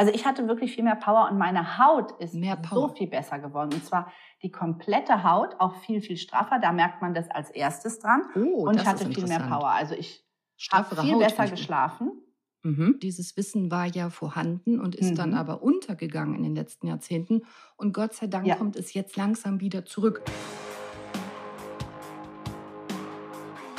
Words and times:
Also 0.00 0.14
ich 0.14 0.24
hatte 0.24 0.48
wirklich 0.48 0.74
viel 0.74 0.82
mehr 0.82 0.96
Power 0.96 1.28
und 1.30 1.36
meine 1.36 1.76
Haut 1.76 2.12
ist 2.22 2.34
so 2.70 2.88
viel 2.88 3.06
besser 3.06 3.38
geworden. 3.38 3.68
Und 3.74 3.84
zwar 3.84 4.10
die 4.42 4.50
komplette 4.50 5.24
Haut, 5.24 5.56
auch 5.58 5.76
viel, 5.82 6.00
viel 6.00 6.16
straffer. 6.16 6.58
Da 6.58 6.72
merkt 6.72 7.02
man 7.02 7.12
das 7.12 7.30
als 7.30 7.50
erstes 7.50 7.98
dran. 7.98 8.22
Oh, 8.34 8.66
und 8.66 8.76
ich 8.76 8.86
hatte 8.86 9.04
viel 9.04 9.26
mehr 9.26 9.40
Power. 9.40 9.68
Also 9.68 9.94
ich 9.94 10.24
habe 10.72 10.96
viel 10.96 11.12
Haut 11.12 11.18
besser 11.20 11.48
geschlafen. 11.48 12.12
Mhm. 12.62 12.98
Dieses 13.02 13.36
Wissen 13.36 13.70
war 13.70 13.84
ja 13.84 14.08
vorhanden 14.08 14.80
und 14.80 14.94
ist 14.94 15.10
mhm. 15.10 15.16
dann 15.16 15.34
aber 15.34 15.62
untergegangen 15.62 16.34
in 16.34 16.44
den 16.44 16.54
letzten 16.54 16.86
Jahrzehnten. 16.86 17.42
Und 17.76 17.92
Gott 17.92 18.14
sei 18.14 18.26
Dank 18.26 18.46
ja. 18.46 18.54
kommt 18.54 18.76
es 18.76 18.94
jetzt 18.94 19.18
langsam 19.18 19.60
wieder 19.60 19.84
zurück. 19.84 20.22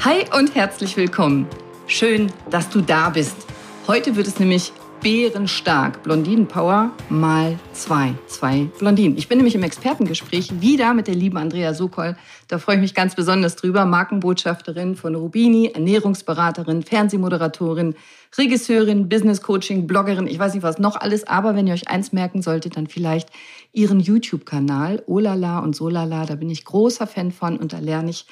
Hi 0.06 0.24
und 0.38 0.54
herzlich 0.54 0.96
willkommen. 0.98 1.48
Schön, 1.88 2.32
dass 2.52 2.70
du 2.70 2.82
da 2.82 3.10
bist. 3.10 3.48
Heute 3.88 4.16
wird 4.16 4.28
es 4.28 4.38
nämlich 4.40 4.72
bärenstark. 5.02 6.04
Blondinenpower 6.04 6.91
mal 7.09 7.57
zwei. 7.73 8.14
Zwei 8.28 8.68
Blondinen. 8.78 9.18
Ich 9.18 9.28
bin 9.28 9.37
nämlich 9.37 9.55
im 9.55 9.64
Expertengespräch 9.64 10.61
wieder 10.61 10.93
mit 10.93 11.07
der 11.07 11.15
lieben 11.15 11.37
Andrea 11.37 11.73
Sokol. 11.73 12.15
Da 12.47 12.59
freue 12.59 12.75
ich 12.75 12.82
mich 12.82 12.93
ganz 12.93 13.15
besonders 13.15 13.56
drüber. 13.56 13.86
Markenbotschafterin 13.86 14.95
von 14.95 15.15
Rubini, 15.15 15.71
Ernährungsberaterin, 15.73 16.83
Fernsehmoderatorin, 16.83 17.95
Regisseurin, 18.37 19.09
Business 19.09 19.42
Coaching, 19.42 19.87
Bloggerin, 19.87 20.28
ich 20.28 20.39
weiß 20.39 20.54
nicht 20.54 20.64
was 20.64 20.78
noch 20.78 20.95
alles. 20.95 21.28
Aber 21.28 21.56
wenn 21.56 21.68
ihr 21.68 21.73
euch 21.73 21.87
eins 21.87 22.14
merken 22.14 22.42
solltet, 22.42 22.78
dann 22.78 22.87
vielleicht 22.87 23.29
ihren 23.73 24.00
YouTube-Kanal, 24.00 25.04
Olala 25.07 25.59
und 25.59 25.75
Solala. 25.75 26.25
Da 26.25 26.36
bin 26.36 26.50
ich 26.50 26.64
großer 26.64 27.07
Fan 27.07 27.31
von 27.31 27.57
und 27.57 27.73
da 27.73 27.79
lerne 27.79 28.11
ich 28.11 28.25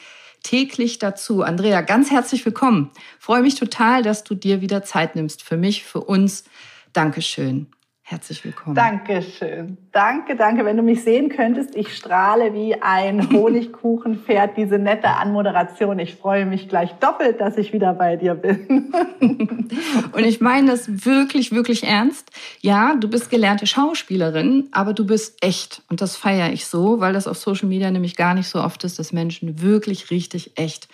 täglich 0.44 1.00
dazu. 1.00 1.44
Andrea, 1.44 1.82
ganz 1.82 2.12
herzlich 2.12 2.46
willkommen. 2.46 2.92
Freue 3.20 3.42
mich 3.42 3.56
total, 3.56 4.04
dass 4.04 4.24
du 4.24 4.36
dir 4.36 4.62
wieder 4.62 4.84
Zeit 4.84 5.16
nimmst 5.16 5.44
für 5.44 5.58
mich, 5.58 5.84
für 5.84 6.02
uns. 6.02 6.44
Dankeschön. 6.94 7.68
Herzlich 8.10 8.44
willkommen. 8.44 8.76
Dankeschön. 8.76 9.78
Danke, 9.92 10.36
danke. 10.36 10.66
Wenn 10.66 10.78
du 10.78 10.82
mich 10.82 11.04
sehen 11.04 11.30
könntest, 11.30 11.76
ich 11.76 11.96
strahle 11.96 12.56
wie 12.56 12.74
ein 12.82 13.30
Honigkuchenpferd, 13.32 14.58
diese 14.58 14.80
nette 14.80 15.10
Anmoderation. 15.10 16.00
Ich 16.00 16.16
freue 16.16 16.48
mich 16.48 16.68
gleich 16.70 16.92
doppelt, 16.94 17.40
dass 17.40 17.56
ich 17.56 17.72
wieder 17.72 17.94
bei 17.94 18.16
dir 18.16 18.34
bin. 18.34 18.92
Und 20.12 20.26
ich 20.26 20.42
meine 20.42 20.72
das 20.72 21.06
wirklich, 21.06 21.52
wirklich 21.52 21.84
ernst. 21.84 22.32
Ja, 22.62 22.96
du 22.96 23.08
bist 23.08 23.30
gelernte 23.30 23.68
Schauspielerin, 23.68 24.70
aber 24.72 24.94
du 24.94 25.06
bist 25.06 25.44
echt. 25.46 25.84
Und 25.88 26.02
das 26.02 26.18
feiere 26.18 26.52
ich 26.52 26.66
so, 26.66 27.00
weil 27.00 27.14
das 27.14 27.28
auf 27.28 27.38
Social 27.38 27.70
Media 27.70 27.92
nämlich 27.92 28.16
gar 28.16 28.34
nicht 28.34 28.48
so 28.50 28.60
oft 28.60 28.84
ist, 28.86 28.98
dass 28.98 29.14
Menschen 29.14 29.62
wirklich 29.62 30.10
richtig 30.10 30.58
echt 30.58 30.88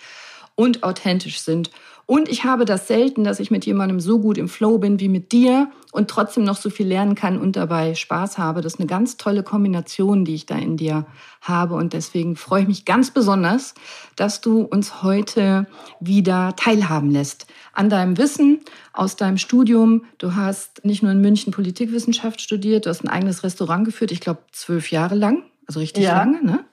und 0.56 0.82
authentisch 0.82 1.40
sind. 1.40 1.70
Und 2.08 2.28
ich 2.28 2.44
habe 2.44 2.64
das 2.64 2.86
selten, 2.86 3.24
dass 3.24 3.40
ich 3.40 3.50
mit 3.50 3.66
jemandem 3.66 3.98
so 3.98 4.20
gut 4.20 4.38
im 4.38 4.48
Flow 4.48 4.78
bin 4.78 5.00
wie 5.00 5.08
mit 5.08 5.32
dir 5.32 5.68
und 5.90 6.08
trotzdem 6.08 6.44
noch 6.44 6.56
so 6.56 6.70
viel 6.70 6.86
lernen 6.86 7.16
kann 7.16 7.36
und 7.36 7.56
dabei 7.56 7.96
Spaß 7.96 8.38
habe. 8.38 8.60
Das 8.60 8.74
ist 8.74 8.80
eine 8.80 8.86
ganz 8.86 9.16
tolle 9.16 9.42
Kombination, 9.42 10.24
die 10.24 10.36
ich 10.36 10.46
da 10.46 10.54
in 10.56 10.76
dir 10.76 11.04
habe. 11.40 11.74
Und 11.74 11.94
deswegen 11.94 12.36
freue 12.36 12.62
ich 12.62 12.68
mich 12.68 12.84
ganz 12.84 13.10
besonders, 13.10 13.74
dass 14.14 14.40
du 14.40 14.60
uns 14.60 15.02
heute 15.02 15.66
wieder 15.98 16.54
teilhaben 16.54 17.10
lässt 17.10 17.48
an 17.72 17.90
deinem 17.90 18.16
Wissen 18.18 18.60
aus 18.92 19.16
deinem 19.16 19.36
Studium. 19.36 20.04
Du 20.18 20.36
hast 20.36 20.84
nicht 20.84 21.02
nur 21.02 21.10
in 21.10 21.20
München 21.20 21.52
Politikwissenschaft 21.52 22.40
studiert, 22.40 22.86
du 22.86 22.90
hast 22.90 23.02
ein 23.02 23.08
eigenes 23.08 23.42
Restaurant 23.42 23.84
geführt, 23.84 24.12
ich 24.12 24.20
glaube 24.20 24.42
zwölf 24.52 24.92
Jahre 24.92 25.16
lang, 25.16 25.42
also 25.66 25.80
richtig 25.80 26.04
ja. 26.04 26.16
lange, 26.16 26.44
ne? 26.44 26.64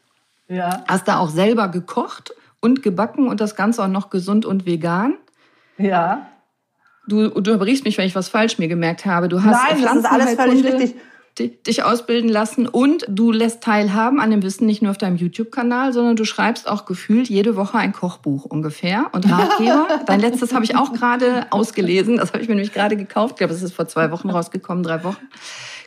Ja. 0.47 0.83
Hast 0.87 1.07
da 1.07 1.17
auch 1.17 1.29
selber 1.29 1.69
gekocht 1.69 2.33
und 2.63 2.81
gebacken 2.81 3.27
und 3.27 3.41
das 3.41 3.55
Ganze 3.55 3.83
auch 3.83 3.87
noch 3.87 4.09
gesund 4.09 4.45
und 4.45 4.65
vegan. 4.65 5.15
Ja. 5.77 6.27
Du, 7.07 7.29
du 7.29 7.53
überbrichst 7.53 7.83
mich, 7.83 7.97
wenn 7.97 8.07
ich 8.07 8.15
was 8.15 8.29
falsch 8.29 8.57
mir 8.57 8.69
gemerkt 8.69 9.05
habe. 9.05 9.27
Du 9.27 9.43
hast 9.43 9.69
Nein, 9.69 9.83
das 9.83 9.95
ist 9.97 10.05
alles 10.05 10.35
völlig 10.35 10.63
richtig 10.65 10.95
dich 11.39 11.83
ausbilden 11.83 12.29
lassen 12.29 12.67
und 12.67 13.05
du 13.09 13.31
lässt 13.31 13.61
teilhaben 13.63 14.19
an 14.19 14.29
dem 14.29 14.43
Wissen 14.43 14.67
nicht 14.67 14.83
nur 14.83 14.91
auf 14.91 14.99
deinem 14.99 15.15
YouTube-Kanal, 15.15 15.91
sondern 15.91 16.15
du 16.15 16.25
schreibst 16.25 16.67
auch 16.67 16.85
gefühlt 16.85 17.27
jede 17.27 17.55
Woche 17.55 17.79
ein 17.79 17.91
Kochbuch 17.91 18.45
ungefähr 18.45 19.07
und 19.13 19.31
Ratgeber. 19.31 19.87
Dein 20.05 20.19
letztes 20.19 20.53
habe 20.53 20.63
ich 20.63 20.75
auch 20.75 20.93
gerade 20.93 21.47
ausgelesen, 21.49 22.17
das 22.17 22.33
habe 22.33 22.43
ich 22.43 22.49
mir 22.49 22.55
nämlich 22.55 22.71
gerade 22.71 22.95
gekauft. 22.95 23.31
Ich 23.31 23.37
glaube, 23.37 23.53
es 23.53 23.63
ist 23.63 23.73
vor 23.73 23.87
zwei 23.87 24.11
Wochen 24.11 24.29
rausgekommen, 24.29 24.83
drei 24.83 25.03
Wochen. 25.03 25.27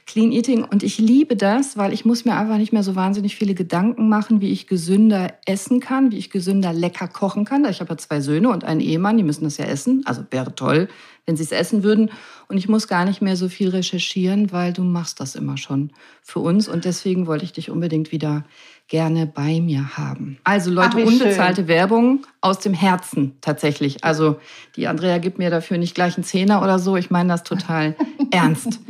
Clean 0.06 0.30
Eating 0.30 0.62
und 0.62 0.84
ich 0.84 0.98
liebe 0.98 1.34
das, 1.34 1.76
weil 1.76 1.92
ich 1.92 2.04
muss 2.04 2.24
mir 2.24 2.36
einfach 2.36 2.58
nicht 2.58 2.72
mehr 2.72 2.84
so 2.84 2.94
wahnsinnig 2.94 3.34
viele 3.34 3.54
Gedanken 3.54 4.08
machen, 4.08 4.40
wie 4.40 4.52
ich 4.52 4.68
gesünder 4.68 5.34
essen 5.46 5.80
kann, 5.80 6.12
wie 6.12 6.16
ich 6.16 6.30
gesünder 6.30 6.72
lecker 6.72 7.08
kochen 7.08 7.44
kann. 7.44 7.64
Ich 7.64 7.80
habe 7.80 7.90
ja 7.90 7.98
zwei 7.98 8.20
Söhne 8.20 8.50
und 8.50 8.62
einen 8.62 8.80
Ehemann, 8.80 9.16
die 9.16 9.24
müssen 9.24 9.42
das 9.42 9.56
ja 9.56 9.64
essen. 9.64 10.02
Also 10.04 10.22
wäre 10.30 10.54
toll, 10.54 10.88
wenn 11.26 11.36
sie 11.36 11.42
es 11.42 11.50
essen 11.50 11.82
würden. 11.82 12.10
Und 12.46 12.56
ich 12.56 12.68
muss 12.68 12.86
gar 12.86 13.04
nicht 13.04 13.20
mehr 13.20 13.36
so 13.36 13.48
viel 13.48 13.70
recherchieren, 13.70 14.52
weil 14.52 14.72
du 14.72 14.84
machst 14.84 15.18
das 15.18 15.34
immer 15.34 15.56
schon 15.56 15.90
für 16.22 16.38
uns. 16.38 16.68
Und 16.68 16.84
deswegen 16.84 17.26
wollte 17.26 17.44
ich 17.44 17.52
dich 17.52 17.68
unbedingt 17.68 18.12
wieder 18.12 18.44
gerne 18.88 19.26
bei 19.26 19.60
mir 19.60 19.96
haben. 19.96 20.38
Also 20.44 20.70
Leute, 20.70 20.98
Ach, 21.00 21.06
unbezahlte 21.06 21.62
schön. 21.62 21.68
Werbung 21.68 22.26
aus 22.40 22.60
dem 22.60 22.72
Herzen 22.72 23.36
tatsächlich. 23.40 24.04
Also 24.04 24.38
die 24.76 24.86
Andrea 24.86 25.18
gibt 25.18 25.38
mir 25.38 25.50
dafür 25.50 25.78
nicht 25.78 25.94
gleich 25.94 26.16
einen 26.16 26.24
Zehner 26.24 26.62
oder 26.62 26.78
so. 26.78 26.96
Ich 26.96 27.10
meine 27.10 27.30
das 27.30 27.42
total 27.42 27.96
ernst. 28.30 28.80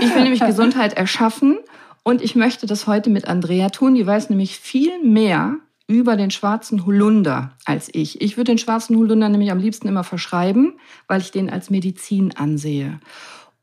Ich 0.00 0.14
will 0.14 0.22
nämlich 0.22 0.40
Gesundheit 0.40 0.94
erschaffen 0.94 1.58
und 2.02 2.20
ich 2.20 2.34
möchte 2.34 2.66
das 2.66 2.86
heute 2.86 3.10
mit 3.10 3.28
Andrea 3.28 3.70
tun. 3.70 3.94
Die 3.94 4.06
weiß 4.06 4.28
nämlich 4.30 4.58
viel 4.58 5.02
mehr 5.02 5.56
über 5.86 6.16
den 6.16 6.30
schwarzen 6.30 6.86
Holunder 6.86 7.52
als 7.64 7.90
ich. 7.92 8.20
Ich 8.20 8.36
würde 8.36 8.52
den 8.52 8.58
schwarzen 8.58 8.96
Holunder 8.96 9.28
nämlich 9.28 9.50
am 9.52 9.58
liebsten 9.58 9.86
immer 9.86 10.04
verschreiben, 10.04 10.74
weil 11.06 11.20
ich 11.20 11.30
den 11.30 11.50
als 11.50 11.70
Medizin 11.70 12.34
ansehe. 12.36 12.98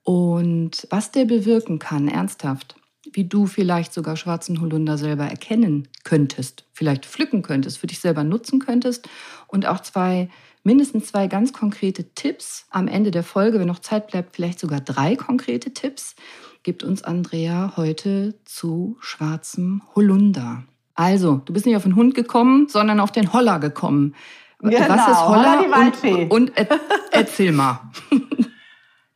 Und 0.04 0.88
was 0.90 1.12
der 1.12 1.26
bewirken 1.26 1.80
kann, 1.80 2.08
ernsthaft, 2.08 2.76
wie 3.14 3.26
du 3.26 3.46
vielleicht 3.46 3.94
sogar 3.94 4.16
schwarzen 4.16 4.62
Holunder 4.62 4.98
selber 4.98 5.26
erkennen 5.26 5.88
könntest, 6.04 6.66
vielleicht 6.74 7.06
pflücken 7.06 7.42
könntest, 7.42 7.78
für 7.78 7.88
dich 7.88 8.00
selber 8.00 8.24
nutzen 8.24 8.60
könntest 8.60 9.10
und 9.48 9.66
auch 9.66 9.82
zwei 9.82 10.30
mindestens 10.64 11.08
zwei 11.08 11.28
ganz 11.28 11.54
konkrete 11.54 12.14
Tipps 12.14 12.66
am 12.70 12.88
Ende 12.88 13.12
der 13.12 13.24
Folge, 13.24 13.60
wenn 13.60 13.68
noch 13.68 13.80
Zeit 13.80 14.08
bleibt, 14.08 14.36
vielleicht 14.36 14.60
sogar 14.60 14.80
drei 14.80 15.16
konkrete 15.16 15.74
Tipps, 15.74 16.16
gibt 16.64 16.84
uns 16.84 17.04
Andrea 17.04 17.74
heute 17.78 18.36
zu 18.46 18.98
schwarzem 19.00 19.82
Holunder. 19.96 20.64
Also, 20.94 21.42
du 21.46 21.54
bist 21.54 21.66
nicht 21.66 21.76
auf 21.76 21.84
den 21.84 21.96
Hund 21.96 22.14
gekommen, 22.14 22.68
sondern 22.68 23.00
auf 23.00 23.12
den 23.12 23.34
Holler 23.34 23.60
gekommen. 23.60 24.14
Genau, 24.60 24.78
Was 24.90 25.08
ist 25.08 25.28
Holler? 25.28 25.58
Holler 25.58 25.64
die 25.64 25.72
Waldfee. 25.72 26.28
Und, 26.30 26.56
und 26.58 26.70
erzähl 27.12 27.52
mal. 27.52 27.90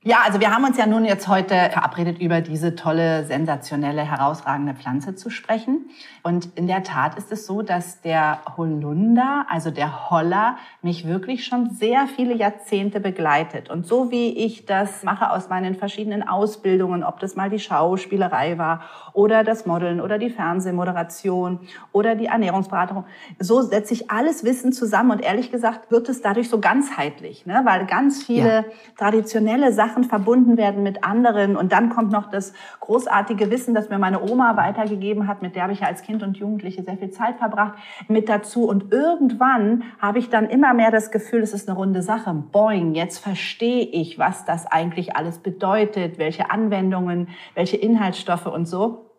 Ja, 0.07 0.17
also 0.23 0.39
wir 0.39 0.53
haben 0.53 0.63
uns 0.63 0.77
ja 0.77 0.85
nun 0.85 1.03
jetzt 1.03 1.27
heute 1.27 1.55
verabredet, 1.71 2.21
über 2.21 2.39
diese 2.41 2.75
tolle, 2.75 3.25
sensationelle, 3.25 4.03
herausragende 4.03 4.75
Pflanze 4.75 5.15
zu 5.15 5.31
sprechen. 5.31 5.89
Und 6.21 6.49
in 6.53 6.67
der 6.67 6.83
Tat 6.83 7.17
ist 7.17 7.31
es 7.31 7.47
so, 7.47 7.63
dass 7.63 8.01
der 8.01 8.37
Holunder, 8.55 9.47
also 9.49 9.71
der 9.71 10.11
Holler, 10.11 10.57
mich 10.83 11.07
wirklich 11.07 11.47
schon 11.47 11.71
sehr 11.71 12.05
viele 12.05 12.35
Jahrzehnte 12.35 12.99
begleitet. 12.99 13.71
Und 13.71 13.87
so 13.87 14.11
wie 14.11 14.29
ich 14.45 14.67
das 14.67 15.01
mache 15.01 15.31
aus 15.31 15.49
meinen 15.49 15.73
verschiedenen 15.73 16.21
Ausbildungen, 16.21 17.03
ob 17.03 17.19
das 17.19 17.35
mal 17.35 17.49
die 17.49 17.57
Schauspielerei 17.57 18.59
war 18.59 18.81
oder 19.13 19.43
das 19.43 19.65
Modeln 19.65 19.99
oder 19.99 20.19
die 20.19 20.29
Fernsehmoderation 20.29 21.61
oder 21.93 22.13
die 22.13 22.27
Ernährungsberatung, 22.27 23.05
so 23.39 23.63
setze 23.63 23.95
ich 23.95 24.11
alles 24.11 24.43
Wissen 24.43 24.71
zusammen 24.71 25.09
und 25.09 25.23
ehrlich 25.23 25.51
gesagt 25.51 25.89
wird 25.89 26.09
es 26.09 26.21
dadurch 26.21 26.47
so 26.47 26.59
ganzheitlich, 26.59 27.47
ne? 27.47 27.61
weil 27.65 27.87
ganz 27.87 28.21
viele 28.21 28.55
ja. 28.55 28.63
traditionelle 28.95 29.73
Sachen 29.73 29.94
Sachen 29.95 30.03
verbunden 30.03 30.57
werden 30.57 30.83
mit 30.83 31.05
anderen. 31.05 31.55
Und 31.55 31.71
dann 31.71 31.89
kommt 31.89 32.11
noch 32.11 32.29
das 32.29 32.53
großartige 32.81 33.49
Wissen, 33.49 33.73
das 33.73 33.89
mir 33.89 33.97
meine 33.97 34.21
Oma 34.21 34.57
weitergegeben 34.57 35.27
hat, 35.27 35.41
mit 35.41 35.55
der 35.55 35.63
habe 35.63 35.73
ich 35.73 35.79
ja 35.79 35.87
als 35.87 36.01
Kind 36.01 36.21
und 36.21 36.37
Jugendliche 36.37 36.83
sehr 36.83 36.97
viel 36.97 37.11
Zeit 37.11 37.37
verbracht, 37.37 37.75
mit 38.09 38.27
dazu. 38.27 38.67
Und 38.67 38.91
irgendwann 38.91 39.83
habe 39.99 40.19
ich 40.19 40.29
dann 40.29 40.49
immer 40.49 40.73
mehr 40.73 40.91
das 40.91 41.11
Gefühl, 41.11 41.41
es 41.41 41.53
ist 41.53 41.69
eine 41.69 41.77
runde 41.77 42.01
Sache. 42.01 42.33
Boing, 42.33 42.93
jetzt 42.93 43.19
verstehe 43.19 43.85
ich, 43.85 44.19
was 44.19 44.43
das 44.43 44.67
eigentlich 44.67 45.15
alles 45.15 45.39
bedeutet, 45.39 46.17
welche 46.17 46.51
Anwendungen, 46.51 47.29
welche 47.53 47.77
Inhaltsstoffe 47.77 48.47
und 48.47 48.65
so. 48.65 49.11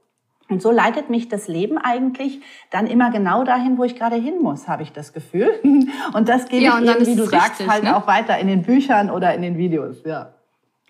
Und 0.48 0.62
so 0.62 0.70
leitet 0.70 1.10
mich 1.10 1.28
das 1.28 1.48
Leben 1.48 1.76
eigentlich 1.76 2.40
dann 2.70 2.86
immer 2.86 3.10
genau 3.10 3.42
dahin, 3.42 3.78
wo 3.78 3.84
ich 3.84 3.96
gerade 3.96 4.14
hin 4.14 4.40
muss, 4.40 4.68
habe 4.68 4.84
ich 4.84 4.92
das 4.92 5.12
Gefühl. 5.12 5.50
Und 6.12 6.28
das 6.28 6.46
gebe 6.46 6.62
ja, 6.62 6.78
ich 6.78 6.88
eben, 6.88 7.00
wie 7.04 7.16
du 7.16 7.22
richtig, 7.22 7.40
sagst, 7.40 7.68
halt 7.68 7.82
ne? 7.82 7.96
auch 7.96 8.06
weiter 8.06 8.38
in 8.38 8.46
den 8.46 8.62
Büchern 8.62 9.10
oder 9.10 9.34
in 9.34 9.42
den 9.42 9.58
Videos. 9.58 10.04
Ja. 10.04 10.35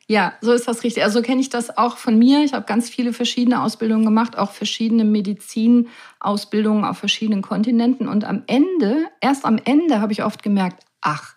Ja, 0.08 0.34
so 0.40 0.52
ist 0.52 0.68
das 0.68 0.84
richtig. 0.84 1.02
Also 1.02 1.20
kenne 1.20 1.40
ich 1.40 1.48
das 1.48 1.76
auch 1.76 1.96
von 1.96 2.16
mir. 2.16 2.44
Ich 2.44 2.52
habe 2.52 2.64
ganz 2.64 2.88
viele 2.88 3.12
verschiedene 3.12 3.62
Ausbildungen 3.62 4.04
gemacht, 4.04 4.38
auch 4.38 4.52
verschiedene 4.52 5.04
Medizinausbildungen 5.04 6.84
auf 6.84 6.98
verschiedenen 6.98 7.42
Kontinenten. 7.42 8.06
Und 8.06 8.24
am 8.24 8.44
Ende, 8.46 9.06
erst 9.20 9.44
am 9.44 9.58
Ende 9.64 10.00
habe 10.00 10.12
ich 10.12 10.22
oft 10.22 10.44
gemerkt, 10.44 10.84
ach, 11.00 11.34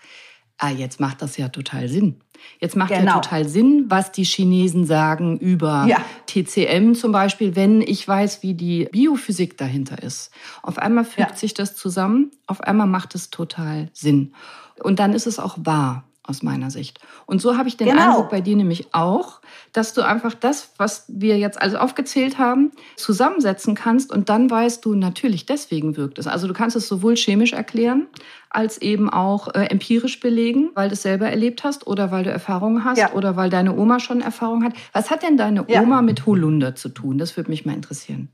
ah, 0.60 0.70
jetzt 0.70 1.00
macht 1.00 1.24
das 1.24 1.38
ja 1.38 1.50
total 1.50 1.90
Sinn. 1.90 2.22
Jetzt 2.60 2.76
macht 2.76 2.90
genau. 2.90 3.16
ja 3.16 3.20
total 3.20 3.48
Sinn, 3.48 3.86
was 3.88 4.12
die 4.12 4.24
Chinesen 4.24 4.86
sagen 4.86 5.40
über 5.40 5.86
ja. 5.88 5.98
TCM 6.28 6.94
zum 6.94 7.12
Beispiel, 7.12 7.56
wenn 7.56 7.82
ich 7.82 8.08
weiß, 8.08 8.44
wie 8.44 8.54
die 8.54 8.88
Biophysik 8.92 9.58
dahinter 9.58 10.02
ist. 10.02 10.32
Auf 10.62 10.78
einmal 10.78 11.06
fügt 11.06 11.32
ja. 11.32 11.36
sich 11.36 11.54
das 11.54 11.76
zusammen, 11.76 12.32
auf 12.46 12.62
einmal 12.62 12.88
macht 12.88 13.16
es 13.16 13.30
total 13.30 13.90
Sinn. 13.94 14.34
Und 14.82 15.00
dann 15.00 15.14
ist 15.14 15.28
es 15.28 15.40
auch 15.40 15.58
wahr. 15.60 16.09
Aus 16.30 16.44
meiner 16.44 16.72
Sicht. 16.72 17.00
Und 17.26 17.42
so 17.42 17.58
habe 17.58 17.68
ich 17.68 17.78
den 17.78 17.90
genau. 17.90 18.10
Eindruck 18.10 18.30
bei 18.30 18.42
dir 18.42 18.56
nämlich 18.56 18.94
auch, 18.94 19.42
dass 19.74 19.94
du 19.94 20.02
einfach 20.02 20.34
das, 20.34 20.74
was 20.78 21.06
wir 21.08 21.38
jetzt 21.38 21.62
alles 21.62 21.76
aufgezählt 21.76 22.38
haben, 22.38 22.72
zusammensetzen 22.96 23.76
kannst 23.76 24.12
und 24.12 24.30
dann 24.30 24.50
weißt 24.50 24.86
du, 24.86 24.96
natürlich 24.96 25.46
deswegen 25.46 25.98
wirkt 25.98 26.20
es. 26.20 26.28
Also 26.28 26.48
du 26.48 26.54
kannst 26.54 26.76
es 26.76 26.88
sowohl 26.88 27.16
chemisch 27.16 27.54
erklären, 27.54 28.08
als 28.50 28.80
eben 28.80 29.10
auch 29.10 29.48
äh, 29.54 29.66
empirisch 29.66 30.20
belegen, 30.20 30.72
weil 30.74 30.90
du 30.90 30.94
es 30.94 31.02
selber 31.02 31.30
erlebt 31.30 31.64
hast 31.64 31.88
oder 31.88 32.12
weil 32.12 32.24
du 32.24 32.32
Erfahrungen 32.32 32.84
hast 32.84 32.98
ja. 32.98 33.14
oder 33.14 33.36
weil 33.36 33.50
deine 33.50 33.76
Oma 33.76 34.00
schon 34.00 34.22
Erfahrung 34.22 34.64
hat. 34.64 34.74
Was 34.94 35.12
hat 35.12 35.24
denn 35.24 35.38
deine 35.38 35.64
Oma 35.64 35.98
ja. 35.98 36.02
mit 36.02 36.26
Holunder 36.26 36.76
zu 36.76 36.90
tun? 36.90 37.18
Das 37.18 37.38
würde 37.38 37.50
mich 37.50 37.66
mal 37.66 37.74
interessieren. 37.74 38.30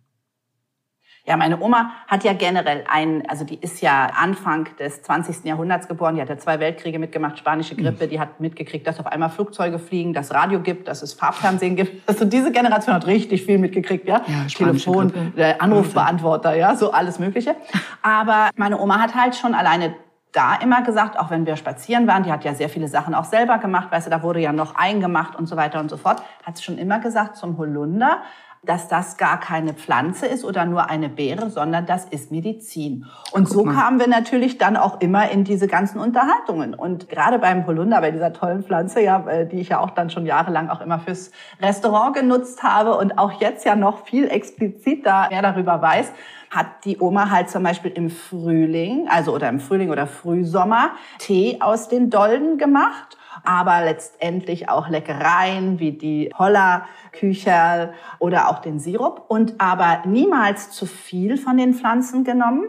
Ja, 1.28 1.38
meine 1.38 1.60
Oma 1.60 1.90
hat 2.08 2.24
ja 2.24 2.34
generell 2.34 2.84
ein, 2.88 3.28
also 3.28 3.46
die 3.46 3.56
ist 3.56 3.82
ja 3.82 4.12
Anfang 4.16 4.68
des 4.78 5.02
20. 5.02 5.44
Jahrhunderts 5.44 5.88
geboren, 5.88 6.16
die 6.16 6.22
hat 6.22 6.30
ja 6.30 6.38
zwei 6.38 6.60
Weltkriege 6.60 7.00
mitgemacht, 7.00 7.40
spanische 7.40 7.76
Grippe, 7.76 8.08
die 8.08 8.20
hat 8.20 8.40
mitgekriegt, 8.40 8.86
dass 8.86 9.00
auf 9.00 9.08
einmal 9.08 9.30
Flugzeuge 9.30 9.80
fliegen, 9.80 10.14
dass 10.14 10.32
Radio 10.32 10.60
gibt, 10.60 10.88
dass 10.88 11.02
es 11.02 11.14
Farbfernsehen 11.14 11.76
gibt. 11.76 11.96
Also 12.16 12.24
diese 12.24 12.52
Generation 12.52 12.96
hat 12.96 13.08
richtig 13.08 13.46
viel 13.46 13.58
mitgekriegt, 13.58 14.08
ja. 14.08 14.22
ja 14.28 14.46
Telefon, 14.48 15.12
äh, 15.36 15.56
Anrufbeantworter, 15.58 16.56
ja, 16.56 16.76
so 16.76 16.92
alles 16.92 17.20
Mögliche. 17.20 17.56
Aber 18.04 18.50
meine 18.56 18.80
Oma 18.80 19.00
hat 19.00 19.16
halt 19.16 19.36
schon 19.36 19.56
alleine 19.56 19.96
da 20.32 20.56
immer 20.56 20.84
gesagt, 20.84 21.18
auch 21.18 21.30
wenn 21.30 21.46
wir 21.46 21.56
spazieren 21.56 22.08
waren, 22.08 22.24
die 22.24 22.32
hat 22.32 22.44
ja 22.44 22.54
sehr 22.54 22.70
viele 22.70 22.88
Sachen 22.88 23.16
auch 23.16 23.24
selber 23.24 23.58
gemacht, 23.58 23.92
weißt 23.92 24.08
du, 24.08 24.12
da 24.12 24.22
wurde 24.22 24.40
ja 24.40 24.52
noch 24.52 24.76
eingemacht 24.76 25.36
und 25.36 25.48
so 25.48 25.56
weiter 25.56 25.80
und 25.80 25.90
so 25.90 25.98
fort, 25.98 26.22
hat 26.46 26.62
schon 26.62 26.78
immer 26.78 27.00
gesagt 27.00 27.38
zum 27.38 27.58
Holunder, 27.58 28.20
dass 28.66 28.88
das 28.88 29.18
gar 29.18 29.40
keine 29.40 29.74
Pflanze 29.74 30.26
ist 30.26 30.44
oder 30.44 30.66
nur 30.66 30.90
eine 30.90 31.10
Beere, 31.10 31.50
sondern 31.50 31.86
das 31.86 32.06
ist 32.06 32.32
Medizin. 32.32 33.06
Und 33.32 33.48
so 33.50 33.64
kamen 33.64 34.00
wir 34.00 34.08
natürlich 34.08 34.58
dann 34.58 34.78
auch 34.78 35.02
immer 35.02 35.30
in 35.30 35.44
diese 35.44 35.68
ganzen 35.68 36.00
Unterhaltungen. 36.00 36.74
Und 36.74 37.10
gerade 37.10 37.40
beim 37.40 37.66
Holunder, 37.66 38.02
bei 38.02 38.12
dieser 38.12 38.34
tollen 38.34 38.64
Pflanze, 38.64 39.02
ja, 39.02 39.26
äh, 39.28 39.48
die 39.48 39.60
ich 39.60 39.70
ja 39.70 39.80
auch 39.80 39.92
dann 39.92 40.10
schon 40.10 40.26
jahrelang 40.26 40.70
auch 40.70 40.82
immer 40.82 41.00
fürs 41.00 41.32
Restaurant 41.62 42.16
genutzt 42.16 42.64
habe 42.64 42.98
und 42.98 43.18
auch 43.18 43.40
jetzt 43.42 43.66
ja 43.66 43.76
noch 43.76 44.06
viel 44.06 44.28
expliziter 44.28 45.28
mehr 45.30 45.42
darüber 45.42 45.82
weiß, 45.82 46.12
hat 46.50 46.68
die 46.86 47.00
Oma 47.00 47.30
halt 47.30 47.50
zum 47.50 47.64
Beispiel 47.64 47.92
im 47.92 48.10
Frühling, 48.10 49.08
also 49.10 49.34
oder 49.34 49.50
im 49.50 49.60
Frühling 49.60 49.90
oder 49.90 50.08
Frühsommer, 50.08 50.92
Tee 51.20 51.58
aus 51.60 51.90
den 51.90 52.10
Dolden 52.10 52.58
gemacht 52.58 53.18
aber 53.44 53.84
letztendlich 53.84 54.70
auch 54.70 54.90
Leckereien 54.90 55.80
wie 55.80 55.92
die 55.92 56.32
Holla, 56.38 56.86
Kücherl 57.18 57.94
oder 58.20 58.50
auch 58.50 58.60
den 58.60 58.80
Sirup 58.80 59.26
und 59.28 59.56
aber 59.60 60.04
niemals 60.06 60.72
zu 60.72 60.86
viel 60.86 61.38
von 61.38 61.58
den 61.58 61.74
Pflanzen 61.74 62.24
genommen, 62.24 62.66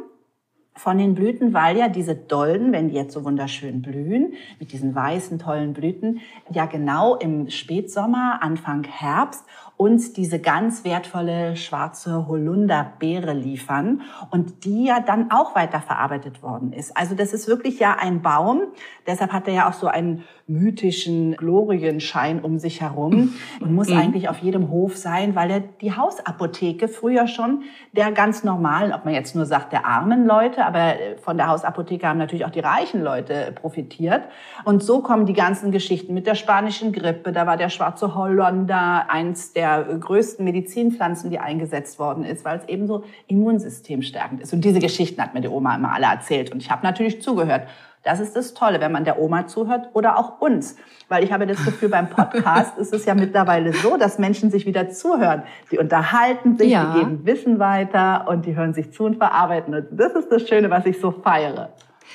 von 0.77 0.99
den 0.99 1.15
Blüten, 1.15 1.55
weil 1.55 1.79
ja 1.79 1.89
diese 1.89 2.15
Dolden, 2.15 2.71
wenn 2.73 2.89
die 2.89 2.95
jetzt 2.95 3.15
so 3.15 3.25
wunderschön 3.25 3.81
blühen, 3.81 4.35
mit 4.61 4.73
diesen 4.73 4.95
weißen, 4.95 5.39
tollen 5.39 5.73
Blüten, 5.73 6.21
ja 6.51 6.67
genau 6.67 7.17
im 7.17 7.49
Spätsommer, 7.49 8.41
Anfang 8.43 8.85
Herbst 8.85 9.45
uns 9.79 10.13
diese 10.13 10.39
ganz 10.39 10.85
wertvolle 10.85 11.57
schwarze 11.57 12.29
Holunderbeere 12.29 13.35
liefern 13.35 14.03
und 14.31 14.65
die 14.65 14.87
ja 14.87 15.01
dann 15.01 15.31
auch 15.31 15.55
weiterverarbeitet 15.55 16.43
worden 16.43 16.73
ist. 16.73 16.97
Also 16.97 17.15
das 17.15 17.33
ist 17.35 17.47
wirklich 17.47 17.79
ja 17.79 17.97
ein 17.99 18.23
Baum, 18.23 18.63
deshalb 19.07 19.33
hat 19.33 19.49
er 19.49 19.55
ja 19.55 19.69
auch 19.69 19.75
so 19.75 19.87
einen 19.87 20.25
mythischen 20.49 21.35
Glorienschein 21.35 22.41
um 22.41 22.61
sich 22.61 22.81
herum 22.81 23.35
und 23.61 23.75
muss 23.75 23.89
mhm. 23.89 23.99
eigentlich 23.99 24.29
auf 24.29 24.39
jedem 24.39 24.71
Hof 24.71 24.97
sein, 24.97 25.35
weil 25.35 25.51
er 25.51 25.61
die 25.61 25.97
Hausapotheke 25.97 26.87
früher 26.87 27.27
schon 27.27 27.65
der 27.93 28.13
ganz 28.13 28.45
normalen, 28.45 28.93
ob 28.93 29.05
man 29.05 29.13
jetzt 29.13 29.35
nur 29.35 29.45
sagt 29.45 29.73
der 29.73 29.85
armen 29.85 30.25
Leute, 30.25 30.65
aber 30.65 30.95
von 31.21 31.37
der 31.37 31.49
Hausapotheke 31.49 32.07
haben 32.07 32.19
natürlich 32.19 32.45
auch 32.45 32.51
die 32.51 32.61
reichen 32.61 33.03
Leute 33.03 33.53
profitiert. 33.61 34.23
Und 34.65 34.85
so 34.85 35.01
kommen 35.01 35.27
die 35.27 35.33
ganzen 35.33 35.73
Geschichten 35.73 36.15
mit 36.15 36.29
der 36.29 36.37
spanischen 36.37 36.93
Grippe, 36.93 37.33
da 37.33 37.47
war 37.49 37.57
der 37.57 37.69
schwarze 37.69 38.15
Holländer 38.15 39.11
eins 39.11 39.53
der 39.53 39.83
größten 39.83 40.45
Medizinpflanzen, 40.45 41.29
die 41.31 41.41
eingesetzt 41.41 41.99
worden 41.99 42.23
ist, 42.23 42.45
weil 42.45 42.59
es 42.59 42.69
eben 42.69 42.87
so 42.87 43.03
immunsystemstärkend 43.27 44.43
ist. 44.43 44.53
Und 44.53 44.65
diese 44.65 44.79
Geschichten 44.79 45.21
hat 45.21 45.35
mir 45.35 45.41
die 45.41 45.49
Oma 45.49 45.75
immer 45.75 45.93
alle 45.93 46.07
erzählt 46.07 46.53
und 46.53 46.63
ich 46.63 46.71
habe 46.71 46.87
natürlich 46.87 47.21
zugehört. 47.21 47.67
Das 48.07 48.21
ist 48.21 48.37
das 48.37 48.55
Tolle, 48.55 48.81
wenn 48.81 48.93
man 48.93 49.05
der 49.05 49.19
Oma 49.19 49.49
zuhört 49.49 49.89
oder 49.93 50.17
auch 50.17 50.41
uns. 50.41 50.77
Weil 51.09 51.25
ich 51.25 51.33
habe 51.33 51.45
das 51.45 51.65
Gefühl, 51.65 51.89
beim 51.89 52.09
Podcast 52.09 52.79
ist 52.79 52.93
es 52.93 53.05
ja 53.05 53.17
mittlerweile 53.17 53.73
so, 53.73 53.97
dass 53.97 54.21
Menschen 54.21 54.53
sich 54.53 54.65
wieder 54.65 54.91
zuhören. 54.91 55.43
Die 55.73 55.79
unterhalten 55.79 56.57
sich, 56.57 56.71
ja. 56.71 56.93
die 56.93 57.01
geben 57.01 57.27
Wissen 57.27 57.59
weiter 57.59 58.29
und 58.29 58.47
die 58.47 58.55
hören 58.55 58.75
sich 58.75 58.93
zu 58.93 59.07
und 59.07 59.17
verarbeiten. 59.17 59.75
Und 59.75 59.87
das 59.91 60.13
ist 60.13 60.31
das 60.31 60.49
Schöne, 60.49 60.71
was 60.71 60.87
ich 60.87 61.01
so 61.01 61.11
feiere. 61.11 61.71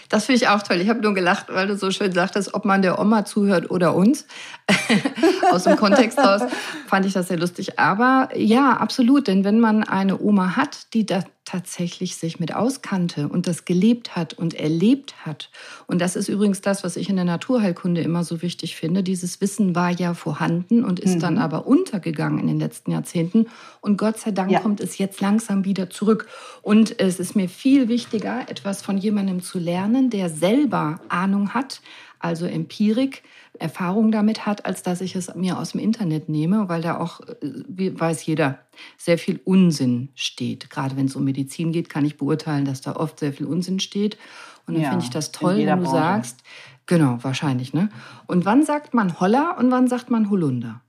Das 0.07 0.27
finde 0.27 0.37
ich 0.37 0.47
auch 0.47 0.61
toll. 0.61 0.77
Ich 0.77 0.87
habe 0.87 1.01
nur 1.01 1.13
gelacht, 1.13 1.47
weil 1.49 1.67
du 1.67 1.75
so 1.75 1.91
schön 1.91 2.13
sagtest, 2.13 2.53
ob 2.53 2.63
man 2.63 2.81
der 2.81 2.97
Oma 2.97 3.25
zuhört 3.25 3.69
oder 3.69 3.93
uns. 3.93 4.25
Aus 5.51 5.65
dem 5.65 5.75
Kontext 5.75 6.17
raus 6.17 6.43
fand 6.87 7.05
ich 7.05 7.11
das 7.11 7.27
sehr 7.27 7.37
lustig. 7.37 7.79
Aber 7.79 8.29
ja, 8.33 8.77
absolut. 8.77 9.27
Denn 9.27 9.43
wenn 9.43 9.59
man 9.59 9.83
eine 9.83 10.21
Oma 10.21 10.55
hat, 10.55 10.93
die 10.93 11.05
da 11.05 11.25
tatsächlich 11.51 12.15
sich 12.15 12.39
mit 12.39 12.55
auskannte 12.55 13.27
und 13.27 13.45
das 13.45 13.65
gelebt 13.65 14.15
hat 14.15 14.33
und 14.33 14.53
erlebt 14.53 15.25
hat. 15.25 15.49
Und 15.85 15.99
das 15.99 16.15
ist 16.15 16.29
übrigens 16.29 16.61
das, 16.61 16.83
was 16.85 16.95
ich 16.95 17.09
in 17.09 17.17
der 17.17 17.25
Naturheilkunde 17.25 17.99
immer 18.01 18.23
so 18.23 18.41
wichtig 18.41 18.77
finde. 18.77 19.03
Dieses 19.03 19.41
Wissen 19.41 19.75
war 19.75 19.89
ja 19.89 20.13
vorhanden 20.13 20.85
und 20.85 21.01
ist 21.01 21.15
mhm. 21.15 21.19
dann 21.19 21.37
aber 21.37 21.67
untergegangen 21.67 22.39
in 22.39 22.47
den 22.47 22.59
letzten 22.59 22.91
Jahrzehnten. 22.91 23.47
Und 23.81 23.97
Gott 23.97 24.17
sei 24.17 24.31
Dank 24.31 24.49
ja. 24.49 24.61
kommt 24.61 24.79
es 24.79 24.97
jetzt 24.97 25.19
langsam 25.19 25.65
wieder 25.65 25.89
zurück. 25.89 26.27
Und 26.61 26.97
es 27.01 27.19
ist 27.19 27.35
mir 27.35 27.49
viel 27.49 27.89
wichtiger, 27.89 28.49
etwas 28.49 28.81
von 28.81 28.97
jemandem 28.97 29.41
zu 29.41 29.59
lernen, 29.59 30.09
der 30.09 30.29
selber 30.29 31.01
Ahnung 31.09 31.53
hat, 31.53 31.81
also 32.19 32.45
Empirik, 32.45 33.23
Erfahrung 33.61 34.11
damit 34.11 34.45
hat, 34.45 34.65
als 34.65 34.83
dass 34.83 35.01
ich 35.01 35.15
es 35.15 35.33
mir 35.35 35.57
aus 35.57 35.71
dem 35.71 35.81
Internet 35.81 36.29
nehme, 36.29 36.67
weil 36.69 36.81
da 36.81 36.97
auch, 36.97 37.21
äh, 37.21 37.35
wie 37.67 37.99
weiß 37.99 38.25
jeder, 38.25 38.59
sehr 38.97 39.17
viel 39.17 39.39
Unsinn 39.45 40.09
steht. 40.15 40.69
Gerade 40.69 40.97
wenn 40.97 41.05
es 41.05 41.15
um 41.15 41.23
Medizin 41.23 41.71
geht, 41.71 41.89
kann 41.89 42.05
ich 42.05 42.17
beurteilen, 42.17 42.65
dass 42.65 42.81
da 42.81 42.95
oft 42.95 43.19
sehr 43.19 43.33
viel 43.33 43.45
Unsinn 43.45 43.79
steht. 43.79 44.17
Und 44.67 44.75
dann 44.75 44.83
ja, 44.83 44.89
finde 44.89 45.05
ich 45.05 45.11
das 45.11 45.31
toll, 45.31 45.57
wenn 45.57 45.79
du 45.79 45.83
Branche. 45.83 45.97
sagst, 45.97 46.43
genau, 46.85 47.19
wahrscheinlich, 47.21 47.73
ne? 47.73 47.89
Und 48.27 48.45
wann 48.45 48.63
sagt 48.63 48.93
man 48.93 49.19
Holla 49.19 49.51
und 49.51 49.71
wann 49.71 49.87
sagt 49.87 50.09
man 50.09 50.29
Holunder? 50.29 50.81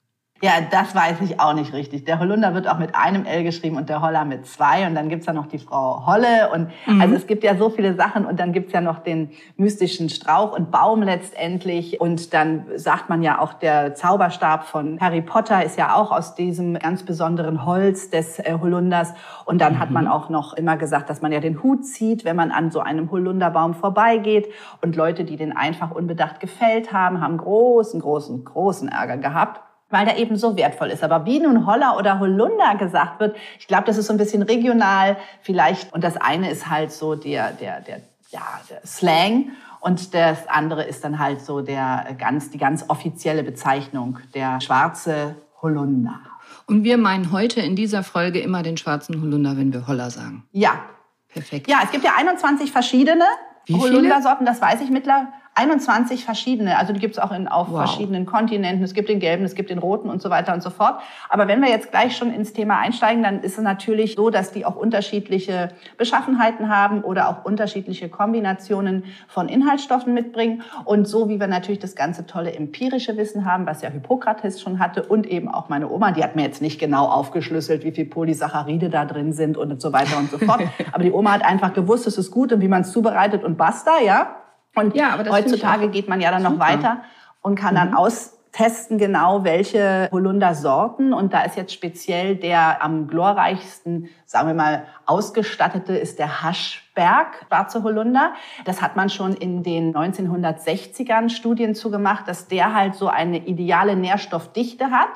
Ja, 0.44 0.55
das 0.69 0.93
weiß 0.93 1.21
ich 1.21 1.39
auch 1.39 1.55
nicht 1.55 1.73
richtig. 1.73 2.05
Der 2.05 2.19
Holunder 2.19 2.53
wird 2.53 2.69
auch 2.69 2.81
mit 2.81 2.97
einem 2.97 3.27
L 3.27 3.44
geschrieben 3.44 3.77
und 3.77 3.89
der 3.89 4.03
Holler 4.03 4.25
mit 4.25 4.44
zwei. 4.44 4.89
Und 4.89 4.97
dann 4.97 5.09
gibt's 5.09 5.27
ja 5.27 5.33
noch 5.33 5.47
die 5.47 5.59
Frau 5.59 6.05
Holle. 6.05 6.50
Und 6.53 6.69
mhm. 6.85 7.00
also 7.00 7.15
es 7.15 7.29
gibt 7.29 7.44
ja 7.44 7.56
so 7.56 7.71
viele 7.71 7.94
Sachen. 7.94 8.27
Und 8.27 8.41
dann 8.41 8.53
gibt's 8.53 8.73
ja 8.73 8.81
noch 8.81 8.99
den 8.99 9.31
mystischen 9.56 10.09
Strauch 10.09 10.59
und 10.59 10.73
Baum 10.73 11.05
letztendlich. 11.05 12.00
Und 12.00 12.35
dann 12.35 12.67
sagt 12.75 13.09
man 13.09 13.23
ja 13.23 13.39
auch, 13.41 13.53
der 13.53 13.94
Zauberstab 13.94 14.65
von 14.65 14.99
Harry 15.00 15.23
Potter 15.23 15.65
ist 15.65 15.79
ja 15.79 15.94
auch 15.94 16.11
aus 16.11 16.35
diesem 16.35 16.77
ganz 16.77 17.05
besonderen 17.05 17.65
Holz 17.65 18.11
des 18.11 18.41
äh, 18.41 18.59
Holunders. 18.61 19.14
Und 19.45 19.61
dann 19.61 19.75
mhm. 19.75 19.78
hat 19.78 19.93
man 19.93 20.09
auch 20.09 20.28
noch 20.28 20.55
immer 20.55 20.76
gesagt, 20.76 21.09
dass 21.09 21.23
man 21.23 21.31
ja 21.31 21.38
den 21.38 21.62
Hut 21.62 21.87
zieht, 21.87 22.25
wenn 22.25 22.35
man 22.35 22.50
an 22.50 22.73
so 22.73 22.81
einem 22.81 23.12
Holunderbaum 23.12 23.75
vorbeigeht. 23.75 24.49
Und 24.81 24.97
Leute, 24.97 25.23
die 25.23 25.37
den 25.37 25.57
einfach 25.57 25.93
unbedacht 25.93 26.40
gefällt 26.40 26.93
haben, 26.93 27.21
haben 27.21 27.37
großen, 27.37 28.00
großen, 28.00 28.45
großen 28.45 28.88
Ärger 28.88 29.19
gehabt 29.19 29.61
weil 29.92 30.06
der 30.06 30.18
eben 30.18 30.37
so 30.37 30.56
wertvoll 30.56 30.88
ist. 30.88 31.04
Aber 31.04 31.25
wie 31.26 31.38
nun 31.38 31.66
Holler 31.66 31.96
oder 31.99 32.18
Holunder 32.18 32.75
gesagt 32.76 33.20
wird, 33.20 33.37
ich 33.58 33.66
glaube, 33.66 33.84
das 33.84 33.99
ist 33.99 34.06
so 34.06 34.12
ein 34.12 34.16
bisschen 34.16 34.42
regional 34.42 35.16
vielleicht. 35.42 35.92
Und 35.92 36.02
das 36.02 36.16
eine 36.16 36.50
ist 36.50 36.68
halt 36.68 36.90
so 36.92 37.14
der, 37.14 37.52
der, 37.52 37.80
der, 37.80 38.00
ja, 38.30 38.61
der 38.68 38.80
Slang. 38.87 39.50
Und 39.80 40.14
das 40.14 40.49
andere 40.49 40.84
ist 40.84 41.04
dann 41.04 41.18
halt 41.18 41.40
so 41.42 41.61
der 41.61 42.16
ganz, 42.18 42.50
die 42.50 42.58
ganz 42.58 42.84
offizielle 42.88 43.42
Bezeichnung, 43.42 44.18
der 44.34 44.61
schwarze 44.61 45.37
Holunder. 45.61 46.20
Und 46.66 46.84
wir 46.84 46.96
meinen 46.96 47.32
heute 47.32 47.61
in 47.61 47.76
dieser 47.76 48.02
Folge 48.02 48.40
immer 48.40 48.62
den 48.62 48.76
schwarzen 48.76 49.20
Holunder, 49.20 49.56
wenn 49.56 49.72
wir 49.72 49.87
Holler 49.87 50.11
sagen. 50.11 50.44
Ja. 50.52 50.80
Perfekt. 51.28 51.68
Ja, 51.68 51.80
es 51.82 51.90
gibt 51.90 52.04
ja 52.04 52.12
21 52.16 52.70
verschiedene 52.70 53.25
Holundersorten, 53.70 54.44
das 54.44 54.61
weiß 54.61 54.80
ich 54.82 54.90
mittlerweile. 54.90 55.28
21 55.54 56.25
verschiedene, 56.25 56.78
also 56.78 56.94
die 56.94 57.00
gibt 57.00 57.14
es 57.14 57.18
auch 57.18 57.30
in, 57.30 57.47
auf 57.47 57.71
wow. 57.71 57.80
verschiedenen 57.80 58.25
Kontinenten. 58.25 58.82
Es 58.82 58.94
gibt 58.94 59.11
den 59.11 59.21
gelben, 59.21 59.44
es 59.44 59.54
gibt 59.54 59.68
den 59.68 59.78
roten 59.78 60.09
und 60.09 60.23
so 60.23 60.30
weiter 60.30 60.54
und 60.54 60.62
so 60.62 60.71
fort. 60.71 61.00
Aber 61.28 61.47
wenn 61.47 61.61
wir 61.61 61.68
jetzt 61.68 61.90
gleich 61.90 62.16
schon 62.16 62.32
ins 62.32 62.54
Thema 62.54 62.78
einsteigen, 62.78 63.23
dann 63.23 63.40
ist 63.40 63.59
es 63.59 63.62
natürlich 63.62 64.14
so, 64.14 64.30
dass 64.30 64.52
die 64.52 64.64
auch 64.64 64.76
unterschiedliche 64.76 65.68
Beschaffenheiten 65.99 66.71
haben 66.71 67.02
oder 67.02 67.28
auch 67.28 67.44
unterschiedliche 67.44 68.09
Kombinationen 68.09 69.04
von 69.28 69.50
Inhaltsstoffen 69.50 70.14
mitbringen. 70.14 70.62
Und 70.87 71.06
so 71.06 71.28
wie 71.28 71.38
wir 71.38 71.49
natürlich 71.49 71.80
das 71.80 71.97
ganze 71.97 72.26
tolle 72.26 72.54
empirische 72.54 73.18
Wissen 73.18 73.44
haben, 73.44 73.66
was 73.66 73.82
ja 73.82 73.90
Hippokrates 73.90 74.59
schon 74.59 74.78
hatte 74.78 75.02
und 75.02 75.26
eben 75.26 75.49
auch 75.49 75.68
meine 75.68 75.90
Oma, 75.90 76.12
die 76.12 76.25
hat 76.25 76.35
mir 76.35 76.44
jetzt 76.44 76.62
nicht 76.62 76.80
genau 76.80 77.04
aufgeschlüsselt, 77.09 77.85
wie 77.85 77.92
viel 77.92 78.06
Polysaccharide 78.06 78.88
da 78.88 79.04
drin 79.04 79.35
sind 79.35 79.59
und 79.59 79.82
so 79.82 79.92
weiter 79.92 80.16
und 80.16 80.30
so 80.30 80.38
fort. 80.38 80.62
Aber 80.92 81.04
die 81.04 81.12
Oma 81.12 81.32
hat 81.32 81.44
einfach 81.44 81.75
gewusst, 81.75 82.06
es 82.06 82.16
ist 82.16 82.30
gut 82.30 82.54
und 82.54 82.62
wie 82.62 82.68
man 82.68 82.82
es 82.82 82.92
zubereitet 82.92 83.44
und 83.44 83.59
basta, 83.59 84.00
ja. 84.02 84.41
Und 84.75 84.95
ja, 84.95 85.19
heutzutage 85.29 85.88
geht 85.88 86.09
man 86.09 86.21
ja 86.21 86.31
dann 86.31 86.43
noch 86.43 86.59
weiter 86.59 87.02
und 87.43 87.57
kann 87.57 87.75
dann 87.75 87.91
mhm. 87.91 87.97
austesten 87.97 88.99
genau, 88.99 89.45
welche 89.45 90.09
Holunder-Sorten. 90.11 91.12
Und 91.12 91.35
da 91.35 91.43
ist 91.43 91.57
jetzt 91.57 91.73
speziell 91.73 92.37
der 92.37 92.83
am 92.83 93.07
glorreichsten, 93.07 94.09
sagen 94.25 94.49
wir 94.49 94.55
mal, 94.55 94.87
ausgestattete 95.05 95.97
ist 95.97 96.19
der 96.19 96.43
Hasch 96.43 96.82
Berg, 96.94 97.46
schwarze 97.49 97.82
Holunder. 97.82 98.34
Das 98.64 98.82
hat 98.82 98.96
man 98.96 99.08
schon 99.08 99.34
in 99.34 99.62
den 99.62 99.94
1960ern 99.94 101.30
Studien 101.30 101.75
zugemacht, 101.75 102.28
dass 102.28 102.49
der 102.49 102.75
halt 102.75 102.94
so 102.94 103.08
eine 103.08 103.46
ideale 103.46 103.96
Nährstoffdichte 103.96 104.90
hat. 104.90 105.11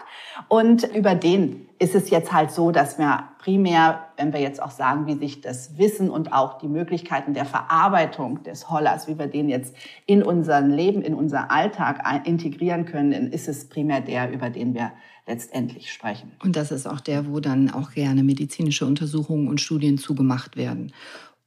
Und 0.48 0.84
über 0.94 1.14
den 1.14 1.68
ist 1.78 1.94
es 1.94 2.10
jetzt 2.10 2.32
halt 2.32 2.50
so, 2.50 2.70
dass 2.70 2.98
wir 2.98 3.24
primär, 3.38 4.06
wenn 4.16 4.32
wir 4.32 4.40
jetzt 4.40 4.62
auch 4.62 4.70
sagen, 4.70 5.06
wie 5.06 5.14
sich 5.14 5.42
das 5.42 5.76
Wissen 5.76 6.10
und 6.10 6.32
auch 6.32 6.58
die 6.58 6.68
Möglichkeiten 6.68 7.34
der 7.34 7.44
Verarbeitung 7.44 8.42
des 8.42 8.70
Hollers, 8.70 9.08
wie 9.08 9.18
wir 9.18 9.26
den 9.26 9.48
jetzt 9.48 9.76
in 10.06 10.22
unser 10.22 10.62
Leben, 10.62 11.02
in 11.02 11.14
unser 11.14 11.50
Alltag 11.50 12.02
integrieren 12.24 12.86
können, 12.86 13.30
ist 13.30 13.48
es 13.48 13.68
primär 13.68 14.00
der, 14.00 14.32
über 14.32 14.48
den 14.48 14.74
wir 14.74 14.92
letztendlich 15.26 15.92
sprechen. 15.92 16.32
Und 16.42 16.56
das 16.56 16.70
ist 16.70 16.86
auch 16.86 17.00
der, 17.00 17.26
wo 17.26 17.40
dann 17.40 17.70
auch 17.70 17.90
gerne 17.90 18.22
medizinische 18.22 18.86
Untersuchungen 18.86 19.48
und 19.48 19.60
Studien 19.60 19.98
zugemacht 19.98 20.56
werden. 20.56 20.92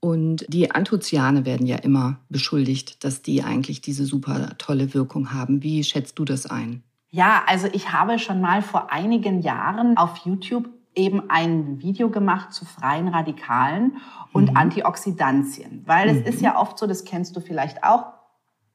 Und 0.01 0.45
die 0.47 0.71
Anthocyane 0.71 1.45
werden 1.45 1.67
ja 1.67 1.77
immer 1.77 2.17
beschuldigt, 2.29 3.03
dass 3.03 3.21
die 3.21 3.43
eigentlich 3.43 3.81
diese 3.81 4.05
super 4.05 4.57
tolle 4.57 4.93
Wirkung 4.93 5.33
haben. 5.33 5.61
Wie 5.61 5.83
schätzt 5.83 6.17
du 6.19 6.25
das 6.25 6.45
ein? 6.45 6.83
Ja, 7.09 7.43
also 7.47 7.67
ich 7.71 7.91
habe 7.91 8.19
schon 8.19 8.39
mal 8.39 8.61
vor 8.61 8.91
einigen 8.91 9.41
Jahren 9.41 9.97
auf 9.97 10.17
YouTube 10.25 10.69
eben 10.95 11.29
ein 11.29 11.81
Video 11.81 12.09
gemacht 12.09 12.53
zu 12.53 12.65
freien 12.65 13.07
Radikalen 13.07 13.97
und 14.31 14.51
mhm. 14.51 14.57
Antioxidantien. 14.57 15.83
Weil 15.85 16.13
mhm. 16.13 16.21
es 16.21 16.35
ist 16.35 16.41
ja 16.41 16.59
oft 16.59 16.77
so, 16.77 16.87
das 16.87 17.03
kennst 17.03 17.35
du 17.35 17.41
vielleicht 17.41 17.83
auch, 17.83 18.05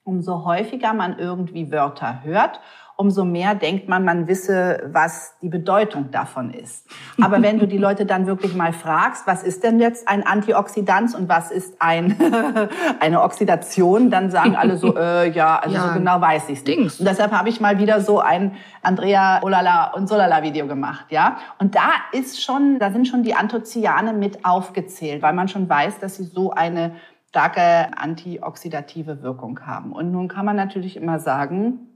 umso 0.02 0.44
häufiger 0.44 0.92
man 0.92 1.18
irgendwie 1.18 1.70
Wörter 1.70 2.22
hört 2.22 2.60
umso 2.96 3.24
mehr 3.24 3.54
denkt 3.54 3.88
man, 3.88 4.04
man 4.04 4.28
wisse, 4.28 4.88
was 4.92 5.36
die 5.42 5.48
Bedeutung 5.48 6.10
davon 6.10 6.54
ist. 6.54 6.88
Aber 7.20 7.42
wenn 7.42 7.58
du 7.58 7.66
die 7.66 7.78
Leute 7.78 8.06
dann 8.06 8.26
wirklich 8.26 8.54
mal 8.54 8.72
fragst, 8.72 9.26
was 9.26 9.42
ist 9.42 9.64
denn 9.64 9.80
jetzt 9.80 10.06
ein 10.06 10.24
Antioxidant 10.26 11.14
und 11.14 11.28
was 11.28 11.50
ist 11.50 11.80
ein, 11.80 12.16
eine 13.00 13.22
Oxidation, 13.22 14.10
dann 14.10 14.30
sagen 14.30 14.54
alle 14.54 14.76
so, 14.76 14.96
äh, 14.96 15.30
ja, 15.30 15.58
also 15.58 15.74
ja, 15.74 15.88
so 15.88 15.94
genau 15.94 16.20
weiß 16.20 16.48
ich's 16.48 16.64
nicht. 16.64 17.00
Und 17.00 17.08
deshalb 17.08 17.32
habe 17.32 17.48
ich 17.48 17.60
mal 17.60 17.78
wieder 17.78 18.00
so 18.00 18.20
ein 18.20 18.52
Andrea 18.82 19.42
Olala 19.42 19.92
und 19.94 20.08
Solala 20.08 20.42
Video 20.42 20.66
gemacht, 20.66 21.06
ja. 21.10 21.38
Und 21.58 21.74
da 21.74 21.90
ist 22.12 22.42
schon, 22.42 22.78
da 22.78 22.92
sind 22.92 23.08
schon 23.08 23.22
die 23.22 23.34
Anthocyane 23.34 24.12
mit 24.12 24.44
aufgezählt, 24.44 25.22
weil 25.22 25.32
man 25.32 25.48
schon 25.48 25.68
weiß, 25.68 25.98
dass 25.98 26.16
sie 26.16 26.24
so 26.24 26.52
eine 26.52 26.92
starke 27.28 27.98
antioxidative 27.98 29.22
Wirkung 29.22 29.58
haben. 29.66 29.92
Und 29.92 30.12
nun 30.12 30.28
kann 30.28 30.46
man 30.46 30.54
natürlich 30.54 30.96
immer 30.96 31.18
sagen, 31.18 31.93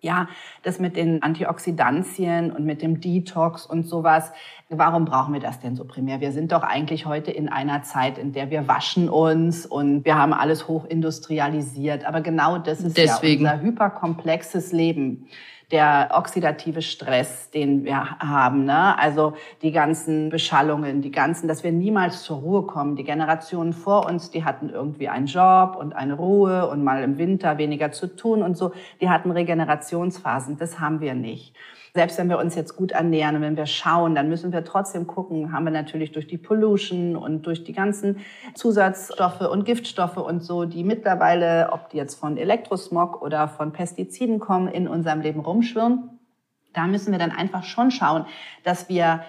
ja, 0.00 0.28
das 0.62 0.78
mit 0.78 0.96
den 0.96 1.22
Antioxidantien 1.22 2.52
und 2.52 2.64
mit 2.64 2.82
dem 2.82 3.00
Detox 3.00 3.66
und 3.66 3.86
sowas. 3.86 4.32
Warum 4.68 5.04
brauchen 5.04 5.32
wir 5.32 5.40
das 5.40 5.60
denn 5.60 5.76
so 5.76 5.84
primär? 5.84 6.20
Wir 6.20 6.32
sind 6.32 6.52
doch 6.52 6.62
eigentlich 6.62 7.06
heute 7.06 7.30
in 7.30 7.48
einer 7.48 7.82
Zeit, 7.82 8.18
in 8.18 8.32
der 8.32 8.50
wir 8.50 8.68
waschen 8.68 9.08
uns 9.08 9.66
und 9.66 10.04
wir 10.04 10.18
haben 10.18 10.32
alles 10.32 10.68
hochindustrialisiert. 10.68 12.04
Aber 12.04 12.20
genau 12.20 12.58
das 12.58 12.80
ist 12.80 12.96
Deswegen. 12.96 13.44
ja 13.44 13.52
unser 13.52 13.64
hyperkomplexes 13.64 14.72
Leben 14.72 15.28
der 15.72 16.10
oxidative 16.14 16.80
Stress, 16.80 17.50
den 17.50 17.84
wir 17.84 18.18
haben. 18.20 18.64
Ne? 18.64 18.96
Also 18.98 19.34
die 19.62 19.72
ganzen 19.72 20.28
Beschallungen, 20.28 21.02
die 21.02 21.10
ganzen, 21.10 21.48
dass 21.48 21.64
wir 21.64 21.72
niemals 21.72 22.22
zur 22.22 22.38
Ruhe 22.38 22.62
kommen. 22.62 22.94
Die 22.94 23.02
Generationen 23.02 23.72
vor 23.72 24.06
uns, 24.06 24.30
die 24.30 24.44
hatten 24.44 24.70
irgendwie 24.70 25.08
einen 25.08 25.26
Job 25.26 25.76
und 25.76 25.94
eine 25.94 26.14
Ruhe 26.14 26.68
und 26.68 26.84
mal 26.84 27.02
im 27.02 27.18
Winter 27.18 27.58
weniger 27.58 27.90
zu 27.90 28.06
tun 28.14 28.42
und 28.42 28.56
so. 28.56 28.72
Die 29.00 29.08
hatten 29.08 29.32
Regenerationsphasen. 29.32 30.56
Das 30.56 30.78
haben 30.78 31.00
wir 31.00 31.14
nicht 31.14 31.54
selbst 31.96 32.18
wenn 32.18 32.28
wir 32.28 32.38
uns 32.38 32.54
jetzt 32.54 32.76
gut 32.76 32.92
ernähren 32.92 33.34
und 33.34 33.42
wenn 33.42 33.56
wir 33.56 33.66
schauen, 33.66 34.14
dann 34.14 34.28
müssen 34.28 34.52
wir 34.52 34.62
trotzdem 34.62 35.08
gucken, 35.08 35.52
haben 35.52 35.64
wir 35.64 35.72
natürlich 35.72 36.12
durch 36.12 36.28
die 36.28 36.38
Pollution 36.38 37.16
und 37.16 37.46
durch 37.46 37.64
die 37.64 37.72
ganzen 37.72 38.18
Zusatzstoffe 38.54 39.40
und 39.40 39.64
Giftstoffe 39.64 40.18
und 40.18 40.44
so, 40.44 40.66
die 40.66 40.84
mittlerweile, 40.84 41.70
ob 41.72 41.88
die 41.88 41.96
jetzt 41.96 42.14
von 42.14 42.36
Elektrosmog 42.36 43.20
oder 43.22 43.48
von 43.48 43.72
Pestiziden 43.72 44.38
kommen, 44.38 44.68
in 44.68 44.86
unserem 44.86 45.20
Leben 45.20 45.40
rumschwirren. 45.40 46.20
Da 46.72 46.86
müssen 46.86 47.10
wir 47.10 47.18
dann 47.18 47.32
einfach 47.32 47.64
schon 47.64 47.90
schauen, 47.90 48.26
dass 48.62 48.88
wir 48.88 49.22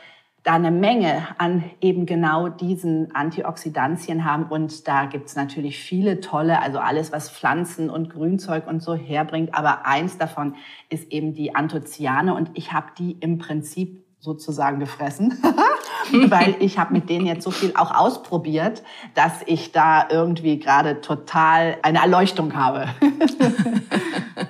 da 0.48 0.54
eine 0.54 0.72
Menge 0.72 1.27
an 1.38 1.70
eben 1.82 2.06
genau 2.06 2.48
diesen 2.48 3.13
Antioxidantien 3.13 4.24
haben. 4.24 4.46
Und 4.46 4.88
da 4.88 5.04
gibt's 5.04 5.36
natürlich 5.36 5.77
viele 5.77 6.22
tolle, 6.22 6.62
also 6.62 6.80
alles, 6.80 7.12
was 7.12 7.30
Pflanzen 7.30 7.89
und 7.89 8.10
Grünzeug 8.10 8.66
und 8.66 8.82
so 8.82 8.96
herbringt. 8.96 9.54
Aber 9.54 9.86
eins 9.86 10.18
davon 10.18 10.56
ist 10.89 11.12
eben 11.12 11.34
die 11.34 11.54
Anthocyane. 11.54 12.34
Und 12.34 12.51
ich 12.54 12.72
habe 12.72 12.88
die 12.98 13.18
im 13.20 13.39
Prinzip 13.39 14.06
sozusagen 14.20 14.80
gefressen, 14.80 15.38
weil 16.12 16.56
ich 16.60 16.80
habe 16.80 16.94
mit 16.94 17.10
denen 17.10 17.25
jetzt 17.25 17.44
so 17.44 17.51
viel 17.51 17.74
auch 17.75 17.94
ausprobiert, 17.94 18.84
dass 19.16 19.42
ich 19.48 19.74
da 19.74 20.08
irgendwie 20.10 20.60
gerade 20.60 21.01
total 21.01 21.77
eine 21.82 22.00
Erleuchtung 22.00 22.56
habe. 22.56 22.88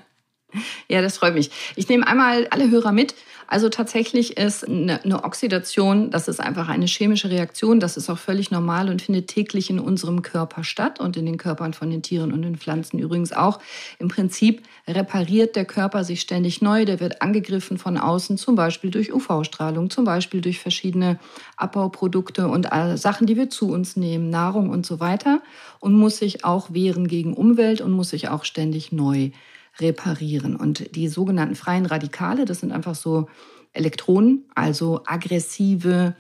ja, 0.88 1.02
das 1.02 1.18
freut 1.18 1.34
mich. 1.34 1.50
Ich 1.76 1.90
nehme 1.90 2.06
einmal 2.06 2.46
alle 2.52 2.70
Hörer 2.70 2.92
mit 2.92 3.16
also 3.48 3.70
tatsächlich 3.70 4.38
ist 4.38 4.68
eine 4.68 5.24
Oxidation, 5.24 6.12
das 6.12 6.28
ist 6.28 6.42
einfach 6.42 6.68
eine 6.68 6.86
chemische 6.86 7.30
Reaktion, 7.30 7.80
das 7.80 7.96
ist 7.96 8.10
auch 8.10 8.18
völlig 8.18 8.52
normal 8.52 8.90
und 8.90 9.02
findet 9.02 9.28
täglich 9.28 9.70
in 9.70 9.80
unserem 9.80 10.22
Körper 10.22 10.66
statt 10.66 11.00
und 11.00 11.16
in 11.16 11.26
den 11.26 11.38
Körpern 11.38 11.74
von 11.74 11.90
den 11.90 12.02
Tieren 12.02 12.34
und 12.34 12.42
den 12.42 12.58
Pflanzen 12.58 13.00
übrigens 13.00 13.32
auch. 13.32 13.60
Im 14.00 14.10
Prinzip 14.10 14.64
repariert 14.86 15.56
der 15.56 15.64
Körper 15.64 16.04
sich 16.04 16.20
ständig 16.20 16.62
neu, 16.62 16.84
der 16.84 17.00
wird 17.00 17.22
angegriffen 17.22 17.78
von 17.78 17.98
außen, 17.98 18.38
zum 18.38 18.56
Beispiel 18.56 18.92
durch 18.92 19.14
UV-Strahlung, 19.14 19.90
zum 19.90 20.04
Beispiel 20.04 20.42
durch 20.42 20.60
verschiedene 20.60 21.18
Abbauprodukte 21.56 22.50
und 22.50 22.68
Sachen, 22.96 23.28
die 23.28 23.38
wir 23.38 23.50
zu 23.50 23.70
uns 23.70 23.96
nehmen, 23.96 24.30
Nahrung 24.30 24.70
und 24.70 24.86
so 24.86 25.00
weiter 25.00 25.42
und 25.80 25.94
muss 25.94 26.18
sich 26.18 26.44
auch 26.44 26.74
wehren 26.74 27.08
gegen 27.08 27.34
Umwelt 27.34 27.80
und 27.80 27.92
muss 27.92 28.10
sich 28.10 28.28
auch 28.28 28.44
ständig 28.44 28.92
neu 28.92 29.32
reparieren. 29.80 30.56
Und 30.56 30.96
die 30.96 31.08
sogenannten 31.08 31.56
freien 31.56 31.86
Radikale, 31.86 32.46
das 32.46 32.60
sind 32.60 32.72
einfach 32.72 32.96
so 32.96 33.28
Elektronen, 33.74 34.46
also 34.56 35.02
aggressive 35.06 36.16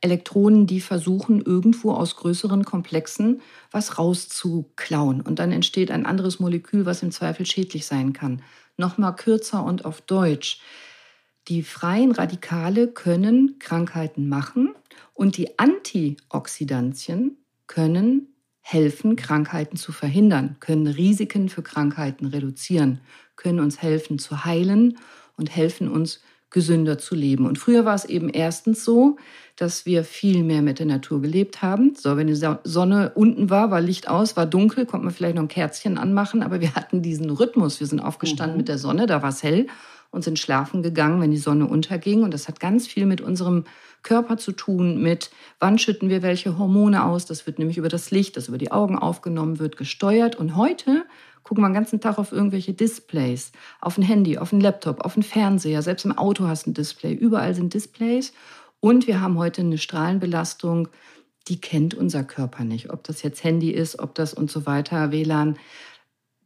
Elektronen, 0.00 0.66
die 0.66 0.80
versuchen, 0.80 1.40
irgendwo 1.40 1.92
aus 1.92 2.16
größeren 2.16 2.64
Komplexen 2.64 3.40
was 3.70 3.98
rauszuklauen. 3.98 5.20
Und 5.20 5.38
dann 5.38 5.52
entsteht 5.52 5.90
ein 5.90 6.06
anderes 6.06 6.40
Molekül, 6.40 6.86
was 6.86 7.02
im 7.02 7.12
Zweifel 7.12 7.46
schädlich 7.46 7.86
sein 7.86 8.12
kann. 8.12 8.42
Nochmal 8.76 9.14
kürzer 9.14 9.64
und 9.64 9.84
auf 9.84 10.00
Deutsch. 10.00 10.60
Die 11.48 11.62
freien 11.62 12.12
Radikale 12.12 12.88
können 12.88 13.58
Krankheiten 13.58 14.28
machen 14.28 14.74
und 15.14 15.36
die 15.36 15.58
Antioxidantien 15.58 17.36
können 17.66 18.31
helfen, 18.62 19.16
Krankheiten 19.16 19.76
zu 19.76 19.92
verhindern, 19.92 20.56
können 20.60 20.86
Risiken 20.86 21.48
für 21.48 21.62
Krankheiten 21.62 22.26
reduzieren, 22.26 23.00
können 23.36 23.60
uns 23.60 23.82
helfen 23.82 24.18
zu 24.18 24.44
heilen 24.44 24.98
und 25.36 25.54
helfen 25.54 25.88
uns 25.88 26.20
gesünder 26.50 26.98
zu 26.98 27.14
leben. 27.14 27.46
Und 27.46 27.58
früher 27.58 27.84
war 27.84 27.94
es 27.94 28.04
eben 28.04 28.28
erstens 28.28 28.84
so, 28.84 29.16
dass 29.56 29.86
wir 29.86 30.04
viel 30.04 30.44
mehr 30.44 30.62
mit 30.62 30.78
der 30.78 30.86
Natur 30.86 31.20
gelebt 31.20 31.62
haben. 31.62 31.94
So, 31.96 32.16
wenn 32.16 32.26
die 32.26 32.34
Sonne 32.34 33.12
unten 33.14 33.50
war, 33.50 33.70
war 33.70 33.80
Licht 33.80 34.08
aus, 34.08 34.36
war 34.36 34.46
dunkel, 34.46 34.86
konnte 34.86 35.06
man 35.06 35.14
vielleicht 35.14 35.36
noch 35.36 35.42
ein 35.42 35.48
Kerzchen 35.48 35.98
anmachen, 35.98 36.42
aber 36.42 36.60
wir 36.60 36.74
hatten 36.74 37.02
diesen 37.02 37.30
Rhythmus. 37.30 37.80
Wir 37.80 37.86
sind 37.86 38.00
aufgestanden 38.00 38.54
mhm. 38.56 38.58
mit 38.58 38.68
der 38.68 38.78
Sonne, 38.78 39.06
da 39.06 39.22
war 39.22 39.30
es 39.30 39.42
hell 39.42 39.66
und 40.10 40.22
sind 40.22 40.38
schlafen 40.38 40.82
gegangen, 40.82 41.20
wenn 41.20 41.30
die 41.30 41.38
Sonne 41.38 41.66
unterging. 41.66 42.22
Und 42.22 42.34
das 42.34 42.46
hat 42.46 42.60
ganz 42.60 42.86
viel 42.86 43.06
mit 43.06 43.20
unserem 43.20 43.64
Körper 44.02 44.36
zu 44.36 44.52
tun, 44.52 45.00
mit 45.00 45.30
wann 45.60 45.78
schütten 45.78 46.08
wir 46.08 46.22
welche 46.22 46.58
Hormone 46.58 47.04
aus. 47.04 47.26
Das 47.26 47.46
wird 47.46 47.58
nämlich 47.58 47.78
über 47.78 47.88
das 47.88 48.10
Licht, 48.10 48.36
das 48.36 48.48
über 48.48 48.58
die 48.58 48.72
Augen 48.72 48.98
aufgenommen 48.98 49.58
wird, 49.58 49.76
gesteuert. 49.76 50.36
Und 50.36 50.56
heute 50.56 51.04
gucken 51.44 51.62
wir 51.62 51.68
den 51.68 51.74
ganzen 51.74 52.00
Tag 52.00 52.18
auf 52.18 52.32
irgendwelche 52.32 52.72
Displays, 52.72 53.52
auf 53.80 53.98
ein 53.98 54.02
Handy, 54.02 54.38
auf 54.38 54.52
ein 54.52 54.60
Laptop, 54.60 55.04
auf 55.04 55.16
einen 55.16 55.22
Fernseher. 55.22 55.82
Selbst 55.82 56.04
im 56.04 56.16
Auto 56.16 56.46
hast 56.46 56.66
du 56.66 56.70
ein 56.70 56.74
Display. 56.74 57.12
Überall 57.12 57.54
sind 57.54 57.74
Displays. 57.74 58.32
Und 58.80 59.06
wir 59.06 59.20
haben 59.20 59.38
heute 59.38 59.62
eine 59.62 59.78
Strahlenbelastung, 59.78 60.88
die 61.48 61.60
kennt 61.60 61.94
unser 61.94 62.24
Körper 62.24 62.64
nicht. 62.64 62.90
Ob 62.90 63.04
das 63.04 63.22
jetzt 63.22 63.44
Handy 63.44 63.70
ist, 63.70 63.98
ob 63.98 64.14
das 64.14 64.34
und 64.34 64.50
so 64.50 64.66
weiter, 64.66 65.10
WLAN. 65.12 65.56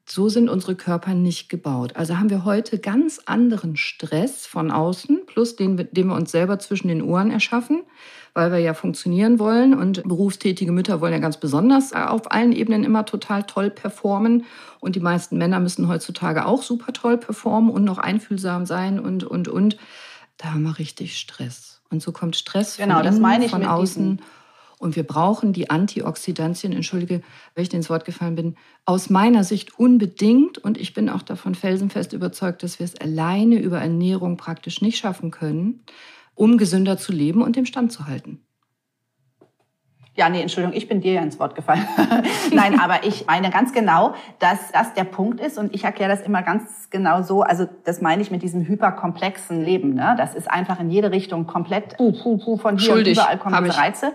So 0.08 0.28
sind 0.28 0.48
unsere 0.48 0.76
Körper 0.76 1.14
nicht 1.14 1.48
gebaut. 1.48 1.96
Also 1.96 2.16
haben 2.16 2.30
wir 2.30 2.44
heute 2.44 2.78
ganz 2.78 3.20
anderen 3.26 3.76
Stress 3.76 4.46
von 4.46 4.70
außen, 4.70 5.22
plus 5.26 5.56
den, 5.56 5.76
den 5.76 6.06
wir 6.06 6.14
uns 6.14 6.30
selber 6.30 6.60
zwischen 6.60 6.86
den 6.86 7.02
Ohren 7.02 7.32
erschaffen, 7.32 7.82
weil 8.32 8.52
wir 8.52 8.60
ja 8.60 8.72
funktionieren 8.72 9.40
wollen. 9.40 9.74
Und 9.74 10.04
berufstätige 10.04 10.70
Mütter 10.70 11.00
wollen 11.00 11.12
ja 11.12 11.18
ganz 11.18 11.38
besonders 11.38 11.92
auf 11.92 12.30
allen 12.30 12.52
Ebenen 12.52 12.84
immer 12.84 13.04
total 13.04 13.42
toll 13.42 13.68
performen. 13.68 14.44
Und 14.78 14.94
die 14.94 15.00
meisten 15.00 15.38
Männer 15.38 15.58
müssen 15.58 15.88
heutzutage 15.88 16.46
auch 16.46 16.62
super 16.62 16.92
toll 16.92 17.18
performen 17.18 17.70
und 17.70 17.82
noch 17.82 17.98
einfühlsam 17.98 18.64
sein 18.64 19.00
und, 19.00 19.24
und, 19.24 19.48
und. 19.48 19.76
Da 20.36 20.52
haben 20.52 20.62
wir 20.62 20.78
richtig 20.78 21.18
Stress. 21.18 21.80
Und 21.90 22.00
so 22.00 22.12
kommt 22.12 22.36
Stress 22.36 22.76
genau, 22.76 23.02
von, 23.02 23.06
innen, 23.06 23.48
von 23.48 23.64
außen. 23.64 24.20
Und 24.78 24.94
wir 24.94 25.04
brauchen 25.04 25.52
die 25.52 25.70
Antioxidantien, 25.70 26.72
entschuldige, 26.72 27.22
wenn 27.54 27.62
ich 27.62 27.70
dir 27.70 27.76
ins 27.76 27.88
Wort 27.88 28.04
gefallen 28.04 28.34
bin, 28.34 28.56
aus 28.84 29.08
meiner 29.08 29.42
Sicht 29.42 29.78
unbedingt. 29.78 30.58
Und 30.58 30.78
ich 30.78 30.92
bin 30.92 31.08
auch 31.08 31.22
davon 31.22 31.54
felsenfest 31.54 32.12
überzeugt, 32.12 32.62
dass 32.62 32.78
wir 32.78 32.84
es 32.84 33.00
alleine 33.00 33.56
über 33.56 33.80
Ernährung 33.80 34.36
praktisch 34.36 34.82
nicht 34.82 34.98
schaffen 34.98 35.30
können, 35.30 35.84
um 36.34 36.58
gesünder 36.58 36.98
zu 36.98 37.12
leben 37.12 37.42
und 37.42 37.56
dem 37.56 37.64
Stand 37.64 37.90
zu 37.90 38.06
halten. 38.06 38.46
Ja, 40.16 40.30
nee, 40.30 40.40
Entschuldigung, 40.40 40.74
ich 40.74 40.88
bin 40.88 41.02
dir 41.02 41.12
ja 41.12 41.20
ins 41.20 41.38
Wort 41.38 41.54
gefallen. 41.54 41.86
Nein, 42.52 42.80
aber 42.80 43.04
ich 43.04 43.26
meine 43.26 43.50
ganz 43.50 43.74
genau, 43.74 44.14
dass 44.38 44.72
das 44.72 44.94
der 44.94 45.04
Punkt 45.04 45.40
ist 45.40 45.58
und 45.58 45.74
ich 45.74 45.84
erkläre 45.84 46.10
das 46.10 46.22
immer 46.22 46.42
ganz 46.42 46.88
genau 46.88 47.22
so. 47.22 47.42
Also 47.42 47.68
das 47.84 48.00
meine 48.00 48.22
ich 48.22 48.30
mit 48.30 48.42
diesem 48.42 48.66
hyperkomplexen 48.66 49.62
Leben. 49.62 49.92
Ne? 49.92 50.14
Das 50.16 50.34
ist 50.34 50.50
einfach 50.50 50.80
in 50.80 50.90
jede 50.90 51.10
Richtung 51.10 51.46
komplett 51.46 51.98
puh, 51.98 52.12
puh, 52.12 52.38
puh, 52.38 52.56
von 52.56 52.78
hier 52.78 52.92
Schuldig, 52.92 53.18
und 53.18 53.24
überall 53.24 53.38
kommen 53.38 53.62
diese 53.62 53.76
Reize. 53.76 54.12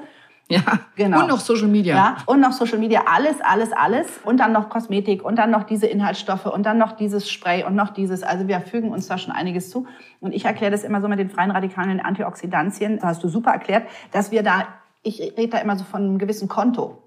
Ja, 0.51 0.62
genau. 0.96 1.22
Und 1.22 1.27
noch 1.27 1.39
Social 1.39 1.67
Media. 1.67 1.96
Ja, 1.96 2.17
und 2.25 2.39
noch 2.39 2.51
Social 2.51 2.77
Media, 2.77 3.03
alles, 3.05 3.36
alles, 3.41 3.72
alles. 3.72 4.20
Und 4.24 4.39
dann 4.39 4.51
noch 4.51 4.70
Kosmetik 4.70 5.24
und 5.24 5.38
dann 5.38 5.51
noch 5.51 5.63
diese 5.63 5.88
Inhaltsstoffe 5.88 6.46
und 6.46 6.65
dann 6.65 6.77
noch 6.77 6.93
dieses 6.93 7.29
Spray 7.29 7.63
und 7.63 7.75
noch 7.75 7.89
dieses. 7.89 8.24
Also 8.24 8.48
wir 8.48 8.60
fügen 8.62 8.91
uns 8.91 9.08
da 9.08 9.17
schon 9.17 9.34
einiges 9.34 9.70
zu. 9.70 9.88
Und 10.20 10.34
ich 10.34 10.46
erkläre 10.46 10.72
das 10.72 10.84
immer 10.84 11.01
so 11.01 11.08
mit 11.08 11.20
den 11.20 11.29
freien 11.29 11.51
Radikalen 11.51 11.91
und 11.91 12.00
Antioxidantien. 12.01 12.98
Das 12.98 13.05
hast 13.05 13.24
du 13.24 13.29
super 13.29 13.51
erklärt, 13.51 13.88
dass 14.12 14.31
wir 14.31 14.43
da, 14.43 14.67
ich 15.03 15.20
rede 15.20 15.50
da 15.50 15.58
immer 15.60 15.75
so 15.75 15.84
von 15.84 16.01
einem 16.01 16.17
gewissen 16.17 16.48
Konto. 16.48 17.01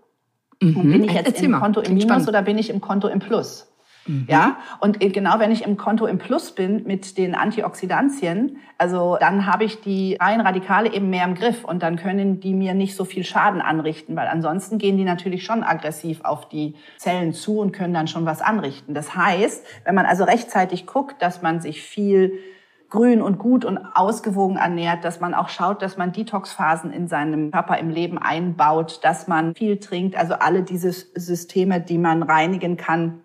Mhm. 0.61 0.77
Und 0.77 0.91
bin 0.91 1.05
ich 1.05 1.13
jetzt 1.13 1.27
Erzähl 1.27 1.47
im 1.47 1.61
Konto 1.61 1.81
im 1.81 1.95
Minus 1.95 2.05
spannend. 2.05 2.29
oder 2.29 2.43
bin 2.43 2.59
ich 2.59 2.71
im 2.71 2.81
Konto 2.81 3.09
im 3.09 3.19
Plus? 3.19 3.71
Mhm. 4.07 4.27
Ja, 4.29 4.59
und 4.81 5.01
genau 5.01 5.39
wenn 5.39 5.51
ich 5.51 5.65
im 5.65 5.77
Konto 5.77 6.07
im 6.07 6.19
Plus 6.19 6.53
bin 6.53 6.85
mit 6.85 7.17
den 7.17 7.35
Antioxidantien, 7.35 8.59
also 8.77 9.17
dann 9.19 9.47
habe 9.47 9.65
ich 9.65 9.81
die 9.81 10.17
freien 10.21 10.41
Radikale 10.41 10.93
eben 10.93 11.11
mehr 11.11 11.25
im 11.25 11.35
Griff 11.35 11.65
und 11.65 11.83
dann 11.83 11.97
können 11.97 12.41
die 12.41 12.55
mir 12.55 12.75
nicht 12.75 12.97
so 12.97 13.05
viel 13.05 13.25
Schaden 13.25 13.61
anrichten, 13.61 14.17
weil 14.17 14.27
ansonsten 14.27 14.79
gehen 14.79 14.97
die 14.97 15.05
natürlich 15.05 15.45
schon 15.45 15.63
aggressiv 15.63 16.21
auf 16.25 16.49
die 16.49 16.75
Zellen 16.99 17.33
zu 17.33 17.59
und 17.61 17.73
können 17.73 17.95
dann 17.95 18.09
schon 18.09 18.27
was 18.27 18.43
anrichten. 18.43 18.95
Das 18.95 19.17
heißt, 19.17 19.65
wenn 19.85 19.95
man 19.95 20.07
also 20.07 20.25
rechtzeitig 20.25 20.87
guckt, 20.87 21.23
dass 21.23 21.43
man 21.43 21.61
sich 21.61 21.83
viel 21.83 22.33
grün 22.91 23.23
und 23.23 23.39
gut 23.39 23.65
und 23.65 23.79
ausgewogen 23.79 24.57
ernährt, 24.57 25.05
dass 25.05 25.19
man 25.19 25.35
auch 25.35 25.49
schaut, 25.49 25.83
dass 25.83 25.97
man 25.97 26.13
Detoxphasen 26.13 26.93
in 26.93 27.09
seinem 27.09 27.51
Körper 27.51 27.79
im 27.79 27.91
Leben 27.91 28.19
einbaut, 28.19 29.01
dass 29.03 29.27
man 29.27 29.55
viel 29.57 29.79
trinkt, 29.79 30.17
also 30.17 30.35
alle 30.35 30.63
diese 30.63 30.93
Systeme, 30.93 31.81
die 31.81 31.99
man 31.99 32.23
reinigen 32.23 32.77
kann, 32.77 33.24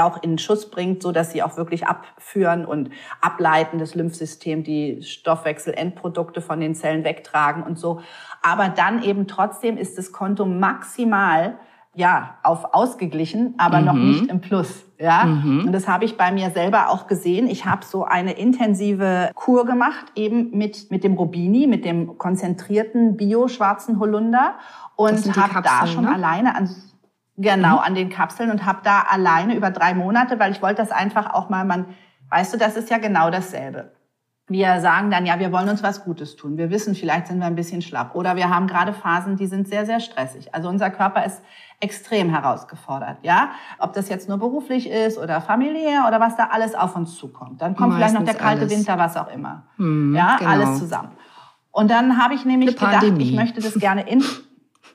auch 0.00 0.22
in 0.22 0.38
Schuss 0.38 0.70
bringt, 0.70 1.02
so 1.02 1.12
dass 1.12 1.32
sie 1.32 1.42
auch 1.42 1.56
wirklich 1.56 1.86
abführen 1.86 2.64
und 2.64 2.90
ableiten, 3.20 3.78
das 3.78 3.94
Lymphsystem, 3.94 4.64
die 4.64 5.02
Stoffwechselendprodukte 5.02 6.40
von 6.40 6.60
den 6.60 6.74
Zellen 6.74 7.04
wegtragen 7.04 7.62
und 7.62 7.78
so. 7.78 8.00
Aber 8.42 8.68
dann 8.68 9.02
eben 9.02 9.26
trotzdem 9.26 9.76
ist 9.76 9.98
das 9.98 10.12
Konto 10.12 10.44
maximal 10.46 11.58
ja, 11.98 12.36
auf 12.44 12.74
ausgeglichen, 12.74 13.54
aber 13.58 13.80
mhm. 13.80 13.86
noch 13.86 13.94
nicht 13.94 14.26
im 14.26 14.40
Plus. 14.40 14.84
Ja, 15.00 15.24
mhm. 15.24 15.66
und 15.66 15.72
das 15.72 15.88
habe 15.88 16.04
ich 16.04 16.16
bei 16.16 16.30
mir 16.30 16.50
selber 16.50 16.90
auch 16.90 17.08
gesehen. 17.08 17.48
Ich 17.48 17.64
habe 17.64 17.84
so 17.84 18.04
eine 18.04 18.32
intensive 18.32 19.30
Kur 19.34 19.64
gemacht, 19.64 20.06
eben 20.14 20.56
mit 20.56 20.92
mit 20.92 21.02
dem 21.02 21.14
Robini, 21.14 21.66
mit 21.66 21.84
dem 21.84 22.16
konzentrierten 22.18 23.16
Bio-schwarzen 23.16 23.98
Holunder 23.98 24.54
und 24.94 25.36
habe 25.36 25.62
da 25.62 25.86
schon 25.86 26.04
ne? 26.04 26.14
alleine 26.14 26.54
an 26.54 26.68
Genau, 27.40 27.74
mhm. 27.74 27.78
an 27.78 27.94
den 27.94 28.10
Kapseln 28.10 28.50
und 28.50 28.66
habe 28.66 28.80
da 28.82 29.04
alleine 29.08 29.54
über 29.54 29.70
drei 29.70 29.94
Monate, 29.94 30.40
weil 30.40 30.50
ich 30.50 30.60
wollte 30.60 30.82
das 30.82 30.90
einfach 30.90 31.32
auch 31.32 31.48
mal, 31.48 31.64
man, 31.64 31.86
weißt 32.30 32.52
du, 32.52 32.58
das 32.58 32.76
ist 32.76 32.90
ja 32.90 32.98
genau 32.98 33.30
dasselbe. 33.30 33.92
Wir 34.48 34.80
sagen 34.80 35.10
dann, 35.10 35.24
ja, 35.24 35.38
wir 35.38 35.52
wollen 35.52 35.68
uns 35.68 35.82
was 35.82 36.04
Gutes 36.04 36.34
tun. 36.34 36.56
Wir 36.56 36.70
wissen, 36.70 36.94
vielleicht 36.94 37.28
sind 37.28 37.38
wir 37.38 37.46
ein 37.46 37.54
bisschen 37.54 37.82
schlapp. 37.82 38.14
Oder 38.14 38.34
wir 38.34 38.48
haben 38.48 38.66
gerade 38.66 38.94
Phasen, 38.94 39.36
die 39.36 39.46
sind 39.46 39.68
sehr, 39.68 39.84
sehr 39.84 40.00
stressig. 40.00 40.54
Also 40.54 40.70
unser 40.70 40.88
Körper 40.90 41.24
ist 41.24 41.42
extrem 41.80 42.30
herausgefordert, 42.30 43.18
ja. 43.22 43.50
Ob 43.78 43.92
das 43.92 44.08
jetzt 44.08 44.28
nur 44.28 44.38
beruflich 44.38 44.90
ist 44.90 45.18
oder 45.18 45.40
familiär 45.40 46.06
oder 46.08 46.18
was 46.18 46.36
da 46.36 46.48
alles 46.50 46.74
auf 46.74 46.96
uns 46.96 47.14
zukommt. 47.14 47.62
Dann 47.62 47.76
kommt 47.76 47.90
Meistens 47.90 48.10
vielleicht 48.10 48.14
noch 48.14 48.32
der 48.32 48.42
kalte 48.42 48.62
alles. 48.62 48.76
Winter, 48.76 48.98
was 48.98 49.16
auch 49.16 49.30
immer. 49.32 49.64
Hm, 49.76 50.14
ja, 50.16 50.36
genau. 50.38 50.50
alles 50.50 50.78
zusammen. 50.78 51.10
Und 51.70 51.90
dann 51.90 52.20
habe 52.20 52.34
ich 52.34 52.44
nämlich 52.44 52.74
gedacht, 52.74 53.04
ich 53.04 53.32
möchte 53.34 53.60
das 53.60 53.74
gerne 53.74 54.08
in 54.08 54.24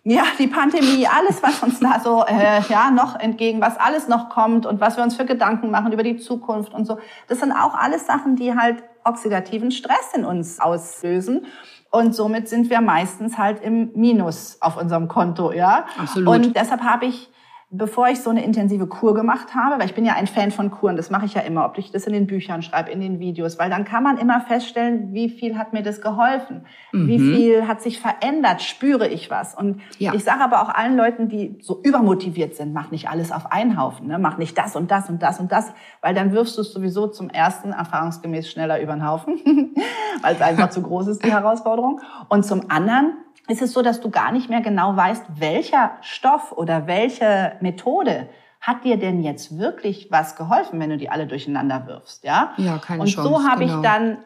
ja, 0.05 0.23
die 0.37 0.47
Pandemie, 0.47 1.07
alles, 1.07 1.41
was 1.41 1.63
uns 1.63 1.79
da 1.79 1.99
so 2.03 2.25
äh, 2.25 2.61
ja 2.67 2.91
noch 2.91 3.17
entgegen, 3.17 3.61
was 3.61 3.77
alles 3.77 4.07
noch 4.07 4.29
kommt 4.29 4.65
und 4.65 4.81
was 4.81 4.97
wir 4.97 5.03
uns 5.03 5.15
für 5.15 5.25
Gedanken 5.25 5.71
machen 5.71 5.93
über 5.93 6.03
die 6.03 6.17
Zukunft 6.17 6.73
und 6.73 6.85
so, 6.85 6.97
das 7.27 7.39
sind 7.39 7.53
auch 7.53 7.73
alles 7.73 8.05
Sachen, 8.05 8.35
die 8.35 8.55
halt 8.55 8.83
oxidativen 9.05 9.71
Stress 9.71 10.13
in 10.13 10.25
uns 10.25 10.59
auslösen. 10.59 11.45
Und 11.89 12.15
somit 12.15 12.49
sind 12.49 12.69
wir 12.69 12.81
meistens 12.81 13.37
halt 13.37 13.61
im 13.61 13.91
Minus 13.93 14.57
auf 14.61 14.77
unserem 14.77 15.07
Konto, 15.07 15.51
ja. 15.51 15.85
Absolut. 15.97 16.35
Und 16.35 16.55
deshalb 16.55 16.81
habe 16.81 17.05
ich 17.05 17.29
bevor 17.75 18.07
ich 18.07 18.19
so 18.19 18.29
eine 18.29 18.43
intensive 18.43 18.85
Kur 18.85 19.15
gemacht 19.15 19.55
habe, 19.55 19.79
weil 19.79 19.87
ich 19.87 19.95
bin 19.95 20.05
ja 20.05 20.13
ein 20.13 20.27
Fan 20.27 20.51
von 20.51 20.69
Kuren, 20.69 20.95
das 20.95 21.09
mache 21.09 21.25
ich 21.25 21.33
ja 21.33 21.41
immer, 21.41 21.65
ob 21.65 21.79
ich 21.79 21.91
das 21.91 22.05
in 22.05 22.13
den 22.13 22.27
Büchern 22.27 22.61
schreibe, 22.61 22.91
in 22.91 23.01
den 23.01 23.19
Videos, 23.19 23.57
weil 23.57 23.71
dann 23.71 23.83
kann 23.83 24.03
man 24.03 24.19
immer 24.19 24.41
feststellen, 24.41 25.11
wie 25.11 25.27
viel 25.27 25.57
hat 25.57 25.73
mir 25.73 25.81
das 25.81 25.99
geholfen, 25.99 26.65
mhm. 26.91 27.07
wie 27.07 27.19
viel 27.19 27.67
hat 27.67 27.81
sich 27.81 27.99
verändert, 27.99 28.61
spüre 28.61 29.07
ich 29.07 29.31
was. 29.31 29.55
Und 29.55 29.81
ja. 29.97 30.13
ich 30.13 30.23
sage 30.23 30.43
aber 30.43 30.61
auch 30.61 30.69
allen 30.69 30.95
Leuten, 30.95 31.29
die 31.29 31.57
so 31.61 31.81
übermotiviert 31.81 32.55
sind, 32.55 32.73
mach 32.73 32.91
nicht 32.91 33.09
alles 33.09 33.31
auf 33.31 33.51
einen 33.51 33.81
Haufen, 33.81 34.07
ne? 34.07 34.19
mach 34.19 34.37
nicht 34.37 34.55
das 34.55 34.75
und 34.75 34.91
das 34.91 35.09
und 35.09 35.23
das 35.23 35.39
und 35.39 35.51
das, 35.51 35.73
weil 36.01 36.13
dann 36.13 36.31
wirfst 36.31 36.55
du 36.57 36.61
es 36.61 36.71
sowieso 36.71 37.07
zum 37.07 37.31
ersten 37.31 37.71
erfahrungsgemäß 37.71 38.51
schneller 38.51 38.81
über 38.81 38.93
den 38.93 39.07
Haufen, 39.07 39.39
weil 40.21 40.35
es 40.35 40.41
einfach 40.41 40.69
zu 40.69 40.83
groß 40.83 41.07
ist, 41.07 41.25
die 41.25 41.31
Herausforderung. 41.31 42.01
Und 42.29 42.45
zum 42.45 42.69
anderen 42.69 43.13
ist 43.47 43.61
es 43.61 43.73
so, 43.73 43.81
dass 43.81 43.99
du 44.01 44.09
gar 44.09 44.31
nicht 44.31 44.49
mehr 44.49 44.61
genau 44.61 44.95
weißt, 44.95 45.25
welcher 45.39 45.91
Stoff 46.01 46.51
oder 46.51 46.87
welche 46.87 47.53
Methode 47.59 48.29
hat 48.61 48.85
dir 48.85 48.97
denn 48.97 49.21
jetzt 49.21 49.57
wirklich 49.57 50.07
was 50.09 50.37
geholfen, 50.37 50.79
wenn 50.79 50.89
du 50.89 50.97
die 50.97 51.09
alle 51.09 51.27
durcheinander 51.27 51.85
wirfst, 51.85 52.23
ja? 52.23 52.53
Ja, 52.57 52.77
keine 52.77 53.01
Und 53.01 53.07
Chance. 53.07 53.27
Und 53.27 53.35
so 53.35 53.47
habe 53.47 53.65
genau. 53.65 53.75
ich 53.77 53.81
dann 53.83 54.17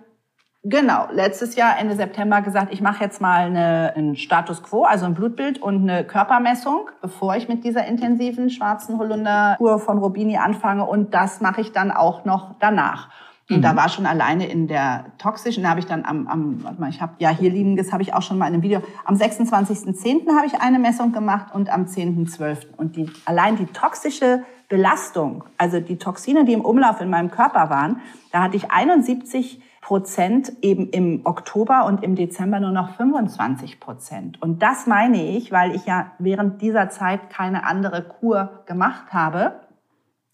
genau 0.63 1.07
letztes 1.11 1.55
Jahr 1.55 1.79
Ende 1.79 1.95
September 1.95 2.41
gesagt, 2.41 2.71
ich 2.71 2.81
mache 2.81 3.03
jetzt 3.03 3.21
mal 3.21 3.45
eine, 3.45 3.93
einen 3.95 4.15
Status 4.15 4.61
Quo, 4.61 4.83
also 4.83 5.05
ein 5.05 5.15
Blutbild 5.15 5.59
und 5.59 5.89
eine 5.89 6.03
Körpermessung, 6.03 6.89
bevor 7.01 7.35
ich 7.35 7.47
mit 7.47 7.63
dieser 7.63 7.85
intensiven 7.85 8.49
schwarzen 8.49 8.99
Holunder-Kur 8.99 9.79
von 9.79 9.97
Robini 9.97 10.37
anfange. 10.37 10.85
Und 10.85 11.15
das 11.15 11.41
mache 11.41 11.61
ich 11.61 11.71
dann 11.71 11.91
auch 11.91 12.25
noch 12.25 12.55
danach. 12.59 13.09
Und 13.49 13.57
mhm. 13.57 13.61
da 13.61 13.75
war 13.75 13.87
schon 13.87 14.05
alleine 14.05 14.47
in 14.47 14.67
der 14.67 15.05
toxischen, 15.17 15.63
da 15.63 15.69
habe 15.69 15.79
ich 15.79 15.85
dann 15.85 16.03
am, 16.03 16.27
am 16.27 16.63
warte 16.63 16.81
mal, 16.81 16.89
ich 16.89 17.01
habe 17.01 17.13
ja 17.19 17.29
hier 17.29 17.49
liegen, 17.49 17.77
das 17.77 17.93
habe 17.93 18.03
ich 18.03 18.13
auch 18.13 18.21
schon 18.21 18.37
mal 18.37 18.47
in 18.47 18.55
einem 18.55 18.63
Video. 18.63 18.81
Am 19.05 19.15
26.10. 19.15 20.27
habe 20.35 20.47
ich 20.47 20.59
eine 20.59 20.79
Messung 20.79 21.13
gemacht 21.13 21.53
und 21.53 21.69
am 21.69 21.85
10.12. 21.85 22.75
Und 22.75 22.97
die 22.97 23.09
allein 23.25 23.55
die 23.55 23.67
toxische 23.67 24.43
Belastung, 24.67 25.45
also 25.57 25.79
die 25.79 25.97
Toxine, 25.97 26.43
die 26.43 26.51
im 26.51 26.61
Umlauf 26.61 26.99
in 26.99 27.09
meinem 27.09 27.31
Körper 27.31 27.69
waren, 27.69 28.01
da 28.33 28.43
hatte 28.43 28.57
ich 28.57 28.69
71 28.69 29.61
Prozent 29.79 30.51
eben 30.61 30.89
im 30.89 31.21
Oktober 31.23 31.85
und 31.85 32.03
im 32.03 32.15
Dezember 32.15 32.59
nur 32.59 32.71
noch 32.71 32.95
25 32.95 33.79
Prozent. 33.79 34.41
Und 34.41 34.61
das 34.61 34.85
meine 34.85 35.23
ich, 35.23 35.53
weil 35.53 35.73
ich 35.73 35.85
ja 35.85 36.11
während 36.19 36.61
dieser 36.61 36.89
Zeit 36.89 37.29
keine 37.29 37.63
andere 37.65 38.03
Kur 38.03 38.63
gemacht 38.65 39.13
habe, 39.13 39.61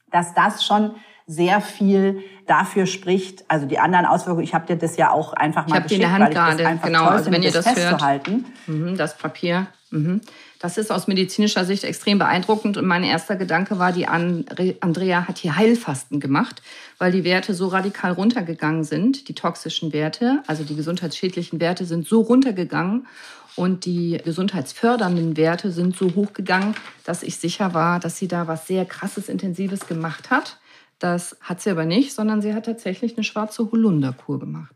dass 0.09 0.33
das 0.33 0.65
schon 0.65 0.95
sehr 1.25 1.61
viel 1.61 2.21
dafür 2.47 2.85
spricht, 2.85 3.45
also 3.47 3.65
die 3.65 3.79
anderen 3.79 4.05
Auswirkungen, 4.05 4.43
ich 4.43 4.53
habe 4.53 4.67
dir 4.67 4.75
das 4.75 4.97
ja 4.97 5.11
auch 5.11 5.33
einfach 5.33 5.67
mal 5.67 5.77
ich 5.77 5.83
geschickt, 5.83 6.01
in 6.03 6.09
der 6.09 6.11
Hand 6.11 6.23
weil 6.23 6.29
ich 6.29 6.35
gerade. 6.35 6.57
das 6.57 6.65
einfach 6.65 6.87
genau, 6.87 7.05
toll 7.05 7.13
also 7.13 7.31
wenn 7.31 7.43
ihr 7.43 7.51
das, 7.51 7.65
das 7.65 7.77
hört, 7.77 8.27
mhm, 8.67 8.97
das 8.97 9.17
Papier, 9.17 9.67
mhm. 9.91 10.19
das 10.59 10.77
ist 10.77 10.91
aus 10.91 11.07
medizinischer 11.07 11.63
Sicht 11.63 11.85
extrem 11.85 12.19
beeindruckend 12.19 12.75
und 12.75 12.85
mein 12.85 13.03
erster 13.03 13.37
Gedanke 13.37 13.79
war, 13.79 13.93
die 13.93 14.07
Andrea 14.07 15.27
hat 15.27 15.37
hier 15.37 15.55
Heilfasten 15.55 16.19
gemacht, 16.19 16.61
weil 16.97 17.13
die 17.13 17.23
Werte 17.23 17.53
so 17.53 17.67
radikal 17.67 18.11
runtergegangen 18.11 18.83
sind, 18.83 19.29
die 19.29 19.35
toxischen 19.35 19.93
Werte, 19.93 20.43
also 20.47 20.63
die 20.65 20.75
gesundheitsschädlichen 20.75 21.61
Werte 21.61 21.85
sind 21.85 22.05
so 22.05 22.19
runtergegangen 22.19 23.07
und 23.55 23.85
die 23.85 24.19
gesundheitsfördernden 24.23 25.37
Werte 25.37 25.71
sind 25.71 25.95
so 25.95 26.15
hochgegangen, 26.15 26.75
dass 27.05 27.23
ich 27.23 27.37
sicher 27.37 27.73
war, 27.73 27.99
dass 27.99 28.17
sie 28.17 28.27
da 28.27 28.47
was 28.47 28.67
sehr 28.67 28.85
krasses, 28.85 29.29
intensives 29.29 29.87
gemacht 29.87 30.31
hat. 30.31 30.57
Das 31.03 31.35
hat 31.41 31.59
sie 31.59 31.69
aber 31.69 31.83
nicht, 31.83 32.13
sondern 32.13 32.41
sie 32.41 32.53
hat 32.53 32.65
tatsächlich 32.65 33.17
eine 33.17 33.25
schwarze 33.25 33.69
Holunderkur 33.69 34.39
gemacht. 34.39 34.73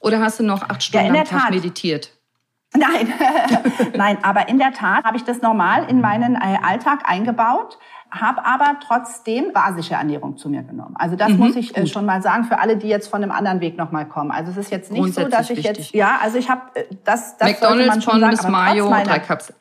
Oder 0.00 0.18
hast 0.18 0.40
du 0.40 0.42
noch 0.42 0.62
acht 0.62 0.82
Stunden 0.82 1.14
ja, 1.14 1.20
am 1.20 1.26
Tag 1.26 1.42
Tat. 1.42 1.50
meditiert? 1.50 2.10
Nein, 2.74 3.12
nein, 3.94 4.16
aber 4.22 4.48
in 4.48 4.58
der 4.58 4.72
Tat 4.72 5.04
habe 5.04 5.18
ich 5.18 5.24
das 5.24 5.42
normal 5.42 5.84
in 5.90 6.00
meinen 6.00 6.36
äh, 6.36 6.56
Alltag 6.62 7.00
eingebaut, 7.04 7.78
habe 8.10 8.46
aber 8.46 8.78
trotzdem 8.82 9.52
basische 9.52 9.92
Ernährung 9.92 10.38
zu 10.38 10.48
mir 10.48 10.62
genommen. 10.62 10.94
Also 10.98 11.16
das 11.16 11.32
mhm, 11.32 11.36
muss 11.36 11.54
ich 11.54 11.76
äh, 11.76 11.86
schon 11.86 12.06
mal 12.06 12.22
sagen 12.22 12.44
für 12.44 12.60
alle, 12.60 12.78
die 12.78 12.88
jetzt 12.88 13.08
von 13.08 13.22
einem 13.22 13.30
anderen 13.30 13.60
Weg 13.60 13.76
noch 13.76 13.92
mal 13.92 14.08
kommen. 14.08 14.30
Also 14.30 14.52
es 14.52 14.56
ist 14.56 14.70
jetzt 14.70 14.90
nicht 14.90 15.12
so, 15.12 15.28
dass 15.28 15.50
ich 15.50 15.58
wichtig. 15.58 15.76
jetzt 15.76 15.94
ja, 15.94 16.18
also 16.22 16.38
ich 16.38 16.48
habe 16.48 16.62
äh, 16.76 16.84
das 17.04 17.36
das 17.36 17.46
McDonald's 17.46 17.88
man 17.88 18.00
schon 18.00 18.20
Pommes 18.22 18.40
sagen, 18.40 18.52
Mayo 18.52 18.88
drei 18.88 19.18
Kapseln. 19.18 19.58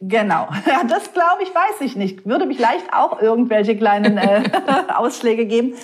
Genau, 0.00 0.48
ja, 0.66 0.84
das 0.88 1.12
glaube 1.12 1.42
ich, 1.42 1.54
weiß 1.54 1.80
ich 1.80 1.96
nicht. 1.96 2.26
Würde 2.26 2.46
mich 2.46 2.58
leicht 2.58 2.92
auch 2.92 3.20
irgendwelche 3.20 3.76
kleinen 3.76 4.18
äh, 4.18 4.42
Ausschläge 4.94 5.46
geben. 5.46 5.74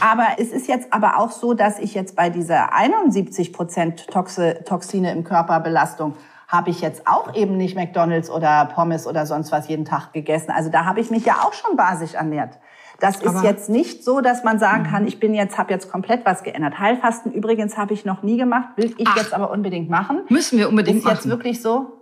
Aber 0.00 0.26
es 0.38 0.48
ist 0.50 0.68
jetzt 0.68 0.92
aber 0.92 1.18
auch 1.18 1.30
so, 1.30 1.54
dass 1.54 1.78
ich 1.78 1.94
jetzt 1.94 2.16
bei 2.16 2.30
dieser 2.30 2.74
71 2.74 3.52
Prozent 3.52 4.06
Toxine 4.08 5.12
im 5.12 5.24
Körperbelastung 5.24 6.16
habe 6.48 6.70
ich 6.70 6.80
jetzt 6.80 7.06
auch 7.06 7.34
eben 7.36 7.56
nicht 7.56 7.76
McDonald's 7.76 8.28
oder 8.28 8.66
Pommes 8.74 9.06
oder 9.06 9.24
sonst 9.24 9.52
was 9.52 9.68
jeden 9.68 9.84
Tag 9.84 10.12
gegessen. 10.12 10.50
Also 10.50 10.68
da 10.68 10.84
habe 10.84 10.98
ich 11.00 11.10
mich 11.10 11.24
ja 11.24 11.34
auch 11.44 11.52
schon 11.52 11.76
basisch 11.76 12.14
ernährt. 12.14 12.58
Das 12.98 13.16
ist 13.16 13.26
aber 13.26 13.44
jetzt 13.44 13.70
nicht 13.70 14.04
so, 14.04 14.20
dass 14.20 14.44
man 14.44 14.58
sagen 14.58 14.84
kann, 14.84 15.02
mhm. 15.02 15.08
ich 15.08 15.20
bin 15.20 15.32
jetzt, 15.32 15.56
habe 15.56 15.72
jetzt 15.72 15.90
komplett 15.90 16.26
was 16.26 16.42
geändert. 16.42 16.78
Heilfasten 16.78 17.32
übrigens 17.32 17.78
habe 17.78 17.94
ich 17.94 18.04
noch 18.04 18.22
nie 18.22 18.36
gemacht, 18.36 18.70
will 18.76 18.94
ich 18.98 19.06
Ach, 19.08 19.16
jetzt 19.16 19.32
aber 19.32 19.52
unbedingt 19.52 19.88
machen. 19.88 20.22
Müssen 20.28 20.58
wir 20.58 20.68
unbedingt 20.68 20.98
ist 20.98 21.04
machen. 21.04 21.14
Ist 21.14 21.24
jetzt 21.24 21.30
wirklich 21.30 21.62
so? 21.62 21.99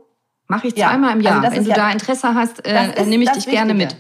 Mache 0.49 0.69
ich 0.69 0.75
zweimal 0.75 1.11
ja, 1.11 1.17
im 1.17 1.21
Jahr. 1.21 1.45
Also 1.45 1.57
Wenn 1.57 1.65
du 1.65 1.71
ja, 1.71 1.77
da 1.77 1.93
Interesse 1.93 2.35
hast, 2.35 2.65
äh, 2.67 3.05
nehme 3.05 3.25
ich 3.25 3.31
dich 3.31 3.47
Wichtige. 3.47 3.57
gerne 3.57 3.75
mit. 3.75 3.97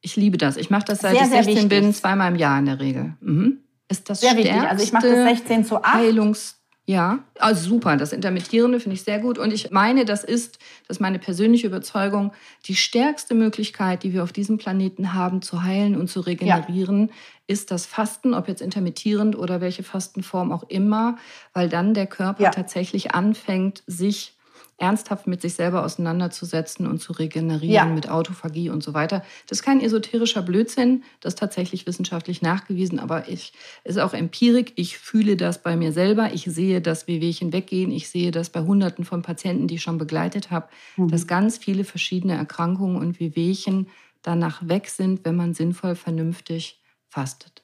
Ich 0.00 0.16
liebe 0.16 0.38
das. 0.38 0.56
Ich 0.56 0.70
mache 0.70 0.84
das 0.86 1.00
seit 1.00 1.16
sehr, 1.16 1.40
ich 1.40 1.46
16 1.46 1.68
bin, 1.68 1.92
zweimal 1.92 2.30
im 2.32 2.36
Jahr 2.38 2.58
in 2.58 2.66
der 2.66 2.80
Regel. 2.80 3.14
Mhm. 3.20 3.58
Ist 3.88 4.08
das 4.08 4.20
sehr 4.20 4.36
wichtig. 4.36 4.54
Also 4.54 4.82
ich 4.82 4.92
mache 4.92 5.08
das 5.08 5.28
16 5.28 5.64
zu 5.64 5.82
8. 5.82 5.94
Heilungs 5.94 6.62
ja, 6.84 7.20
also 7.38 7.68
super. 7.68 7.96
Das 7.96 8.12
Intermittierende 8.12 8.80
finde 8.80 8.94
ich 8.94 9.04
sehr 9.04 9.20
gut. 9.20 9.38
Und 9.38 9.52
ich 9.52 9.70
meine, 9.70 10.04
das 10.04 10.24
ist, 10.24 10.58
das 10.88 10.96
ist 10.96 11.00
meine 11.00 11.20
persönliche 11.20 11.68
Überzeugung, 11.68 12.32
die 12.66 12.74
stärkste 12.74 13.34
Möglichkeit, 13.34 14.02
die 14.02 14.12
wir 14.12 14.24
auf 14.24 14.32
diesem 14.32 14.58
Planeten 14.58 15.14
haben, 15.14 15.42
zu 15.42 15.62
heilen 15.62 15.96
und 15.96 16.08
zu 16.08 16.20
regenerieren, 16.20 17.06
ja. 17.06 17.14
ist 17.46 17.70
das 17.70 17.86
Fasten, 17.86 18.34
ob 18.34 18.48
jetzt 18.48 18.62
intermittierend 18.62 19.38
oder 19.38 19.60
welche 19.60 19.84
Fastenform 19.84 20.50
auch 20.50 20.64
immer, 20.64 21.16
weil 21.52 21.68
dann 21.68 21.94
der 21.94 22.08
Körper 22.08 22.42
ja. 22.42 22.50
tatsächlich 22.50 23.14
anfängt, 23.14 23.84
sich 23.86 24.36
ernsthaft 24.78 25.26
mit 25.26 25.40
sich 25.40 25.54
selber 25.54 25.84
auseinanderzusetzen 25.84 26.86
und 26.86 27.00
zu 27.00 27.12
regenerieren 27.12 27.72
ja. 27.72 27.84
mit 27.86 28.08
Autophagie 28.08 28.70
und 28.70 28.82
so 28.82 28.94
weiter. 28.94 29.24
Das 29.46 29.58
ist 29.58 29.62
kein 29.64 29.80
esoterischer 29.80 30.42
Blödsinn, 30.42 31.04
das 31.20 31.34
ist 31.34 31.38
tatsächlich 31.38 31.86
wissenschaftlich 31.86 32.42
nachgewiesen, 32.42 32.98
aber 32.98 33.28
ich 33.28 33.52
ist 33.84 33.98
auch 33.98 34.12
Empirik. 34.12 34.72
Ich 34.76 34.98
fühle 34.98 35.36
das 35.36 35.62
bei 35.62 35.76
mir 35.76 35.92
selber. 35.92 36.32
Ich 36.32 36.44
sehe 36.44 36.80
das 36.80 37.06
Wehwehchen 37.06 37.52
weggehen. 37.52 37.92
Ich 37.92 38.08
sehe 38.08 38.30
das 38.30 38.50
bei 38.50 38.60
Hunderten 38.60 39.04
von 39.04 39.22
Patienten, 39.22 39.68
die 39.68 39.76
ich 39.76 39.82
schon 39.82 39.98
begleitet 39.98 40.50
habe, 40.50 40.68
mhm. 40.96 41.08
dass 41.08 41.26
ganz 41.26 41.58
viele 41.58 41.84
verschiedene 41.84 42.34
Erkrankungen 42.34 42.96
und 42.96 43.20
Wehwehchen 43.20 43.88
danach 44.22 44.66
weg 44.66 44.88
sind, 44.88 45.24
wenn 45.24 45.36
man 45.36 45.54
sinnvoll, 45.54 45.94
vernünftig 45.94 46.80
fastet. 47.08 47.61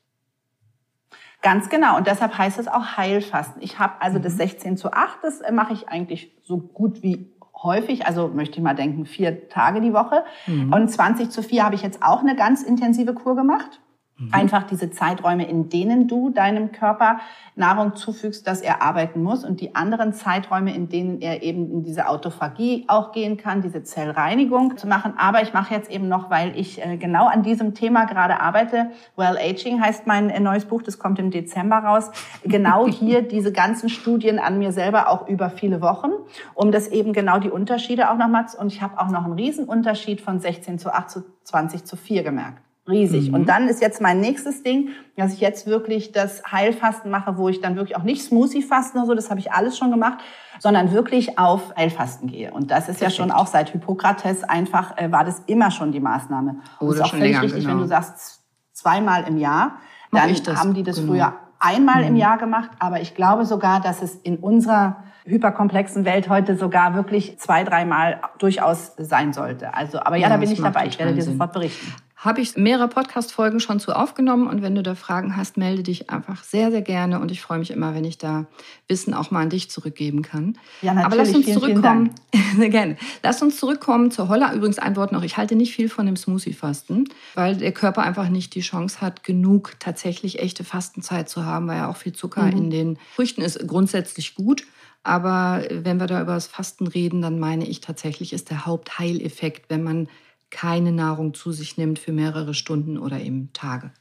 Ganz 1.41 1.69
genau. 1.69 1.97
Und 1.97 2.07
deshalb 2.07 2.37
heißt 2.37 2.59
es 2.59 2.67
auch 2.67 2.97
Heilfasten. 2.97 3.63
Ich 3.63 3.79
habe 3.79 4.01
also 4.01 4.19
mhm. 4.19 4.23
das 4.23 4.37
16 4.37 4.77
zu 4.77 4.93
8, 4.93 5.19
das 5.23 5.41
mache 5.53 5.73
ich 5.73 5.89
eigentlich 5.89 6.33
so 6.43 6.59
gut 6.59 7.03
wie 7.03 7.33
häufig, 7.63 8.07
also 8.07 8.29
möchte 8.29 8.59
ich 8.59 8.63
mal 8.63 8.75
denken, 8.75 9.05
vier 9.07 9.49
Tage 9.49 9.81
die 9.81 9.93
Woche. 9.93 10.25
Mhm. 10.47 10.73
Und 10.73 10.89
20 10.89 11.31
zu 11.31 11.43
4 11.43 11.65
habe 11.65 11.75
ich 11.75 11.83
jetzt 11.83 12.03
auch 12.03 12.21
eine 12.21 12.37
ganz 12.37 12.63
intensive 12.63 13.15
Kur 13.15 13.37
gemacht. 13.37 13.81
Mhm. 14.19 14.35
Einfach 14.35 14.65
diese 14.65 14.91
Zeiträume, 14.91 15.49
in 15.49 15.69
denen 15.69 16.09
du 16.09 16.31
deinem 16.31 16.73
Körper 16.73 17.21
Nahrung 17.55 17.95
zufügst, 17.95 18.47
dass 18.49 18.61
er 18.61 18.83
arbeiten 18.83 19.23
muss 19.23 19.45
und 19.45 19.61
die 19.61 19.77
anderen 19.77 20.13
Zeiträume, 20.13 20.75
in 20.75 20.89
denen 20.89 21.21
er 21.21 21.43
eben 21.43 21.71
in 21.71 21.83
diese 21.85 22.09
Autophagie 22.09 22.85
auch 22.89 23.13
gehen 23.13 23.37
kann, 23.37 23.63
diese 23.63 23.85
Zellreinigung 23.85 24.77
zu 24.77 24.89
machen. 24.89 25.15
Aber 25.17 25.43
ich 25.43 25.53
mache 25.55 25.73
jetzt 25.73 25.89
eben 25.89 26.09
noch, 26.09 26.31
weil 26.31 26.59
ich 26.59 26.85
äh, 26.85 26.97
genau 26.97 27.27
an 27.29 27.45
diesem 27.45 27.75
Thema 27.75 28.07
gerade 28.07 28.41
arbeite. 28.41 28.91
Well 29.15 29.39
Aging 29.39 29.81
heißt 29.81 30.07
mein 30.09 30.31
äh, 30.31 30.41
neues 30.41 30.65
Buch, 30.65 30.83
das 30.83 30.99
kommt 30.99 31.21
im 31.21 31.31
Dezember 31.31 31.77
raus. 31.77 32.11
Genau 32.43 32.87
hier 32.89 33.23
diese 33.23 33.53
ganzen 33.53 33.89
Studien 33.89 34.41
an 34.41 34.59
mir 34.59 34.73
selber 34.73 35.11
auch 35.11 35.29
über 35.29 35.49
viele 35.49 35.81
Wochen, 35.81 36.11
um 36.55 36.73
das 36.73 36.89
eben 36.89 37.13
genau 37.13 37.39
die 37.39 37.51
Unterschiede 37.51 38.11
auch 38.11 38.17
nochmal, 38.17 38.47
und 38.59 38.73
ich 38.73 38.83
habe 38.83 38.99
auch 38.99 39.11
noch 39.11 39.25
einen 39.25 39.35
Riesenunterschied 39.35 40.21
von 40.21 40.39
16 40.39 40.79
zu 40.79 40.93
8 40.93 41.11
zu 41.11 41.25
20 41.45 41.85
zu 41.85 41.97
4 41.97 42.23
gemerkt 42.23 42.68
riesig. 42.89 43.29
Mhm. 43.29 43.35
Und 43.35 43.49
dann 43.49 43.69
ist 43.69 43.81
jetzt 43.81 44.01
mein 44.01 44.21
nächstes 44.21 44.63
Ding, 44.63 44.91
dass 45.17 45.33
ich 45.33 45.41
jetzt 45.41 45.67
wirklich 45.67 46.13
das 46.13 46.43
Heilfasten 46.51 47.11
mache, 47.11 47.37
wo 47.37 47.49
ich 47.49 47.61
dann 47.61 47.77
wirklich 47.77 47.97
auch 47.97 48.03
nicht 48.03 48.23
Smoothie-Fasten 48.23 48.99
oder 48.99 49.07
so, 49.07 49.15
das 49.15 49.31
habe 49.31 49.41
ich 49.41 49.53
alles 49.53 49.77
schon 49.77 49.91
gemacht, 49.91 50.19
sondern 50.59 50.93
wirklich 50.93 51.39
auf 51.39 51.75
Heilfasten 51.77 52.29
gehe. 52.29 52.53
Und 52.53 52.71
das 52.71 52.89
ist 52.89 52.99
Perfekt. 52.99 53.03
ja 53.03 53.11
schon 53.11 53.31
auch 53.31 53.47
seit 53.47 53.71
Hippokrates 53.71 54.45
einfach, 54.45 54.97
äh, 54.97 55.13
war 55.13 55.25
das 55.25 55.43
immer 55.47 55.71
schon 55.71 55.93
die 55.93 56.01
Maßnahme. 56.01 56.57
Oder 56.81 56.95
ist 56.95 57.01
auch 57.03 57.11
völlig 57.11 57.27
länger, 57.27 57.43
richtig, 57.43 57.65
genau. 57.65 57.75
wenn 57.75 57.83
du 57.83 57.87
sagst, 57.87 58.43
zweimal 58.73 59.25
im 59.27 59.39
Jahr, 59.39 59.79
dann 60.13 60.31
haben 60.57 60.75
die 60.75 60.83
das 60.83 60.97
genau. 60.97 61.13
früher 61.13 61.35
einmal 61.61 62.03
mhm. 62.03 62.09
im 62.09 62.17
Jahr 62.17 62.39
gemacht. 62.39 62.71
Aber 62.79 63.01
ich 63.01 63.15
glaube 63.15 63.45
sogar, 63.45 63.81
dass 63.81 64.03
es 64.03 64.15
in 64.15 64.37
unserer 64.39 65.05
hyperkomplexen 65.25 66.05
Welt 66.05 66.29
heute 66.29 66.57
sogar 66.57 66.95
wirklich 66.95 67.39
zwei, 67.39 67.65
dreimal 67.65 68.21
durchaus 68.39 68.95
sein 68.97 69.33
sollte. 69.33 69.75
Also, 69.75 70.01
aber 70.01 70.17
ja, 70.17 70.23
ja 70.23 70.29
da 70.31 70.37
bin 70.39 70.51
ich 70.51 70.61
dabei. 70.61 70.87
Ich 70.87 70.99
werde 70.99 71.15
dir 71.15 71.23
sofort 71.23 71.53
berichten 71.53 71.93
habe 72.19 72.41
ich 72.41 72.57
mehrere 72.57 72.89
Podcast-Folgen 72.89 73.61
schon 73.61 73.79
zu 73.79 73.93
aufgenommen 73.93 74.49
und 74.49 74.61
wenn 74.61 74.75
du 74.75 74.83
da 74.83 74.97
Fragen 74.97 75.37
hast, 75.37 75.57
melde 75.57 75.85
dich 75.85 76.11
einfach 76.11 76.43
sehr, 76.43 76.73
sehr 76.73 76.83
gerne 76.83 77.21
und 77.21 77.31
ich 77.31 77.41
freue 77.41 77.61
mich 77.61 77.71
immer, 77.71 77.95
wenn 77.95 78.05
ich 78.05 78.19
da 78.19 78.47
Wissen 78.89 79.15
auch 79.15 79.31
mal 79.31 79.43
an 79.43 79.51
dich 79.51 79.71
zurückgeben 79.71 80.23
kann. 80.23 80.59
Ja, 80.83 80.95
natürlich. 80.95 81.07
Aber 81.07 81.17
lass 81.17 81.35
uns 81.35 81.45
vielen, 81.45 81.61
zurückkommen. 81.61 82.11
Vielen 82.35 82.71
gerne. 82.73 82.97
Lass 83.23 83.41
uns 83.41 83.57
zurückkommen 83.57 84.11
zur 84.11 84.29
Holla. 84.29 84.53
Übrigens 84.53 84.81
ein 84.81 84.97
Wort 84.97 85.13
noch. 85.13 85.23
Ich 85.23 85.37
halte 85.37 85.55
nicht 85.55 85.73
viel 85.73 85.89
von 85.89 86.07
dem 86.07 86.17
Smoothie-Fasten, 86.17 87.09
weil 87.37 87.57
der 87.57 87.73
Körper 87.73 88.03
einfach 88.03 88.29
nicht 88.29 88.57
die 88.57 88.63
Chance 88.63 89.01
hat, 89.01 89.23
genug 89.23 89.77
tatsächlich 89.79 90.41
echte 90.41 90.65
Fastenzeit 90.65 91.29
zu 91.29 91.45
haben, 91.45 91.69
weil 91.69 91.77
ja 91.77 91.89
auch 91.89 91.97
viel 91.97 92.15
Zucker 92.15 92.43
mhm. 92.43 92.57
in 92.57 92.71
den 92.71 92.99
Früchten 93.15 93.43
ist. 93.43 93.65
Grundsätzlich 93.69 94.35
gut. 94.35 94.67
Aber 95.05 95.63
wenn 95.71 95.99
wir 95.99 96.09
da 96.09 96.21
über 96.21 96.35
das 96.35 96.49
Fasten 96.49 96.89
reden, 96.89 97.23
dann 97.23 97.39
meine 97.39 97.65
ich 97.65 97.81
tatsächlich, 97.81 98.33
ist 98.33 98.51
der 98.51 98.67
Hauptheileffekt, 98.67 99.71
wenn 99.71 99.85
man 99.85 100.09
keine 100.51 100.93
Nahrung 100.93 101.35
zu 101.35 101.53
sich 101.53 101.77
nimmt 101.77 101.99
für 101.99 102.13
mehrere 102.13 102.55
Stunden 102.55 102.99
oder 102.99 103.21
eben 103.21 103.53
Tage. 103.53 103.93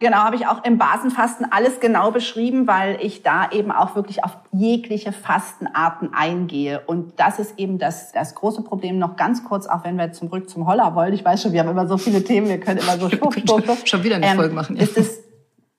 Genau, 0.00 0.18
habe 0.18 0.36
ich 0.36 0.46
auch 0.46 0.64
im 0.64 0.76
Basenfasten 0.76 1.46
alles 1.50 1.80
genau 1.80 2.10
beschrieben, 2.10 2.66
weil 2.66 2.98
ich 3.00 3.22
da 3.22 3.50
eben 3.50 3.70
auch 3.70 3.94
wirklich 3.94 4.24
auf 4.24 4.36
jegliche 4.52 5.12
Fastenarten 5.12 6.12
eingehe. 6.12 6.82
Und 6.86 7.18
das 7.20 7.38
ist 7.38 7.58
eben 7.58 7.78
das, 7.78 8.12
das 8.12 8.34
große 8.34 8.62
Problem. 8.62 8.98
Noch 8.98 9.16
ganz 9.16 9.44
kurz, 9.44 9.66
auch 9.66 9.84
wenn 9.84 9.96
wir 9.96 10.12
zurück 10.12 10.50
zum 10.50 10.66
Holler 10.66 10.94
wollen. 10.94 11.14
Ich 11.14 11.24
weiß 11.24 11.42
schon, 11.42 11.52
wir 11.52 11.60
haben 11.60 11.70
immer 11.70 11.86
so 11.86 11.96
viele 11.96 12.22
Themen, 12.22 12.48
wir 12.48 12.60
können 12.60 12.80
immer 12.80 12.98
so 12.98 13.08
schwupp, 13.44 13.88
Schon 13.88 14.02
wieder 14.02 14.16
eine 14.16 14.26
ähm, 14.26 14.36
Folge 14.36 14.54
machen. 14.54 14.76
Ja. 14.76 14.82
Ist 14.82 14.98
es 14.98 15.23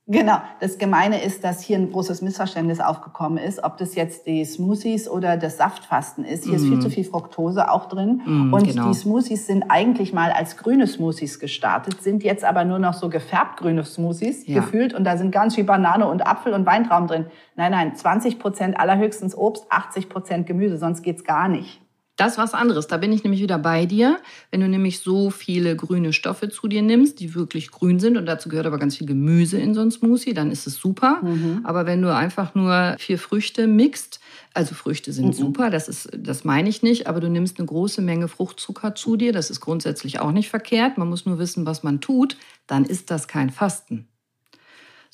Genau. 0.07 0.37
Das 0.59 0.77
Gemeine 0.77 1.23
ist, 1.23 1.43
dass 1.43 1.61
hier 1.61 1.77
ein 1.77 1.91
großes 1.91 2.21
Missverständnis 2.21 2.79
aufgekommen 2.79 3.39
ist, 3.39 3.63
ob 3.63 3.77
das 3.77 3.95
jetzt 3.95 4.27
die 4.27 4.45
Smoothies 4.45 5.09
oder 5.09 5.35
das 5.35 5.57
Saftfasten 5.57 6.23
ist. 6.23 6.43
Hier 6.43 6.53
mm. 6.53 6.55
ist 6.55 6.61
viel 6.61 6.75
mhm. 6.75 6.81
zu 6.81 6.89
viel 6.91 7.03
Fructose 7.05 7.71
auch 7.71 7.87
drin. 7.87 8.21
Mm, 8.23 8.53
und 8.53 8.67
genau. 8.67 8.89
die 8.89 8.93
Smoothies 8.93 9.47
sind 9.47 9.63
eigentlich 9.69 10.13
mal 10.13 10.31
als 10.31 10.57
grüne 10.57 10.85
Smoothies 10.85 11.39
gestartet, 11.39 12.03
sind 12.03 12.23
jetzt 12.23 12.43
aber 12.43 12.65
nur 12.65 12.77
noch 12.77 12.93
so 12.93 13.09
gefärbt 13.09 13.57
grüne 13.57 13.83
Smoothies 13.83 14.45
ja. 14.45 14.61
gefühlt. 14.61 14.93
Und 14.93 15.05
da 15.05 15.17
sind 15.17 15.31
ganz 15.31 15.55
viel 15.55 15.63
Banane 15.63 16.07
und 16.07 16.27
Apfel 16.27 16.53
und 16.53 16.67
Weintrauben 16.67 17.07
drin. 17.07 17.25
Nein, 17.55 17.71
nein, 17.71 17.95
20 17.95 18.37
Prozent 18.37 18.79
allerhöchstens 18.79 19.35
Obst, 19.35 19.65
80 19.71 20.09
Prozent 20.09 20.45
Gemüse, 20.45 20.77
sonst 20.77 21.01
geht's 21.01 21.23
gar 21.23 21.47
nicht. 21.47 21.81
Das 22.17 22.33
ist 22.33 22.37
was 22.37 22.53
anderes. 22.53 22.87
Da 22.87 22.97
bin 22.97 23.11
ich 23.11 23.23
nämlich 23.23 23.41
wieder 23.41 23.57
bei 23.57 23.85
dir. 23.85 24.19
Wenn 24.49 24.61
du 24.61 24.69
nämlich 24.69 24.99
so 24.99 25.29
viele 25.29 25.75
grüne 25.75 26.13
Stoffe 26.13 26.49
zu 26.49 26.67
dir 26.67 26.81
nimmst, 26.81 27.19
die 27.19 27.35
wirklich 27.35 27.71
grün 27.71 27.99
sind 27.99 28.15
und 28.15 28.25
dazu 28.25 28.47
gehört 28.47 28.67
aber 28.67 28.77
ganz 28.77 28.95
viel 28.95 29.07
Gemüse 29.07 29.57
in 29.57 29.73
so 29.73 29.81
ein 29.81 29.91
Smoothie, 29.91 30.33
dann 30.33 30.49
ist 30.49 30.65
es 30.65 30.75
super. 30.75 31.19
Mhm. 31.21 31.61
Aber 31.63 31.85
wenn 31.85 32.01
du 32.01 32.13
einfach 32.15 32.55
nur 32.55 32.95
vier 32.99 33.19
Früchte 33.19 33.67
mixt, 33.67 34.21
also 34.53 34.75
Früchte 34.75 35.11
sind 35.11 35.27
mhm. 35.27 35.33
super, 35.33 35.69
das 35.69 35.89
ist, 35.89 36.09
das 36.17 36.45
meine 36.45 36.69
ich 36.69 36.83
nicht, 36.83 37.07
aber 37.07 37.19
du 37.19 37.29
nimmst 37.29 37.59
eine 37.59 37.67
große 37.67 38.01
Menge 38.01 38.29
Fruchtzucker 38.29 38.95
zu 38.95 39.17
dir, 39.17 39.33
das 39.33 39.49
ist 39.49 39.59
grundsätzlich 39.59 40.19
auch 40.19 40.31
nicht 40.31 40.49
verkehrt. 40.49 40.97
Man 40.97 41.09
muss 41.09 41.25
nur 41.25 41.37
wissen, 41.37 41.65
was 41.65 41.83
man 41.83 41.99
tut, 41.99 42.37
dann 42.65 42.85
ist 42.85 43.11
das 43.11 43.27
kein 43.27 43.49
Fasten 43.49 44.07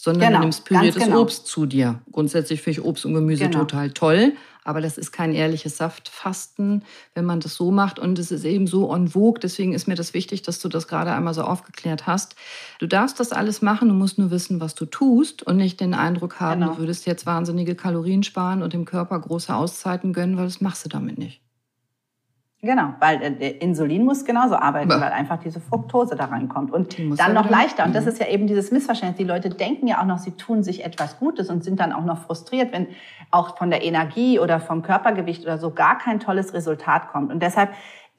sondern 0.02 0.30
genau, 0.30 0.40
du 0.40 0.46
nimmst 0.46 0.66
püriertes 0.66 1.04
genau. 1.04 1.22
Obst 1.22 1.46
zu 1.46 1.68
dir. 1.68 2.02
Grundsätzlich 2.12 2.60
finde 2.64 2.80
ich 2.80 2.86
Obst 2.86 3.06
und 3.06 3.14
Gemüse 3.14 3.44
genau. 3.44 3.60
total 3.60 3.92
toll, 3.92 4.34
aber 4.64 4.82
das 4.82 4.98
ist 4.98 5.12
kein 5.12 5.34
ehrliches 5.34 5.78
Saftfasten, 5.78 6.84
wenn 7.16 7.26
man 7.26 7.40
das 7.40 7.56
so 7.56 7.72
macht. 7.72 8.00
Und 8.00 8.20
es 8.20 8.32
ist 8.32 8.44
eben 8.44 8.68
so 8.68 8.94
en 8.94 9.10
vogue. 9.10 9.40
Deswegen 9.40 9.74
ist 9.74 9.88
mir 9.88 9.96
das 9.96 10.14
wichtig, 10.14 10.44
dass 10.44 10.60
du 10.60 10.70
das 10.70 10.88
gerade 10.88 11.12
einmal 11.12 11.34
so 11.34 11.44
aufgeklärt 11.44 12.08
hast. 12.08 12.36
Du 12.80 12.88
darfst 12.88 13.20
das 13.20 13.32
alles 13.32 13.62
machen, 13.62 13.90
du 13.90 13.96
musst 13.96 14.18
nur 14.18 14.32
wissen, 14.32 14.62
was 14.62 14.76
du 14.76 14.86
tust 14.86 15.44
und 15.44 15.58
nicht 15.58 15.80
den 15.80 15.94
Eindruck 15.94 16.40
haben, 16.40 16.62
genau. 16.62 16.74
du 16.74 16.80
würdest 16.80 17.06
jetzt 17.06 17.26
wahnsinnige 17.26 17.76
Kalorien 17.76 18.24
sparen 18.24 18.62
und 18.62 18.74
dem 18.74 18.86
Körper 18.86 19.20
große 19.20 19.54
Auszeiten 19.54 20.14
gönnen, 20.14 20.38
weil 20.38 20.46
das 20.46 20.62
machst 20.62 20.86
du 20.86 20.90
damit 20.90 21.18
nicht. 21.18 21.42
Genau, 22.64 22.94
weil 23.00 23.22
äh, 23.24 23.32
der 23.32 23.62
Insulin 23.62 24.06
muss 24.06 24.24
genauso 24.24 24.56
arbeiten, 24.56 24.92
ja. 24.92 25.02
weil 25.02 25.12
einfach 25.12 25.38
diese 25.38 25.60
Fructose 25.60 26.16
da 26.16 26.26
reinkommt. 26.26 26.72
Und 26.72 26.96
dann 27.18 27.34
noch 27.34 27.50
leichter. 27.50 27.86
Und 27.86 27.96
das 27.96 28.06
mhm. 28.06 28.12
ist 28.12 28.20
ja 28.20 28.28
eben 28.28 28.46
dieses 28.46 28.72
Missverständnis. 28.72 29.18
Die 29.18 29.24
Leute 29.24 29.50
denken 29.50 29.88
ja 29.88 30.00
auch 30.00 30.06
noch, 30.06 30.20
sie 30.20 30.32
tun 30.32 30.62
sich 30.62 30.86
etwas 30.86 31.18
Gutes 31.18 31.50
und 31.50 31.64
sind 31.64 31.80
dann 31.80 31.92
auch 31.92 32.06
noch 32.06 32.20
frustriert, 32.20 32.72
wenn 32.72 32.88
auch 33.32 33.58
von 33.58 33.72
der 33.72 33.84
Energie 33.84 34.40
oder 34.40 34.60
vom 34.60 34.84
Körpergewicht 34.84 35.44
oder 35.44 35.58
so 35.58 35.72
gar 35.72 35.98
kein 35.98 36.20
tolles 36.20 36.54
Resultat 36.54 37.08
kommt. 37.08 37.32
Und 37.32 37.42
deshalb 37.42 37.72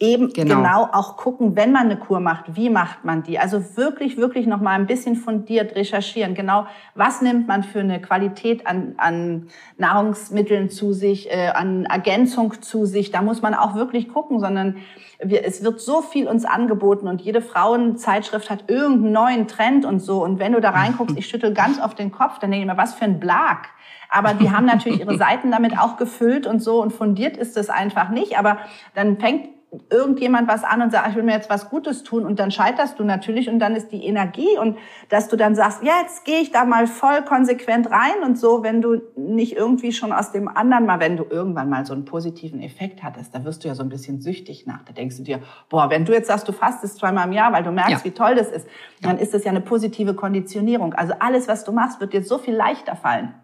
eben 0.03 0.33
genau. 0.33 0.57
genau. 0.57 0.89
auch 0.93 1.17
gucken, 1.17 1.55
wenn 1.55 1.71
man 1.71 1.85
eine 1.85 1.97
Kur 1.97 2.19
macht, 2.19 2.57
wie 2.57 2.71
macht 2.71 3.05
man 3.05 3.23
die? 3.23 3.39
Also 3.39 3.77
wirklich, 3.77 4.17
wirklich 4.17 4.49
noch 4.49 4.61
mal 4.61 4.73
ein 4.73 4.87
bisschen 4.87 5.15
fundiert 5.15 5.77
recherchieren. 5.77 6.35
Genau, 6.35 6.67
was 6.97 7.23
nimmt 7.23 7.47
man 7.47 7.63
für 7.63 7.79
eine 7.81 8.03
Qualität 8.03 8.67
an, 8.67 8.95
an 8.97 9.47
Nahrungsmitteln 9.79 10.71
zu 10.71 10.93
sich, 10.93 11.31
äh, 11.31 11.51
an 11.55 11.85
Ergänzung 11.85 12.61
zu 12.61 12.85
sich? 12.85 13.13
Da 13.13 13.23
muss 13.23 13.43
man 13.43 13.55
auch 13.55 13.77
wirklich 13.77 14.09
gucken, 14.09 14.41
sondern 14.41 14.79
wir, 15.23 15.47
es 15.47 15.63
wird 15.63 15.81
so 15.81 16.03
viel 16.03 16.27
uns 16.27 16.45
angeboten 16.45 17.07
und 17.07 17.23
jede 17.23 17.41
Frauenzeitschrift 17.41 18.51
hat 18.51 18.69
irgendeinen 18.69 19.13
neuen 19.13 19.47
Trend 19.47 19.85
und 19.85 20.01
so. 20.01 20.25
Und 20.25 20.41
wenn 20.41 20.53
du 20.53 20.61
da 20.61 20.71
reinguckst, 20.71 21.17
ich 21.17 21.29
schüttel 21.29 21.55
ganz 21.55 21.81
oft 21.81 21.97
den 21.97 22.11
Kopf, 22.11 22.41
dann 22.41 22.51
denke 22.51 22.67
ich 22.67 22.71
mir, 22.73 22.77
was 22.77 22.95
für 22.95 23.05
ein 23.05 23.21
Blag. 23.21 23.69
Aber 24.11 24.35
die 24.35 24.51
haben 24.51 24.67
natürlich 24.67 24.99
ihre 24.99 25.17
Seiten 25.19 25.53
damit 25.53 25.79
auch 25.79 25.97
gefüllt 25.97 26.47
und 26.47 26.61
so 26.61 26.83
und 26.83 26.93
fundiert 26.93 27.37
ist 27.37 27.57
es 27.57 27.71
einfach 27.71 28.11
nicht. 28.11 28.37
Aber 28.37 28.59
dann 28.95 29.19
fängt 29.19 29.49
irgendjemand 29.89 30.49
was 30.49 30.65
an 30.65 30.83
und 30.83 30.93
sagt, 30.93 31.09
ich 31.09 31.17
will 31.17 31.23
mir 31.23 31.33
jetzt 31.33 31.49
was 31.49 31.71
Gutes 31.71 32.03
tun 32.03 32.27
und 32.27 32.39
dann 32.39 32.51
scheiterst 32.51 32.99
du 32.99 33.05
natürlich 33.05 33.49
und 33.49 33.59
dann 33.59 33.75
ist 33.75 33.91
die 33.91 34.05
Energie 34.05 34.59
und 34.61 34.77
dass 35.09 35.29
du 35.29 35.37
dann 35.37 35.55
sagst, 35.55 35.83
ja, 35.83 35.95
jetzt 36.03 36.27
gehe 36.27 36.41
ich 36.41 36.51
da 36.51 36.67
mal 36.67 36.87
voll 36.87 37.23
konsequent 37.23 37.91
rein 37.91 38.23
und 38.23 38.39
so, 38.39 38.63
wenn 38.63 38.83
du 38.83 39.01
nicht 39.17 39.57
irgendwie 39.57 39.93
schon 39.93 40.13
aus 40.13 40.31
dem 40.31 40.47
anderen 40.47 40.85
mal, 40.85 41.01
wenn 41.01 41.17
du 41.17 41.25
irgendwann 41.25 41.71
mal 41.71 41.87
so 41.87 41.95
einen 41.95 42.05
positiven 42.05 42.61
Effekt 42.61 43.03
hattest, 43.03 43.35
da 43.35 43.45
wirst 43.45 43.65
du 43.65 43.69
ja 43.69 43.75
so 43.75 43.83
ein 43.83 43.89
bisschen 43.89 44.21
süchtig 44.21 44.67
nach. 44.67 44.83
Da 44.85 44.93
denkst 44.93 45.17
du 45.17 45.23
dir, 45.23 45.41
boah, 45.71 45.89
wenn 45.89 46.05
du 46.05 46.13
jetzt 46.13 46.29
sagst, 46.29 46.47
du 46.47 46.53
fastest 46.53 46.99
zweimal 46.99 47.27
im 47.27 47.33
Jahr, 47.33 47.53
weil 47.53 47.63
du 47.63 47.73
merkst, 47.73 47.93
ja. 47.93 48.05
wie 48.05 48.11
toll 48.11 48.35
das 48.35 48.51
ist, 48.51 48.69
dann 49.01 49.17
ist 49.17 49.33
das 49.33 49.45
ja 49.45 49.51
eine 49.51 49.63
positive 49.63 50.13
Konditionierung. 50.13 50.93
Also 50.93 51.15
alles, 51.19 51.49
was 51.49 51.65
du 51.65 51.73
machst, 51.73 51.99
wird 51.99 52.13
dir 52.13 52.23
so 52.23 52.37
viel 52.37 52.55
leichter 52.55 52.95
fallen 52.95 53.35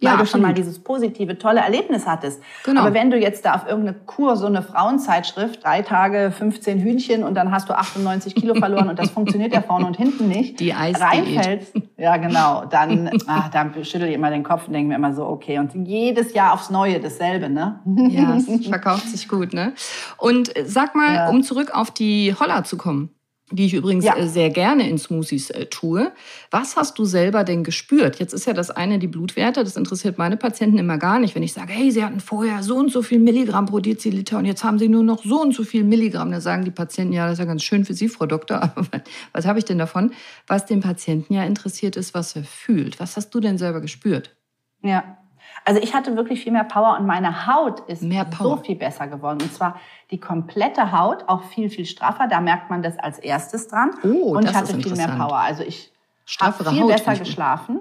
weil 0.00 0.12
ja, 0.12 0.16
du 0.18 0.26
schon 0.26 0.42
mal 0.42 0.52
dieses 0.52 0.78
positive, 0.78 1.38
tolle 1.38 1.60
Erlebnis 1.60 2.06
hattest. 2.06 2.42
Genau. 2.64 2.82
Aber 2.82 2.92
wenn 2.92 3.10
du 3.10 3.18
jetzt 3.18 3.46
da 3.46 3.54
auf 3.54 3.66
irgendeine 3.66 3.96
Kur, 4.04 4.36
so 4.36 4.46
eine 4.46 4.62
Frauenzeitschrift, 4.62 5.64
drei 5.64 5.80
Tage 5.80 6.32
15 6.36 6.80
Hühnchen 6.80 7.24
und 7.24 7.34
dann 7.34 7.50
hast 7.50 7.70
du 7.70 7.72
98 7.72 8.34
Kilo 8.34 8.54
verloren 8.58 8.90
und 8.90 8.98
das 8.98 9.10
funktioniert 9.10 9.54
ja 9.54 9.62
vorne 9.62 9.86
und 9.86 9.96
hinten 9.96 10.28
nicht, 10.28 10.60
Die 10.60 10.70
reinfällst, 10.70 11.72
ja 11.96 12.18
genau, 12.18 12.66
dann, 12.66 13.10
ach, 13.26 13.48
dann 13.52 13.72
schüttel 13.84 14.08
ich 14.08 14.14
immer 14.14 14.30
den 14.30 14.42
Kopf 14.42 14.66
und 14.66 14.74
denke 14.74 14.88
mir 14.88 14.96
immer 14.96 15.14
so, 15.14 15.26
okay, 15.26 15.58
und 15.58 15.74
jedes 15.86 16.34
Jahr 16.34 16.52
aufs 16.52 16.68
Neue 16.68 17.00
dasselbe, 17.00 17.48
ne? 17.48 17.80
Ja, 18.10 18.36
es 18.36 18.66
verkauft 18.68 19.08
sich 19.08 19.28
gut, 19.28 19.54
ne? 19.54 19.72
Und 20.18 20.52
sag 20.64 20.94
mal, 20.94 21.14
ja. 21.14 21.28
um 21.30 21.42
zurück 21.42 21.70
auf 21.74 21.90
die 21.90 22.34
Holler 22.38 22.64
zu 22.64 22.76
kommen 22.76 23.15
die 23.52 23.66
ich 23.66 23.74
übrigens 23.74 24.04
ja. 24.04 24.16
Äh, 24.16 24.26
sehr 24.26 24.50
gerne 24.50 24.88
in 24.88 24.98
Smoothies 24.98 25.50
äh, 25.50 25.66
tue. 25.66 26.12
Was 26.50 26.76
hast 26.76 26.98
du 26.98 27.04
selber 27.04 27.44
denn 27.44 27.62
gespürt? 27.62 28.18
Jetzt 28.18 28.32
ist 28.32 28.46
ja 28.46 28.52
das 28.52 28.70
eine 28.70 28.98
die 28.98 29.06
Blutwerte, 29.06 29.62
das 29.62 29.76
interessiert 29.76 30.18
meine 30.18 30.36
Patienten 30.36 30.78
immer 30.78 30.98
gar 30.98 31.20
nicht. 31.20 31.34
Wenn 31.36 31.44
ich 31.44 31.52
sage, 31.52 31.72
hey, 31.72 31.90
sie 31.92 32.04
hatten 32.04 32.18
vorher 32.18 32.62
so 32.64 32.76
und 32.76 32.90
so 32.90 33.02
viel 33.02 33.20
Milligramm 33.20 33.66
pro 33.66 33.78
Deziliter 33.78 34.38
und 34.38 34.46
jetzt 34.46 34.64
haben 34.64 34.78
sie 34.78 34.88
nur 34.88 35.04
noch 35.04 35.22
so 35.22 35.40
und 35.40 35.54
so 35.54 35.62
viel 35.62 35.84
Milligramm, 35.84 36.32
dann 36.32 36.40
sagen 36.40 36.64
die 36.64 36.72
Patienten, 36.72 37.12
ja, 37.12 37.26
das 37.26 37.34
ist 37.34 37.38
ja 37.38 37.44
ganz 37.44 37.62
schön 37.62 37.84
für 37.84 37.94
Sie, 37.94 38.08
Frau 38.08 38.26
Doktor, 38.26 38.62
aber 38.76 38.86
was 39.32 39.46
habe 39.46 39.58
ich 39.60 39.64
denn 39.64 39.78
davon? 39.78 40.12
Was 40.48 40.66
den 40.66 40.80
Patienten 40.80 41.32
ja 41.32 41.44
interessiert 41.44 41.96
ist, 41.96 42.14
was 42.14 42.34
er 42.34 42.44
fühlt. 42.44 42.98
Was 42.98 43.16
hast 43.16 43.30
du 43.30 43.40
denn 43.40 43.58
selber 43.58 43.80
gespürt? 43.80 44.36
Ja, 44.82 45.18
also 45.64 45.80
ich 45.80 45.94
hatte 45.94 46.16
wirklich 46.16 46.42
viel 46.42 46.52
mehr 46.52 46.64
Power 46.64 46.96
und 46.98 47.06
meine 47.06 47.46
Haut 47.46 47.80
ist 47.88 48.04
so 48.38 48.56
viel 48.58 48.76
besser 48.76 49.08
geworden. 49.08 49.38
Und 49.42 49.52
zwar 49.52 49.80
die 50.10 50.20
komplette 50.20 50.92
Haut, 50.92 51.24
auch 51.26 51.42
viel, 51.44 51.70
viel 51.70 51.86
straffer. 51.86 52.28
Da 52.28 52.40
merkt 52.40 52.70
man 52.70 52.82
das 52.82 52.98
als 52.98 53.18
erstes 53.18 53.68
dran. 53.68 53.90
Oh, 54.04 54.36
und 54.36 54.44
ich 54.44 54.54
hatte 54.54 54.78
viel 54.78 54.94
mehr 54.94 55.08
Power. 55.08 55.36
Also 55.36 55.62
ich 55.62 55.92
habe 56.40 56.64
viel 56.64 56.82
Haut 56.82 56.88
besser 56.88 57.16
geschlafen. 57.16 57.80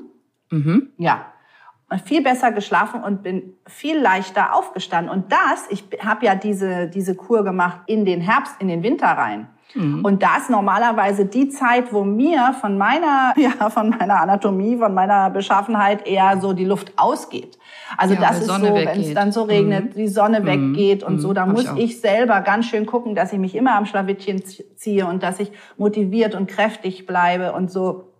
Mhm. 0.49 0.89
Ja. 0.97 1.25
Viel 2.03 2.23
besser 2.23 2.51
geschlafen 2.51 3.03
und 3.03 3.21
bin 3.21 3.53
viel 3.67 3.99
leichter 3.99 4.55
aufgestanden. 4.55 5.11
Und 5.11 5.31
das, 5.31 5.67
ich 5.69 5.83
habe 6.03 6.25
ja 6.25 6.33
diese, 6.33 6.87
diese 6.87 7.13
Kur 7.13 7.43
gemacht 7.43 7.81
in 7.85 8.05
den 8.05 8.21
Herbst, 8.21 8.55
in 8.59 8.67
den 8.67 8.81
Winter 8.81 9.07
rein. 9.07 9.49
Mhm. 9.75 10.03
Und 10.03 10.23
da 10.23 10.37
ist 10.37 10.49
normalerweise 10.49 11.25
die 11.25 11.49
Zeit, 11.49 11.93
wo 11.93 12.03
mir 12.03 12.55
von 12.59 12.77
meiner, 12.77 13.33
ja, 13.37 13.69
von 13.69 13.89
meiner 13.89 14.21
Anatomie, 14.21 14.77
von 14.77 14.93
meiner 14.93 15.29
Beschaffenheit 15.29 16.07
eher 16.07 16.39
so 16.41 16.53
die 16.53 16.65
Luft 16.65 16.93
ausgeht. 16.97 17.57
Also 17.97 18.15
ja, 18.15 18.21
das 18.21 18.39
ist 18.39 18.47
Sonne 18.47 18.67
so, 18.67 18.75
wenn 18.75 19.01
es 19.01 19.13
dann 19.13 19.31
so 19.31 19.43
regnet, 19.43 19.95
mhm. 19.95 19.97
die 19.97 20.07
Sonne 20.07 20.41
mhm. 20.41 20.45
weggeht 20.45 21.03
und 21.03 21.15
mhm. 21.15 21.19
so, 21.19 21.33
da 21.33 21.45
muss 21.45 21.65
ich, 21.75 21.77
ich, 21.77 22.01
selber 22.01 22.41
ganz 22.41 22.65
schön 22.65 22.85
gucken, 22.85 23.15
dass 23.15 23.33
ich 23.33 23.39
mich 23.39 23.55
immer 23.55 23.75
am 23.75 23.85
Schlawittchen 23.85 24.43
ziehe 24.75 25.05
und 25.05 25.23
dass 25.23 25.39
ich 25.39 25.51
motiviert 25.77 26.35
und 26.35 26.47
kräftig 26.47 27.05
bleibe 27.05 27.53
und 27.53 27.71
so. 27.71 28.11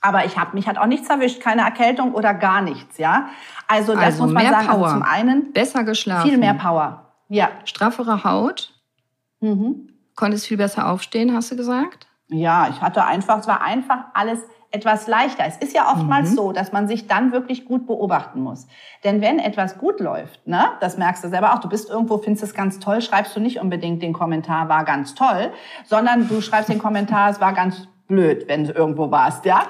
Aber 0.00 0.24
ich 0.24 0.38
habe 0.38 0.54
mich 0.54 0.66
hat 0.66 0.78
auch 0.78 0.86
nichts 0.86 1.10
erwischt, 1.10 1.40
keine 1.40 1.62
Erkältung 1.62 2.14
oder 2.14 2.32
gar 2.32 2.62
nichts, 2.62 2.98
ja. 2.98 3.28
Also 3.68 3.94
das 3.94 4.04
also 4.04 4.24
muss 4.24 4.32
man 4.32 4.44
sagen. 4.44 4.56
Also 4.56 4.70
Power. 4.70 4.84
Also 4.84 4.98
zum 4.98 5.02
einen 5.02 5.52
besser 5.52 5.84
geschlafen, 5.84 6.28
viel 6.28 6.38
mehr 6.38 6.54
Power, 6.54 7.12
ja. 7.28 7.50
Straffere 7.64 8.24
Haut. 8.24 8.74
Mhm. 9.40 9.88
Konntest 10.16 10.46
viel 10.46 10.56
besser 10.56 10.88
aufstehen, 10.88 11.34
hast 11.34 11.50
du 11.50 11.56
gesagt? 11.56 12.06
Ja, 12.28 12.68
ich 12.70 12.80
hatte 12.80 13.04
einfach, 13.04 13.38
es 13.38 13.46
war 13.46 13.62
einfach 13.62 14.04
alles 14.14 14.38
etwas 14.72 15.06
leichter. 15.08 15.44
Es 15.46 15.56
ist 15.56 15.74
ja 15.74 15.90
oftmals 15.92 16.30
mhm. 16.30 16.34
so, 16.36 16.52
dass 16.52 16.72
man 16.72 16.86
sich 16.86 17.06
dann 17.06 17.32
wirklich 17.32 17.64
gut 17.64 17.86
beobachten 17.86 18.40
muss. 18.40 18.68
Denn 19.02 19.20
wenn 19.20 19.38
etwas 19.38 19.78
gut 19.78 20.00
läuft, 20.00 20.46
ne, 20.46 20.66
das 20.80 20.96
merkst 20.96 21.24
du 21.24 21.28
selber 21.28 21.54
auch, 21.54 21.58
du 21.58 21.68
bist 21.68 21.90
irgendwo, 21.90 22.18
findest 22.18 22.44
es 22.44 22.54
ganz 22.54 22.78
toll, 22.78 23.02
schreibst 23.02 23.34
du 23.34 23.40
nicht 23.40 23.60
unbedingt 23.60 24.02
den 24.02 24.12
Kommentar, 24.12 24.68
war 24.68 24.84
ganz 24.84 25.14
toll, 25.14 25.50
sondern 25.84 26.28
du 26.28 26.40
schreibst 26.40 26.68
den 26.68 26.78
Kommentar, 26.78 27.30
es 27.30 27.40
war 27.40 27.52
ganz 27.52 27.88
blöd, 28.06 28.44
wenn 28.48 28.64
du 28.64 28.72
irgendwo 28.72 29.10
warst, 29.10 29.44
ja. 29.44 29.62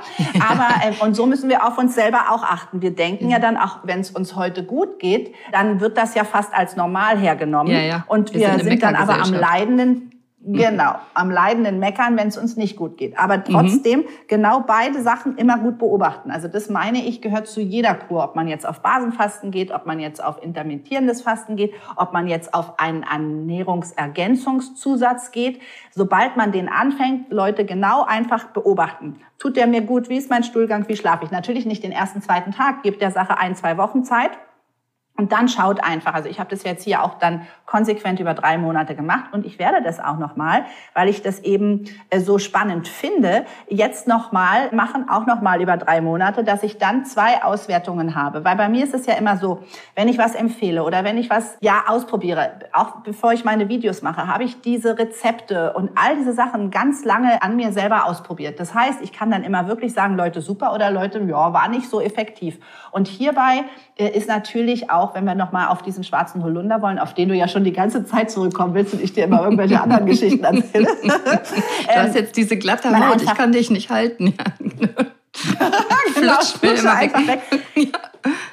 Aber 0.48 0.68
äh, 0.82 1.04
und 1.04 1.14
so 1.14 1.26
müssen 1.26 1.48
wir 1.48 1.66
auf 1.66 1.78
uns 1.78 1.94
selber 1.94 2.30
auch 2.30 2.42
achten. 2.42 2.82
Wir 2.82 2.94
denken 2.94 3.30
ja 3.30 3.38
dann 3.38 3.56
auch, 3.56 3.80
wenn 3.84 4.00
es 4.00 4.10
uns 4.10 4.34
heute 4.34 4.64
gut 4.64 4.98
geht, 4.98 5.34
dann 5.52 5.80
wird 5.80 5.96
das 5.96 6.14
ja 6.14 6.24
fast 6.24 6.52
als 6.52 6.74
normal 6.74 7.18
hergenommen. 7.18 7.72
Ja, 7.72 7.80
ja. 7.80 8.04
Und 8.08 8.32
wir, 8.32 8.40
wir 8.40 8.48
sind, 8.54 8.64
sind 8.64 8.82
dann 8.82 8.96
aber 8.96 9.22
am 9.22 9.32
leidenden 9.32 10.10
Genau, 10.42 10.94
am 11.12 11.30
leidenden 11.30 11.80
Meckern, 11.80 12.16
wenn 12.16 12.28
es 12.28 12.38
uns 12.38 12.56
nicht 12.56 12.76
gut 12.76 12.96
geht. 12.96 13.18
Aber 13.18 13.44
trotzdem 13.44 14.00
mhm. 14.00 14.06
genau 14.26 14.64
beide 14.66 15.02
Sachen 15.02 15.36
immer 15.36 15.58
gut 15.58 15.76
beobachten. 15.76 16.30
Also 16.30 16.48
das 16.48 16.70
meine 16.70 17.04
ich, 17.04 17.20
gehört 17.20 17.46
zu 17.46 17.60
jeder 17.60 17.94
Kur. 17.94 18.24
Ob 18.24 18.36
man 18.36 18.48
jetzt 18.48 18.66
auf 18.66 18.80
Basenfasten 18.80 19.50
geht, 19.50 19.70
ob 19.70 19.84
man 19.84 20.00
jetzt 20.00 20.24
auf 20.24 20.42
intermittierendes 20.42 21.20
Fasten 21.20 21.56
geht, 21.56 21.74
ob 21.96 22.14
man 22.14 22.26
jetzt 22.26 22.54
auf 22.54 22.80
einen 22.80 23.02
Ernährungsergänzungszusatz 23.02 25.30
geht. 25.30 25.60
Sobald 25.90 26.38
man 26.38 26.52
den 26.52 26.70
anfängt, 26.70 27.30
Leute 27.30 27.66
genau 27.66 28.04
einfach 28.04 28.46
beobachten. 28.46 29.20
Tut 29.38 29.58
der 29.58 29.66
mir 29.66 29.82
gut? 29.82 30.08
Wie 30.08 30.16
ist 30.16 30.30
mein 30.30 30.42
Stuhlgang? 30.42 30.88
Wie 30.88 30.96
schlafe 30.96 31.26
ich? 31.26 31.30
Natürlich 31.30 31.66
nicht 31.66 31.82
den 31.82 31.92
ersten, 31.92 32.22
zweiten 32.22 32.52
Tag. 32.52 32.82
Gebt 32.82 33.02
der 33.02 33.10
Sache 33.10 33.36
ein, 33.36 33.56
zwei 33.56 33.76
Wochen 33.76 34.04
Zeit. 34.04 34.30
Und 35.20 35.32
dann 35.32 35.50
schaut 35.50 35.84
einfach, 35.84 36.14
also 36.14 36.30
ich 36.30 36.40
habe 36.40 36.48
das 36.48 36.64
jetzt 36.64 36.82
hier 36.82 37.04
auch 37.04 37.18
dann 37.18 37.46
konsequent 37.66 38.20
über 38.20 38.32
drei 38.32 38.56
Monate 38.56 38.94
gemacht 38.94 39.34
und 39.34 39.44
ich 39.44 39.58
werde 39.58 39.82
das 39.82 40.00
auch 40.00 40.16
nochmal, 40.16 40.64
weil 40.94 41.10
ich 41.10 41.20
das 41.20 41.40
eben 41.40 41.84
äh, 42.08 42.20
so 42.20 42.38
spannend 42.38 42.88
finde, 42.88 43.44
jetzt 43.68 44.08
nochmal 44.08 44.70
machen, 44.72 45.10
auch 45.10 45.26
nochmal 45.26 45.60
über 45.60 45.76
drei 45.76 46.00
Monate, 46.00 46.42
dass 46.42 46.62
ich 46.62 46.78
dann 46.78 47.04
zwei 47.04 47.44
Auswertungen 47.44 48.14
habe. 48.14 48.46
Weil 48.46 48.56
bei 48.56 48.70
mir 48.70 48.82
ist 48.82 48.94
es 48.94 49.04
ja 49.04 49.12
immer 49.12 49.36
so, 49.36 49.62
wenn 49.94 50.08
ich 50.08 50.16
was 50.16 50.34
empfehle 50.34 50.84
oder 50.84 51.04
wenn 51.04 51.18
ich 51.18 51.28
was 51.28 51.58
ja 51.60 51.84
ausprobiere, 51.86 52.52
auch 52.72 53.02
bevor 53.02 53.34
ich 53.34 53.44
meine 53.44 53.68
Videos 53.68 54.00
mache, 54.00 54.26
habe 54.26 54.44
ich 54.44 54.62
diese 54.62 54.98
Rezepte 54.98 55.74
und 55.74 55.90
all 55.96 56.16
diese 56.16 56.32
Sachen 56.32 56.70
ganz 56.70 57.04
lange 57.04 57.42
an 57.42 57.56
mir 57.56 57.72
selber 57.72 58.06
ausprobiert. 58.06 58.58
Das 58.58 58.74
heißt, 58.74 59.02
ich 59.02 59.12
kann 59.12 59.30
dann 59.30 59.44
immer 59.44 59.68
wirklich 59.68 59.92
sagen, 59.92 60.16
Leute 60.16 60.40
super 60.40 60.72
oder 60.72 60.90
Leute, 60.90 61.20
ja, 61.20 61.52
war 61.52 61.68
nicht 61.68 61.90
so 61.90 62.00
effektiv. 62.00 62.58
Und 62.90 63.06
hierbei 63.06 63.64
äh, 63.98 64.08
ist 64.08 64.28
natürlich 64.28 64.90
auch 64.90 65.09
auch 65.10 65.14
wenn 65.14 65.24
wir 65.24 65.34
nochmal 65.34 65.68
auf 65.68 65.82
diesen 65.82 66.04
schwarzen 66.04 66.42
Holunder 66.44 66.82
wollen, 66.82 66.98
auf 66.98 67.14
den 67.14 67.28
du 67.28 67.34
ja 67.34 67.48
schon 67.48 67.64
die 67.64 67.72
ganze 67.72 68.04
Zeit 68.04 68.30
zurückkommen 68.30 68.74
willst 68.74 68.94
und 68.94 69.02
ich 69.02 69.12
dir 69.12 69.24
immer 69.24 69.42
irgendwelche 69.42 69.80
anderen 69.80 70.06
Geschichten 70.06 70.44
erzähle. 70.44 70.88
du 71.02 71.94
hast 71.94 72.14
jetzt 72.14 72.36
diese 72.36 72.56
glatte 72.56 72.90
Haut, 73.08 73.22
ich 73.22 73.34
kann 73.34 73.52
dich 73.52 73.70
nicht 73.70 73.90
halten. 73.90 74.34
genau, 76.14 76.40
flutscht 76.40 76.86
einfach 76.86 77.26
weg. 77.26 77.40
ja. 77.74 77.88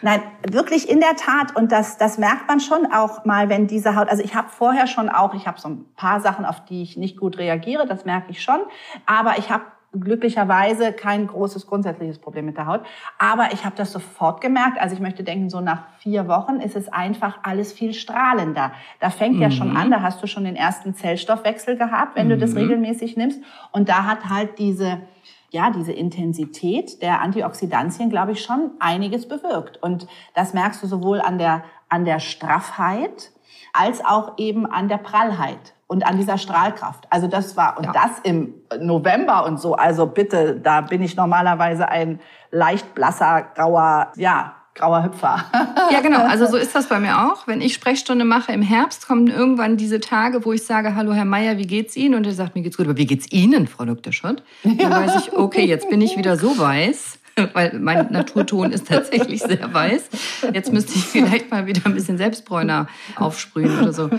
Nein, 0.01 0.21
wirklich 0.49 0.89
in 0.89 1.01
der 1.01 1.15
Tat 1.17 1.55
und 1.55 1.71
das 1.71 1.97
das 1.97 2.17
merkt 2.17 2.47
man 2.47 2.61
schon 2.61 2.91
auch 2.93 3.25
mal, 3.25 3.49
wenn 3.49 3.67
diese 3.67 3.95
Haut, 3.95 4.07
also 4.07 4.23
ich 4.23 4.33
habe 4.33 4.47
vorher 4.49 4.87
schon 4.87 5.09
auch, 5.09 5.33
ich 5.33 5.47
habe 5.47 5.59
so 5.59 5.67
ein 5.67 5.85
paar 5.95 6.21
Sachen, 6.21 6.45
auf 6.45 6.63
die 6.65 6.83
ich 6.83 6.95
nicht 6.95 7.17
gut 7.17 7.37
reagiere, 7.37 7.85
das 7.85 8.05
merke 8.05 8.31
ich 8.31 8.41
schon, 8.41 8.59
aber 9.05 9.37
ich 9.37 9.49
habe 9.49 9.63
glücklicherweise 9.99 10.93
kein 10.93 11.27
großes 11.27 11.67
grundsätzliches 11.67 12.19
Problem 12.19 12.45
mit 12.45 12.57
der 12.57 12.67
Haut. 12.67 12.81
Aber 13.17 13.53
ich 13.53 13.65
habe 13.65 13.75
das 13.75 13.91
sofort 13.91 14.41
gemerkt. 14.41 14.79
Also 14.79 14.95
ich 14.95 15.01
möchte 15.01 15.23
denken, 15.23 15.49
so 15.49 15.61
nach 15.61 15.83
vier 15.99 16.27
Wochen 16.27 16.55
ist 16.55 16.75
es 16.75 16.87
einfach 16.89 17.39
alles 17.43 17.73
viel 17.73 17.93
strahlender. 17.93 18.71
Da 18.99 19.09
fängt 19.09 19.35
mhm. 19.35 19.41
ja 19.41 19.51
schon 19.51 19.71
mhm. 19.71 19.77
an, 19.77 19.91
da 19.91 20.01
hast 20.01 20.21
du 20.21 20.27
schon 20.27 20.43
den 20.43 20.55
ersten 20.55 20.93
Zellstoffwechsel 20.93 21.77
gehabt, 21.77 22.15
wenn 22.15 22.27
mhm. 22.27 22.31
du 22.31 22.37
das 22.37 22.51
mhm. 22.51 22.57
regelmäßig 22.59 23.17
nimmst. 23.17 23.41
Und 23.71 23.89
da 23.89 24.05
hat 24.05 24.29
halt 24.29 24.59
diese 24.59 25.01
ja, 25.49 25.71
diese 25.71 25.93
Intensität 25.93 27.01
der 27.01 27.21
Antioxidantien, 27.21 28.09
glaube 28.09 28.33
ich, 28.33 28.43
schon 28.43 28.71
einiges 28.79 29.27
bewirkt. 29.27 29.81
Und 29.81 30.05
das 30.35 30.53
merkst 30.53 30.83
du 30.83 30.87
sowohl 30.87 31.21
an 31.21 31.37
der, 31.37 31.63
an 31.87 32.03
der 32.03 32.19
Straffheit 32.19 33.31
als 33.71 34.03
auch 34.03 34.37
eben 34.37 34.65
an 34.65 34.89
der 34.89 34.97
Prallheit 34.97 35.73
und 35.87 36.05
an 36.05 36.17
dieser 36.17 36.37
Strahlkraft. 36.37 37.05
Also 37.09 37.27
das 37.27 37.57
war, 37.57 37.77
und 37.77 37.85
ja. 37.85 37.91
das 37.93 38.19
im 38.23 38.53
November 38.79 39.45
und 39.45 39.59
so, 39.59 39.75
also 39.75 40.05
bitte, 40.05 40.59
da 40.61 40.81
bin 40.81 41.01
ich 41.01 41.15
normalerweise 41.15 41.87
ein 41.87 42.19
leicht 42.51 42.93
blasser, 42.93 43.47
grauer, 43.55 44.11
ja, 44.17 44.53
grauer 44.75 45.03
Hüpfer. 45.03 45.43
ja, 45.91 46.01
genau. 46.01 46.23
Also 46.25 46.45
so 46.45 46.57
ist 46.57 46.75
das 46.75 46.87
bei 46.87 46.99
mir 46.99 47.31
auch. 47.31 47.47
Wenn 47.47 47.61
ich 47.61 47.73
Sprechstunde 47.73 48.25
mache 48.25 48.51
im 48.51 48.61
Herbst, 48.61 49.07
kommen 49.07 49.27
irgendwann 49.27 49.77
diese 49.77 49.99
Tage, 49.99 50.45
wo 50.45 50.53
ich 50.53 50.65
sage, 50.65 50.95
hallo 50.95 51.13
Herr 51.13 51.25
Meier, 51.25 51.57
wie 51.57 51.65
geht's 51.65 51.95
Ihnen? 51.95 52.15
Und 52.15 52.27
er 52.27 52.33
sagt, 52.33 52.55
mir 52.55 52.61
geht's 52.61 52.77
gut. 52.77 52.85
Aber 52.85 52.97
wie 52.97 53.07
geht's 53.07 53.31
Ihnen, 53.31 53.67
Frau 53.67 53.85
Dr. 53.85 54.13
Schott? 54.13 54.43
Dann 54.63 54.77
ja. 54.77 54.89
weiß 54.91 55.15
ich, 55.21 55.33
okay, 55.33 55.65
jetzt 55.65 55.89
bin 55.89 56.01
ich 56.01 56.17
wieder 56.17 56.37
so 56.37 56.57
weiß. 56.57 57.19
weil 57.53 57.77
mein 57.79 58.11
Naturton 58.11 58.71
ist 58.71 58.87
tatsächlich 58.87 59.41
sehr 59.41 59.73
weiß. 59.73 60.09
Jetzt 60.53 60.73
müsste 60.73 60.93
ich 60.95 61.05
vielleicht 61.05 61.51
mal 61.51 61.65
wieder 61.67 61.81
ein 61.85 61.93
bisschen 61.93 62.17
Selbstbräuner 62.17 62.87
aufsprühen 63.15 63.79
oder 63.79 63.93
so. 63.93 64.09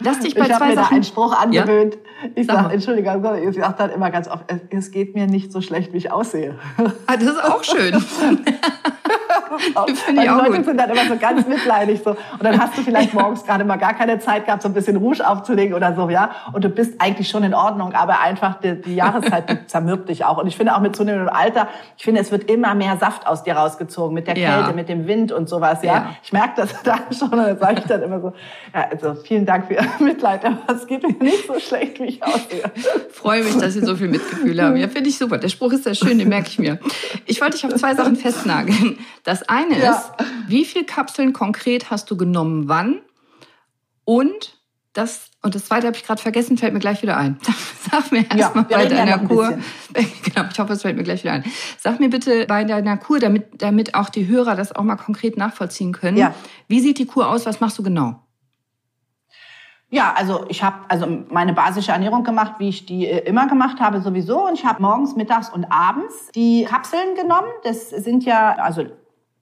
Lass 0.00 0.20
dich 0.20 0.34
bei 0.34 0.46
ich 0.46 0.56
zwei 0.56 0.68
mir 0.68 0.74
Sachen... 0.74 0.88
da 0.90 0.94
einen 0.94 1.04
Spruch 1.04 1.32
angewöhnt. 1.32 1.94
Ja? 1.94 2.00
Ich 2.34 2.46
sage, 2.46 2.72
Entschuldigung, 2.72 3.24
ich 3.48 3.56
sage 3.56 3.74
dann 3.78 3.90
immer 3.90 4.10
ganz 4.10 4.28
oft, 4.28 4.44
es 4.70 4.90
geht 4.90 5.14
mir 5.14 5.26
nicht 5.26 5.52
so 5.52 5.60
schlecht, 5.60 5.92
wie 5.92 5.98
ich 5.98 6.12
aussehe. 6.12 6.54
Ah, 7.06 7.16
das 7.16 7.28
ist 7.28 7.44
auch 7.44 7.62
schön. 7.62 7.94
Finde 10.06 10.22
ich 10.22 10.30
auch 10.30 10.42
die 10.42 10.48
Leute 10.48 10.56
gut. 10.56 10.64
sind 10.64 10.80
dann 10.80 10.90
immer 10.90 11.04
so 11.06 11.16
ganz 11.16 11.46
mitleidig 11.46 12.00
so. 12.02 12.10
Und 12.10 12.42
dann 12.42 12.60
hast 12.60 12.76
du 12.76 12.82
vielleicht 12.82 13.14
morgens 13.14 13.44
gerade 13.44 13.64
mal 13.64 13.76
gar 13.76 13.94
keine 13.94 14.18
Zeit 14.18 14.46
gehabt, 14.46 14.62
so 14.62 14.68
ein 14.68 14.74
bisschen 14.74 14.96
Rouge 14.96 15.26
aufzulegen 15.26 15.74
oder 15.74 15.94
so, 15.94 16.08
ja. 16.10 16.30
Und 16.52 16.64
du 16.64 16.68
bist 16.68 17.00
eigentlich 17.00 17.28
schon 17.28 17.44
in 17.44 17.54
Ordnung, 17.54 17.92
aber 17.94 18.20
einfach 18.20 18.60
die, 18.60 18.80
die 18.80 18.94
Jahreszeit 18.96 19.70
zermürbt 19.70 20.08
dich 20.08 20.24
auch. 20.24 20.38
Und 20.38 20.46
ich 20.46 20.56
finde 20.56 20.74
auch 20.74 20.80
mit 20.80 20.96
zunehmendem 20.96 21.34
Alter, 21.34 21.68
ich 21.96 22.04
finde, 22.04 22.20
es 22.20 22.30
wird 22.30 22.50
immer 22.50 22.74
mehr 22.74 22.96
Saft 22.96 23.26
aus 23.26 23.42
dir 23.42 23.56
rausgezogen 23.56 24.14
mit 24.14 24.26
der 24.26 24.34
Kälte, 24.34 24.70
ja. 24.70 24.72
mit 24.72 24.88
dem 24.88 25.06
Wind 25.06 25.32
und 25.32 25.48
sowas, 25.48 25.82
ja. 25.82 25.92
ja. 25.92 26.10
Ich 26.22 26.32
merke 26.32 26.54
das 26.56 26.82
da 26.82 26.98
schon 27.16 27.30
und 27.30 27.38
dann 27.38 27.58
sage 27.58 27.80
ich 27.80 27.86
dann 27.86 28.02
immer 28.02 28.20
so, 28.20 28.32
ja, 28.74 28.88
also 28.90 29.14
vielen 29.14 29.46
Dank 29.46 29.66
für 29.66 29.74
Ihr 29.74 29.86
Mitleid, 29.98 30.44
aber 30.44 30.58
es 30.74 30.86
geht 30.86 31.02
mir 31.02 31.14
nicht 31.22 31.46
so 31.46 31.58
schlecht, 31.58 32.00
wie 32.00 32.05
ich 32.06 32.22
aussehe. 32.22 32.70
Freue 33.10 33.42
mich, 33.42 33.56
dass 33.56 33.74
Sie 33.74 33.80
so 33.80 33.96
viel 33.96 34.08
Mitgefühl 34.08 34.62
haben. 34.62 34.76
Ja, 34.76 34.88
finde 34.88 35.10
ich 35.10 35.18
super. 35.18 35.38
Der 35.38 35.48
Spruch 35.48 35.72
ist 35.72 35.84
sehr 35.84 35.94
schön, 35.94 36.18
den 36.18 36.28
merke 36.28 36.48
ich 36.48 36.58
mir. 36.58 36.78
Ich 37.24 37.40
wollte 37.40 37.56
dich 37.56 37.66
auf 37.66 37.74
zwei 37.74 37.94
Sachen 37.94 38.16
festnageln. 38.16 38.98
Das 39.24 39.48
eine 39.48 39.78
ja. 39.78 39.92
ist, 39.92 40.10
wie 40.48 40.64
viel 40.64 40.84
Kapseln 40.84 41.32
konkret 41.32 41.90
hast 41.90 42.10
du 42.10 42.16
genommen, 42.16 42.68
wann? 42.68 43.00
Und 44.04 44.56
das, 44.96 45.30
und 45.42 45.54
das 45.54 45.66
zweite 45.66 45.86
habe 45.86 45.96
ich 45.96 46.04
gerade 46.04 46.22
vergessen, 46.22 46.56
fällt 46.56 46.72
mir 46.72 46.78
gleich 46.78 47.02
wieder 47.02 47.16
ein. 47.16 47.38
Sag 47.90 48.10
mir 48.12 48.24
erstmal 48.30 48.64
ja, 48.70 48.78
bei 48.78 48.86
deiner 48.86 49.18
Kur. 49.18 49.58
Genau, 50.22 50.48
ich 50.50 50.58
hoffe, 50.58 50.74
es 50.74 50.82
fällt 50.82 50.96
mir 50.96 51.02
gleich 51.02 51.22
wieder 51.22 51.32
ein. 51.32 51.44
Sag 51.78 51.98
mir 52.00 52.10
bitte 52.10 52.44
bei 52.46 52.64
deiner 52.64 52.98
Kur, 52.98 53.18
damit, 53.18 53.62
damit 53.62 53.94
auch 53.94 54.10
die 54.10 54.26
Hörer 54.26 54.54
das 54.54 54.74
auch 54.74 54.82
mal 54.82 54.96
konkret 54.96 55.38
nachvollziehen 55.38 55.92
können. 55.92 56.18
Ja. 56.18 56.34
Wie 56.68 56.80
sieht 56.80 56.98
die 56.98 57.06
Kur 57.06 57.30
aus? 57.30 57.46
Was 57.46 57.60
machst 57.60 57.78
du 57.78 57.82
genau? 57.82 58.25
Ja, 59.88 60.14
also 60.16 60.44
ich 60.48 60.64
habe 60.64 60.78
also 60.88 61.06
meine 61.30 61.52
basische 61.52 61.92
Ernährung 61.92 62.24
gemacht, 62.24 62.54
wie 62.58 62.68
ich 62.68 62.86
die 62.86 63.06
äh, 63.06 63.20
immer 63.20 63.46
gemacht 63.46 63.80
habe 63.80 64.00
sowieso. 64.00 64.46
Und 64.46 64.54
ich 64.54 64.64
habe 64.64 64.82
morgens, 64.82 65.14
mittags 65.14 65.48
und 65.48 65.66
abends 65.70 66.30
die 66.34 66.64
Kapseln 66.64 67.14
genommen. 67.14 67.48
Das 67.62 67.90
sind 67.90 68.24
ja 68.24 68.56
also 68.56 68.84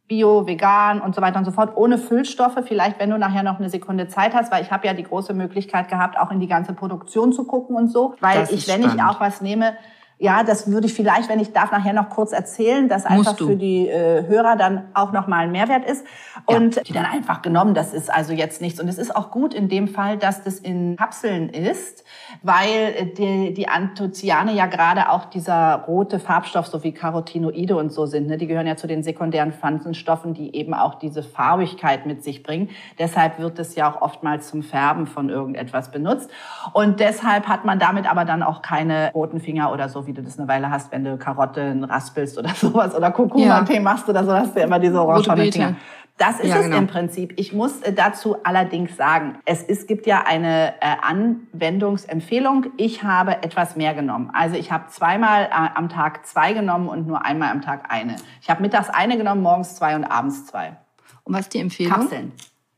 Bio, 0.06 0.46
vegan 0.46 1.00
und 1.00 1.14
so 1.14 1.22
weiter 1.22 1.38
und 1.38 1.46
so 1.46 1.50
fort, 1.50 1.76
ohne 1.76 1.96
Füllstoffe. 1.96 2.58
Vielleicht, 2.66 3.00
wenn 3.00 3.08
du 3.08 3.18
nachher 3.18 3.42
noch 3.42 3.58
eine 3.58 3.70
Sekunde 3.70 4.06
Zeit 4.06 4.34
hast, 4.34 4.52
weil 4.52 4.62
ich 4.62 4.70
habe 4.70 4.86
ja 4.86 4.92
die 4.92 5.02
große 5.02 5.32
Möglichkeit 5.32 5.88
gehabt, 5.88 6.18
auch 6.18 6.30
in 6.30 6.40
die 6.40 6.46
ganze 6.46 6.74
Produktion 6.74 7.32
zu 7.32 7.44
gucken 7.44 7.74
und 7.74 7.88
so. 7.88 8.14
Weil 8.20 8.42
ich, 8.50 8.68
wenn 8.68 8.82
spannend. 8.82 8.96
ich 8.96 9.02
auch 9.02 9.20
was 9.20 9.40
nehme, 9.40 9.76
ja, 10.24 10.42
das 10.42 10.70
würde 10.70 10.86
ich 10.86 10.94
vielleicht, 10.94 11.28
wenn 11.28 11.38
ich 11.38 11.52
darf, 11.52 11.70
nachher 11.70 11.92
noch 11.92 12.08
kurz 12.08 12.32
erzählen, 12.32 12.88
dass 12.88 13.04
einfach 13.04 13.36
für 13.36 13.56
die 13.56 13.88
äh, 13.88 14.26
Hörer 14.26 14.56
dann 14.56 14.84
auch 14.94 15.12
nochmal 15.12 15.40
ein 15.40 15.52
Mehrwert 15.52 15.84
ist. 15.84 16.06
Und 16.46 16.76
ja. 16.76 16.82
die 16.82 16.94
dann 16.94 17.04
einfach 17.04 17.42
genommen, 17.42 17.74
das 17.74 17.92
ist 17.92 18.10
also 18.10 18.32
jetzt 18.32 18.62
nichts. 18.62 18.80
Und 18.80 18.88
es 18.88 18.96
ist 18.96 19.14
auch 19.14 19.30
gut 19.30 19.52
in 19.52 19.68
dem 19.68 19.86
Fall, 19.86 20.16
dass 20.16 20.42
das 20.42 20.58
in 20.58 20.96
Kapseln 20.96 21.50
ist, 21.50 22.04
weil 22.42 22.94
äh, 22.96 23.04
die, 23.04 23.52
die 23.52 23.68
Anthocyane 23.68 24.54
ja 24.54 24.64
gerade 24.64 25.10
auch 25.10 25.26
dieser 25.26 25.84
rote 25.86 26.18
Farbstoff, 26.18 26.68
so 26.68 26.82
wie 26.84 26.92
Carotinoide 26.92 27.76
und 27.76 27.92
so 27.92 28.06
sind. 28.06 28.26
Ne? 28.26 28.38
Die 28.38 28.46
gehören 28.46 28.66
ja 28.66 28.76
zu 28.76 28.86
den 28.86 29.02
sekundären 29.02 29.52
Pflanzenstoffen, 29.52 30.32
die 30.32 30.56
eben 30.56 30.72
auch 30.72 30.94
diese 30.94 31.22
Farbigkeit 31.22 32.06
mit 32.06 32.24
sich 32.24 32.42
bringen. 32.42 32.70
Deshalb 32.98 33.38
wird 33.38 33.58
es 33.58 33.74
ja 33.74 33.92
auch 33.92 34.00
oftmals 34.00 34.48
zum 34.48 34.62
Färben 34.62 35.06
von 35.06 35.28
irgendetwas 35.28 35.90
benutzt. 35.90 36.30
Und 36.72 37.00
deshalb 37.00 37.46
hat 37.46 37.66
man 37.66 37.78
damit 37.78 38.10
aber 38.10 38.24
dann 38.24 38.42
auch 38.42 38.62
keine 38.62 39.12
roten 39.12 39.38
Finger 39.38 39.70
oder 39.70 39.90
so 39.90 40.06
wie 40.06 40.13
du 40.14 40.22
das 40.22 40.38
eine 40.38 40.48
Weile 40.48 40.70
hast, 40.70 40.92
wenn 40.92 41.04
du 41.04 41.16
Karotten 41.18 41.84
raspelst 41.84 42.38
oder 42.38 42.48
sowas 42.54 42.94
oder 42.94 43.10
Kurkuma-Tee 43.10 43.74
ja. 43.74 43.80
machst 43.80 44.08
oder 44.08 44.24
so, 44.24 44.32
hast 44.32 44.56
du 44.56 44.60
immer 44.60 44.78
diese 44.78 45.00
orangenen 45.00 45.52
Finger. 45.52 45.76
Das 46.16 46.38
ist 46.38 46.48
ja, 46.48 46.58
es 46.58 46.66
genau. 46.66 46.78
im 46.78 46.86
Prinzip. 46.86 47.34
Ich 47.36 47.52
muss 47.52 47.80
äh, 47.82 47.92
dazu 47.92 48.36
allerdings 48.44 48.96
sagen, 48.96 49.38
es 49.46 49.64
ist, 49.64 49.88
gibt 49.88 50.06
ja 50.06 50.22
eine 50.24 50.74
äh, 50.80 50.94
Anwendungsempfehlung. 51.02 52.66
Ich 52.76 53.02
habe 53.02 53.42
etwas 53.42 53.74
mehr 53.74 53.94
genommen. 53.94 54.30
Also 54.32 54.54
ich 54.54 54.70
habe 54.70 54.86
zweimal 54.90 55.46
äh, 55.46 55.68
am 55.74 55.88
Tag 55.88 56.24
zwei 56.24 56.52
genommen 56.52 56.88
und 56.88 57.08
nur 57.08 57.24
einmal 57.24 57.50
am 57.50 57.62
Tag 57.62 57.90
eine. 57.92 58.14
Ich 58.40 58.48
habe 58.48 58.62
mittags 58.62 58.90
eine 58.90 59.16
genommen, 59.16 59.42
morgens 59.42 59.74
zwei 59.74 59.96
und 59.96 60.04
abends 60.04 60.46
zwei. 60.46 60.76
Und 61.24 61.34
was 61.34 61.42
ist 61.42 61.54
die 61.54 61.58
Empfehlung? 61.58 61.92
Kapseln. 61.92 62.32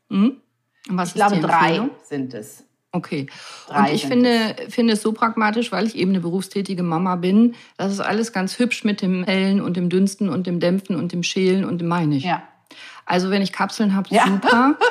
Mhm. 0.09 0.37
Und 0.89 0.97
was 0.97 1.09
ich 1.09 1.15
glaube, 1.15 1.39
drei 1.39 1.81
sind 2.05 2.33
es. 2.33 2.66
Okay. 2.91 3.27
Und 3.67 3.89
ich 3.89 4.05
finde, 4.05 4.55
finde 4.69 4.93
es 4.93 5.01
so 5.01 5.11
pragmatisch, 5.11 5.71
weil 5.71 5.85
ich 5.85 5.95
eben 5.95 6.11
eine 6.11 6.21
berufstätige 6.21 6.83
Mama 6.83 7.15
bin. 7.17 7.55
Das 7.77 7.91
ist 7.91 7.99
alles 7.99 8.31
ganz 8.31 8.57
hübsch 8.59 8.83
mit 8.83 9.01
dem 9.01 9.23
Hellen 9.25 9.61
und 9.61 9.77
dem 9.77 9.89
Dünsten 9.89 10.29
und 10.29 10.47
dem 10.47 10.59
Dämpfen 10.59 10.95
und 10.95 11.11
dem 11.11 11.21
Schälen 11.21 11.65
und 11.65 11.79
dem 11.79 11.87
meine 11.87 12.15
ich. 12.15 12.23
Ja. 12.23 12.43
Also 13.05 13.29
wenn 13.29 13.41
ich 13.41 13.51
Kapseln 13.51 13.95
habe, 13.95 14.09
ja. 14.13 14.25
super. 14.25 14.77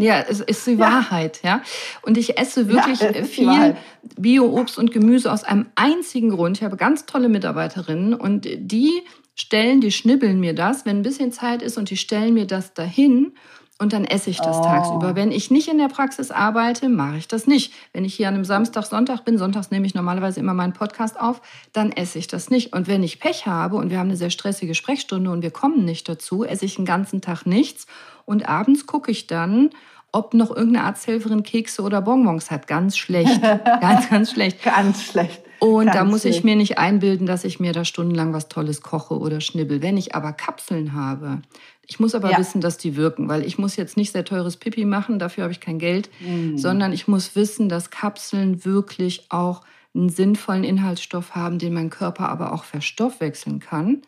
Ja, 0.00 0.24
es 0.26 0.40
ist 0.40 0.66
die 0.66 0.78
Wahrheit, 0.78 1.40
ja. 1.42 1.60
Und 2.00 2.16
ich 2.16 2.38
esse 2.38 2.68
wirklich 2.68 3.00
ja, 3.00 3.12
viel 3.22 3.76
Bio-Obst 4.16 4.78
und 4.78 4.92
Gemüse 4.92 5.30
aus 5.30 5.44
einem 5.44 5.66
einzigen 5.74 6.30
Grund. 6.30 6.56
Ich 6.56 6.64
habe 6.64 6.78
ganz 6.78 7.04
tolle 7.04 7.28
Mitarbeiterinnen 7.28 8.14
und 8.14 8.48
die 8.50 9.02
stellen, 9.34 9.82
die 9.82 9.92
schnibbeln 9.92 10.40
mir 10.40 10.54
das, 10.54 10.86
wenn 10.86 11.00
ein 11.00 11.02
bisschen 11.02 11.32
Zeit 11.32 11.60
ist 11.60 11.76
und 11.76 11.90
die 11.90 11.98
stellen 11.98 12.32
mir 12.32 12.46
das 12.46 12.72
dahin 12.72 13.34
und 13.80 13.94
dann 13.94 14.04
esse 14.04 14.28
ich 14.28 14.38
das 14.38 14.58
oh. 14.58 14.62
tagsüber. 14.62 15.16
Wenn 15.16 15.32
ich 15.32 15.50
nicht 15.50 15.66
in 15.68 15.78
der 15.78 15.88
Praxis 15.88 16.30
arbeite, 16.30 16.90
mache 16.90 17.16
ich 17.16 17.28
das 17.28 17.46
nicht. 17.46 17.72
Wenn 17.94 18.04
ich 18.04 18.14
hier 18.14 18.28
an 18.28 18.34
einem 18.34 18.44
Samstag, 18.44 18.84
Sonntag 18.84 19.24
bin, 19.24 19.38
sonntags 19.38 19.70
nehme 19.70 19.86
ich 19.86 19.94
normalerweise 19.94 20.38
immer 20.38 20.52
meinen 20.52 20.74
Podcast 20.74 21.18
auf, 21.18 21.40
dann 21.72 21.90
esse 21.90 22.18
ich 22.18 22.26
das 22.26 22.50
nicht. 22.50 22.74
Und 22.74 22.88
wenn 22.88 23.02
ich 23.02 23.20
Pech 23.20 23.46
habe 23.46 23.76
und 23.76 23.90
wir 23.90 23.98
haben 23.98 24.08
eine 24.08 24.18
sehr 24.18 24.28
stressige 24.28 24.74
Sprechstunde 24.74 25.30
und 25.30 25.40
wir 25.40 25.50
kommen 25.50 25.86
nicht 25.86 26.10
dazu, 26.10 26.44
esse 26.44 26.66
ich 26.66 26.76
den 26.76 26.84
ganzen 26.84 27.22
Tag 27.22 27.46
nichts 27.46 27.86
und 28.26 28.46
abends 28.46 28.86
gucke 28.86 29.10
ich 29.10 29.26
dann, 29.26 29.70
ob 30.12 30.34
noch 30.34 30.54
irgendeine 30.54 30.84
Arzthelferin 30.84 31.42
Kekse 31.42 31.82
oder 31.82 32.02
Bonbons 32.02 32.50
hat. 32.50 32.66
Ganz 32.66 32.98
schlecht. 32.98 33.40
ganz, 33.80 34.10
ganz 34.10 34.32
schlecht. 34.32 34.62
ganz 34.62 35.02
schlecht. 35.02 35.42
Und 35.58 35.86
ganz 35.86 35.96
da 35.96 36.04
muss 36.04 36.22
schlecht. 36.22 36.38
ich 36.38 36.44
mir 36.44 36.56
nicht 36.56 36.78
einbilden, 36.78 37.26
dass 37.26 37.44
ich 37.44 37.60
mir 37.60 37.72
da 37.72 37.84
stundenlang 37.84 38.32
was 38.34 38.48
Tolles 38.48 38.82
koche 38.82 39.18
oder 39.18 39.40
schnibbel. 39.40 39.82
Wenn 39.82 39.96
ich 39.96 40.14
aber 40.14 40.32
Kapseln 40.32 40.94
habe, 40.94 41.42
ich 41.90 41.98
muss 41.98 42.14
aber 42.14 42.30
ja. 42.30 42.38
wissen, 42.38 42.60
dass 42.60 42.78
die 42.78 42.94
wirken, 42.94 43.28
weil 43.28 43.44
ich 43.44 43.58
muss 43.58 43.74
jetzt 43.74 43.96
nicht 43.96 44.12
sehr 44.12 44.24
teures 44.24 44.56
Pipi 44.56 44.84
machen, 44.84 45.18
dafür 45.18 45.42
habe 45.42 45.52
ich 45.52 45.58
kein 45.58 45.80
Geld, 45.80 46.08
mhm. 46.20 46.56
sondern 46.56 46.92
ich 46.92 47.08
muss 47.08 47.34
wissen, 47.34 47.68
dass 47.68 47.90
Kapseln 47.90 48.64
wirklich 48.64 49.26
auch 49.28 49.62
einen 49.92 50.08
sinnvollen 50.08 50.62
Inhaltsstoff 50.62 51.34
haben, 51.34 51.58
den 51.58 51.74
mein 51.74 51.90
Körper 51.90 52.28
aber 52.28 52.52
auch 52.52 52.62
verstoffwechseln 52.62 53.58
kann. 53.58 54.02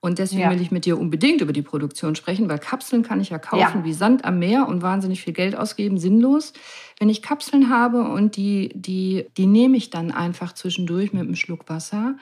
Und 0.00 0.18
deswegen 0.18 0.42
ja. 0.42 0.50
will 0.50 0.62
ich 0.62 0.70
mit 0.70 0.86
dir 0.86 0.98
unbedingt 0.98 1.42
über 1.42 1.52
die 1.52 1.60
Produktion 1.60 2.14
sprechen, 2.14 2.48
weil 2.48 2.60
Kapseln 2.60 3.02
kann 3.02 3.20
ich 3.20 3.28
ja 3.28 3.38
kaufen 3.38 3.80
ja. 3.80 3.84
wie 3.84 3.92
Sand 3.92 4.24
am 4.24 4.38
Meer 4.38 4.66
und 4.66 4.80
wahnsinnig 4.80 5.20
viel 5.20 5.34
Geld 5.34 5.54
ausgeben, 5.54 5.98
sinnlos. 5.98 6.54
Wenn 6.98 7.10
ich 7.10 7.20
Kapseln 7.20 7.68
habe 7.68 8.04
und 8.04 8.36
die, 8.36 8.70
die, 8.74 9.26
die 9.36 9.46
nehme 9.46 9.76
ich 9.76 9.90
dann 9.90 10.12
einfach 10.12 10.54
zwischendurch 10.54 11.12
mit 11.12 11.24
einem 11.24 11.36
Schluck 11.36 11.68
Wasser, 11.68 12.16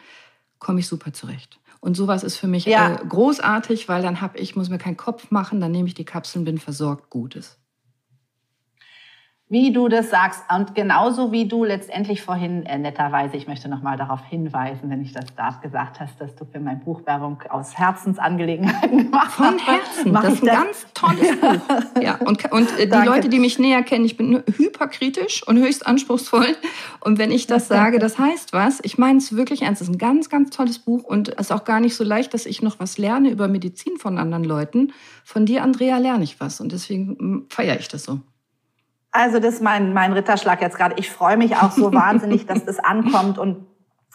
komme 0.58 0.80
ich 0.80 0.88
super 0.88 1.12
zurecht. 1.12 1.60
Und 1.86 1.96
sowas 1.96 2.24
ist 2.24 2.36
für 2.36 2.48
mich 2.48 2.64
ja. 2.64 2.96
äh, 2.96 3.06
großartig, 3.06 3.88
weil 3.88 4.02
dann 4.02 4.20
habe 4.20 4.38
ich, 4.38 4.56
muss 4.56 4.70
mir 4.70 4.78
keinen 4.78 4.96
Kopf 4.96 5.30
machen, 5.30 5.60
dann 5.60 5.70
nehme 5.70 5.86
ich 5.86 5.94
die 5.94 6.04
Kapseln, 6.04 6.44
bin 6.44 6.58
versorgt, 6.58 7.10
Gutes 7.10 7.60
wie 9.48 9.72
du 9.72 9.88
das 9.88 10.10
sagst 10.10 10.42
und 10.52 10.74
genauso 10.74 11.30
wie 11.30 11.46
du 11.46 11.62
letztendlich 11.62 12.20
vorhin 12.20 12.66
äh, 12.66 12.78
netterweise, 12.78 13.36
ich 13.36 13.46
möchte 13.46 13.68
noch 13.68 13.80
mal 13.80 13.96
darauf 13.96 14.24
hinweisen, 14.24 14.90
wenn 14.90 15.00
ich 15.00 15.12
das 15.12 15.36
darf, 15.36 15.60
gesagt 15.60 16.00
hast, 16.00 16.20
dass 16.20 16.34
du 16.34 16.44
für 16.44 16.58
mein 16.58 16.80
Buch 16.80 17.06
Werbung 17.06 17.40
aus 17.48 17.78
Herzensangelegenheiten 17.78 18.98
gemacht 19.04 19.38
hast. 19.38 19.46
Von 19.46 19.58
Herzen, 19.58 20.12
das 20.12 20.34
ist 20.34 20.42
ein 20.42 20.46
das? 20.46 20.54
ganz 20.56 20.86
tolles 20.94 21.36
Buch. 21.40 22.02
Ja, 22.02 22.16
und, 22.16 22.50
und 22.50 22.76
äh, 22.76 22.88
die 22.88 23.06
Leute, 23.06 23.28
die 23.28 23.38
mich 23.38 23.60
näher 23.60 23.84
kennen, 23.84 24.04
ich 24.04 24.16
bin 24.16 24.42
hyperkritisch 24.56 25.46
und 25.46 25.58
höchst 25.58 25.86
anspruchsvoll 25.86 26.56
und 26.98 27.18
wenn 27.18 27.30
ich 27.30 27.46
das 27.46 27.68
sage, 27.68 28.00
das 28.00 28.18
heißt 28.18 28.52
was, 28.52 28.80
ich 28.82 28.98
meine 28.98 29.18
es 29.18 29.36
wirklich 29.36 29.62
ernst, 29.62 29.80
es 29.80 29.88
ist 29.88 29.94
ein 29.94 29.98
ganz, 29.98 30.28
ganz 30.28 30.50
tolles 30.50 30.80
Buch 30.80 31.04
und 31.04 31.28
es 31.28 31.46
ist 31.46 31.52
auch 31.52 31.64
gar 31.64 31.78
nicht 31.78 31.94
so 31.94 32.02
leicht, 32.02 32.34
dass 32.34 32.46
ich 32.46 32.62
noch 32.62 32.80
was 32.80 32.98
lerne 32.98 33.30
über 33.30 33.46
Medizin 33.46 33.96
von 33.96 34.18
anderen 34.18 34.42
Leuten. 34.42 34.92
Von 35.22 35.46
dir, 35.46 35.62
Andrea, 35.62 35.98
lerne 35.98 36.24
ich 36.24 36.40
was 36.40 36.60
und 36.60 36.72
deswegen 36.72 37.12
mm, 37.12 37.46
feiere 37.48 37.78
ich 37.78 37.86
das 37.86 38.02
so. 38.02 38.20
Also 39.16 39.38
das 39.38 39.54
ist 39.54 39.62
mein, 39.62 39.94
mein 39.94 40.12
Ritterschlag 40.12 40.60
jetzt 40.60 40.76
gerade. 40.76 40.94
Ich 40.98 41.10
freue 41.10 41.36
mich 41.36 41.56
auch 41.56 41.70
so 41.70 41.92
wahnsinnig, 41.94 42.46
dass 42.46 42.64
das 42.64 42.78
ankommt 42.78 43.38
und 43.38 43.66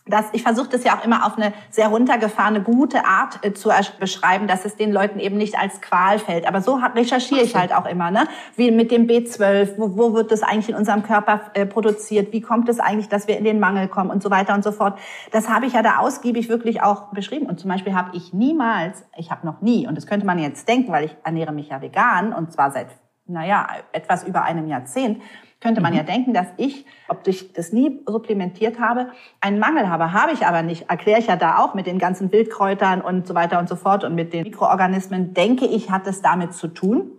das, 0.08 0.26
ich 0.34 0.42
versuche 0.42 0.70
das 0.70 0.84
ja 0.84 0.98
auch 0.98 1.06
immer 1.06 1.26
auf 1.26 1.38
eine 1.38 1.54
sehr 1.70 1.88
runtergefahrene, 1.88 2.62
gute 2.62 3.06
Art 3.06 3.46
äh, 3.46 3.54
zu 3.54 3.70
beschreiben, 4.00 4.48
dass 4.48 4.66
es 4.66 4.76
den 4.76 4.92
Leuten 4.92 5.20
eben 5.20 5.38
nicht 5.38 5.58
als 5.58 5.80
Qual 5.80 6.18
fällt. 6.18 6.48
Aber 6.48 6.62
so 6.62 6.80
recherchiere 6.96 7.42
ich 7.42 7.56
halt 7.56 7.74
auch 7.74 7.86
immer, 7.86 8.10
ne? 8.10 8.28
Wie 8.56 8.72
mit 8.72 8.92
dem 8.92 9.06
B12, 9.08 9.78
wo, 9.78 9.98
wo 9.98 10.14
wird 10.14 10.32
das 10.32 10.42
eigentlich 10.42 10.70
in 10.70 10.76
unserem 10.76 11.04
Körper 11.04 11.52
äh, 11.54 11.68
produziert? 11.68 12.34
Wie 12.34 12.42
kommt 12.42 12.68
es 12.68 12.80
eigentlich, 12.80 13.10
dass 13.10 13.28
wir 13.28 13.38
in 13.38 13.44
den 13.44 13.60
Mangel 13.60 13.88
kommen 13.88 14.10
und 14.10 14.24
so 14.24 14.32
weiter 14.32 14.56
und 14.56 14.64
so 14.64 14.72
fort? 14.72 14.98
Das 15.32 15.50
habe 15.50 15.68
ich 15.68 15.74
ja 15.74 15.84
da 15.84 15.98
ausgiebig 15.98 16.50
wirklich 16.50 16.82
auch 16.82 17.14
beschrieben. 17.14 17.46
Und 17.46 17.60
zum 17.60 17.70
Beispiel 17.70 17.94
habe 17.94 18.16
ich 18.18 18.34
niemals, 18.34 19.06
ich 19.18 19.30
habe 19.30 19.46
noch 19.46 19.62
nie, 19.62 19.88
und 19.88 19.96
das 19.96 20.08
könnte 20.08 20.26
man 20.26 20.40
jetzt 20.40 20.68
denken, 20.68 20.92
weil 20.92 21.06
ich 21.06 21.16
ernähre 21.24 21.54
mich 21.54 21.70
ja 21.70 21.82
vegan 21.82 22.34
und 22.34 22.52
zwar 22.52 22.72
seit 22.72 22.88
naja, 23.32 23.68
etwas 23.92 24.24
über 24.24 24.44
einem 24.44 24.68
Jahrzehnt, 24.68 25.22
könnte 25.62 25.80
man 25.80 25.94
mhm. 25.94 25.98
ja 25.98 26.04
denken, 26.04 26.34
dass 26.34 26.48
ich, 26.58 26.86
ob 27.08 27.26
ich 27.28 27.54
das 27.54 27.72
nie 27.72 28.02
supplementiert 28.06 28.80
habe, 28.80 29.12
einen 29.40 29.60
Mangel 29.60 29.88
habe. 29.90 30.12
Habe 30.12 30.34
ich 30.34 30.46
aber 30.46 30.64
nicht. 30.64 30.90
Erkläre 30.90 31.20
ich 31.20 31.28
ja 31.28 31.36
da 31.36 31.60
auch 31.60 31.76
mit 31.76 31.86
den 31.86 32.00
ganzen 32.00 32.32
Wildkräutern 32.32 33.02
und 33.02 33.28
so 33.28 33.36
weiter 33.36 33.60
und 33.60 33.70
so 33.70 33.76
fort 33.76 34.04
und 34.04 34.16
mit 34.16 34.34
den 34.34 34.44
Mikroorganismen, 34.44 35.34
denke 35.34 35.66
ich, 35.66 35.92
hat 35.92 36.08
es 36.08 36.22
damit 36.22 36.54
zu 36.54 36.68
tun. 36.68 37.12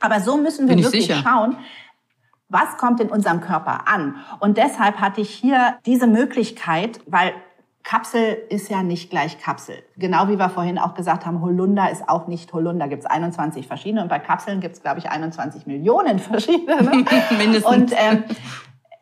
Aber 0.00 0.20
so 0.20 0.36
müssen 0.36 0.68
wir 0.68 0.76
wirklich 0.76 1.06
sicher. 1.06 1.22
schauen, 1.22 1.56
was 2.48 2.76
kommt 2.78 3.00
in 3.00 3.10
unserem 3.10 3.40
Körper 3.40 3.88
an. 3.88 4.16
Und 4.40 4.56
deshalb 4.56 5.00
hatte 5.00 5.20
ich 5.20 5.30
hier 5.30 5.78
diese 5.84 6.06
Möglichkeit, 6.06 7.00
weil 7.06 7.32
Kapsel 7.86 8.36
ist 8.48 8.68
ja 8.68 8.82
nicht 8.82 9.10
gleich 9.10 9.38
Kapsel. 9.38 9.76
Genau 9.96 10.26
wie 10.26 10.36
wir 10.40 10.48
vorhin 10.48 10.76
auch 10.76 10.94
gesagt 10.94 11.24
haben, 11.24 11.40
Holunder 11.40 11.88
ist 11.88 12.08
auch 12.08 12.26
nicht 12.26 12.52
Holunder. 12.52 12.88
Gibt 12.88 13.04
es 13.04 13.06
21 13.06 13.68
verschiedene 13.68 14.02
und 14.02 14.08
bei 14.08 14.18
Kapseln 14.18 14.60
gibt 14.60 14.74
es, 14.74 14.82
glaube 14.82 14.98
ich, 14.98 15.08
21 15.08 15.66
Millionen 15.66 16.18
verschiedene. 16.18 16.82
Mindestens. 17.38 17.64
Und 17.64 17.92
ähm, 17.96 18.24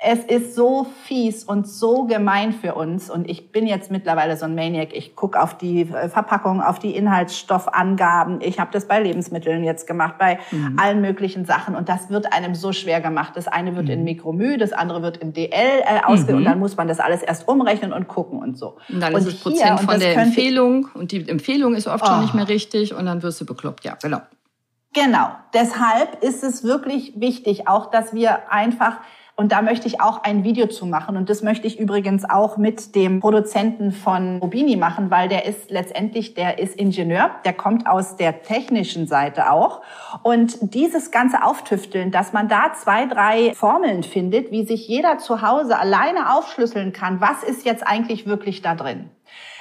es 0.06 0.18
ist 0.18 0.54
so 0.54 0.86
fies 1.04 1.44
und 1.44 1.66
so 1.66 2.04
gemein 2.04 2.52
für 2.52 2.74
uns. 2.74 3.08
Und 3.08 3.28
ich 3.28 3.52
bin 3.52 3.66
jetzt 3.66 3.90
mittlerweile 3.90 4.36
so 4.36 4.44
ein 4.44 4.54
Maniac. 4.54 4.92
Ich 4.92 5.16
gucke 5.16 5.42
auf 5.42 5.56
die 5.56 5.80
äh, 5.80 6.10
Verpackung, 6.10 6.60
auf 6.60 6.78
die 6.78 6.94
Inhaltsstoffangaben. 6.94 8.42
Ich 8.42 8.60
habe 8.60 8.70
das 8.70 8.86
bei 8.86 9.00
Lebensmitteln 9.00 9.64
jetzt 9.64 9.86
gemacht, 9.86 10.16
bei 10.18 10.38
mhm. 10.50 10.78
allen 10.78 11.00
möglichen 11.00 11.46
Sachen. 11.46 11.74
Und 11.74 11.88
das 11.88 12.10
wird 12.10 12.34
einem 12.34 12.54
so 12.54 12.72
schwer 12.72 13.00
gemacht. 13.00 13.32
Das 13.34 13.48
eine 13.48 13.76
wird 13.76 13.86
mhm. 13.86 13.92
in 13.92 14.04
Mikromü, 14.04 14.58
das 14.58 14.74
andere 14.74 15.00
wird 15.00 15.16
in 15.16 15.32
DL 15.32 15.48
äh, 15.50 16.00
ausgegeben. 16.04 16.32
Mhm. 16.32 16.36
Und 16.36 16.44
dann 16.44 16.58
muss 16.58 16.76
man 16.76 16.86
das 16.86 17.00
alles 17.00 17.22
erst 17.22 17.48
umrechnen 17.48 17.94
und 17.94 18.06
gucken 18.06 18.40
und 18.40 18.58
so. 18.58 18.76
Und 18.90 19.00
dann 19.00 19.14
und 19.14 19.20
ist 19.20 19.26
es 19.26 19.40
Prozent 19.40 19.80
von 19.80 19.98
der 19.98 20.18
Empfehlung. 20.18 20.88
Und 20.92 21.12
die 21.12 21.26
Empfehlung 21.26 21.74
ist 21.74 21.86
oft 21.86 22.04
oh. 22.04 22.06
schon 22.08 22.20
nicht 22.20 22.34
mehr 22.34 22.48
richtig. 22.48 22.94
Und 22.94 23.06
dann 23.06 23.22
wirst 23.22 23.40
du 23.40 23.46
bekloppt. 23.46 23.84
Ja, 23.84 23.96
genau. 24.02 24.20
Genau. 24.92 25.30
Deshalb 25.54 26.22
ist 26.22 26.44
es 26.44 26.62
wirklich 26.62 27.14
wichtig, 27.16 27.66
auch 27.68 27.90
dass 27.90 28.12
wir 28.12 28.52
einfach 28.52 28.98
und 29.36 29.50
da 29.50 29.62
möchte 29.62 29.88
ich 29.88 30.00
auch 30.00 30.22
ein 30.22 30.44
Video 30.44 30.66
zu 30.68 30.86
machen. 30.86 31.16
Und 31.16 31.28
das 31.28 31.42
möchte 31.42 31.66
ich 31.66 31.80
übrigens 31.80 32.24
auch 32.28 32.56
mit 32.56 32.94
dem 32.94 33.18
Produzenten 33.18 33.90
von 33.90 34.38
Rubini 34.38 34.76
machen, 34.76 35.10
weil 35.10 35.28
der 35.28 35.44
ist 35.44 35.70
letztendlich, 35.70 36.34
der 36.34 36.60
ist 36.60 36.76
Ingenieur, 36.76 37.30
der 37.44 37.52
kommt 37.52 37.88
aus 37.88 38.16
der 38.16 38.42
technischen 38.42 39.08
Seite 39.08 39.50
auch. 39.50 39.82
Und 40.22 40.74
dieses 40.74 41.10
ganze 41.10 41.42
Auftüfteln, 41.42 42.12
dass 42.12 42.32
man 42.32 42.48
da 42.48 42.74
zwei, 42.74 43.06
drei 43.06 43.52
Formeln 43.54 44.04
findet, 44.04 44.52
wie 44.52 44.64
sich 44.64 44.86
jeder 44.86 45.18
zu 45.18 45.42
Hause 45.42 45.78
alleine 45.78 46.32
aufschlüsseln 46.36 46.92
kann, 46.92 47.20
was 47.20 47.42
ist 47.42 47.64
jetzt 47.64 47.84
eigentlich 47.84 48.26
wirklich 48.26 48.62
da 48.62 48.76
drin? 48.76 49.10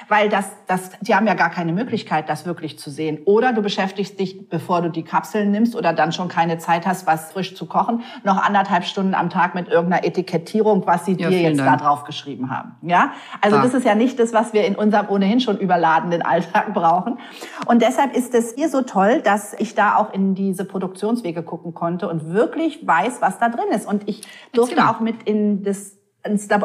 Weil 0.08 0.28
das, 0.28 0.50
das, 0.66 0.90
die 1.00 1.14
haben 1.14 1.26
ja 1.26 1.34
gar 1.34 1.50
keine 1.50 1.72
Möglichkeit, 1.72 2.28
das 2.28 2.46
wirklich 2.46 2.78
zu 2.78 2.90
sehen. 2.90 3.20
Oder 3.24 3.52
du 3.52 3.62
beschäftigst 3.62 4.18
dich, 4.18 4.48
bevor 4.48 4.82
du 4.82 4.90
die 4.90 5.02
Kapseln 5.02 5.50
nimmst 5.50 5.76
oder 5.76 5.92
dann 5.92 6.12
schon 6.12 6.28
keine 6.28 6.58
Zeit 6.58 6.86
hast, 6.86 7.06
was 7.06 7.32
frisch 7.32 7.54
zu 7.54 7.66
kochen, 7.66 8.02
noch 8.22 8.42
anderthalb 8.42 8.84
Stunden 8.84 9.14
am 9.14 9.30
Tag 9.30 9.54
mit 9.54 9.68
irgendeiner 9.68 10.04
Etikettierung, 10.04 10.86
was 10.86 11.04
sie 11.04 11.12
ja, 11.12 11.28
dir 11.28 11.40
jetzt 11.40 11.58
Dank. 11.58 11.78
da 11.78 11.84
drauf 11.84 12.04
geschrieben 12.04 12.50
haben. 12.50 12.76
Ja, 12.82 13.12
also 13.40 13.56
Klar. 13.56 13.66
das 13.66 13.74
ist 13.74 13.84
ja 13.84 13.94
nicht 13.94 14.18
das, 14.18 14.32
was 14.32 14.52
wir 14.52 14.66
in 14.66 14.76
unserem 14.76 15.08
ohnehin 15.08 15.40
schon 15.40 15.58
überladenen 15.58 16.22
Alltag 16.22 16.74
brauchen. 16.74 17.18
Und 17.66 17.82
deshalb 17.82 18.14
ist 18.14 18.34
es 18.34 18.54
hier 18.54 18.68
so 18.68 18.82
toll, 18.82 19.20
dass 19.22 19.54
ich 19.54 19.74
da 19.74 19.96
auch 19.96 20.12
in 20.12 20.34
diese 20.34 20.64
Produktionswege 20.64 21.42
gucken 21.42 21.74
konnte 21.74 22.08
und 22.08 22.32
wirklich 22.32 22.86
weiß, 22.86 23.20
was 23.20 23.38
da 23.38 23.48
drin 23.48 23.68
ist. 23.72 23.86
Und 23.86 24.08
ich 24.08 24.22
durfte 24.52 24.88
auch 24.88 25.00
mit 25.00 25.22
in 25.24 25.62
das 25.62 25.98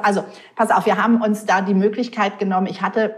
also 0.02 0.24
pass 0.56 0.72
auf, 0.72 0.86
wir 0.86 1.02
haben 1.02 1.22
uns 1.22 1.46
da 1.46 1.62
die 1.62 1.74
Möglichkeit 1.74 2.40
genommen. 2.40 2.68
Ich 2.68 2.82
hatte 2.82 3.16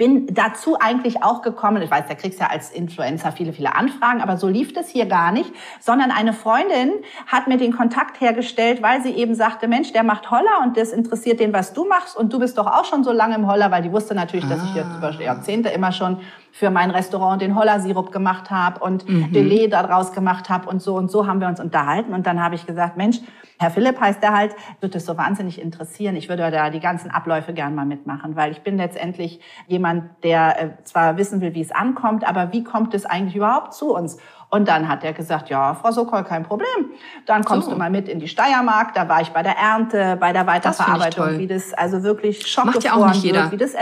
bin 0.00 0.28
dazu 0.32 0.78
eigentlich 0.80 1.22
auch 1.22 1.42
gekommen, 1.42 1.82
ich 1.82 1.90
weiß, 1.90 2.04
da 2.08 2.14
kriegst 2.14 2.40
ja 2.40 2.46
als 2.46 2.70
Influencer 2.70 3.32
viele, 3.32 3.52
viele 3.52 3.74
Anfragen, 3.74 4.22
aber 4.22 4.38
so 4.38 4.48
lief 4.48 4.72
das 4.72 4.88
hier 4.88 5.04
gar 5.04 5.30
nicht, 5.30 5.52
sondern 5.78 6.10
eine 6.10 6.32
Freundin 6.32 6.92
hat 7.26 7.48
mir 7.48 7.58
den 7.58 7.76
Kontakt 7.76 8.18
hergestellt, 8.18 8.80
weil 8.80 9.02
sie 9.02 9.10
eben 9.10 9.34
sagte, 9.34 9.68
Mensch, 9.68 9.92
der 9.92 10.02
macht 10.02 10.30
Holler 10.30 10.62
und 10.62 10.78
das 10.78 10.92
interessiert 10.92 11.38
den, 11.38 11.52
was 11.52 11.74
du 11.74 11.84
machst 11.84 12.16
und 12.16 12.32
du 12.32 12.38
bist 12.38 12.56
doch 12.56 12.66
auch 12.66 12.86
schon 12.86 13.04
so 13.04 13.12
lange 13.12 13.34
im 13.34 13.46
Holler, 13.46 13.70
weil 13.70 13.82
die 13.82 13.92
wusste 13.92 14.14
natürlich, 14.14 14.48
dass 14.48 14.64
ich 14.64 14.74
jetzt 14.74 14.88
ah. 14.90 14.96
über 14.96 15.22
Jahrzehnte 15.22 15.68
immer 15.68 15.92
schon 15.92 16.16
für 16.52 16.70
mein 16.70 16.90
Restaurant 16.90 17.40
den 17.40 17.56
Holler-Sirup 17.56 18.12
gemacht 18.12 18.50
habe 18.50 18.82
und 18.82 19.08
mhm. 19.08 19.32
Delay 19.32 19.68
daraus 19.68 20.12
gemacht 20.12 20.48
habe 20.48 20.68
und 20.68 20.82
so 20.82 20.96
und 20.96 21.10
so 21.10 21.26
haben 21.26 21.40
wir 21.40 21.48
uns 21.48 21.60
unterhalten 21.60 22.14
und 22.14 22.26
dann 22.26 22.42
habe 22.42 22.54
ich 22.54 22.66
gesagt, 22.66 22.96
Mensch, 22.96 23.20
Herr 23.60 23.70
Philipp 23.70 24.00
heißt 24.00 24.22
der 24.22 24.32
halt, 24.32 24.56
wird 24.80 24.94
es 24.94 25.04
so 25.04 25.18
wahnsinnig 25.18 25.60
interessieren. 25.60 26.16
Ich 26.16 26.30
würde 26.30 26.50
da 26.50 26.70
die 26.70 26.80
ganzen 26.80 27.10
Abläufe 27.10 27.52
gern 27.52 27.74
mal 27.74 27.84
mitmachen, 27.84 28.34
weil 28.34 28.52
ich 28.52 28.62
bin 28.62 28.78
letztendlich 28.78 29.38
jemand, 29.66 30.04
der 30.22 30.62
äh, 30.62 30.84
zwar 30.84 31.18
wissen 31.18 31.42
will, 31.42 31.54
wie 31.54 31.60
es 31.60 31.70
ankommt, 31.70 32.26
aber 32.26 32.54
wie 32.54 32.64
kommt 32.64 32.94
es 32.94 33.04
eigentlich 33.04 33.36
überhaupt 33.36 33.74
zu 33.74 33.94
uns? 33.94 34.16
Und 34.48 34.66
dann 34.66 34.88
hat 34.88 35.04
er 35.04 35.12
gesagt, 35.12 35.50
ja, 35.50 35.74
Frau 35.74 35.92
Sokol, 35.92 36.24
kein 36.24 36.42
Problem. 36.42 36.90
Dann 37.26 37.44
kommst 37.44 37.66
so. 37.66 37.72
du 37.72 37.78
mal 37.78 37.90
mit 37.90 38.08
in 38.08 38.18
die 38.18 38.28
Steiermark. 38.28 38.94
Da 38.94 39.08
war 39.10 39.20
ich 39.20 39.28
bei 39.28 39.42
der 39.42 39.58
Ernte, 39.58 40.16
bei 40.18 40.32
der 40.32 40.46
Weiterverarbeitung, 40.46 41.38
wie 41.38 41.46
das 41.46 41.74
also 41.74 42.02
wirklich 42.02 42.46
schockgefroren 42.46 42.82
ja 42.82 42.94
auch 42.94 43.08
nicht 43.08 43.22
jeder. 43.22 43.42
Wird, 43.42 43.52
wie 43.52 43.56
das 43.58 43.74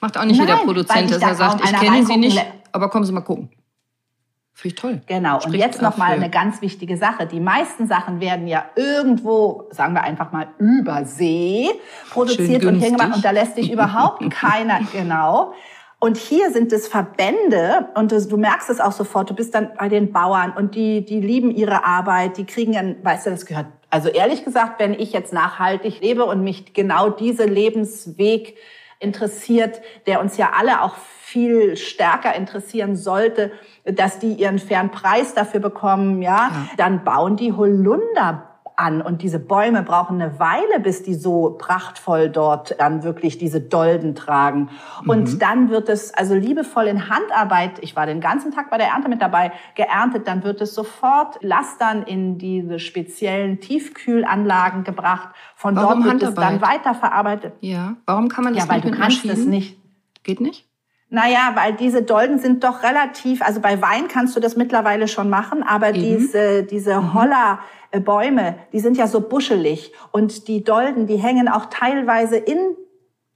Macht 0.00 0.18
auch 0.18 0.24
nicht 0.24 0.38
Nein, 0.38 0.48
jeder 0.48 0.58
Produzent, 0.60 1.10
dass 1.10 1.22
er 1.22 1.34
sagt, 1.34 1.64
ich 1.64 1.72
kenne 1.72 2.04
Sie 2.04 2.16
nicht, 2.16 2.40
aber 2.72 2.90
kommen 2.90 3.04
Sie 3.04 3.12
mal 3.12 3.20
gucken. 3.20 3.50
Finde 4.56 4.74
ich 4.74 4.80
toll. 4.80 5.00
Genau. 5.06 5.40
Spricht 5.40 5.54
und 5.54 5.60
jetzt 5.60 5.82
nochmal 5.82 6.12
eine 6.12 6.30
ganz 6.30 6.62
wichtige 6.62 6.96
Sache. 6.96 7.26
Die 7.26 7.40
meisten 7.40 7.88
Sachen 7.88 8.20
werden 8.20 8.46
ja 8.46 8.64
irgendwo, 8.76 9.66
sagen 9.70 9.94
wir 9.94 10.04
einfach 10.04 10.30
mal, 10.30 10.46
über 10.58 11.04
See 11.04 11.70
produziert 12.10 12.64
und 12.64 12.78
hingemacht. 12.78 13.16
Und 13.16 13.24
da 13.24 13.32
lässt 13.32 13.56
sich 13.56 13.72
überhaupt 13.72 14.30
keiner, 14.30 14.80
genau. 14.92 15.54
Und 15.98 16.18
hier 16.18 16.52
sind 16.52 16.72
es 16.72 16.86
Verbände 16.86 17.88
und 17.94 18.12
du 18.12 18.36
merkst 18.36 18.70
es 18.70 18.78
auch 18.78 18.92
sofort. 18.92 19.30
Du 19.30 19.34
bist 19.34 19.54
dann 19.54 19.70
bei 19.76 19.88
den 19.88 20.12
Bauern 20.12 20.52
und 20.56 20.74
die, 20.74 21.04
die 21.04 21.20
lieben 21.20 21.50
ihre 21.50 21.84
Arbeit. 21.84 22.36
Die 22.36 22.44
kriegen 22.44 22.74
dann, 22.74 22.96
weißt 23.02 23.26
du, 23.26 23.30
das 23.30 23.46
gehört. 23.46 23.66
Also 23.90 24.08
ehrlich 24.08 24.44
gesagt, 24.44 24.78
wenn 24.78 24.92
ich 24.92 25.12
jetzt 25.12 25.32
nachhaltig 25.32 26.00
lebe 26.00 26.26
und 26.26 26.44
mich 26.44 26.74
genau 26.74 27.08
diese 27.08 27.44
Lebensweg 27.44 28.56
interessiert, 29.04 29.80
der 30.06 30.20
uns 30.20 30.36
ja 30.36 30.50
alle 30.58 30.82
auch 30.82 30.96
viel 30.96 31.76
stärker 31.76 32.34
interessieren 32.34 32.96
sollte, 32.96 33.52
dass 33.84 34.18
die 34.18 34.32
ihren 34.32 34.58
fairen 34.58 34.90
Preis 34.90 35.34
dafür 35.34 35.60
bekommen, 35.60 36.22
ja, 36.22 36.48
ja. 36.48 36.68
dann 36.76 37.04
bauen 37.04 37.36
die 37.36 37.52
Holunder 37.52 38.53
an 38.76 39.00
und 39.00 39.22
diese 39.22 39.38
Bäume 39.38 39.82
brauchen 39.82 40.20
eine 40.20 40.38
Weile, 40.38 40.80
bis 40.80 41.02
die 41.02 41.14
so 41.14 41.56
prachtvoll 41.58 42.28
dort 42.28 42.78
dann 42.80 43.02
wirklich 43.02 43.38
diese 43.38 43.60
Dolden 43.60 44.14
tragen. 44.14 44.70
Und 45.06 45.34
mhm. 45.34 45.38
dann 45.38 45.70
wird 45.70 45.88
es 45.88 46.12
also 46.12 46.34
liebevoll 46.34 46.86
in 46.86 47.08
Handarbeit, 47.08 47.78
ich 47.80 47.94
war 47.96 48.06
den 48.06 48.20
ganzen 48.20 48.52
Tag 48.52 48.70
bei 48.70 48.78
der 48.78 48.88
Ernte 48.88 49.08
mit 49.08 49.22
dabei, 49.22 49.52
geerntet, 49.74 50.26
dann 50.26 50.42
wird 50.42 50.60
es 50.60 50.74
sofort 50.74 51.38
Lastern 51.42 52.02
in 52.02 52.38
diese 52.38 52.78
speziellen 52.78 53.60
Tiefkühlanlagen 53.60 54.84
gebracht. 54.84 55.28
Von 55.54 55.76
Warum 55.76 56.02
dort 56.02 56.04
wird 56.04 56.22
Handarbeit? 56.24 56.54
es 56.54 56.60
dann 56.60 56.68
weiterverarbeitet. 56.68 57.52
Ja, 57.60 57.96
warum 58.06 58.28
kann 58.28 58.44
man 58.44 58.54
das 58.54 58.66
ja, 58.66 58.74
nicht 58.74 58.84
weil 58.84 58.90
du 58.90 58.98
kannst 58.98 59.24
es 59.24 59.44
nicht. 59.44 59.78
Geht 60.24 60.40
nicht? 60.40 60.66
Naja, 61.14 61.52
weil 61.54 61.74
diese 61.74 62.02
Dolden 62.02 62.40
sind 62.40 62.64
doch 62.64 62.82
relativ, 62.82 63.40
also 63.40 63.60
bei 63.60 63.80
Wein 63.80 64.08
kannst 64.08 64.34
du 64.34 64.40
das 64.40 64.56
mittlerweile 64.56 65.06
schon 65.06 65.30
machen, 65.30 65.62
aber 65.62 65.90
Eben. 65.90 66.00
diese, 66.00 66.64
diese 66.64 67.00
mhm. 67.00 67.14
Holler-Bäume, 67.14 68.56
die 68.72 68.80
sind 68.80 68.96
ja 68.96 69.06
so 69.06 69.20
buschelig 69.20 69.92
und 70.10 70.48
die 70.48 70.64
Dolden, 70.64 71.06
die 71.06 71.14
hängen 71.14 71.48
auch 71.48 71.66
teilweise 71.66 72.36
in 72.36 72.76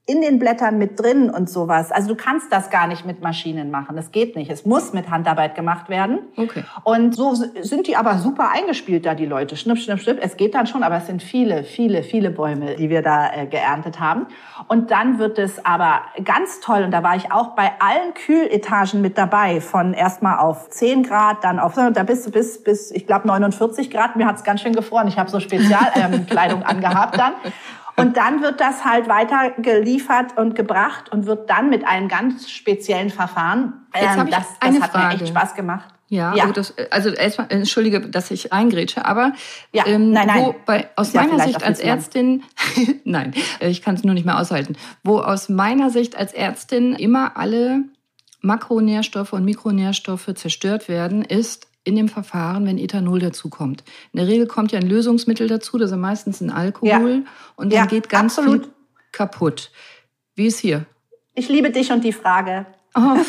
in 0.09 0.23
den 0.23 0.39
Blättern 0.39 0.79
mit 0.79 0.99
drin 0.99 1.29
und 1.29 1.51
sowas. 1.51 1.93
Also 1.93 2.09
du 2.09 2.15
kannst 2.15 2.51
das 2.51 2.71
gar 2.71 2.87
nicht 2.87 3.05
mit 3.05 3.21
Maschinen 3.21 3.71
machen. 3.71 3.95
Das 3.95 4.11
geht 4.11 4.37
nicht. 4.37 4.51
Es 4.51 4.65
muss 4.65 4.95
mit 4.95 5.11
Handarbeit 5.11 5.55
gemacht 5.55 5.91
werden. 5.91 6.21
Okay. 6.35 6.65
Und 6.83 7.15
so 7.15 7.35
sind 7.35 7.87
die 7.87 7.95
aber 7.95 8.17
super 8.17 8.51
eingespielt 8.51 9.05
da, 9.05 9.15
die 9.15 9.27
Leute. 9.27 9.55
Schnipp, 9.55 9.79
schnipp, 9.79 10.01
schnipp. 10.01 10.19
Es 10.23 10.39
geht 10.39 10.55
dann 10.55 10.67
schon, 10.67 10.83
aber 10.83 10.97
es 10.97 11.07
sind 11.07 11.23
viele, 11.23 11.63
viele, 11.63 12.03
viele 12.03 12.31
Bäume, 12.31 12.77
die 12.77 12.89
wir 12.89 13.03
da 13.03 13.31
äh, 13.35 13.45
geerntet 13.45 14.01
haben. 14.01 14.29
Und 14.67 14.91
dann 14.91 15.19
wird 15.19 15.39
es 15.39 15.63
aber 15.67 16.01
ganz 16.25 16.61
toll. 16.61 16.85
Und 16.85 16.91
da 16.91 17.03
war 17.03 17.15
ich 17.15 17.31
auch 17.31 17.49
bei 17.49 17.73
allen 17.79 18.15
Kühletagen 18.15 19.03
mit 19.03 19.19
dabei. 19.19 19.61
Von 19.61 19.93
erstmal 19.93 20.39
auf 20.39 20.71
10 20.71 21.03
Grad, 21.03 21.45
dann 21.45 21.59
auf, 21.59 21.75
da 21.75 22.03
bist 22.03 22.27
du 22.27 22.31
bis, 22.31 22.65
bis, 22.65 22.91
ich 22.93 23.07
glaube, 23.07 23.29
49 23.29 23.91
Grad. 23.91 24.17
Mir 24.17 24.27
hat's 24.27 24.43
ganz 24.43 24.63
schön 24.63 24.73
gefroren. 24.73 25.07
Ich 25.07 25.19
habe 25.19 25.29
so 25.29 25.39
Spezialkleidung 25.39 26.61
ähm, 26.63 26.67
angehabt 26.67 27.19
dann. 27.19 27.35
Und 27.99 28.17
dann 28.17 28.43
wird 28.43 28.61
das 28.61 28.85
halt 28.85 29.09
weiter 29.09 29.53
geliefert 29.59 30.37
und 30.37 30.55
gebracht 30.55 31.11
und 31.11 31.27
wird 31.27 31.51
dann 31.51 31.71
mit 31.71 31.87
einem 31.87 32.09
ganz 32.09 32.51
speziellen 32.51 33.11
Verfahren. 33.11 33.87
Jetzt 33.95 34.17
ähm, 34.17 34.31
das 34.31 34.47
das 34.61 34.81
hat 34.81 34.91
Frage. 34.91 35.17
mir 35.17 35.23
echt 35.23 35.29
Spaß 35.29 35.55
gemacht. 35.55 35.89
Ja, 36.11 36.35
ja. 36.35 36.45
Also, 36.45 36.55
das, 36.55 36.75
also 36.91 37.11
erstmal, 37.11 37.49
entschuldige, 37.51 38.01
dass 38.01 38.31
ich 38.31 38.51
reingrätsche, 38.51 39.05
aber 39.05 39.33
ja, 39.73 39.87
ähm, 39.87 40.11
nein, 40.11 40.27
nein. 40.27 40.45
Wo 40.47 40.55
bei, 40.65 40.89
aus 40.97 41.13
ja, 41.13 41.23
meiner 41.23 41.45
Sicht 41.45 41.63
als 41.63 41.81
Ärztin, 41.81 42.45
nein, 43.05 43.35
ich 43.61 43.83
kann 43.83 43.95
es 43.95 44.05
nur 44.05 44.15
nicht 44.15 44.25
mehr 44.25 44.39
aushalten, 44.39 44.77
wo 45.05 45.19
aus 45.19 45.51
meiner 45.51 45.91
Sicht 45.91 46.17
als 46.17 46.33
Ärztin 46.33 46.95
immer 46.95 47.37
alle 47.37 47.83
Makronährstoffe 48.41 49.35
und 49.35 49.45
Mikronährstoffe 49.45 50.33
zerstört 50.35 50.89
werden, 50.89 51.23
ist 51.23 51.68
in 51.89 51.97
dem 51.97 52.09
Verfahren, 52.09 52.67
wenn 52.67 52.79
Ethanol 52.79 53.19
dazukommt. 53.19 53.83
In 54.13 54.19
der 54.19 54.29
Regel 54.29 54.47
kommt 54.47 54.73
ja 54.73 54.79
ein 54.79 54.89
Lösungsmittel 54.89 55.49
dazu, 55.49 55.79
das 55.79 55.91
ist 55.91 55.97
meistens 55.97 56.41
ein 56.41 56.51
Alkohol 56.51 56.91
ja. 57.25 57.33
und 57.57 57.73
dann 57.73 57.79
ja, 57.81 57.87
geht 57.87 58.09
ganz 58.09 58.39
absolut. 58.39 58.65
viel 58.65 58.73
kaputt. 59.13 59.73
Wie 60.35 60.47
ist 60.47 60.61
hier? 60.61 60.87
Ich 61.35 61.49
liebe 61.49 61.71
dich 61.71 61.91
und 61.91 62.05
die 62.05 62.13
Frage. 62.13 62.67
Oh. 62.99 63.17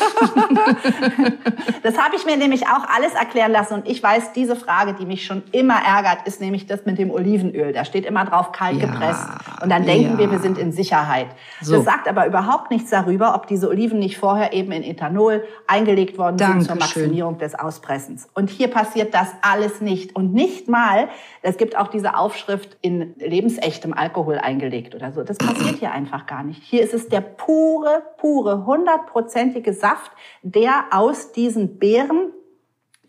das 1.82 1.96
habe 1.96 2.16
ich 2.16 2.26
mir 2.26 2.36
nämlich 2.36 2.66
auch 2.66 2.88
alles 2.88 3.14
erklären 3.14 3.52
lassen 3.52 3.74
und 3.74 3.88
ich 3.88 4.02
weiß, 4.02 4.32
diese 4.32 4.56
Frage, 4.56 4.94
die 4.94 5.06
mich 5.06 5.24
schon 5.24 5.44
immer 5.52 5.76
ärgert, 5.76 6.26
ist 6.26 6.40
nämlich 6.40 6.66
das 6.66 6.86
mit 6.86 6.98
dem 6.98 7.12
Olivenöl. 7.12 7.72
Da 7.72 7.84
steht 7.84 8.04
immer 8.04 8.24
drauf 8.24 8.50
kalt 8.50 8.80
ja, 8.80 8.86
gepresst 8.86 9.28
und 9.62 9.70
dann 9.70 9.84
denken 9.84 10.12
ja. 10.12 10.18
wir, 10.18 10.32
wir 10.32 10.40
sind 10.40 10.58
in 10.58 10.72
Sicherheit. 10.72 11.28
So. 11.60 11.76
Das 11.76 11.84
sagt 11.84 12.08
aber 12.08 12.26
überhaupt 12.26 12.72
nichts 12.72 12.90
darüber, 12.90 13.36
ob 13.36 13.46
diese 13.46 13.68
Oliven 13.68 14.00
nicht 14.00 14.18
vorher 14.18 14.52
eben 14.52 14.72
in 14.72 14.82
Ethanol 14.82 15.44
eingelegt 15.68 16.18
worden 16.18 16.36
Dankeschön. 16.36 16.62
sind 16.62 16.68
zur 16.68 16.76
Maximierung 16.80 17.38
des 17.38 17.54
Auspressens. 17.54 18.28
Und 18.34 18.50
hier 18.50 18.68
passiert 18.68 19.14
das 19.14 19.28
alles 19.42 19.80
nicht 19.80 20.16
und 20.16 20.32
nicht 20.34 20.68
mal, 20.68 21.08
es 21.42 21.58
gibt 21.58 21.76
auch 21.76 21.88
diese 21.88 22.16
Aufschrift 22.16 22.76
in 22.82 23.14
lebensechtem 23.18 23.94
Alkohol 23.94 24.38
eingelegt 24.38 24.96
oder 24.96 25.12
so. 25.12 25.22
Das 25.22 25.38
passiert 25.38 25.76
hier 25.76 25.92
einfach 25.92 26.26
gar 26.26 26.42
nicht. 26.42 26.62
Hier 26.64 26.82
ist 26.82 26.94
es 26.94 27.08
der 27.08 27.20
pure, 27.20 28.02
pure, 28.18 28.66
hundertprozentige 28.66 29.59
Saft, 29.72 30.12
der 30.42 30.86
aus 30.90 31.32
diesen 31.32 31.78
Beeren 31.78 32.32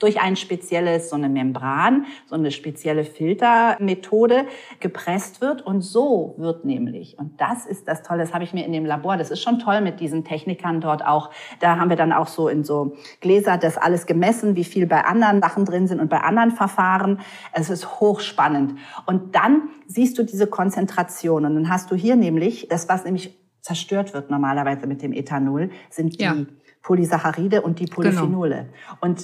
durch 0.02 0.20
ein 0.20 0.36
spezielles, 0.36 1.10
so 1.10 1.16
eine 1.16 1.30
Membran, 1.30 2.06
so 2.26 2.36
eine 2.36 2.52
spezielle 2.52 3.04
Filtermethode 3.04 4.46
gepresst 4.80 5.42
wird. 5.42 5.62
Und 5.66 5.82
so 5.82 6.34
wird 6.38 6.66
nämlich, 6.66 7.18
und 7.20 7.40
das 7.40 7.66
ist 7.66 7.88
das 7.88 8.02
Tolle, 8.02 8.22
das 8.22 8.34
habe 8.34 8.44
ich 8.44 8.54
mir 8.54 8.66
in 8.66 8.74
dem 8.74 8.86
Labor, 8.86 9.18
das 9.18 9.30
ist 9.30 9.42
schon 9.42 9.60
toll 9.60 9.82
mit 9.82 10.00
diesen 10.00 10.24
Technikern 10.24 10.82
dort 10.82 11.06
auch, 11.06 11.30
da 11.60 11.78
haben 11.78 11.90
wir 11.90 11.98
dann 11.98 12.14
auch 12.14 12.28
so 12.28 12.48
in 12.48 12.64
so 12.64 12.96
Gläser 13.20 13.58
das 13.58 13.78
alles 13.78 14.08
gemessen, 14.08 14.56
wie 14.56 14.64
viel 14.64 14.88
bei 14.88 15.06
anderen 15.06 15.42
Sachen 15.42 15.66
drin 15.66 15.88
sind 15.88 16.00
und 16.00 16.10
bei 16.10 16.22
anderen 16.22 16.52
Verfahren. 16.52 17.20
Es 17.54 17.70
ist 17.70 18.00
hochspannend. 18.00 18.80
Und 19.06 19.36
dann 19.36 19.70
siehst 19.86 20.18
du 20.18 20.24
diese 20.24 20.48
Konzentration 20.48 21.46
und 21.46 21.56
dann 21.56 21.70
hast 21.70 21.92
du 21.92 21.96
hier 21.96 22.16
nämlich, 22.16 22.68
das 22.70 22.90
was 22.90 23.06
nämlich 23.06 23.38
zerstört 23.62 24.14
wird 24.14 24.30
normalerweise 24.30 24.88
mit 24.88 25.02
dem 25.02 25.14
Ethanol, 25.14 25.70
sind 25.90 26.20
die 26.20 26.24
ja. 26.24 26.36
Polysaccharide 26.82 27.62
und 27.62 27.80
die 27.80 27.86
genau. 27.86 27.96
Polyphenole. 27.96 28.56
Genau. 28.56 28.98
Und 29.02 29.24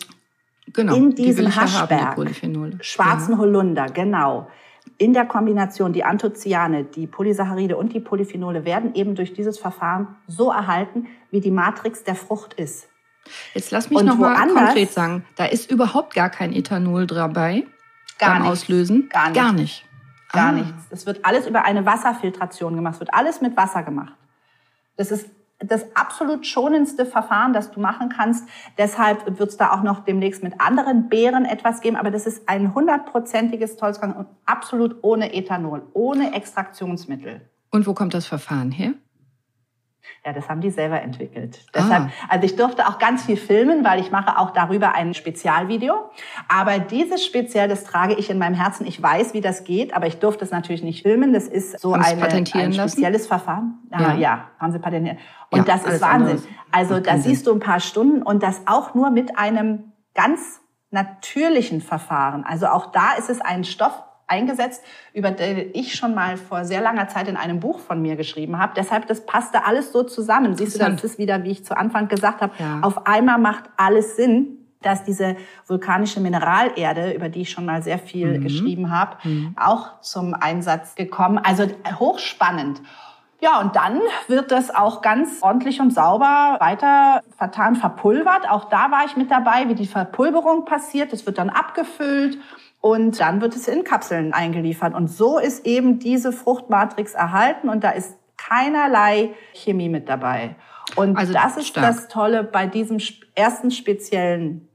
Genau, 0.74 0.96
in 0.96 1.16
diesem 1.16 1.46
die 1.46 1.52
Haschberg, 1.52 2.18
haben, 2.18 2.80
schwarzen 2.82 3.34
ja. 3.34 3.38
Holunder, 3.38 3.86
genau. 3.86 4.48
In 4.98 5.14
der 5.14 5.26
Kombination 5.26 5.94
die 5.94 6.04
Anthocyane, 6.04 6.84
die 6.84 7.08
Polysaccharide 7.08 7.78
und 7.78 7.94
die 7.94 8.00
Polyphenole 8.00 8.66
werden 8.66 8.94
eben 8.94 9.16
durch 9.16 9.34
dieses 9.34 9.58
Verfahren 9.60 10.16
so 10.28 10.52
erhalten, 10.52 11.08
wie 11.32 11.40
die 11.40 11.52
Matrix 11.52 12.04
der 12.04 12.16
Frucht 12.16 12.54
ist. 12.56 12.90
Jetzt 13.54 13.72
lass 13.72 13.90
mich 13.90 14.02
noch 14.04 14.18
mal 14.18 14.36
konkret 14.48 14.92
sagen, 14.92 15.26
da 15.36 15.46
ist 15.46 15.72
überhaupt 15.72 16.14
gar 16.14 16.30
kein 16.30 16.54
Ethanol 16.54 17.08
dabei 17.08 17.66
gar 18.18 18.34
beim 18.34 18.44
nichts, 18.44 18.64
Auslösen. 18.64 19.10
Gar, 19.10 19.30
nicht. 19.30 19.36
gar 19.36 19.54
nicht. 19.54 19.86
Gar 20.32 20.50
ah. 20.50 20.52
nichts. 20.52 20.90
Das 20.90 21.06
wird 21.06 21.26
alles 21.26 21.48
über 21.48 21.66
eine 21.66 21.86
Wasserfiltration 21.86 22.76
gemacht. 22.76 22.96
Es 22.96 23.00
wird 23.00 23.14
alles 23.14 23.42
mit 23.42 23.56
Wasser 23.56 23.84
gemacht. 23.84 24.14
Das 24.98 25.12
ist 25.12 25.30
das 25.60 25.86
absolut 25.96 26.46
schonendste 26.46 27.06
Verfahren, 27.06 27.54
das 27.54 27.72
du 27.72 27.80
machen 27.80 28.10
kannst. 28.10 28.48
Deshalb 28.78 29.40
wird 29.40 29.50
es 29.50 29.58
da 29.58 29.72
auch 29.72 29.82
noch 29.82 30.02
demnächst 30.02 30.44
mit 30.44 30.62
anderen 30.62 31.10
Beeren 31.10 31.46
etwas 31.46 31.82
geben. 31.82 31.96
Aber 31.96 32.12
das 32.12 32.28
ist 32.28 32.48
ein 32.48 32.76
hundertprozentiges 32.76 33.76
Tolzgang 33.76 34.16
und 34.16 34.28
absolut 34.46 34.98
ohne 35.02 35.34
Ethanol, 35.34 35.84
ohne 35.94 36.36
Extraktionsmittel. 36.36 37.42
Und 37.72 37.88
wo 37.88 37.94
kommt 37.94 38.14
das 38.14 38.28
Verfahren 38.28 38.72
her? 38.72 38.94
Ja, 40.26 40.34
das 40.34 40.50
haben 40.50 40.62
die 40.62 40.70
selber 40.70 41.02
entwickelt. 41.02 41.60
Ah. 41.68 41.70
Deshalb, 41.76 42.10
also 42.30 42.46
ich 42.46 42.56
durfte 42.56 42.88
auch 42.88 43.00
ganz 43.00 43.26
viel 43.26 43.38
filmen, 43.38 43.84
weil 43.86 44.00
ich 44.00 44.12
mache 44.12 44.38
auch 44.38 44.52
darüber 44.52 44.94
ein 44.94 45.14
Spezialvideo. 45.14 46.12
Aber 46.48 46.80
dieses 46.80 47.26
speziell, 47.26 47.68
das 47.68 47.84
trage 47.84 48.14
ich 48.16 48.30
in 48.30 48.38
meinem 48.38 48.56
Herzen. 48.56 48.86
Ich 48.86 49.02
weiß, 49.02 49.34
wie 49.34 49.42
das 49.42 49.64
geht, 49.64 49.94
aber 49.94 50.08
ich 50.08 50.20
durfte 50.20 50.44
es 50.46 50.52
natürlich 50.52 50.84
nicht 50.84 51.04
filmen. 51.04 51.34
Das 51.34 51.48
ist 51.48 51.80
so 51.80 51.94
eine, 51.94 52.06
ein 52.06 52.74
spezielles 52.74 52.78
lassen? 52.78 53.28
Verfahren. 53.28 53.80
Ja, 53.92 54.02
ja. 54.02 54.16
ja, 54.16 54.48
haben 54.60 54.72
sie 54.72 54.80
patentiert. 54.80 55.18
Und 55.50 55.68
ja, 55.68 55.76
das 55.76 55.86
ist 55.86 56.02
Wahnsinn. 56.02 56.42
Also 56.72 57.00
da 57.00 57.18
siehst 57.18 57.48
du 57.48 57.54
ein 57.54 57.60
paar 57.60 57.80
Stunden 57.80 58.22
und 58.22 58.44
das 58.44 58.62
auch 58.66 58.94
nur 58.94 59.10
mit 59.10 59.38
einem 59.38 59.94
ganz 60.14 60.62
natürlichen 60.92 61.82
Verfahren. 61.82 62.44
Also 62.44 62.68
auch 62.68 62.92
da 62.92 63.14
ist 63.14 63.30
es 63.30 63.42
ein 63.42 63.64
Stoff, 63.64 64.04
eingesetzt, 64.28 64.84
über 65.14 65.32
den 65.32 65.72
ich 65.74 65.96
schon 65.96 66.14
mal 66.14 66.38
vor 66.38 66.66
sehr 66.66 66.82
langer 66.82 67.08
Zeit 67.08 67.28
in 67.28 67.38
einem 67.38 67.60
Buch 67.60 67.80
von 67.80 68.02
mir 68.02 68.16
geschrieben 68.16 68.60
habe. 68.60 68.74
Deshalb, 68.76 69.08
das 69.08 69.26
passte 69.26 69.66
alles 69.66 69.92
so 69.92 70.04
zusammen. 70.04 70.56
Siehst 70.56 70.76
du, 70.76 70.80
das 70.80 71.04
ist 71.04 71.18
wieder, 71.18 71.44
wie 71.44 71.52
ich 71.52 71.66
zu 71.66 71.76
Anfang 71.76 72.08
gesagt 72.08 72.42
habe, 72.42 72.54
ja. 72.60 72.80
auf 72.82 73.08
einmal 73.08 73.40
macht 73.40 73.64
alles 73.78 74.16
Sinn 74.16 74.58
dass 74.82 75.04
diese 75.04 75.36
vulkanische 75.66 76.20
Mineralerde, 76.20 77.12
über 77.12 77.30
die 77.30 77.42
ich 77.42 77.50
schon 77.50 77.66
mal 77.66 77.82
sehr 77.82 77.98
viel 77.98 78.38
mhm. 78.38 78.44
geschrieben 78.44 78.92
habe, 78.92 79.18
mhm. 79.24 79.56
auch 79.60 80.02
zum 80.02 80.36
Einsatz 80.36 80.96
gekommen. 80.96 81.40
Also 81.40 81.68
hochspannend. 82.00 82.82
Ja, 83.40 83.60
und 83.60 83.76
dann 83.76 84.00
wird 84.28 84.52
das 84.52 84.74
auch 84.74 85.02
ganz 85.02 85.42
ordentlich 85.42 85.80
und 85.80 85.94
sauber 85.94 86.58
weiter 86.60 87.22
vertan, 87.38 87.76
verpulvert. 87.76 88.50
Auch 88.50 88.66
da 88.66 88.90
war 88.90 89.06
ich 89.06 89.16
mit 89.16 89.30
dabei, 89.30 89.68
wie 89.70 89.76
die 89.76 89.86
Verpulverung 89.86 90.66
passiert. 90.66 91.14
Das 91.14 91.26
wird 91.26 91.38
dann 91.38 91.50
abgefüllt 91.50 92.40
und 92.88 93.20
dann 93.20 93.42
wird 93.42 93.54
es 93.54 93.68
in 93.68 93.84
Kapseln 93.84 94.32
eingeliefert. 94.32 94.94
Und 94.94 95.10
so 95.10 95.40
ist 95.40 95.66
eben 95.66 96.00
diese 96.00 96.32
Fruchtmatrix 96.32 97.16
erhalten 97.16 97.68
und 97.68 97.84
da 97.84 97.90
ist 97.90 98.16
keinerlei 98.38 99.32
Chemie 99.54 99.90
mit 99.90 100.08
dabei. 100.08 100.56
Und 100.96 101.18
also 101.18 101.34
das 101.34 101.58
ist 101.58 101.68
stark. 101.68 101.86
das 101.86 102.08
Tolle 102.08 102.46
bei 102.46 102.66
diesem 102.66 103.00
ersten 103.36 103.72
speziellen 103.72 104.70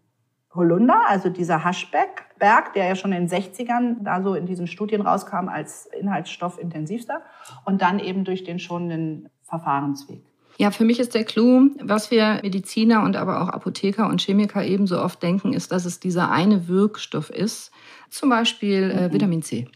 Holunder, 0.54 1.08
also 1.08 1.30
dieser 1.30 1.64
Haschberg, 1.64 2.26
der 2.38 2.84
ja 2.84 2.96
schon 2.96 3.12
in 3.12 3.28
den 3.28 3.42
60ern 3.42 4.02
da 4.04 4.20
so 4.20 4.34
in 4.34 4.44
diesen 4.44 4.66
Studien 4.66 5.00
rauskam 5.00 5.48
als 5.48 5.86
Inhaltsstoff 5.98 6.58
intensivster 6.58 7.22
und 7.64 7.80
dann 7.80 7.98
eben 7.98 8.24
durch 8.24 8.44
den 8.44 8.58
schonenden 8.58 9.30
Verfahrensweg. 9.42 10.22
Ja, 10.58 10.70
für 10.70 10.84
mich 10.84 11.00
ist 11.00 11.14
der 11.14 11.24
Clou, 11.24 11.70
was 11.80 12.10
wir 12.10 12.40
Mediziner 12.42 13.04
und 13.04 13.16
aber 13.16 13.40
auch 13.40 13.48
Apotheker 13.48 14.06
und 14.06 14.20
Chemiker 14.20 14.62
ebenso 14.62 15.00
oft 15.00 15.22
denken, 15.22 15.54
ist, 15.54 15.72
dass 15.72 15.86
es 15.86 15.98
dieser 15.98 16.30
eine 16.30 16.68
Wirkstoff 16.68 17.30
ist, 17.30 17.71
zum 18.12 18.28
Beispiel 18.28 18.90
äh, 18.90 19.08
mhm. 19.08 19.12
Vitamin 19.12 19.42
C. 19.42 19.68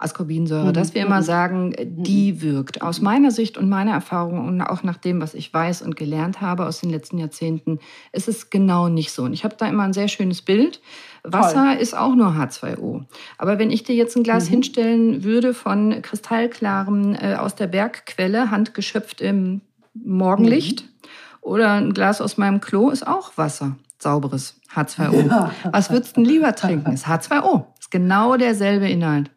Ascorbinsäure, 0.00 0.68
mhm. 0.68 0.72
dass 0.74 0.94
wir 0.94 1.02
immer 1.02 1.18
mhm. 1.18 1.24
sagen, 1.24 1.74
die 1.80 2.32
mhm. 2.32 2.42
wirkt. 2.42 2.82
Aus 2.82 3.00
meiner 3.00 3.32
Sicht 3.32 3.58
und 3.58 3.68
meiner 3.68 3.92
Erfahrung 3.92 4.46
und 4.46 4.60
auch 4.62 4.84
nach 4.84 4.96
dem, 4.96 5.20
was 5.20 5.34
ich 5.34 5.52
weiß 5.52 5.82
und 5.82 5.96
gelernt 5.96 6.40
habe 6.40 6.66
aus 6.66 6.80
den 6.80 6.90
letzten 6.90 7.18
Jahrzehnten, 7.18 7.80
ist 8.12 8.28
es 8.28 8.50
genau 8.50 8.88
nicht 8.88 9.10
so. 9.10 9.24
Und 9.24 9.32
ich 9.32 9.42
habe 9.42 9.56
da 9.58 9.66
immer 9.66 9.82
ein 9.82 9.92
sehr 9.92 10.06
schönes 10.06 10.40
Bild. 10.40 10.80
Wasser 11.24 11.72
Toll. 11.72 11.82
ist 11.82 11.96
auch 11.96 12.14
nur 12.14 12.28
H2O. 12.28 13.06
Aber 13.38 13.58
wenn 13.58 13.72
ich 13.72 13.82
dir 13.82 13.96
jetzt 13.96 14.16
ein 14.16 14.22
Glas 14.22 14.46
mhm. 14.46 14.50
hinstellen 14.50 15.24
würde 15.24 15.52
von 15.52 16.00
kristallklarem 16.00 17.16
äh, 17.16 17.34
aus 17.34 17.56
der 17.56 17.66
Bergquelle, 17.66 18.52
handgeschöpft 18.52 19.20
im 19.20 19.62
Morgenlicht, 19.94 20.82
mhm. 20.82 21.08
oder 21.40 21.72
ein 21.72 21.92
Glas 21.92 22.20
aus 22.20 22.38
meinem 22.38 22.60
Klo, 22.60 22.90
ist 22.90 23.04
auch 23.04 23.36
Wasser 23.36 23.76
sauberes 24.02 24.60
H2O. 24.74 25.28
Ja. 25.28 25.50
Was 25.72 25.90
würdest 25.90 26.16
du 26.16 26.22
lieber 26.22 26.54
trinken? 26.54 26.92
Ist 26.92 27.06
H2O. 27.06 27.64
Ist 27.78 27.90
genau 27.90 28.36
derselbe 28.36 28.88
Inhalt. 28.88 29.30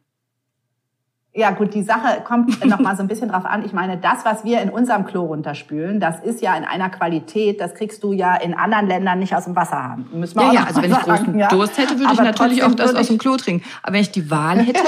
Ja, 1.34 1.52
gut, 1.52 1.74
die 1.74 1.84
Sache 1.84 2.22
kommt 2.26 2.66
noch 2.66 2.80
mal 2.80 2.98
so 2.98 3.04
ein 3.04 3.08
bisschen 3.08 3.30
drauf 3.30 3.46
an. 3.46 3.64
Ich 3.64 3.72
meine, 3.72 3.98
das, 3.98 4.26
was 4.26 4.44
wir 4.44 4.62
in 4.62 4.70
unserem 4.70 5.06
Klo 5.06 5.28
runterspülen, 5.28 6.02
das 6.02 6.20
ist 6.20 6.42
ja 6.42 6.56
in 6.58 6.66
einer 6.66 6.90
Qualität, 6.90 7.62
das 7.62 7.74
kriegst 7.74 8.04
du 8.04 8.12
ja 8.12 8.36
in 8.36 8.54
anderen 8.54 8.88
Ländern 8.88 9.20
nicht 9.20 9.34
aus 9.34 9.46
dem 9.46 9.56
Wasser 9.56 9.82
haben. 9.82 10.10
Müssen 10.12 10.38
wir 10.38 10.48
ja, 10.48 10.54
ja, 10.54 10.64
also 10.66 10.82
wenn 10.82 10.92
ich 10.92 11.00
großen 11.00 11.40
ja. 11.40 11.48
Durst 11.48 11.78
hätte, 11.78 11.98
würde 11.98 12.06
Aber 12.06 12.14
ich 12.14 12.20
natürlich 12.20 12.64
auch 12.64 12.76
das 12.76 12.94
aus 12.96 13.08
dem 13.08 13.18
Klo 13.18 13.38
trinken. 13.38 13.66
Aber 13.82 13.94
wenn 13.94 14.02
ich 14.02 14.12
die 14.12 14.30
Wahl 14.30 14.60
hätte. 14.60 14.84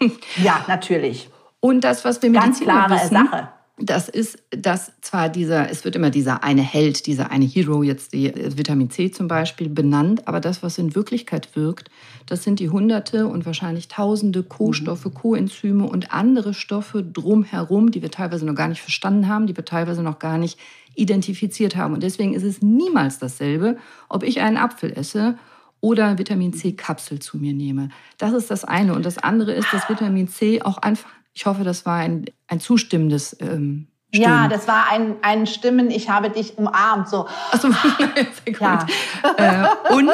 ja, 0.42 0.56
natürlich. 0.66 1.30
Und 1.60 1.84
das, 1.84 2.04
was 2.04 2.20
wir 2.20 2.30
mit 2.30 2.40
Ganz 2.40 2.58
klare 2.58 2.94
wissen, 2.94 3.14
Sache 3.14 3.48
das 3.76 4.08
ist, 4.08 4.38
dass 4.50 4.92
zwar 5.00 5.28
dieser, 5.28 5.68
es 5.68 5.84
wird 5.84 5.96
immer 5.96 6.10
dieser 6.10 6.44
eine 6.44 6.62
Held, 6.62 7.06
dieser 7.06 7.32
eine 7.32 7.44
Hero, 7.44 7.82
jetzt 7.82 8.12
die 8.12 8.32
Vitamin 8.56 8.88
C 8.90 9.10
zum 9.10 9.26
Beispiel, 9.26 9.68
benannt, 9.68 10.28
aber 10.28 10.38
das, 10.38 10.62
was 10.62 10.78
in 10.78 10.94
Wirklichkeit 10.94 11.56
wirkt, 11.56 11.90
das 12.26 12.44
sind 12.44 12.60
die 12.60 12.70
hunderte 12.70 13.26
und 13.26 13.46
wahrscheinlich 13.46 13.88
tausende 13.88 14.44
Co-Stoffe, 14.44 15.08
mhm. 15.08 15.14
Coenzyme 15.14 15.84
und 15.86 16.12
andere 16.12 16.54
Stoffe 16.54 17.02
drumherum, 17.02 17.90
die 17.90 18.00
wir 18.00 18.12
teilweise 18.12 18.46
noch 18.46 18.54
gar 18.54 18.68
nicht 18.68 18.80
verstanden 18.80 19.28
haben, 19.28 19.48
die 19.48 19.56
wir 19.56 19.64
teilweise 19.64 20.04
noch 20.04 20.20
gar 20.20 20.38
nicht 20.38 20.56
identifiziert 20.94 21.74
haben. 21.74 21.94
Und 21.94 22.04
deswegen 22.04 22.32
ist 22.32 22.44
es 22.44 22.62
niemals 22.62 23.18
dasselbe, 23.18 23.76
ob 24.08 24.22
ich 24.22 24.40
einen 24.40 24.56
Apfel 24.56 24.92
esse 24.92 25.36
oder 25.80 26.16
Vitamin 26.16 26.52
C-Kapsel 26.52 27.18
zu 27.18 27.38
mir 27.38 27.52
nehme. 27.52 27.88
Das 28.18 28.32
ist 28.32 28.52
das 28.52 28.64
eine. 28.64 28.94
Und 28.94 29.04
das 29.04 29.18
andere 29.18 29.52
ist, 29.52 29.72
dass 29.72 29.88
Vitamin 29.88 30.28
C 30.28 30.62
auch 30.62 30.78
einfach 30.78 31.10
ich 31.34 31.46
hoffe, 31.46 31.64
das 31.64 31.84
war 31.84 31.96
ein, 31.96 32.26
ein 32.46 32.60
zustimmendes 32.60 33.36
ähm, 33.40 33.88
Stimmen. 34.14 34.30
Ja, 34.30 34.48
das 34.48 34.68
war 34.68 34.90
ein, 34.90 35.16
ein 35.22 35.46
Stimmen, 35.46 35.90
ich 35.90 36.08
habe 36.08 36.30
dich 36.30 36.56
umarmt. 36.56 37.08
So. 37.08 37.26
Gut. 38.46 38.60
Ja. 38.60 38.86
Äh, 39.36 39.92
und 39.94 40.10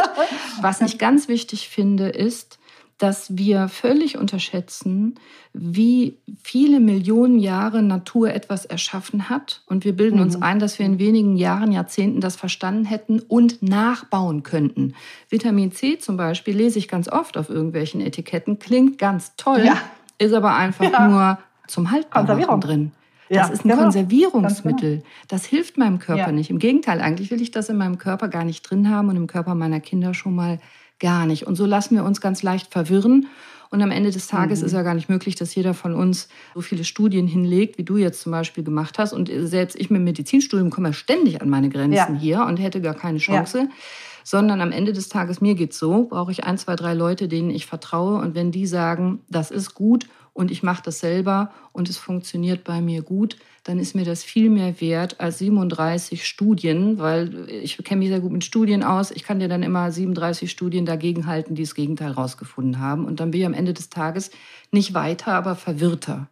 was 0.62 0.80
ich 0.80 0.98
ganz 0.98 1.28
wichtig 1.28 1.68
finde, 1.68 2.08
ist, 2.08 2.58
dass 2.96 3.36
wir 3.36 3.68
völlig 3.68 4.18
unterschätzen, 4.18 5.18
wie 5.52 6.18
viele 6.42 6.80
Millionen 6.80 7.38
Jahre 7.38 7.82
Natur 7.82 8.32
etwas 8.32 8.66
erschaffen 8.66 9.28
hat. 9.28 9.62
Und 9.66 9.84
wir 9.84 9.96
bilden 9.96 10.16
mhm. 10.16 10.22
uns 10.22 10.40
ein, 10.40 10.58
dass 10.58 10.78
wir 10.78 10.86
in 10.86 10.98
wenigen 10.98 11.36
Jahren, 11.36 11.72
Jahrzehnten 11.72 12.20
das 12.20 12.36
verstanden 12.36 12.84
hätten 12.84 13.20
und 13.20 13.62
nachbauen 13.62 14.42
könnten. 14.42 14.94
Vitamin 15.28 15.72
C 15.72 15.98
zum 15.98 16.16
Beispiel 16.16 16.56
lese 16.56 16.78
ich 16.78 16.88
ganz 16.88 17.08
oft 17.08 17.36
auf 17.36 17.50
irgendwelchen 17.50 18.00
Etiketten, 18.00 18.58
klingt 18.58 18.98
ganz 18.98 19.34
toll. 19.36 19.62
Ja 19.64 19.78
ist 20.20 20.34
aber 20.34 20.54
einfach 20.54 20.84
ja. 20.84 21.08
nur 21.08 21.38
zum 21.66 21.90
Haltbarmachen 21.90 22.60
drin. 22.60 22.92
Das 23.28 23.36
ja, 23.36 23.52
ist 23.52 23.64
ein 23.64 23.68
genau. 23.68 23.82
Konservierungsmittel. 23.82 24.96
Genau. 24.96 25.08
Das 25.28 25.44
hilft 25.44 25.78
meinem 25.78 26.00
Körper 26.00 26.26
ja. 26.26 26.32
nicht. 26.32 26.50
Im 26.50 26.58
Gegenteil, 26.58 27.00
eigentlich 27.00 27.30
will 27.30 27.40
ich 27.40 27.52
das 27.52 27.68
in 27.68 27.76
meinem 27.76 27.96
Körper 27.96 28.28
gar 28.28 28.44
nicht 28.44 28.62
drin 28.62 28.90
haben 28.90 29.08
und 29.08 29.16
im 29.16 29.28
Körper 29.28 29.54
meiner 29.54 29.78
Kinder 29.78 30.14
schon 30.14 30.34
mal 30.34 30.58
gar 30.98 31.26
nicht. 31.26 31.46
Und 31.46 31.54
so 31.54 31.64
lassen 31.64 31.94
wir 31.94 32.04
uns 32.04 32.20
ganz 32.20 32.42
leicht 32.42 32.72
verwirren. 32.72 33.28
Und 33.70 33.82
am 33.82 33.92
Ende 33.92 34.10
des 34.10 34.26
Tages 34.26 34.60
mhm. 34.60 34.66
ist 34.66 34.72
ja 34.72 34.82
gar 34.82 34.94
nicht 34.94 35.08
möglich, 35.08 35.36
dass 35.36 35.54
jeder 35.54 35.74
von 35.74 35.94
uns 35.94 36.28
so 36.54 36.60
viele 36.60 36.82
Studien 36.82 37.28
hinlegt, 37.28 37.78
wie 37.78 37.84
du 37.84 37.96
jetzt 37.96 38.20
zum 38.20 38.32
Beispiel 38.32 38.64
gemacht 38.64 38.98
hast. 38.98 39.12
Und 39.12 39.30
selbst 39.32 39.76
ich 39.76 39.90
mit 39.90 39.98
dem 39.98 40.04
Medizinstudium 40.04 40.70
komme 40.70 40.88
ja 40.88 40.92
ständig 40.92 41.40
an 41.40 41.48
meine 41.48 41.68
Grenzen 41.68 42.14
ja. 42.14 42.20
hier 42.20 42.40
und 42.42 42.56
hätte 42.56 42.80
gar 42.80 42.94
keine 42.94 43.18
Chance. 43.18 43.58
Ja. 43.58 43.68
Sondern 44.24 44.60
am 44.60 44.72
Ende 44.72 44.92
des 44.92 45.08
Tages, 45.08 45.40
mir 45.40 45.54
geht's 45.54 45.78
so, 45.78 46.04
brauche 46.04 46.32
ich 46.32 46.44
ein, 46.44 46.58
zwei, 46.58 46.76
drei 46.76 46.94
Leute, 46.94 47.28
denen 47.28 47.50
ich 47.50 47.66
vertraue. 47.66 48.20
Und 48.20 48.34
wenn 48.34 48.52
die 48.52 48.66
sagen, 48.66 49.20
das 49.28 49.50
ist 49.50 49.74
gut 49.74 50.06
und 50.32 50.50
ich 50.50 50.62
mache 50.62 50.82
das 50.84 51.00
selber 51.00 51.50
und 51.72 51.88
es 51.88 51.98
funktioniert 51.98 52.64
bei 52.64 52.80
mir 52.80 53.02
gut, 53.02 53.36
dann 53.64 53.78
ist 53.78 53.94
mir 53.94 54.04
das 54.04 54.24
viel 54.24 54.48
mehr 54.48 54.80
wert 54.80 55.20
als 55.20 55.38
37 55.38 56.26
Studien, 56.26 56.98
weil 56.98 57.48
ich 57.48 57.76
kenne 57.78 57.98
mich 57.98 58.08
sehr 58.08 58.20
gut 58.20 58.32
mit 58.32 58.44
Studien 58.44 58.82
aus. 58.82 59.10
Ich 59.10 59.22
kann 59.22 59.38
dir 59.38 59.48
dann 59.48 59.62
immer 59.62 59.92
37 59.92 60.50
Studien 60.50 60.86
dagegen 60.86 61.26
halten, 61.26 61.54
die 61.54 61.62
das 61.62 61.74
Gegenteil 61.74 62.12
rausgefunden 62.12 62.80
haben. 62.80 63.04
Und 63.04 63.20
dann 63.20 63.30
bin 63.30 63.40
ich 63.40 63.46
am 63.46 63.54
Ende 63.54 63.74
des 63.74 63.90
Tages 63.90 64.30
nicht 64.70 64.94
weiter, 64.94 65.34
aber 65.34 65.56
verwirrter. 65.56 66.28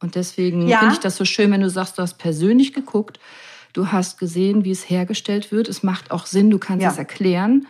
Und 0.00 0.16
deswegen 0.16 0.66
ja. 0.66 0.80
finde 0.80 0.94
ich 0.94 1.00
das 1.00 1.16
so 1.16 1.24
schön, 1.24 1.50
wenn 1.52 1.60
du 1.60 1.70
sagst, 1.70 1.96
du 1.96 2.02
hast 2.02 2.18
persönlich 2.18 2.72
geguckt, 2.72 3.20
du 3.74 3.92
hast 3.92 4.18
gesehen, 4.18 4.64
wie 4.64 4.70
es 4.70 4.88
hergestellt 4.88 5.52
wird. 5.52 5.68
Es 5.68 5.82
macht 5.82 6.10
auch 6.10 6.24
Sinn, 6.24 6.48
du 6.48 6.58
kannst 6.58 6.82
ja. 6.82 6.90
es 6.90 6.96
erklären. 6.96 7.66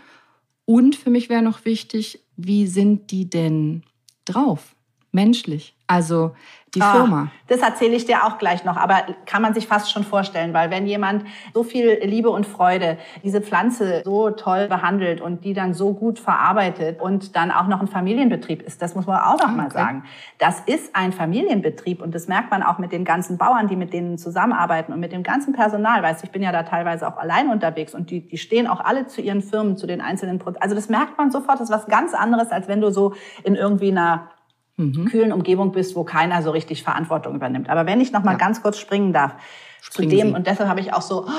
Und 0.64 0.94
für 0.94 1.11
mich 1.11 1.28
wäre 1.28 1.42
noch 1.42 1.64
wichtig, 1.64 2.20
wie 2.36 2.68
sind 2.68 3.11
die 3.11 3.28
denn 3.28 3.82
drauf? 4.24 4.76
Menschlich. 5.15 5.77
Also 5.87 6.33
die 6.75 6.83
ah, 6.83 6.93
Firma. 6.93 7.29
Das 7.47 7.61
erzähle 7.61 7.95
ich 7.95 8.05
dir 8.05 8.25
auch 8.25 8.39
gleich 8.39 8.65
noch, 8.65 8.77
aber 8.77 9.03
kann 9.27 9.43
man 9.43 9.55
sich 9.55 9.67
fast 9.67 9.93
schon 9.93 10.03
vorstellen, 10.03 10.53
weil 10.55 10.71
wenn 10.71 10.87
jemand 10.87 11.25
so 11.53 11.62
viel 11.62 12.01
Liebe 12.03 12.31
und 12.31 12.47
Freude 12.47 12.99
diese 13.23 13.41
Pflanze 13.41 14.03
so 14.05 14.31
toll 14.31 14.67
behandelt 14.67 15.21
und 15.21 15.45
die 15.45 15.55
dann 15.55 15.75
so 15.75 15.93
gut 15.93 16.19
verarbeitet 16.19 17.01
und 17.01 17.37
dann 17.37 17.51
auch 17.51 17.69
noch 17.69 17.81
ein 17.81 17.87
Familienbetrieb 17.87 18.62
ist, 18.62 18.83
das 18.83 18.95
muss 18.95 19.07
man 19.07 19.21
auch 19.21 19.39
noch 19.39 19.45
okay. 19.45 19.57
mal 19.57 19.71
sagen. 19.71 20.05
Das 20.39 20.61
ist 20.67 20.97
ein 20.97 21.12
Familienbetrieb 21.12 22.03
und 22.03 22.15
das 22.15 22.29
merkt 22.29 22.51
man 22.51 22.62
auch 22.62 22.79
mit 22.79 22.93
den 22.93 23.05
ganzen 23.05 23.39
Bauern, 23.39 23.69
die 23.69 23.77
mit 23.77 23.93
denen 23.93 24.19
zusammenarbeiten 24.19 24.93
und 24.93 25.01
mit 25.01 25.12
dem 25.12 25.23
ganzen 25.23 25.53
Personal. 25.53 26.03
Weißt 26.03 26.23
du, 26.23 26.27
ich 26.27 26.33
bin 26.33 26.43
ja 26.43 26.51
da 26.51 26.65
teilweise 26.65 27.07
auch 27.07 27.19
allein 27.19 27.51
unterwegs 27.51 27.95
und 27.95 28.11
die, 28.11 28.27
die 28.27 28.39
stehen 28.39 28.67
auch 28.67 28.81
alle 28.81 29.07
zu 29.07 29.21
ihren 29.21 29.43
Firmen, 29.43 29.77
zu 29.77 29.87
den 29.87 30.01
einzelnen 30.01 30.39
Produkten. 30.39 30.62
Also 30.62 30.75
das 30.75 30.89
merkt 30.89 31.19
man 31.19 31.31
sofort, 31.31 31.61
das 31.61 31.69
ist 31.71 31.75
was 31.75 31.87
ganz 31.87 32.15
anderes, 32.15 32.51
als 32.51 32.67
wenn 32.67 32.81
du 32.81 32.91
so 32.91 33.15
in 33.45 33.55
irgendwie 33.55 33.91
einer 33.91 34.31
mhm. 34.77 35.07
kühlen 35.07 35.33
Umgebung 35.33 35.72
bist, 35.72 35.97
wo 35.97 36.05
keiner 36.05 36.43
so 36.43 36.51
richtig 36.51 36.83
Verantwortung 36.83 37.35
übernimmt. 37.35 37.68
Aber 37.68 37.87
wenn 37.87 38.01
ich 38.01 38.12
noch 38.12 38.22
mal 38.22 38.33
ja. 38.33 38.39
ganz 38.39 38.62
kurz 38.62 38.79
springen 38.79 39.12
darf, 39.12 39.35
Springen 39.81 40.11
zu 40.11 40.16
dem, 40.16 40.29
Sie. 40.29 40.35
und 40.35 40.47
deshalb 40.47 40.68
habe 40.68 40.81
ich 40.81 40.95
auch 40.95 41.03
so 41.03 41.27
oh, 41.27 41.31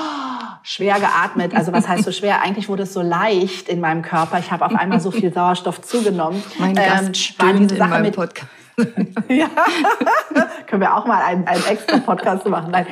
schwer 0.62 1.00
geatmet. 1.00 1.54
Also 1.54 1.72
was 1.72 1.88
heißt 1.88 2.04
so 2.04 2.12
schwer? 2.12 2.42
Eigentlich 2.42 2.68
wurde 2.68 2.84
es 2.84 2.92
so 2.92 3.02
leicht 3.02 3.68
in 3.68 3.80
meinem 3.80 4.02
Körper. 4.02 4.38
Ich 4.38 4.52
habe 4.52 4.64
auf 4.64 4.74
einmal 4.74 5.00
so 5.00 5.10
viel 5.10 5.32
Sauerstoff 5.32 5.82
zugenommen. 5.82 6.40
Mein 6.58 6.74
Gast 6.74 7.08
ähm, 7.08 7.14
stöhnt 7.14 7.72
in 7.72 7.78
meinem 7.78 8.12
Podcast. 8.12 8.48
ja, 9.28 9.48
können 10.66 10.82
wir 10.82 10.94
auch 10.94 11.06
mal 11.06 11.22
einen, 11.22 11.46
einen 11.46 11.64
extra 11.64 11.98
Podcast 11.98 12.46
machen. 12.46 12.70
Nein. 12.70 12.86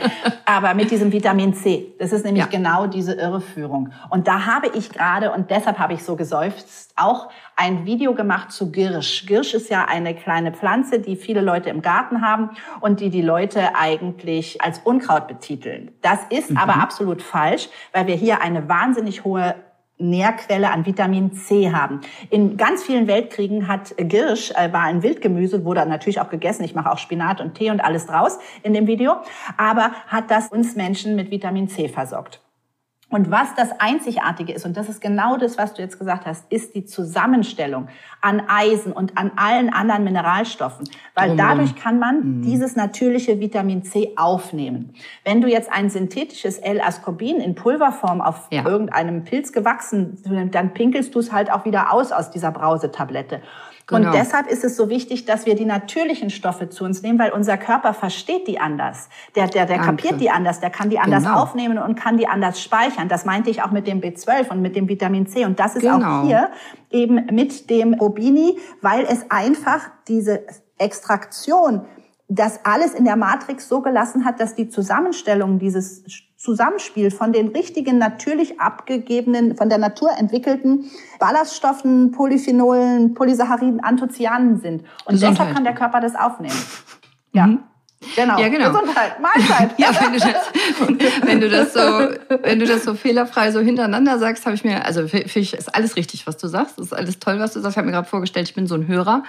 Aber 0.47 0.73
mit 0.73 0.91
diesem 0.91 1.13
Vitamin 1.13 1.53
C, 1.53 1.95
das 1.99 2.13
ist 2.13 2.25
nämlich 2.25 2.45
ja. 2.45 2.51
genau 2.51 2.87
diese 2.87 3.13
Irreführung. 3.13 3.93
Und 4.09 4.27
da 4.27 4.47
habe 4.47 4.69
ich 4.75 4.91
gerade, 4.91 5.33
und 5.33 5.51
deshalb 5.51 5.79
habe 5.79 5.93
ich 5.93 6.03
so 6.03 6.17
geseufzt, 6.17 6.93
auch 6.97 7.29
ein 7.57 7.85
Video 7.85 8.15
gemacht 8.15 8.51
zu 8.51 8.73
Girsch. 8.73 9.27
Girsch 9.27 9.53
ist 9.53 9.69
ja 9.69 9.85
eine 9.85 10.15
kleine 10.15 10.53
Pflanze, 10.53 11.01
die 11.01 11.17
viele 11.17 11.43
Leute 11.43 11.69
im 11.69 11.83
Garten 11.83 12.23
haben 12.23 12.51
und 12.81 13.01
die 13.01 13.11
die 13.11 13.23
Leute 13.23 13.75
eigentlich 13.75 14.63
als 14.63 14.81
Unkraut 14.85 15.29
betiteln. 15.29 15.93
Das 16.01 16.21
ist 16.31 16.51
mhm. 16.51 16.57
aber 16.57 16.77
absolut 16.77 17.21
falsch, 17.21 17.69
weil 17.93 18.07
wir 18.07 18.15
hier 18.15 18.41
eine 18.41 18.69
wahnsinnig 18.69 19.25
hohe 19.25 19.55
Nährquelle 19.99 20.71
an 20.71 20.87
Vitamin 20.87 21.33
C 21.33 21.73
haben. 21.73 22.01
In 22.31 22.57
ganz 22.57 22.83
vielen 22.83 23.07
Weltkriegen 23.07 23.69
hat 23.69 23.95
Girsch, 23.97 24.51
äh, 24.53 24.73
war 24.73 24.83
ein 24.83 25.03
Wildgemüse, 25.03 25.65
wurde 25.65 25.87
natürlich 25.87 26.21
auch 26.21 26.31
gegessen. 26.31 26.65
Ich 26.65 26.75
mache 26.75 26.91
auch 26.91 26.99
Spinat 26.99 27.41
und 27.41 27.55
Tee 27.55 27.71
und 27.71 27.81
alles 27.81 28.07
draus 28.07 28.39
in 28.63 28.75
dem 28.75 28.87
Video. 28.87 29.17
Aber 29.57 29.93
hat 30.09 30.31
das 30.31 30.49
uns 30.49 30.75
Menschen 30.77 31.15
mit 31.17 31.31
Vitamin 31.31 31.69
C 31.69 31.89
versorgt. 31.89 32.44
Und 33.15 33.31
was 33.31 33.55
das 33.55 33.71
Einzigartige 33.79 34.53
ist, 34.53 34.67
und 34.67 34.77
das 34.77 34.89
ist 34.89 35.01
genau 35.01 35.37
das, 35.37 35.57
was 35.57 35.73
du 35.73 35.83
jetzt 35.83 36.01
gesagt 36.01 36.27
hast, 36.27 36.51
ist 36.51 36.75
die 36.75 36.85
Zusammenstellung 36.85 37.87
an 38.21 38.43
Eisen 38.49 38.91
und 38.91 39.17
an 39.17 39.31
allen 39.37 39.73
anderen 39.73 40.03
Mineralstoffen. 40.03 40.89
Weil 41.15 41.37
dadurch 41.37 41.77
kann 41.77 42.01
man 42.01 42.39
mhm. 42.39 42.43
dieses 42.43 42.75
natürliche 42.75 43.39
Vitamin 43.39 43.85
C 43.85 44.15
aufnehmen. 44.17 44.95
Wenn 45.23 45.41
du 45.41 45.47
jetzt 45.47 45.73
ein 45.73 45.91
synthetisches 45.91 46.59
L-Ascorbin 46.59 47.37
in 47.37 47.55
Pulverform 47.55 48.21
auf 48.21 48.49
ja. 48.51 48.67
irgendeinem 48.67 49.23
Pilz 49.23 49.53
gewachsen, 49.53 50.19
dann 50.51 50.75
pinkelst 50.75 51.15
du 51.15 51.21
es 51.21 51.31
halt 51.31 51.53
auch 51.53 51.65
wieder 51.65 51.93
aus 51.93 52.11
aus 52.11 52.33
dieser 52.33 52.51
Brausetablette. 52.51 53.43
Genau. 53.87 54.09
Und 54.09 54.15
deshalb 54.15 54.47
ist 54.51 54.65
es 54.65 54.77
so 54.77 54.89
wichtig, 54.89 55.27
dass 55.27 55.45
wir 55.45 55.55
die 55.55 55.67
natürlichen 55.67 56.31
Stoffe 56.31 56.71
zu 56.71 56.85
uns 56.85 57.03
nehmen, 57.03 57.19
weil 57.19 57.33
unser 57.33 57.59
Körper 57.59 57.93
versteht 57.93 58.49
die 58.49 58.59
anders. 58.59 59.11
Der, 59.35 59.47
der, 59.47 59.67
der 59.67 59.79
kapiert 59.79 60.21
die 60.21 60.31
anders, 60.31 60.61
der 60.61 60.71
kann 60.71 60.89
die 60.89 60.99
anders 60.99 61.25
genau. 61.25 61.43
aufnehmen 61.43 61.79
und 61.79 61.95
kann 61.95 62.17
die 62.17 62.27
anders 62.27 62.63
speichern. 62.63 63.09
Das 63.09 63.27
meinte 63.27 63.51
ich 63.51 63.63
auch 63.63 63.73
mit 63.73 63.87
dem 63.87 64.01
B12 64.01 64.49
und 64.49 64.63
mit 64.63 64.75
dem 64.75 64.89
Vitamin 64.89 65.27
C. 65.27 65.45
Und 65.45 65.61
das 65.61 65.75
ist 65.77 65.83
genau. 65.83 66.23
auch 66.23 66.27
hier 66.27 66.51
eben 66.91 67.27
mit 67.27 67.69
dem 67.69 67.95
Robini, 67.95 68.59
weil 68.81 69.05
es 69.05 69.31
einfach 69.31 69.91
diese 70.09 70.47
Extraktion 70.79 71.85
das 72.29 72.65
alles 72.65 72.95
in 72.95 73.05
der 73.05 73.17
Matrix 73.17 73.69
so 73.69 73.83
gelassen 73.83 74.25
hat, 74.25 74.41
dass 74.41 74.55
die 74.55 74.69
Zusammenstellung 74.69 75.59
dieses 75.59 76.05
Zusammenspiel 76.45 77.11
von 77.11 77.33
den 77.33 77.49
richtigen, 77.49 77.97
natürlich 77.97 78.61
abgegebenen, 78.61 79.57
von 79.57 79.71
der 79.71 79.79
Natur 79.79 80.11
entwickelten 80.19 80.91
Ballaststoffen, 81.19 82.13
Polyphenolen, 82.13 83.15
Polysacchariden, 83.15 83.83
Anthocyanen 83.83 84.61
sind. 84.61 84.83
Und 85.07 85.15
Gesundheit. 85.15 85.33
deshalb 85.33 85.55
kann 85.55 85.65
der 85.65 85.75
Körper 85.75 86.01
das 86.01 86.15
aufnehmen. 86.15 86.55
Ja. 87.33 87.47
Mhm. 87.47 87.61
Genau. 88.15 88.39
Ja, 88.39 88.49
genau. 88.49 88.71
Gesundheit, 88.71 89.19
Mahlzeit. 89.21 89.71
ja, 89.79 89.89
wenn 89.99 90.13
du, 90.13 90.19
das, 90.19 91.23
wenn 91.23 91.41
du 91.41 91.49
das 91.49 91.73
so, 91.73 91.81
wenn 92.43 92.59
du 92.59 92.67
das 92.67 92.85
so 92.85 92.93
fehlerfrei 92.93 93.51
so 93.51 93.61
hintereinander 93.61 94.19
sagst, 94.19 94.45
habe 94.45 94.55
ich 94.55 94.65
mir, 94.65 94.85
also 94.85 95.01
ist 95.01 95.75
alles 95.75 95.97
richtig, 95.97 96.27
was 96.27 96.37
du 96.37 96.47
sagst. 96.47 96.79
Ist 96.79 96.93
alles 96.93 97.19
toll, 97.21 97.39
was 97.39 97.55
du 97.55 97.61
sagst. 97.61 97.75
Ich 97.75 97.79
habe 97.79 97.87
mir 97.87 97.93
gerade 97.93 98.07
vorgestellt, 98.07 98.47
ich 98.47 98.55
bin 98.55 98.67
so 98.67 98.75
ein 98.75 98.87
Hörer. 98.87 99.23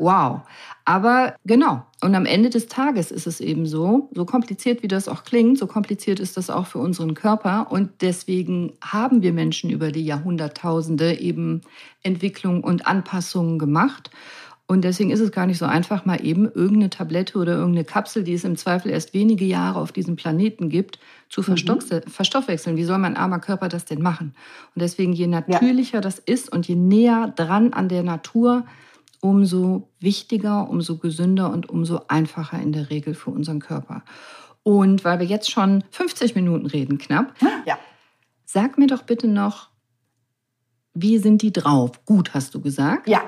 Wow. 0.00 0.40
Aber 0.86 1.36
genau, 1.44 1.84
und 2.00 2.14
am 2.14 2.24
Ende 2.24 2.48
des 2.48 2.68
Tages 2.68 3.10
ist 3.10 3.26
es 3.26 3.40
eben 3.40 3.66
so, 3.66 4.08
so 4.14 4.24
kompliziert 4.24 4.82
wie 4.82 4.88
das 4.88 5.08
auch 5.08 5.24
klingt, 5.24 5.58
so 5.58 5.66
kompliziert 5.66 6.18
ist 6.20 6.38
das 6.38 6.48
auch 6.48 6.66
für 6.66 6.78
unseren 6.78 7.14
Körper. 7.14 7.70
Und 7.70 7.90
deswegen 8.00 8.72
haben 8.82 9.20
wir 9.20 9.34
Menschen 9.34 9.68
über 9.68 9.92
die 9.92 10.04
Jahrhunderttausende 10.04 11.20
eben 11.20 11.60
Entwicklung 12.02 12.64
und 12.64 12.86
Anpassungen 12.86 13.58
gemacht. 13.58 14.10
Und 14.66 14.82
deswegen 14.82 15.10
ist 15.10 15.20
es 15.20 15.32
gar 15.32 15.46
nicht 15.46 15.58
so 15.58 15.66
einfach, 15.66 16.06
mal 16.06 16.24
eben 16.24 16.46
irgendeine 16.46 16.90
Tablette 16.90 17.36
oder 17.36 17.54
irgendeine 17.54 17.84
Kapsel, 17.84 18.24
die 18.24 18.34
es 18.34 18.44
im 18.44 18.56
Zweifel 18.56 18.90
erst 18.90 19.12
wenige 19.12 19.44
Jahre 19.44 19.80
auf 19.80 19.92
diesem 19.92 20.16
Planeten 20.16 20.70
gibt, 20.70 20.98
zu 21.28 21.42
mhm. 21.42 21.56
verstoffwechseln. 22.06 22.76
Wie 22.76 22.84
soll 22.84 22.98
mein 22.98 23.16
armer 23.16 23.40
Körper 23.40 23.68
das 23.68 23.84
denn 23.84 24.00
machen? 24.00 24.34
Und 24.74 24.80
deswegen, 24.80 25.12
je 25.12 25.26
natürlicher 25.26 25.98
ja. 25.98 26.00
das 26.00 26.18
ist 26.20 26.50
und 26.50 26.66
je 26.68 26.76
näher 26.76 27.32
dran 27.36 27.72
an 27.74 27.88
der 27.88 28.02
Natur, 28.02 28.64
umso 29.20 29.88
wichtiger, 29.98 30.68
umso 30.68 30.96
gesünder 30.98 31.50
und 31.50 31.68
umso 31.68 32.00
einfacher 32.08 32.58
in 32.58 32.72
der 32.72 32.90
Regel 32.90 33.14
für 33.14 33.30
unseren 33.30 33.60
Körper. 33.60 34.02
Und 34.62 35.04
weil 35.04 35.18
wir 35.20 35.26
jetzt 35.26 35.50
schon 35.50 35.84
50 35.90 36.34
Minuten 36.34 36.66
reden, 36.66 36.98
knapp, 36.98 37.34
ja. 37.64 37.78
sag 38.44 38.78
mir 38.78 38.86
doch 38.86 39.02
bitte 39.02 39.28
noch, 39.28 39.70
wie 40.92 41.18
sind 41.18 41.42
die 41.42 41.52
drauf? 41.52 42.04
Gut, 42.04 42.34
hast 42.34 42.54
du 42.54 42.60
gesagt? 42.60 43.08
Ja. 43.08 43.22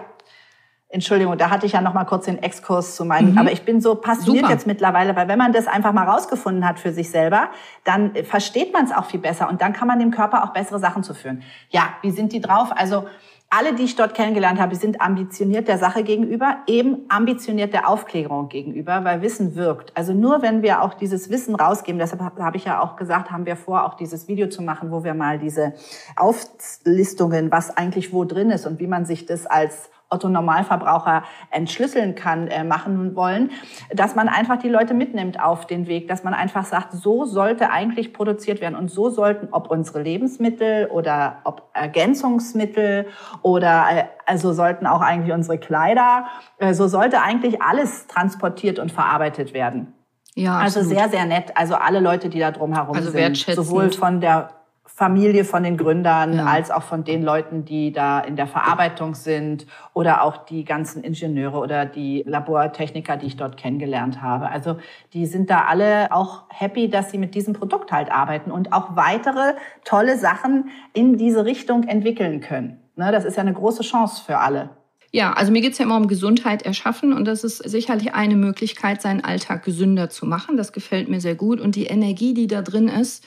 Entschuldigung, 0.88 1.38
da 1.38 1.48
hatte 1.48 1.64
ich 1.64 1.72
ja 1.72 1.80
noch 1.80 1.94
mal 1.94 2.04
kurz 2.04 2.26
den 2.26 2.36
Exkurs 2.36 2.96
zu 2.96 3.06
meinen, 3.06 3.32
mhm. 3.32 3.38
aber 3.38 3.50
ich 3.50 3.62
bin 3.62 3.80
so 3.80 3.94
passioniert 3.94 4.44
Super. 4.44 4.52
jetzt 4.52 4.66
mittlerweile, 4.66 5.16
weil 5.16 5.26
wenn 5.26 5.38
man 5.38 5.54
das 5.54 5.66
einfach 5.66 5.94
mal 5.94 6.06
rausgefunden 6.06 6.68
hat 6.68 6.78
für 6.78 6.92
sich 6.92 7.08
selber, 7.08 7.48
dann 7.84 8.14
versteht 8.24 8.74
man 8.74 8.84
es 8.84 8.92
auch 8.92 9.06
viel 9.06 9.20
besser 9.20 9.48
und 9.48 9.62
dann 9.62 9.72
kann 9.72 9.88
man 9.88 9.98
dem 9.98 10.10
Körper 10.10 10.44
auch 10.44 10.52
bessere 10.52 10.78
Sachen 10.78 11.02
zuführen. 11.02 11.42
Ja, 11.70 11.94
wie 12.02 12.10
sind 12.10 12.34
die 12.34 12.42
drauf? 12.42 12.72
Also 12.76 13.06
alle, 13.54 13.74
die 13.74 13.82
ich 13.82 13.96
dort 13.96 14.14
kennengelernt 14.14 14.58
habe, 14.58 14.74
sind 14.76 15.02
ambitioniert 15.02 15.68
der 15.68 15.76
Sache 15.76 16.04
gegenüber, 16.04 16.58
eben 16.66 17.04
ambitioniert 17.10 17.74
der 17.74 17.86
Aufklärung 17.86 18.48
gegenüber, 18.48 19.04
weil 19.04 19.20
Wissen 19.20 19.56
wirkt. 19.56 19.94
Also 19.94 20.14
nur 20.14 20.40
wenn 20.40 20.62
wir 20.62 20.80
auch 20.80 20.94
dieses 20.94 21.28
Wissen 21.28 21.54
rausgeben, 21.54 21.98
deshalb 21.98 22.22
habe 22.22 22.56
ich 22.56 22.64
ja 22.64 22.80
auch 22.80 22.96
gesagt, 22.96 23.30
haben 23.30 23.44
wir 23.44 23.56
vor, 23.56 23.84
auch 23.84 23.94
dieses 23.94 24.26
Video 24.26 24.48
zu 24.48 24.62
machen, 24.62 24.90
wo 24.90 25.04
wir 25.04 25.12
mal 25.12 25.38
diese 25.38 25.74
Auflistungen, 26.16 27.52
was 27.52 27.76
eigentlich 27.76 28.14
wo 28.14 28.24
drin 28.24 28.50
ist 28.50 28.66
und 28.66 28.80
wie 28.80 28.86
man 28.86 29.04
sich 29.04 29.26
das 29.26 29.44
als 29.44 29.90
Otto 30.12 30.28
Normalverbraucher 30.28 31.24
entschlüsseln 31.50 32.14
kann, 32.14 32.48
äh, 32.48 32.64
machen 32.64 33.16
wollen, 33.16 33.50
dass 33.92 34.14
man 34.14 34.28
einfach 34.28 34.58
die 34.58 34.68
Leute 34.68 34.94
mitnimmt 34.94 35.40
auf 35.40 35.66
den 35.66 35.86
Weg, 35.86 36.08
dass 36.08 36.24
man 36.24 36.34
einfach 36.34 36.64
sagt, 36.64 36.92
so 36.92 37.24
sollte 37.24 37.70
eigentlich 37.70 38.12
produziert 38.12 38.60
werden 38.60 38.76
und 38.76 38.90
so 38.90 39.10
sollten, 39.10 39.48
ob 39.52 39.70
unsere 39.70 40.02
Lebensmittel 40.02 40.86
oder 40.86 41.38
ob 41.44 41.70
Ergänzungsmittel 41.72 43.06
oder 43.42 43.84
äh, 43.90 44.04
also 44.26 44.52
sollten 44.52 44.86
auch 44.86 45.00
eigentlich 45.00 45.34
unsere 45.34 45.58
Kleider, 45.58 46.26
äh, 46.58 46.74
so 46.74 46.86
sollte 46.88 47.22
eigentlich 47.22 47.62
alles 47.62 48.06
transportiert 48.06 48.78
und 48.78 48.92
verarbeitet 48.92 49.54
werden. 49.54 49.94
Ja, 50.34 50.58
also 50.58 50.80
absolut. 50.80 50.98
sehr, 50.98 51.08
sehr 51.10 51.26
nett. 51.26 51.52
Also 51.56 51.74
alle 51.74 52.00
Leute, 52.00 52.28
die 52.28 52.38
da 52.38 52.50
drumherum 52.50 52.96
also 52.96 53.10
sind, 53.10 53.36
sowohl 53.36 53.90
von 53.90 54.20
der 54.20 54.50
Familie 54.94 55.44
von 55.44 55.62
den 55.62 55.76
Gründern 55.78 56.34
Ja. 56.34 56.44
als 56.44 56.70
auch 56.70 56.82
von 56.82 57.02
den 57.02 57.22
Leuten, 57.22 57.64
die 57.64 57.92
da 57.92 58.20
in 58.20 58.36
der 58.36 58.46
Verarbeitung 58.46 59.14
sind 59.14 59.66
oder 59.94 60.22
auch 60.22 60.44
die 60.44 60.64
ganzen 60.64 61.02
Ingenieure 61.02 61.58
oder 61.58 61.86
die 61.86 62.22
Labortechniker, 62.26 63.16
die 63.16 63.26
ich 63.26 63.36
dort 63.36 63.56
kennengelernt 63.56 64.20
habe. 64.20 64.48
Also 64.50 64.76
die 65.14 65.24
sind 65.26 65.48
da 65.48 65.64
alle 65.64 66.12
auch 66.12 66.42
happy, 66.50 66.88
dass 66.90 67.10
sie 67.10 67.18
mit 67.18 67.34
diesem 67.34 67.54
Produkt 67.54 67.90
halt 67.90 68.12
arbeiten 68.12 68.50
und 68.50 68.72
auch 68.72 68.94
weitere 68.94 69.54
tolle 69.84 70.18
Sachen 70.18 70.68
in 70.92 71.16
diese 71.16 71.44
Richtung 71.46 71.84
entwickeln 71.84 72.40
können. 72.40 72.78
Ne, 72.94 73.10
das 73.10 73.24
ist 73.24 73.36
ja 73.36 73.40
eine 73.42 73.54
große 73.54 73.82
Chance 73.82 74.22
für 74.24 74.38
alle. 74.38 74.68
Ja, 75.14 75.34
also 75.34 75.52
mir 75.52 75.60
geht's 75.60 75.76
ja 75.76 75.84
immer 75.84 75.96
um 75.98 76.08
Gesundheit 76.08 76.62
erschaffen 76.62 77.12
und 77.12 77.26
das 77.26 77.44
ist 77.44 77.58
sicherlich 77.58 78.14
eine 78.14 78.34
Möglichkeit, 78.34 79.02
seinen 79.02 79.22
Alltag 79.22 79.62
gesünder 79.62 80.08
zu 80.08 80.24
machen. 80.24 80.56
Das 80.56 80.72
gefällt 80.72 81.10
mir 81.10 81.20
sehr 81.20 81.34
gut. 81.34 81.60
Und 81.60 81.76
die 81.76 81.84
Energie, 81.84 82.32
die 82.32 82.46
da 82.46 82.62
drin 82.62 82.88
ist, 82.88 83.22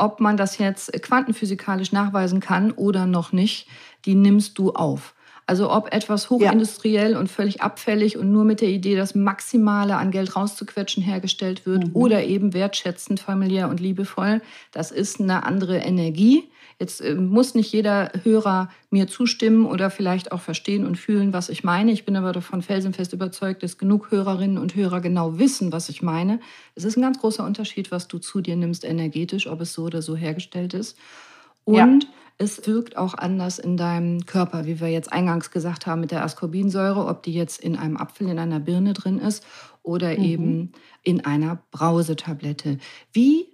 ob, 0.00 0.20
man 0.20 0.36
das 0.36 0.58
jetzt 0.58 0.92
quantenphysikalisch 0.92 1.92
nachweisen 1.92 2.40
kann 2.40 2.72
oder 2.72 3.06
noch 3.06 3.32
nicht, 3.32 3.68
die 4.04 4.14
nimmst 4.14 4.58
du 4.58 4.72
auf. 4.72 5.14
Also 5.46 5.70
ob 5.72 5.92
etwas 5.92 6.30
hochindustriell 6.30 7.16
und 7.16 7.28
völlig 7.28 7.60
abfällig 7.60 8.16
und 8.16 8.30
nur 8.30 8.44
mit 8.44 8.60
der 8.60 8.68
Idee, 8.68 8.94
das 8.94 9.16
Maximale 9.16 9.96
an 9.96 10.12
Geld 10.12 10.36
rauszuquetschen, 10.36 11.02
hergestellt 11.02 11.66
wird 11.66 11.88
Mhm. 11.88 11.90
oder 11.94 12.22
eben 12.22 12.52
wertschätzend, 12.54 13.18
familiär 13.18 13.68
und 13.68 13.80
liebevoll, 13.80 14.42
das 14.70 14.92
ist 14.92 15.20
eine 15.20 15.42
andere 15.44 15.78
Energie. 15.78 16.44
Jetzt 16.80 17.02
äh, 17.02 17.14
muss 17.14 17.54
nicht 17.54 17.70
jeder 17.72 18.10
Hörer 18.24 18.70
mir 18.90 19.06
zustimmen 19.06 19.66
oder 19.66 19.90
vielleicht 19.90 20.32
auch 20.32 20.40
verstehen 20.40 20.86
und 20.86 20.96
fühlen, 20.96 21.34
was 21.34 21.50
ich 21.50 21.62
meine. 21.62 21.92
Ich 21.92 22.06
bin 22.06 22.16
aber 22.16 22.32
davon 22.32 22.62
felsenfest 22.62 23.12
überzeugt, 23.12 23.62
dass 23.62 23.76
genug 23.76 24.10
Hörerinnen 24.10 24.56
und 24.56 24.74
Hörer 24.74 25.00
genau 25.02 25.38
wissen, 25.38 25.72
was 25.72 25.90
ich 25.90 26.00
meine. 26.00 26.40
Es 26.74 26.84
ist 26.84 26.96
ein 26.96 27.02
ganz 27.02 27.20
großer 27.20 27.44
Unterschied, 27.44 27.90
was 27.90 28.08
du 28.08 28.18
zu 28.18 28.40
dir 28.40 28.56
nimmst 28.56 28.84
energetisch, 28.84 29.46
ob 29.46 29.60
es 29.60 29.74
so 29.74 29.84
oder 29.84 30.00
so 30.00 30.16
hergestellt 30.16 30.72
ist. 30.72 30.96
Ja. 31.66 31.84
Und 31.84 32.08
es 32.38 32.66
wirkt 32.66 32.96
auch 32.96 33.12
anders 33.12 33.58
in 33.58 33.76
deinem 33.76 34.24
Körper, 34.24 34.64
wie 34.64 34.80
wir 34.80 34.88
jetzt 34.88 35.12
eingangs 35.12 35.50
gesagt 35.50 35.86
haben 35.86 36.00
mit 36.00 36.10
der 36.10 36.24
Ascorbinsäure, 36.24 37.04
ob 37.04 37.22
die 37.22 37.34
jetzt 37.34 37.60
in 37.60 37.76
einem 37.76 37.98
Apfel, 37.98 38.30
in 38.30 38.38
einer 38.38 38.58
Birne 38.58 38.94
drin 38.94 39.18
ist 39.18 39.44
oder 39.82 40.16
Mhm. 40.16 40.24
eben 40.24 40.72
in 41.02 41.22
einer 41.26 41.62
Brausetablette. 41.70 42.78
Wie 43.12 43.48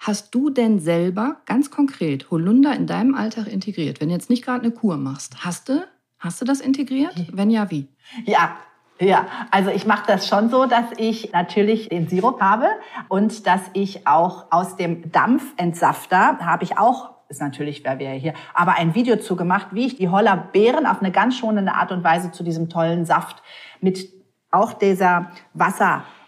hast 0.00 0.34
du 0.34 0.50
denn 0.50 0.78
selber 0.78 1.36
ganz 1.46 1.70
konkret 1.70 2.30
Holunder 2.30 2.74
in 2.74 2.86
deinem 2.86 3.14
Alltag 3.14 3.46
integriert? 3.46 4.00
Wenn 4.00 4.08
du 4.08 4.14
jetzt 4.14 4.30
nicht 4.30 4.44
gerade 4.44 4.64
eine 4.64 4.72
Kur 4.72 4.96
machst, 4.96 5.44
hast 5.44 5.68
du, 5.68 5.86
hast 6.18 6.40
du 6.40 6.44
das 6.44 6.60
integriert? 6.60 7.14
Wenn 7.32 7.50
ja, 7.50 7.70
wie? 7.70 7.86
Ja, 8.24 8.56
ja, 8.98 9.26
also 9.50 9.70
ich 9.70 9.86
mache 9.86 10.04
das 10.06 10.26
schon 10.26 10.50
so, 10.50 10.66
dass 10.66 10.84
ich 10.98 11.32
natürlich 11.32 11.88
den 11.88 12.08
Sirup 12.08 12.40
habe 12.40 12.66
und 13.08 13.46
dass 13.46 13.62
ich 13.72 14.06
auch 14.06 14.46
aus 14.50 14.76
dem 14.76 15.10
Dampfentsafter 15.12 16.38
habe 16.40 16.64
ich 16.64 16.76
auch 16.76 17.10
ist 17.30 17.40
natürlich, 17.40 17.84
wer 17.84 18.00
wir 18.00 18.10
hier, 18.10 18.34
aber 18.54 18.72
ein 18.72 18.96
Video 18.96 19.14
zu 19.16 19.36
gemacht, 19.36 19.68
wie 19.70 19.86
ich 19.86 19.96
die 19.96 20.08
Holler 20.08 20.36
Beeren 20.36 20.84
auf 20.84 21.00
eine 21.00 21.12
ganz 21.12 21.36
schonende 21.36 21.72
Art 21.72 21.92
und 21.92 22.02
Weise 22.02 22.32
zu 22.32 22.42
diesem 22.42 22.68
tollen 22.68 23.06
Saft 23.06 23.40
mit 23.80 24.08
auch 24.50 24.72
dieser 24.72 25.30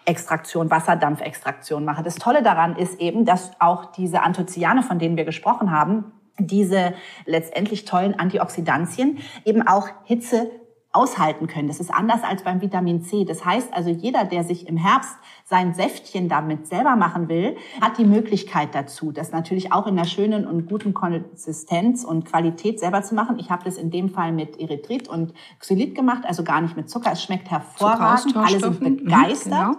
Wasserextraktion, 0.07 0.70
Wasserdampfextraktion 0.70 1.84
mache. 1.84 2.03
Das 2.03 2.16
Tolle 2.16 2.42
daran 2.42 2.76
ist 2.76 3.00
eben, 3.00 3.24
dass 3.24 3.53
auch 3.61 3.86
diese 3.86 4.22
Anthocyane, 4.22 4.82
von 4.82 4.98
denen 4.98 5.16
wir 5.16 5.24
gesprochen 5.24 5.70
haben, 5.70 6.12
diese 6.38 6.94
letztendlich 7.26 7.84
tollen 7.84 8.18
Antioxidantien 8.18 9.18
eben 9.44 9.66
auch 9.66 9.88
Hitze 10.05 10.50
aushalten 10.94 11.46
können. 11.46 11.68
Das 11.68 11.80
ist 11.80 11.92
anders 11.92 12.22
als 12.22 12.42
beim 12.42 12.61
Vitamin 12.61 13.03
C. 13.03 13.24
Das 13.24 13.46
heißt 13.46 13.72
also, 13.72 13.88
jeder, 13.88 14.24
der 14.24 14.44
sich 14.44 14.68
im 14.68 14.76
Herbst 14.76 15.14
sein 15.44 15.72
Säftchen 15.72 16.28
damit 16.28 16.66
selber 16.66 16.96
machen 16.96 17.28
will, 17.28 17.57
hat 17.80 17.96
die 17.96 18.05
Möglichkeit 18.05 18.74
dazu, 18.74 19.11
das 19.11 19.32
natürlich 19.32 19.72
auch 19.72 19.86
in 19.86 19.98
einer 19.98 20.07
schönen 20.07 20.46
und 20.46 20.68
guten 20.68 20.92
Konsistenz 20.92 22.05
und 22.05 22.26
Qualität 22.26 22.78
selber 22.78 23.03
zu 23.03 23.14
machen. 23.14 23.38
Ich 23.38 23.50
habe 23.50 23.64
das 23.64 23.78
in 23.78 23.90
dem 23.90 24.11
Fall 24.11 24.32
mit 24.32 24.61
Erythrit 24.61 25.09
und 25.09 25.32
Xylit 25.61 25.94
gemacht, 25.94 26.24
also 26.26 26.44
gar 26.44 26.61
nicht 26.61 26.76
mit 26.76 26.90
Zucker. 26.90 27.12
Es 27.12 27.22
schmeckt 27.22 27.50
hervorragend. 27.50 28.36
Alle 28.36 28.61
sind. 28.61 28.80
Mhm, 28.80 28.96
begeistert. 29.05 29.78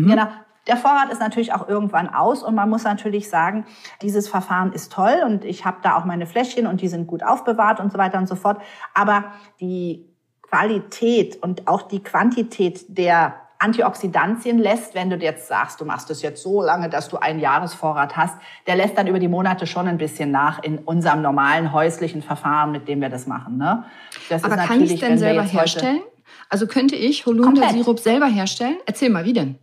Genau. 0.00 0.14
Genau. 0.14 0.28
Der 0.68 0.76
Vorrat 0.76 1.10
ist 1.10 1.20
natürlich 1.20 1.52
auch 1.52 1.68
irgendwann 1.68 2.08
aus 2.08 2.44
und 2.44 2.54
man 2.54 2.70
muss 2.70 2.84
natürlich 2.84 3.28
sagen, 3.28 3.66
dieses 4.00 4.28
Verfahren 4.28 4.72
ist 4.72 4.92
toll 4.92 5.22
und 5.26 5.44
ich 5.44 5.64
habe 5.64 5.78
da 5.82 5.96
auch 5.96 6.04
meine 6.04 6.24
Fläschchen 6.26 6.68
und 6.68 6.80
die 6.80 6.88
sind 6.88 7.08
gut 7.08 7.24
aufbewahrt 7.24 7.80
und 7.80 7.90
so 7.90 7.98
weiter 7.98 8.18
und 8.18 8.28
so 8.28 8.36
fort. 8.36 8.60
Aber 8.94 9.24
die 9.60 10.06
Qualität 10.42 11.42
und 11.42 11.66
auch 11.66 11.82
die 11.82 12.00
Quantität 12.00 12.84
der 12.88 13.34
Antioxidantien 13.58 14.58
lässt, 14.58 14.94
wenn 14.94 15.08
du 15.08 15.16
jetzt 15.16 15.48
sagst, 15.48 15.80
du 15.80 15.84
machst 15.84 16.10
es 16.10 16.20
jetzt 16.22 16.42
so 16.42 16.62
lange, 16.62 16.88
dass 16.88 17.08
du 17.08 17.16
einen 17.16 17.38
Jahresvorrat 17.38 18.16
hast, 18.16 18.36
der 18.66 18.76
lässt 18.76 18.98
dann 18.98 19.06
über 19.06 19.20
die 19.20 19.28
Monate 19.28 19.66
schon 19.66 19.86
ein 19.86 19.98
bisschen 19.98 20.30
nach 20.30 20.62
in 20.62 20.78
unserem 20.78 21.22
normalen 21.22 21.72
häuslichen 21.72 22.22
Verfahren, 22.22 22.72
mit 22.72 22.88
dem 22.88 23.00
wir 23.00 23.08
das 23.08 23.26
machen. 23.26 23.58
Ne? 23.58 23.84
Das 24.28 24.44
Aber 24.44 24.56
kann 24.56 24.80
ich 24.80 24.98
denn 25.00 25.16
selber 25.16 25.42
herstellen? 25.42 26.00
Also 26.48 26.66
könnte 26.66 26.96
ich 26.96 27.24
Holundersirup 27.24 27.98
selber 27.98 28.26
herstellen? 28.26 28.76
Erzähl 28.84 29.10
mal, 29.10 29.24
wie 29.24 29.32
denn? 29.32 29.58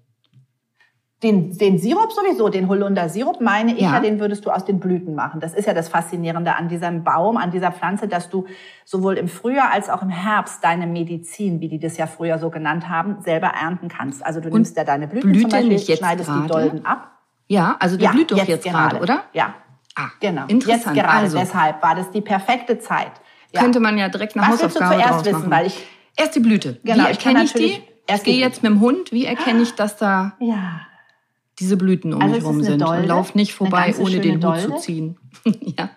Den, 1.22 1.58
den 1.58 1.78
Sirup 1.78 2.14
sowieso, 2.14 2.48
den 2.48 2.70
Holundersirup, 2.70 3.42
meine 3.42 3.74
ich 3.74 3.82
Ja. 3.82 3.94
ja. 3.94 4.00
den 4.00 4.20
würdest 4.20 4.46
du 4.46 4.52
aus 4.52 4.64
den 4.64 4.80
Blüten 4.80 5.16
machen. 5.16 5.42
Das 5.42 5.54
ist 5.54 5.66
ja 5.66 5.74
das 5.74 5.90
Faszinierende 5.90 6.56
an 6.56 6.70
diesem 6.70 7.04
Baum, 7.04 7.36
an 7.36 7.52
dieser 7.52 7.74
Pflanze, 7.74 8.08
dass 8.08 8.30
du 8.30 8.46
sowohl 8.86 9.18
im 9.18 9.28
Frühjahr 9.28 9.72
als 9.74 9.90
auch 9.90 10.02
im 10.02 10.10
Herbst 10.10 10.64
deine 10.64 10.88
Medizin, 10.88 11.60
wie 11.60 11.68
die 11.68 11.80
das 11.80 11.98
ja 11.98 12.08
früher 12.08 12.40
so 12.40 12.50
genannt 12.50 12.88
haben, 12.88 13.22
selber 13.22 13.48
ernten 13.48 13.90
kannst. 13.90 14.26
Also 14.26 14.40
du 14.40 14.50
nimmst 14.50 14.78
ja 14.78 14.86
deine 14.86 15.08
Blüten 15.08 15.32
blüht 15.32 15.42
zum 15.42 15.52
Beispiel, 15.52 15.70
nicht 15.70 15.88
jetzt 15.90 16.00
schneidest 16.00 16.30
gerade? 16.30 16.42
die 16.42 16.48
Dolden 16.48 16.86
ab. 16.86 17.12
Ja, 17.48 17.76
also 17.80 17.98
der 17.98 18.10
blüht 18.10 18.32
doch 18.32 18.38
jetzt, 18.48 18.64
gerade, 18.64 19.00
oder? 19.00 19.24
Ja, 19.34 19.56
Ah, 19.96 20.12
genau. 20.22 20.44
Interessant. 20.48 20.96
Jetzt 20.96 21.06
gerade, 21.06 21.24
also, 21.24 21.38
deshalb 21.38 21.84
war 21.84 21.96
das 21.96 22.10
die 22.12 22.22
perfekte 22.22 22.80
Zeit. 22.80 23.12
Ja. 23.52 23.62
könnte 23.62 23.80
man 23.80 23.98
ja 23.98 24.10
direkt 24.10 24.38
eine 24.38 24.48
Was 24.48 24.62
willst 24.62 24.76
du 24.76 24.82
Hausaufgabe 24.82 25.04
zuerst 25.04 25.26
wissen? 25.26 25.52
Weil 25.52 25.66
ich, 25.66 25.88
Erst 26.16 26.36
die 26.36 26.40
Blüte. 26.40 26.80
Genau, 26.84 26.98
wie 26.98 27.12
ich 27.12 27.18
erkenne 27.18 27.44
ich 27.44 27.54
die? 27.54 27.60
natürlich 27.60 27.90
Ich 28.08 28.24
gehe 28.24 28.34
die 28.36 28.40
jetzt 28.40 28.64
mit 28.64 28.72
dem 28.72 28.80
Hund. 28.80 29.12
Wie 29.12 29.26
erkenne 29.26 29.62
ich, 29.62 29.74
dass 29.76 29.98
da 29.98 30.34
ja, 30.40 30.82
diese 31.60 31.78
Blüten 31.78 32.14
um 32.14 32.22
Also 32.22 32.36
mich 32.36 32.38
es 32.40 32.44
ist 32.44 32.50
rum 32.50 32.56
eine 32.58 32.66
sind? 32.66 32.82
Und 32.82 32.90
Dolde, 32.90 33.08
lauf 33.08 33.36
nicht 33.36 33.54
vorbei, 33.54 33.94
ohne 34.00 34.20
den 34.20 34.42
schöne 34.42 34.48
Hut 34.48 34.60
zu 34.60 34.68
Dolde. 34.70 34.82
ziehen. 34.82 35.18
ja. 35.78 35.90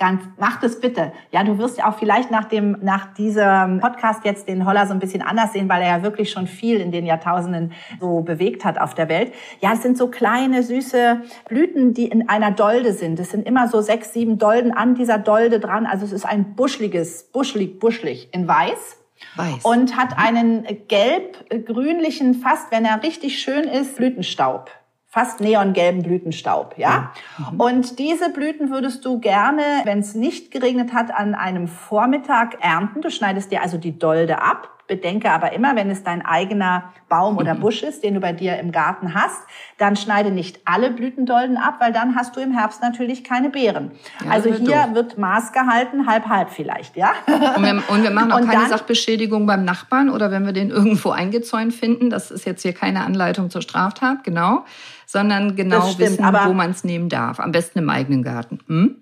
Ganz, 0.00 0.22
mach 0.38 0.58
das 0.58 0.80
bitte. 0.80 1.12
Ja, 1.30 1.44
du 1.44 1.58
wirst 1.58 1.76
ja 1.76 1.90
auch 1.90 1.98
vielleicht 1.98 2.30
nach 2.30 2.46
dem, 2.46 2.78
nach 2.80 3.12
diesem 3.12 3.80
Podcast 3.80 4.24
jetzt 4.24 4.48
den 4.48 4.64
Holler 4.64 4.86
so 4.86 4.94
ein 4.94 4.98
bisschen 4.98 5.20
anders 5.20 5.52
sehen, 5.52 5.68
weil 5.68 5.82
er 5.82 5.98
ja 5.98 6.02
wirklich 6.02 6.30
schon 6.30 6.46
viel 6.46 6.80
in 6.80 6.90
den 6.90 7.04
Jahrtausenden 7.04 7.72
so 8.00 8.22
bewegt 8.22 8.64
hat 8.64 8.80
auf 8.80 8.94
der 8.94 9.10
Welt. 9.10 9.34
Ja, 9.60 9.74
es 9.74 9.82
sind 9.82 9.98
so 9.98 10.08
kleine, 10.08 10.62
süße 10.62 11.20
Blüten, 11.50 11.92
die 11.92 12.06
in 12.06 12.30
einer 12.30 12.50
Dolde 12.50 12.94
sind. 12.94 13.20
Es 13.20 13.30
sind 13.30 13.46
immer 13.46 13.68
so 13.68 13.82
sechs, 13.82 14.14
sieben 14.14 14.38
Dolden 14.38 14.72
an 14.72 14.94
dieser 14.94 15.18
Dolde 15.18 15.60
dran. 15.60 15.84
Also 15.84 16.06
es 16.06 16.12
ist 16.12 16.24
ein 16.24 16.54
buschliges, 16.54 17.24
buschlig, 17.24 17.78
buschlig 17.78 18.30
in 18.32 18.48
weiß. 18.48 18.99
Weiß. 19.36 19.64
Und 19.64 19.96
hat 19.96 20.18
einen 20.18 20.66
gelb-grünlichen, 20.88 22.34
fast, 22.34 22.70
wenn 22.70 22.84
er 22.84 23.02
richtig 23.02 23.40
schön 23.40 23.64
ist, 23.64 23.96
Blütenstaub. 23.96 24.70
Fast 25.06 25.40
neongelben 25.40 26.02
Blütenstaub, 26.02 26.78
ja. 26.78 27.12
Und 27.58 27.98
diese 27.98 28.30
Blüten 28.30 28.70
würdest 28.70 29.04
du 29.04 29.18
gerne, 29.18 29.62
wenn 29.82 29.98
es 29.98 30.14
nicht 30.14 30.52
geregnet 30.52 30.92
hat, 30.92 31.12
an 31.12 31.34
einem 31.34 31.66
Vormittag 31.66 32.58
ernten. 32.60 33.00
Du 33.00 33.10
schneidest 33.10 33.50
dir 33.50 33.60
also 33.60 33.76
die 33.76 33.98
Dolde 33.98 34.40
ab. 34.40 34.79
Bedenke 34.90 35.30
aber 35.30 35.52
immer, 35.52 35.76
wenn 35.76 35.88
es 35.88 36.02
dein 36.02 36.26
eigener 36.26 36.92
Baum 37.08 37.38
oder 37.38 37.54
Busch 37.54 37.84
ist, 37.84 38.02
den 38.02 38.14
du 38.14 38.20
bei 38.20 38.32
dir 38.32 38.58
im 38.58 38.72
Garten 38.72 39.14
hast, 39.14 39.40
dann 39.78 39.94
schneide 39.94 40.32
nicht 40.32 40.60
alle 40.64 40.90
Blütendolden 40.90 41.56
ab, 41.56 41.76
weil 41.78 41.92
dann 41.92 42.16
hast 42.16 42.34
du 42.34 42.40
im 42.40 42.50
Herbst 42.50 42.82
natürlich 42.82 43.22
keine 43.22 43.50
Beeren. 43.50 43.92
Ja, 44.24 44.32
also 44.32 44.50
wird 44.50 44.58
hier 44.58 44.86
doof. 44.86 44.94
wird 44.94 45.18
Maß 45.18 45.52
gehalten, 45.52 46.06
halb 46.08 46.26
halb 46.28 46.50
vielleicht, 46.50 46.96
ja. 46.96 47.12
Und 47.56 47.62
wir, 47.64 47.82
und 47.88 48.02
wir 48.02 48.10
machen 48.10 48.32
auch 48.32 48.40
Und 48.40 48.48
keine 48.48 48.62
dann- 48.62 48.70
Sachbeschädigung 48.70 49.46
beim 49.46 49.64
Nachbarn 49.64 50.10
oder 50.10 50.32
wenn 50.32 50.44
wir 50.44 50.52
den 50.52 50.70
irgendwo 50.80 51.10
eingezäunt 51.10 51.72
finden. 51.72 52.10
Das 52.10 52.32
ist 52.32 52.44
jetzt 52.44 52.62
hier 52.62 52.72
keine 52.72 53.04
Anleitung 53.04 53.48
zur 53.48 53.62
Straftat, 53.62 54.24
genau. 54.24 54.64
Sondern 55.06 55.54
genau 55.56 55.82
stimmt, 55.82 56.18
wissen, 56.18 56.24
wo 56.46 56.52
man 56.52 56.70
es 56.72 56.82
nehmen 56.84 57.08
darf. 57.08 57.38
Am 57.40 57.52
besten 57.52 57.78
im 57.78 57.90
eigenen 57.90 58.22
Garten. 58.24 58.58
Hm? 58.66 58.96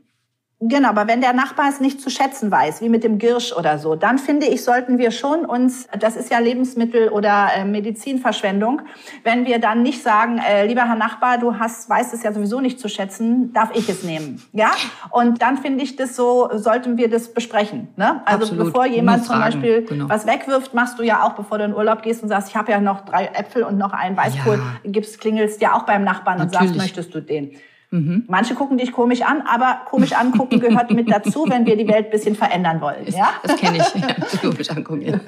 Genau, 0.61 0.89
aber 0.89 1.07
wenn 1.07 1.21
der 1.21 1.35
Nachbar 1.35 1.69
es 1.69 1.79
nicht 1.79 2.01
zu 2.01 2.11
schätzen 2.11 2.51
weiß, 2.51 2.83
wie 2.83 2.89
mit 2.89 3.05
dem 3.05 3.19
Girsch 3.19 3.53
oder 3.53 3.79
so, 3.79 3.95
dann 3.95 4.19
finde 4.19 4.47
ich, 4.47 4.65
sollten 4.65 4.99
wir 4.99 5.13
schon 5.13 5.45
uns, 5.45 5.87
das 6.01 6.17
ist 6.17 6.33
ja 6.33 6.41
Lebensmittel- 6.41 7.11
oder 7.11 7.51
äh, 7.55 7.65
Medizinverschwendung, 7.65 8.83
wenn 9.23 9.47
wir 9.47 9.61
dann 9.61 9.85
nicht 9.85 10.03
sagen, 10.03 10.39
äh, 10.39 10.67
lieber 10.67 10.85
Herr 10.89 10.97
Nachbar, 10.97 11.39
du 11.39 11.61
hast, 11.61 11.89
weißt 11.89 12.13
es 12.13 12.25
ja 12.25 12.33
sowieso 12.33 12.61
nicht 12.61 12.81
zu 12.81 12.89
schätzen, 12.89 13.53
darf 13.53 13.71
ich 13.77 13.89
es 13.89 14.03
nehmen, 14.03 14.43
ja? 14.53 14.73
Und 15.11 15.43
dann 15.43 15.59
finde 15.59 15.85
ich 15.85 15.95
das 15.95 16.17
so, 16.17 16.49
sollten 16.53 16.99
wir 16.99 17.09
das 17.09 17.33
besprechen, 17.33 17.87
ne? 17.95 18.23
Also 18.25 18.43
Absolut. 18.47 18.67
bevor 18.67 18.87
jemand 18.87 19.27
zum 19.27 19.39
Beispiel 19.39 19.85
genau. 19.85 20.09
was 20.09 20.27
wegwirft, 20.27 20.75
machst 20.75 20.99
du 20.99 21.05
ja 21.05 21.23
auch, 21.23 21.35
bevor 21.35 21.59
du 21.59 21.67
in 21.67 21.75
Urlaub 21.75 22.03
gehst 22.03 22.25
und 22.25 22.31
sagst, 22.31 22.49
ich 22.49 22.57
habe 22.57 22.73
ja 22.73 22.81
noch 22.81 23.05
drei 23.05 23.27
Äpfel 23.27 23.63
und 23.63 23.79
noch 23.79 23.93
einen 23.93 24.17
Weißkohl, 24.17 24.57
Ja. 24.57 24.91
gibst, 24.91 25.21
klingelst 25.21 25.63
ja 25.63 25.75
auch 25.75 25.85
beim 25.85 26.03
Nachbarn 26.03 26.41
und 26.41 26.51
sagst, 26.51 26.75
Natürlich. 26.75 26.83
möchtest 26.83 27.15
du 27.15 27.21
den? 27.21 27.53
Manche 27.91 28.55
gucken 28.55 28.77
dich 28.77 28.93
komisch 28.93 29.23
an, 29.23 29.41
aber 29.41 29.81
komisch 29.87 30.13
angucken 30.13 30.61
gehört 30.61 30.91
mit 30.91 31.11
dazu, 31.11 31.47
wenn 31.49 31.65
wir 31.65 31.75
die 31.75 31.89
Welt 31.89 32.07
ein 32.07 32.11
bisschen 32.11 32.35
verändern 32.35 32.83
wollen. 32.83 33.07
Ja, 33.07 33.31
Das 33.43 33.57
kenne 33.57 33.79
ich. 33.79 33.95
Ja, 33.95 34.09
komisch 34.43 34.69
angucken. 34.69 35.03
Ja. 35.03 35.21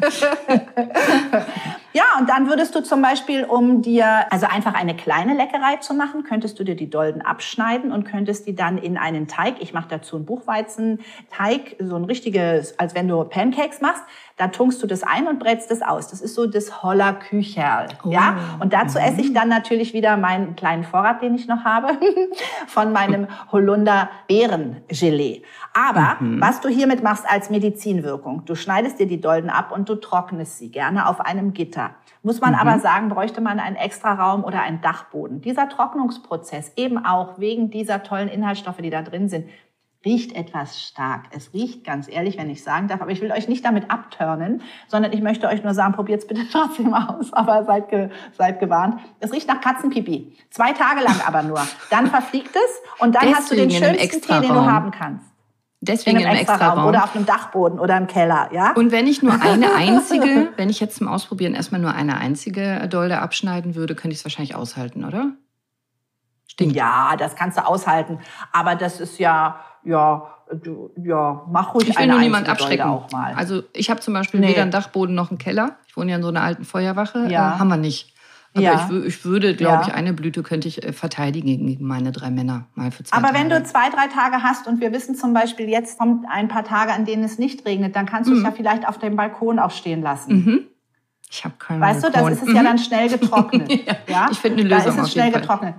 ja 1.94 2.02
und 2.18 2.28
dann 2.28 2.48
würdest 2.48 2.74
du 2.74 2.82
zum 2.82 3.00
Beispiel, 3.00 3.44
um 3.44 3.80
dir, 3.80 4.30
also 4.30 4.46
einfach 4.46 4.74
eine 4.74 4.94
kleine 4.94 5.32
Leckerei 5.32 5.76
zu 5.76 5.94
machen, 5.94 6.22
könntest 6.24 6.58
du 6.58 6.64
dir 6.64 6.76
die 6.76 6.90
Dolden 6.90 7.22
abschneiden 7.22 7.92
und 7.92 8.04
könntest 8.04 8.46
die 8.46 8.54
dann 8.54 8.76
in 8.76 8.98
einen 8.98 9.26
Teig, 9.26 9.54
ich 9.60 9.72
mache 9.72 9.88
dazu 9.88 10.16
einen 10.16 10.26
Buchweizenteig, 10.26 11.76
so 11.78 11.96
ein 11.96 12.04
richtiges, 12.04 12.78
als 12.78 12.94
wenn 12.94 13.08
du 13.08 13.24
Pancakes 13.24 13.80
machst, 13.80 14.02
da 14.40 14.48
tunkst 14.48 14.82
du 14.82 14.86
das 14.86 15.02
ein 15.02 15.28
und 15.28 15.38
brätst 15.38 15.70
das 15.70 15.82
aus. 15.82 16.08
Das 16.08 16.22
ist 16.22 16.34
so 16.34 16.46
das 16.46 16.82
Holler 16.82 17.12
Kücherl, 17.12 17.88
oh. 18.04 18.08
ja. 18.08 18.36
Und 18.58 18.72
dazu 18.72 18.98
mhm. 18.98 19.04
esse 19.04 19.20
ich 19.20 19.34
dann 19.34 19.50
natürlich 19.50 19.92
wieder 19.92 20.16
meinen 20.16 20.56
kleinen 20.56 20.82
Vorrat, 20.82 21.20
den 21.20 21.34
ich 21.34 21.46
noch 21.46 21.64
habe, 21.64 21.88
von 22.66 22.90
meinem 22.90 23.26
Holunder 23.52 24.08
Beerengelee. 24.28 25.42
Aber 25.74 26.16
mhm. 26.20 26.40
was 26.40 26.62
du 26.62 26.70
hiermit 26.70 27.02
machst 27.02 27.26
als 27.28 27.50
Medizinwirkung, 27.50 28.46
du 28.46 28.54
schneidest 28.54 28.98
dir 28.98 29.06
die 29.06 29.20
Dolden 29.20 29.50
ab 29.50 29.72
und 29.72 29.90
du 29.90 29.94
trocknest 29.94 30.56
sie 30.56 30.70
gerne 30.70 31.06
auf 31.06 31.20
einem 31.20 31.52
Gitter. 31.52 31.90
Muss 32.22 32.40
man 32.40 32.52
mhm. 32.52 32.60
aber 32.60 32.78
sagen, 32.78 33.10
bräuchte 33.10 33.42
man 33.42 33.60
einen 33.60 33.76
Extraraum 33.76 34.42
oder 34.42 34.62
einen 34.62 34.80
Dachboden. 34.80 35.42
Dieser 35.42 35.68
Trocknungsprozess, 35.68 36.72
eben 36.76 37.04
auch 37.04 37.38
wegen 37.38 37.70
dieser 37.70 38.02
tollen 38.02 38.28
Inhaltsstoffe, 38.28 38.78
die 38.78 38.90
da 38.90 39.02
drin 39.02 39.28
sind, 39.28 39.46
riecht 40.04 40.34
etwas 40.34 40.80
stark. 40.80 41.26
Es 41.30 41.52
riecht 41.52 41.84
ganz 41.84 42.08
ehrlich, 42.08 42.38
wenn 42.38 42.48
ich 42.48 42.62
sagen 42.62 42.88
darf, 42.88 43.02
aber 43.02 43.10
ich 43.10 43.20
will 43.20 43.32
euch 43.32 43.48
nicht 43.48 43.64
damit 43.64 43.90
abturnen, 43.90 44.62
sondern 44.88 45.12
ich 45.12 45.20
möchte 45.20 45.46
euch 45.46 45.62
nur 45.62 45.74
sagen, 45.74 45.92
probiert's 45.92 46.26
bitte 46.26 46.42
trotzdem 46.52 46.94
aus, 46.94 47.32
aber 47.32 47.64
seid, 47.64 47.88
ge, 47.90 48.08
seid 48.36 48.60
gewarnt. 48.60 49.00
Es 49.20 49.32
riecht 49.32 49.48
nach 49.48 49.60
Katzenpipi. 49.60 50.36
Zwei 50.50 50.72
Tage 50.72 51.02
lang 51.02 51.20
aber 51.26 51.42
nur. 51.42 51.60
Dann 51.90 52.06
verfliegt 52.06 52.54
es 52.54 53.00
und 53.00 53.14
dann 53.14 53.22
Deswegen 53.22 53.36
hast 53.36 53.50
du 53.50 53.56
den 53.56 53.70
schönsten 53.70 54.20
Tee, 54.22 54.40
den 54.40 54.54
du 54.54 54.64
haben 54.64 54.90
kannst. 54.90 55.26
Deswegen 55.82 56.20
in 56.20 56.26
einem, 56.26 56.36
extra, 56.36 56.54
extra 56.54 56.74
Raum. 56.74 56.88
Oder 56.88 57.04
auf 57.04 57.16
einem 57.16 57.24
Dachboden 57.24 57.78
oder 57.78 57.96
im 57.96 58.06
Keller, 58.06 58.50
ja? 58.52 58.72
Und 58.72 58.92
wenn 58.92 59.06
ich 59.06 59.22
nur 59.22 59.40
eine 59.40 59.74
einzige, 59.76 60.52
wenn 60.56 60.68
ich 60.68 60.78
jetzt 60.78 60.96
zum 60.96 61.08
Ausprobieren 61.08 61.54
erstmal 61.54 61.80
nur 61.80 61.94
eine 61.94 62.18
einzige 62.18 62.86
Dolde 62.88 63.18
abschneiden 63.20 63.74
würde, 63.74 63.94
könnte 63.94 64.12
ich 64.12 64.18
es 64.18 64.24
wahrscheinlich 64.24 64.54
aushalten, 64.54 65.06
oder? 65.06 65.32
Stinkt. 66.46 66.76
Ja, 66.76 67.14
das 67.16 67.34
kannst 67.34 67.56
du 67.56 67.66
aushalten. 67.66 68.18
Aber 68.52 68.74
das 68.74 69.00
ist 69.00 69.18
ja, 69.18 69.60
ja, 69.84 70.34
du, 70.62 70.90
ja, 71.02 71.46
mach 71.50 71.74
ruhig 71.74 71.88
ich 71.88 71.98
will 71.98 72.06
nur 72.06 72.18
niemand 72.18 72.48
abschrecken. 72.48 72.86
auch 72.86 73.10
mal. 73.10 73.34
Also 73.34 73.62
ich 73.72 73.90
habe 73.90 74.00
zum 74.00 74.14
Beispiel 74.14 74.40
nee. 74.40 74.48
weder 74.48 74.62
einen 74.62 74.70
Dachboden 74.70 75.14
noch 75.14 75.30
einen 75.30 75.38
Keller. 75.38 75.76
Ich 75.86 75.96
wohne 75.96 76.10
ja 76.10 76.16
in 76.16 76.22
so 76.22 76.28
einer 76.28 76.42
alten 76.42 76.64
Feuerwache. 76.64 77.26
Ja. 77.30 77.56
Äh, 77.56 77.58
haben 77.58 77.68
wir 77.68 77.76
nicht. 77.76 78.14
Aber 78.52 78.62
ja. 78.62 78.88
ich, 78.90 79.06
ich, 79.06 79.24
würde, 79.24 79.54
glaube 79.54 79.82
ja. 79.82 79.88
ich, 79.88 79.94
eine 79.94 80.12
Blüte 80.12 80.42
könnte 80.42 80.66
ich 80.66 80.84
äh, 80.84 80.92
verteidigen 80.92 81.66
gegen 81.66 81.86
meine 81.86 82.10
drei 82.10 82.30
Männer 82.30 82.66
mal 82.74 82.90
für 82.90 83.04
zwei 83.04 83.16
Aber 83.16 83.28
Tage. 83.28 83.38
wenn 83.38 83.48
du 83.48 83.62
zwei, 83.62 83.90
drei 83.90 84.08
Tage 84.08 84.42
hast 84.42 84.66
und 84.66 84.80
wir 84.80 84.92
wissen 84.92 85.14
zum 85.14 85.32
Beispiel, 85.32 85.68
jetzt 85.68 85.98
kommt 85.98 86.26
ein 86.28 86.48
paar 86.48 86.64
Tage, 86.64 86.92
an 86.92 87.04
denen 87.04 87.22
es 87.22 87.38
nicht 87.38 87.64
regnet, 87.64 87.94
dann 87.94 88.06
kannst 88.06 88.28
du 88.28 88.34
mhm. 88.34 88.40
es 88.40 88.44
ja 88.44 88.50
vielleicht 88.50 88.88
auf 88.88 88.98
dem 88.98 89.14
Balkon 89.14 89.60
auch 89.60 89.70
stehen 89.70 90.02
lassen. 90.02 90.34
Mhm. 90.34 90.60
Ich 91.30 91.44
habe 91.44 91.54
keinen 91.58 91.80
Weißt 91.80 92.02
Balkon. 92.02 92.22
du, 92.22 92.28
das 92.28 92.38
ist 92.38 92.42
es 92.42 92.48
mhm. 92.48 92.56
ja 92.56 92.62
dann 92.64 92.78
schnell 92.78 93.08
getrocknet. 93.08 93.70
ja. 93.86 93.96
ja. 94.08 94.28
Ich 94.32 94.38
finde 94.38 94.62
eine 94.62 94.68
Lösung. 94.68 94.96
Da 94.96 95.02
ist 95.02 95.06
es 95.06 95.12
schnell 95.12 95.30
getrocknet. 95.30 95.76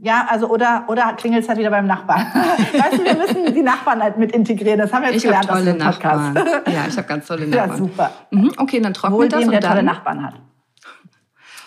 Ja, 0.00 0.28
also 0.30 0.48
oder 0.48 0.84
oder 0.86 1.14
klingelt 1.14 1.42
es 1.42 1.48
halt 1.48 1.58
wieder 1.58 1.70
beim 1.70 1.86
Nachbarn. 1.86 2.20
weißt 2.72 2.98
du, 2.98 3.04
wir 3.04 3.16
müssen 3.16 3.52
die 3.52 3.62
Nachbarn 3.62 4.00
halt 4.00 4.16
mit 4.16 4.30
integrieren. 4.30 4.78
Das 4.78 4.92
haben 4.92 5.02
wir 5.02 5.10
jetzt 5.10 5.18
ich 5.18 5.22
gelernt 5.24 5.50
aus 5.50 5.64
dem 5.64 5.78
Podcast. 5.78 6.34
Nachbarn. 6.34 6.62
Ja, 6.72 6.86
ich 6.88 6.96
habe 6.96 7.08
ganz 7.08 7.26
tolle 7.26 7.46
Nachbarn. 7.48 7.70
Ja, 7.70 7.76
super. 7.76 8.10
Mhm, 8.30 8.52
okay, 8.58 8.80
dann 8.80 8.94
trocknet 8.94 9.18
Wohl 9.18 9.28
das 9.28 9.40
dem, 9.40 9.48
und 9.48 9.52
der 9.52 9.60
dann 9.60 9.70
tolle 9.72 9.82
Nachbarn 9.82 10.24
hat. 10.24 10.34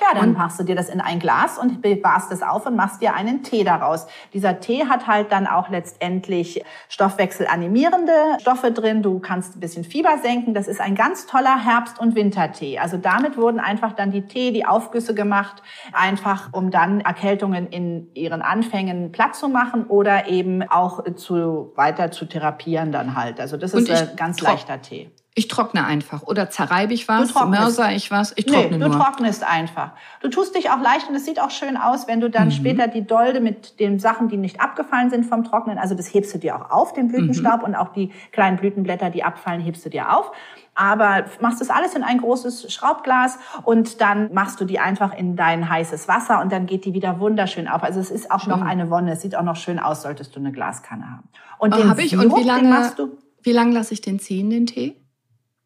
Ja, 0.02 0.20
dann 0.20 0.30
und 0.30 0.38
machst 0.38 0.60
du 0.60 0.64
dir 0.64 0.76
das 0.76 0.90
in 0.90 1.00
ein 1.00 1.20
Glas 1.20 1.58
und 1.58 1.82
bewahrst 1.82 2.32
es 2.32 2.42
auf 2.42 2.66
und 2.66 2.76
machst 2.76 3.02
dir 3.02 3.14
einen 3.14 3.44
Tee 3.44 3.64
daraus. 3.64 4.08
Dieser 4.34 4.60
Tee 4.60 4.86
hat 4.88 5.06
halt 5.06 5.32
dann 5.32 5.46
auch 5.46 5.70
letztendlich 5.70 6.64
stoffwechselanimierende 6.90 8.14
Stoffe 8.40 8.72
drin. 8.72 9.04
Du 9.04 9.20
kannst 9.20 9.56
ein 9.56 9.60
bisschen 9.60 9.84
Fieber 9.84 10.18
senken. 10.22 10.54
Das 10.54 10.68
ist 10.68 10.82
ein 10.82 10.96
ganz 10.96 11.28
toller 11.28 11.64
Herbst- 11.64 12.00
und 12.00 12.16
Wintertee. 12.16 12.80
Also 12.80 12.98
damit 12.98 13.38
wurden 13.38 13.60
einfach 13.60 13.94
dann 13.94 14.12
die 14.12 14.24
Tee, 14.24 14.52
die 14.52 14.66
Aufgüsse 14.66 15.14
gemacht, 15.14 15.62
einfach 15.94 16.50
um 16.52 16.72
dann 16.72 17.02
Erkältungen 17.02 17.68
in 17.68 18.14
ihren 18.16 18.42
Anfängen 18.42 19.12
platt 19.12 19.36
zu 19.36 19.50
machen 19.50 19.86
oder 19.86 20.28
eben 20.28 20.64
auch 20.64 21.04
zu, 21.16 21.74
weiter 21.76 22.12
zu 22.12 22.26
therapieren 22.26 22.92
dann 22.92 23.16
halt. 23.16 23.40
Also 23.40 23.58
das 23.58 23.74
ist 23.74 23.90
ein 23.90 24.16
ganz 24.16 24.42
leichter 24.42 24.82
Tee. 24.82 25.12
Ich 25.34 25.48
trockne 25.48 25.86
einfach. 25.86 26.24
Oder 26.24 26.50
zerreibe 26.50 26.94
ich 26.94 27.08
was, 27.08 27.34
mörser 27.34 27.94
ich 27.94 28.12
was. 28.12 28.34
Ich 28.36 28.46
trockne 28.46 28.78
nee, 28.78 28.84
du 28.84 28.90
nur. 28.90 29.00
trocknest 29.00 29.46
einfach. 29.46 29.92
Du 30.20 30.28
tust 30.28 30.56
dich 30.56 30.70
auch 30.72 30.82
leicht 30.82 31.08
und 31.08 31.16
es 31.16 31.24
sieht 31.24 31.40
auch 31.40 31.52
schön 31.52 31.78
aus, 31.78 32.06
wenn 32.10 32.20
du 32.20 32.30
dann 32.30 32.50
mhm. 32.50 32.52
später 32.52 32.90
die 32.90 33.08
Dolde 33.08 33.40
mit 33.40 33.80
den 33.80 33.98
Sachen, 33.98 34.28
die 34.28 34.36
nicht 34.36 34.60
abgefallen 34.60 35.10
sind 35.10 35.26
vom 35.26 35.46
Trocknen, 35.46 35.78
also 35.78 35.96
das 35.96 36.14
hebst 36.14 36.34
du 36.34 36.38
dir 36.38 36.58
auch 36.58 36.70
auf, 36.70 36.92
den 36.92 37.08
Blütenstaub 37.08 37.60
mhm. 37.60 37.68
und 37.68 37.76
auch 37.76 37.94
die 37.94 38.12
kleinen 38.34 38.58
Blütenblätter, 38.58 39.10
die 39.10 39.24
abfallen, 39.24 39.62
hebst 39.62 39.86
du 39.86 39.90
dir 39.90 40.14
auf. 40.14 40.34
Aber 40.76 41.26
machst 41.40 41.62
das 41.62 41.70
alles 41.70 41.96
in 41.96 42.04
ein 42.04 42.18
großes 42.18 42.74
Schraubglas 42.74 43.40
und 43.64 44.02
dann 44.02 44.34
machst 44.34 44.60
du 44.60 44.66
die 44.66 44.80
einfach 44.80 45.14
in 45.18 45.38
dein 45.38 45.70
heißes 45.70 46.10
Wasser 46.10 46.42
und 46.42 46.52
dann 46.52 46.66
geht 46.66 46.84
die 46.84 46.94
wieder 46.94 47.22
wunderschön 47.22 47.70
auf. 47.70 47.84
Also 47.84 48.02
es 48.02 48.12
ist 48.12 48.32
auch 48.32 48.42
schön. 48.42 48.52
noch 48.52 48.62
eine 48.62 48.90
Wonne. 48.90 49.14
Es 49.14 49.22
sieht 49.22 49.36
auch 49.36 49.44
noch 49.44 49.58
schön 49.58 49.80
aus, 49.80 50.02
solltest 50.02 50.36
du 50.36 50.40
eine 50.40 50.52
Glaskanne 50.52 51.10
haben. 51.10 51.30
Und 51.58 51.74
oh, 51.74 51.78
den 51.78 52.00
ich. 52.00 52.12
Sirup, 52.12 52.34
und 52.34 52.40
wie 52.40 52.44
lange, 52.44 52.70
machst 52.70 53.00
du? 53.00 53.18
Wie 53.44 53.52
lange 53.54 53.74
lasse 53.74 53.94
ich 53.94 54.02
den 54.02 54.20
ziehen, 54.20 54.50
den 54.50 54.66
Tee? 54.66 55.01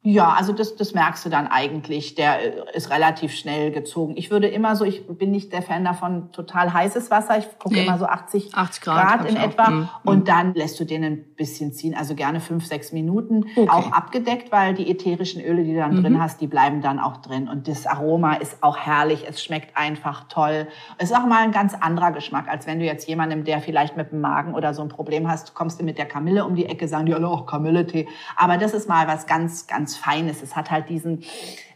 Ja, 0.05 0.33
also 0.33 0.53
das, 0.53 0.75
das 0.75 0.93
merkst 0.93 1.25
du 1.25 1.29
dann 1.29 1.47
eigentlich. 1.47 2.13
Der 2.13 2.75
ist 2.75 2.91
relativ 2.91 3.33
schnell 3.33 3.71
gezogen. 3.71 4.13
Ich 4.17 4.29
würde 4.29 4.47
immer 4.47 4.75
so, 4.75 4.85
ich 4.85 5.07
bin 5.07 5.31
nicht 5.31 5.51
der 5.51 5.63
Fan 5.63 5.83
davon, 5.83 6.31
total 6.31 6.71
heißes 6.71 7.09
Wasser. 7.09 7.39
Ich 7.39 7.47
gucke 7.57 7.73
nee. 7.73 7.85
immer 7.85 7.97
so 7.97 8.05
80, 8.05 8.53
80 8.53 8.83
Grad, 8.83 9.19
Grad 9.19 9.29
in 9.29 9.35
etwa. 9.35 9.69
Mhm. 9.71 9.89
Und 10.03 10.27
dann 10.27 10.53
lässt 10.53 10.79
du 10.79 10.85
den 10.85 11.03
ein 11.03 11.23
bisschen 11.35 11.73
ziehen, 11.73 11.95
also 11.97 12.13
gerne 12.13 12.39
fünf, 12.39 12.67
sechs 12.67 12.91
Minuten. 12.91 13.45
Okay. 13.55 13.67
Auch 13.67 13.91
abgedeckt, 13.93 14.51
weil 14.51 14.75
die 14.75 14.91
ätherischen 14.91 15.41
Öle, 15.41 15.63
die 15.63 15.73
du 15.73 15.79
dann 15.79 15.95
mhm. 15.95 16.03
drin 16.03 16.21
hast, 16.21 16.39
die 16.39 16.45
bleiben 16.45 16.81
dann 16.81 16.99
auch 16.99 17.17
drin. 17.17 17.49
Und 17.49 17.67
das 17.67 17.87
Aroma 17.87 18.35
ist 18.35 18.61
auch 18.61 18.77
herrlich. 18.77 19.25
Es 19.27 19.43
schmeckt 19.43 19.75
einfach 19.75 20.25
toll. 20.29 20.67
Es 20.99 21.09
ist 21.09 21.17
auch 21.17 21.25
mal 21.25 21.41
ein 21.41 21.51
ganz 21.51 21.73
anderer 21.73 22.11
Geschmack, 22.11 22.47
als 22.47 22.67
wenn 22.67 22.77
du 22.77 22.85
jetzt 22.85 23.07
jemandem, 23.07 23.43
der 23.43 23.59
vielleicht 23.59 23.97
mit 23.97 24.11
dem 24.11 24.21
Magen 24.21 24.53
oder 24.53 24.75
so 24.75 24.83
ein 24.83 24.89
Problem 24.89 25.27
hast, 25.27 25.55
kommst 25.55 25.81
du 25.81 25.83
mit 25.83 25.97
der 25.97 26.05
Kamille 26.05 26.45
um 26.45 26.53
die 26.53 26.67
Ecke, 26.67 26.87
sagen 26.87 27.07
die 27.07 27.15
alle 27.15 27.27
auch 27.27 27.47
Kamille-Tee. 27.47 28.07
Aber 28.35 28.57
das 28.57 28.75
ist 28.75 28.87
mal 28.87 29.07
was 29.07 29.25
ganz, 29.25 29.65
ganz 29.65 29.94
Feines. 29.97 30.41
Es 30.41 30.55
hat 30.55 30.71
halt 30.71 30.89
diesen 30.89 31.23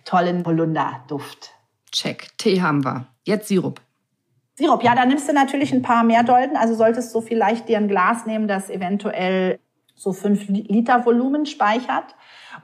tollen 0.06 0.46
Holunder-Duft. 0.46 1.52
Check. 1.92 2.38
Tee 2.38 2.62
haben 2.62 2.84
wir. 2.84 3.08
Jetzt 3.24 3.48
Sirup. 3.48 3.82
Sirup, 4.56 4.84
ja, 4.84 4.94
da 4.94 5.06
nimmst 5.06 5.30
du 5.30 5.34
natürlich 5.34 5.72
ein 5.72 5.82
paar 5.82 6.04
mehr 6.04 6.24
Dolden. 6.24 6.58
Also 6.58 6.76
solltest 6.76 7.16
du 7.16 7.22
vielleicht 7.22 7.70
dir 7.70 7.78
ein 7.78 7.88
Glas 7.88 8.26
nehmen, 8.26 8.48
das 8.48 8.70
eventuell 8.70 9.60
so 9.96 10.14
fünf 10.14 10.48
Liter 10.48 11.06
Volumen 11.06 11.46
speichert. 11.46 12.16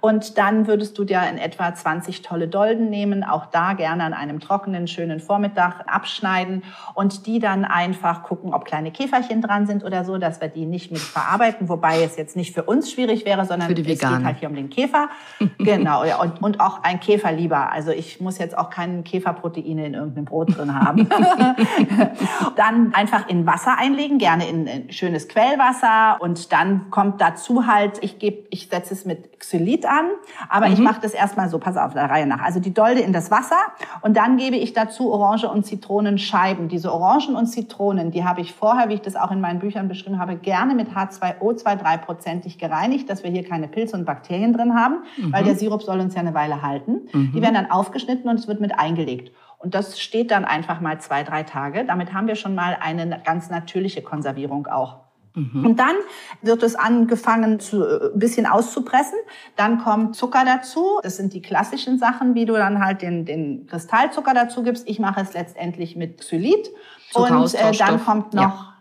Und 0.01 0.37
dann 0.37 0.67
würdest 0.67 0.97
du 0.97 1.03
dir 1.03 1.21
in 1.29 1.37
etwa 1.37 1.73
20 1.73 2.21
tolle 2.21 2.47
Dolden 2.47 2.89
nehmen, 2.89 3.23
auch 3.23 3.45
da 3.47 3.73
gerne 3.73 4.03
an 4.03 4.13
einem 4.13 4.39
trockenen, 4.39 4.87
schönen 4.87 5.19
Vormittag 5.19 5.83
abschneiden 5.87 6.63
und 6.93 7.25
die 7.27 7.39
dann 7.39 7.65
einfach 7.65 8.23
gucken, 8.23 8.53
ob 8.53 8.65
kleine 8.65 8.91
Käferchen 8.91 9.41
dran 9.41 9.67
sind 9.67 9.83
oder 9.83 10.03
so, 10.05 10.17
dass 10.17 10.41
wir 10.41 10.47
die 10.47 10.65
nicht 10.65 10.91
mit 10.91 11.01
verarbeiten, 11.01 11.69
wobei 11.69 12.03
es 12.03 12.17
jetzt 12.17 12.35
nicht 12.35 12.53
für 12.53 12.63
uns 12.63 12.91
schwierig 12.91 13.25
wäre, 13.25 13.45
sondern 13.45 13.71
es 13.71 13.75
geht 13.75 14.03
halt 14.03 14.39
hier 14.39 14.49
um 14.49 14.55
den 14.55 14.69
Käfer. 14.69 15.09
genau, 15.57 16.03
ja, 16.03 16.19
und, 16.21 16.41
und 16.41 16.59
auch 16.59 16.83
ein 16.83 16.99
Käfer 16.99 17.31
lieber. 17.31 17.71
Also 17.71 17.91
ich 17.91 18.19
muss 18.19 18.37
jetzt 18.37 18.57
auch 18.57 18.69
keine 18.69 19.03
Käferproteine 19.03 19.85
in 19.85 19.93
irgendeinem 19.93 20.25
Brot 20.25 20.57
drin 20.57 20.73
haben. 20.73 21.07
dann 22.55 22.93
einfach 22.93 23.27
in 23.27 23.45
Wasser 23.45 23.77
einlegen, 23.77 24.17
gerne 24.17 24.47
in, 24.47 24.67
in 24.67 24.91
schönes 24.91 25.27
Quellwasser 25.27 26.17
und 26.19 26.51
dann 26.51 26.89
kommt 26.89 27.21
dazu 27.21 27.67
halt, 27.67 27.97
ich 28.01 28.19
gebe, 28.19 28.47
ich 28.49 28.67
setze 28.67 28.93
es 28.93 29.05
mit 29.05 29.39
Xylit 29.39 29.74
an, 29.83 30.05
aber 30.47 30.67
mhm. 30.67 30.73
ich 30.73 30.79
mache 30.79 31.01
das 31.01 31.13
erstmal 31.13 31.49
so, 31.49 31.59
pass 31.59 31.75
auf, 31.75 31.93
der 31.93 32.09
Reihe 32.09 32.27
nach. 32.27 32.41
Also 32.41 32.59
die 32.59 32.73
Dolde 32.73 33.01
in 33.01 33.11
das 33.11 33.31
Wasser 33.31 33.57
und 34.01 34.15
dann 34.15 34.37
gebe 34.37 34.55
ich 34.55 34.73
dazu 34.73 35.11
Orange 35.11 35.49
und 35.49 35.65
Zitronenscheiben. 35.65 36.69
Diese 36.69 36.93
Orangen 36.93 37.35
und 37.35 37.47
Zitronen, 37.47 38.11
die 38.11 38.23
habe 38.23 38.41
ich 38.41 38.53
vorher, 38.53 38.87
wie 38.89 38.93
ich 38.93 39.01
das 39.01 39.15
auch 39.15 39.31
in 39.31 39.41
meinen 39.41 39.59
Büchern 39.59 39.87
beschrieben 39.87 40.19
habe, 40.19 40.35
gerne 40.35 40.75
mit 40.75 40.89
H2O 40.89 41.61
2-3-prozentig 41.61 42.57
gereinigt, 42.59 43.09
dass 43.09 43.23
wir 43.23 43.31
hier 43.31 43.43
keine 43.43 43.67
Pilze 43.67 43.97
und 43.97 44.05
Bakterien 44.05 44.53
drin 44.53 44.75
haben, 44.75 44.99
mhm. 45.17 45.33
weil 45.33 45.43
der 45.43 45.55
Sirup 45.55 45.81
soll 45.81 45.99
uns 45.99 46.13
ja 46.13 46.21
eine 46.21 46.33
Weile 46.33 46.61
halten. 46.61 47.07
Mhm. 47.11 47.31
Die 47.33 47.41
werden 47.41 47.55
dann 47.55 47.71
aufgeschnitten 47.71 48.29
und 48.29 48.39
es 48.39 48.47
wird 48.47 48.61
mit 48.61 48.77
eingelegt. 48.77 49.31
Und 49.57 49.73
das 49.73 49.99
steht 49.99 50.29
dann 50.29 50.45
einfach 50.45 50.79
mal 50.79 50.99
zwei, 50.99 51.23
drei 51.23 51.41
Tage. 51.41 51.85
Damit 51.85 52.13
haben 52.13 52.27
wir 52.27 52.35
schon 52.35 52.53
mal 52.53 52.77
eine 52.79 53.19
ganz 53.25 53.49
natürliche 53.49 54.03
Konservierung 54.03 54.67
auch. 54.67 55.04
Mhm. 55.35 55.65
Und 55.65 55.79
dann 55.79 55.95
wird 56.41 56.63
es 56.63 56.75
angefangen, 56.75 57.59
zu, 57.59 57.83
äh, 57.83 58.13
ein 58.13 58.19
bisschen 58.19 58.45
auszupressen. 58.45 59.19
Dann 59.55 59.79
kommt 59.79 60.15
Zucker 60.15 60.43
dazu. 60.45 60.99
Das 61.03 61.17
sind 61.17 61.33
die 61.33 61.41
klassischen 61.41 61.99
Sachen, 61.99 62.35
wie 62.35 62.45
du 62.45 62.53
dann 62.53 62.83
halt 62.83 63.01
den, 63.01 63.25
den 63.25 63.67
Kristallzucker 63.67 64.33
dazu 64.33 64.63
gibst. 64.63 64.87
Ich 64.87 64.99
mache 64.99 65.21
es 65.21 65.33
letztendlich 65.33 65.95
mit 65.95 66.19
Xylit. 66.19 66.71
Und 67.13 67.53
äh, 67.53 67.71
dann 67.77 68.03
kommt 68.03 68.33
noch 68.33 68.41
ja. 68.41 68.75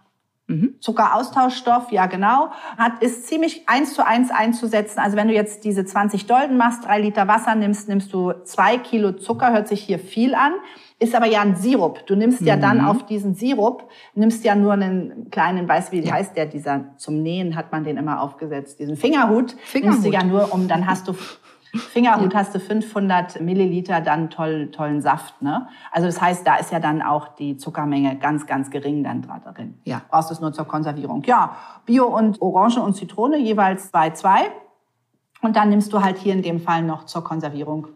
Mhm. 0.47 0.75
Zuckeraustauschstoff, 0.81 1.91
ja 1.91 2.05
genau, 2.05 2.51
hat, 2.77 3.03
ist 3.03 3.27
ziemlich 3.27 3.67
eins 3.67 3.95
zu 3.95 4.07
eins 4.07 4.31
einzusetzen. 4.31 4.99
Also 5.01 5.17
wenn 5.17 5.29
du 5.29 5.35
jetzt 5.35 5.65
diese 5.65 5.87
20 5.87 6.27
Dolden 6.27 6.59
machst, 6.59 6.85
drei 6.85 7.01
Liter 7.01 7.27
Wasser 7.29 7.55
nimmst, 7.55 7.89
nimmst 7.89 8.13
du 8.13 8.33
zwei 8.45 8.77
Kilo 8.77 9.13
Zucker, 9.13 9.53
hört 9.53 9.69
sich 9.69 9.83
hier 9.83 9.99
viel 9.99 10.35
an. 10.35 10.53
Ist 11.01 11.15
aber 11.15 11.27
ja 11.27 11.41
ein 11.41 11.57
Sirup. 11.57 12.07
Du 12.07 12.15
nimmst 12.15 12.41
ja 12.43 12.57
dann 12.57 12.79
mhm. 12.79 12.87
auf 12.87 13.07
diesen 13.07 13.35
Sirup, 13.35 13.89
nimmst 14.15 14.45
ja 14.45 14.55
nur 14.55 14.75
einen 14.75 15.29
kleinen, 15.31 15.69
weißt 15.69 15.91
wie 15.91 16.01
ja. 16.01 16.15
heißt 16.15 16.37
der, 16.37 16.47
dieser, 16.47 16.97
zum 16.99 17.23
Nähen 17.23 17.57
hat 17.57 17.73
man 17.73 17.83
den 17.83 17.97
immer 17.97 18.21
aufgesetzt, 18.21 18.79
diesen 18.79 18.97
Fingerhut, 18.97 19.57
Fingerhut. 19.65 19.95
nimmst 19.95 20.07
du 20.07 20.13
ja 20.13 20.23
nur 20.23 20.53
um, 20.55 20.69
dann 20.69 20.87
hast 20.87 21.09
du 21.09 21.15
Fingerhut 21.75 22.33
ja. 22.33 22.39
hast 22.39 22.55
du 22.55 22.61
500 22.61 23.41
Milliliter 23.41 24.01
dann 24.01 24.31
toll, 24.31 24.71
tollen 24.71 25.01
Saft. 25.01 25.43
Ne? 25.43 25.67
Also 25.91 26.07
das 26.07 26.21
heißt, 26.21 26.47
da 26.47 26.57
ist 26.57 26.71
ja 26.71 26.79
dann 26.79 27.03
auch 27.03 27.29
die 27.29 27.57
Zuckermenge 27.57 28.17
ganz, 28.17 28.47
ganz 28.47 28.71
gering 28.71 29.03
dann 29.03 29.23
drin. 29.23 29.81
Ja. 29.83 30.03
Brauchst 30.09 30.31
du 30.31 30.35
es 30.35 30.41
nur 30.41 30.53
zur 30.53 30.67
Konservierung. 30.67 31.25
Ja, 31.25 31.57
Bio 31.87 32.07
und 32.07 32.41
Orange 32.41 32.81
und 32.81 32.95
Zitrone 32.95 33.39
jeweils 33.39 33.91
zwei, 33.91 34.11
zwei. 34.11 34.53
Und 35.43 35.57
dann 35.57 35.69
nimmst 35.69 35.93
du 35.93 36.03
halt 36.03 36.19
hier 36.19 36.33
in 36.33 36.43
dem 36.43 36.61
Fall 36.61 36.83
noch 36.83 37.05
zur 37.05 37.25
Konservierung 37.25 37.89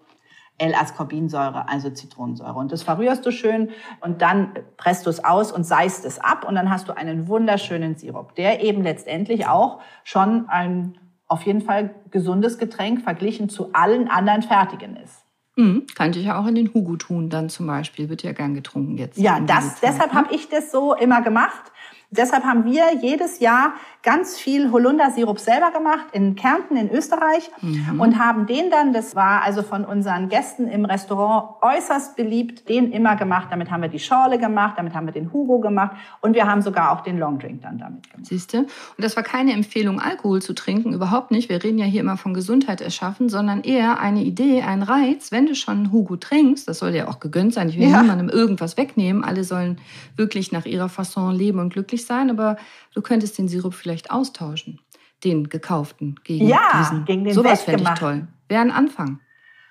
L-Ascorbinsäure, 0.59 1.69
also 1.69 1.91
Zitronensäure. 1.91 2.55
Und 2.55 2.73
das 2.73 2.83
verrührst 2.83 3.25
du 3.25 3.31
schön 3.31 3.71
und 4.01 4.23
dann 4.23 4.51
presst 4.77 5.07
du 5.07 5.11
es 5.11 5.25
aus 5.25 5.53
und 5.53 5.65
seist 5.65 6.05
es 6.05 6.19
ab 6.19 6.45
und 6.47 6.55
dann 6.57 6.71
hast 6.71 6.89
du 6.89 6.97
einen 6.97 7.29
wunderschönen 7.29 7.97
Sirup, 7.97 8.35
der 8.35 8.63
eben 8.63 8.83
letztendlich 8.83 9.47
auch 9.47 9.81
schon 10.05 10.49
ein 10.49 10.99
auf 11.29 11.43
jeden 11.43 11.61
Fall 11.61 11.95
gesundes 12.11 12.59
Getränk 12.59 13.03
verglichen 13.03 13.49
zu 13.49 13.73
allen 13.73 14.09
anderen 14.09 14.43
fertigen 14.43 14.97
ist. 14.97 15.25
Mhm, 15.57 15.87
kannte 15.95 16.21
ich 16.21 16.27
ja 16.27 16.41
auch 16.41 16.47
in 16.47 16.55
den 16.55 16.73
Hugo 16.73 16.97
tun, 16.97 17.31
dann 17.31 17.49
zum 17.49 17.67
Beispiel. 17.67 18.09
Wird 18.09 18.23
ja 18.23 18.33
gern 18.33 18.55
getrunken 18.55 18.97
jetzt. 18.97 19.19
Ja, 19.19 19.41
das, 19.41 19.81
deshalb 19.81 20.15
habe 20.15 20.33
ich 20.33 20.49
das 20.49 20.71
so 20.71 20.95
immer 20.95 21.21
gemacht. 21.21 21.73
Deshalb 22.11 22.45
haben 22.45 22.65
wir 22.65 22.85
jedes 23.03 23.41
Jahr 23.41 23.75
ganz 24.09 24.39
viel 24.39 24.73
Holundersirup 24.73 25.39
selber 25.39 25.71
gemacht 25.71 26.07
in 26.13 26.35
Kärnten 26.35 26.79
in 26.79 26.91
Österreich 26.91 27.51
mhm. 27.61 28.01
und 28.01 28.19
haben 28.19 28.47
den 28.47 28.71
dann, 28.71 28.95
das 28.95 29.15
war 29.15 29.43
also 29.43 29.63
von 29.63 29.85
unseren 29.85 30.31
Gästen 30.31 30.67
im 30.67 30.87
Restaurant 30.87 31.61
äußerst 31.61 32.17
beliebt, 32.17 32.71
den 32.71 32.91
immer 32.91 33.17
gemacht. 33.17 33.49
Damit 33.51 33.71
haben 33.71 33.83
wir 33.83 33.91
die 33.91 33.99
Schorle 33.99 34.39
gemacht, 34.39 34.79
damit 34.79 34.95
haben 34.95 35.05
wir 35.05 35.13
den 35.13 35.31
Hugo 35.31 35.59
gemacht 35.59 35.95
und 36.23 36.35
wir 36.35 36.47
haben 36.47 36.63
sogar 36.63 36.93
auch 36.93 37.03
den 37.03 37.19
Longdrink 37.19 37.61
dann 37.61 37.77
damit 37.77 38.11
gemacht. 38.11 38.27
Siehst 38.27 38.55
du? 38.55 38.61
Und 38.61 38.69
das 38.97 39.15
war 39.15 39.23
keine 39.23 39.53
Empfehlung, 39.53 40.01
Alkohol 40.01 40.41
zu 40.41 40.55
trinken, 40.55 40.95
überhaupt 40.95 41.31
nicht. 41.31 41.51
Wir 41.51 41.63
reden 41.63 41.77
ja 41.77 41.85
hier 41.85 42.01
immer 42.01 42.17
von 42.17 42.33
Gesundheit 42.33 42.81
erschaffen, 42.81 43.29
sondern 43.29 43.61
eher 43.61 44.01
eine 44.01 44.23
Idee, 44.23 44.63
ein 44.63 44.83
Reiz. 44.83 45.33
Wenn 45.33 45.45
du 45.45 45.55
schon 45.55 45.93
Hugo 45.93 46.17
trinkst, 46.17 46.67
das 46.67 46.79
soll 46.79 46.95
ja 46.95 47.09
auch 47.09 47.21
gegönnt 47.21 47.53
sein. 47.53 47.69
Ich 47.69 47.79
will 47.79 47.91
ja. 47.91 48.01
niemandem 48.01 48.31
irgendwas 48.31 48.79
wegnehmen. 48.79 49.23
Alle 49.23 49.45
sollen 49.45 49.77
wirklich 50.17 50.51
nach 50.51 50.65
ihrer 50.65 50.89
Fasson 50.89 51.35
leben 51.35 51.59
und 51.59 51.75
glücklich 51.75 52.07
sein, 52.07 52.31
aber 52.31 52.57
du 52.99 53.03
könntest 53.03 53.39
den 53.39 53.47
Sirup 53.47 53.75
vielleicht 53.75 54.11
austauschen, 54.11 54.81
den 55.23 55.49
gekauften 55.49 56.17
gegen 56.25 56.49
ja, 56.49 56.81
diesen. 56.81 57.05
gegen 57.05 57.23
den 57.23 57.33
Sowas 57.33 57.63
fände 57.63 57.85
ich 57.85 57.99
toll. 57.99 58.27
Wäre 58.49 58.61
ein 58.61 58.73
Anfang. 58.73 59.21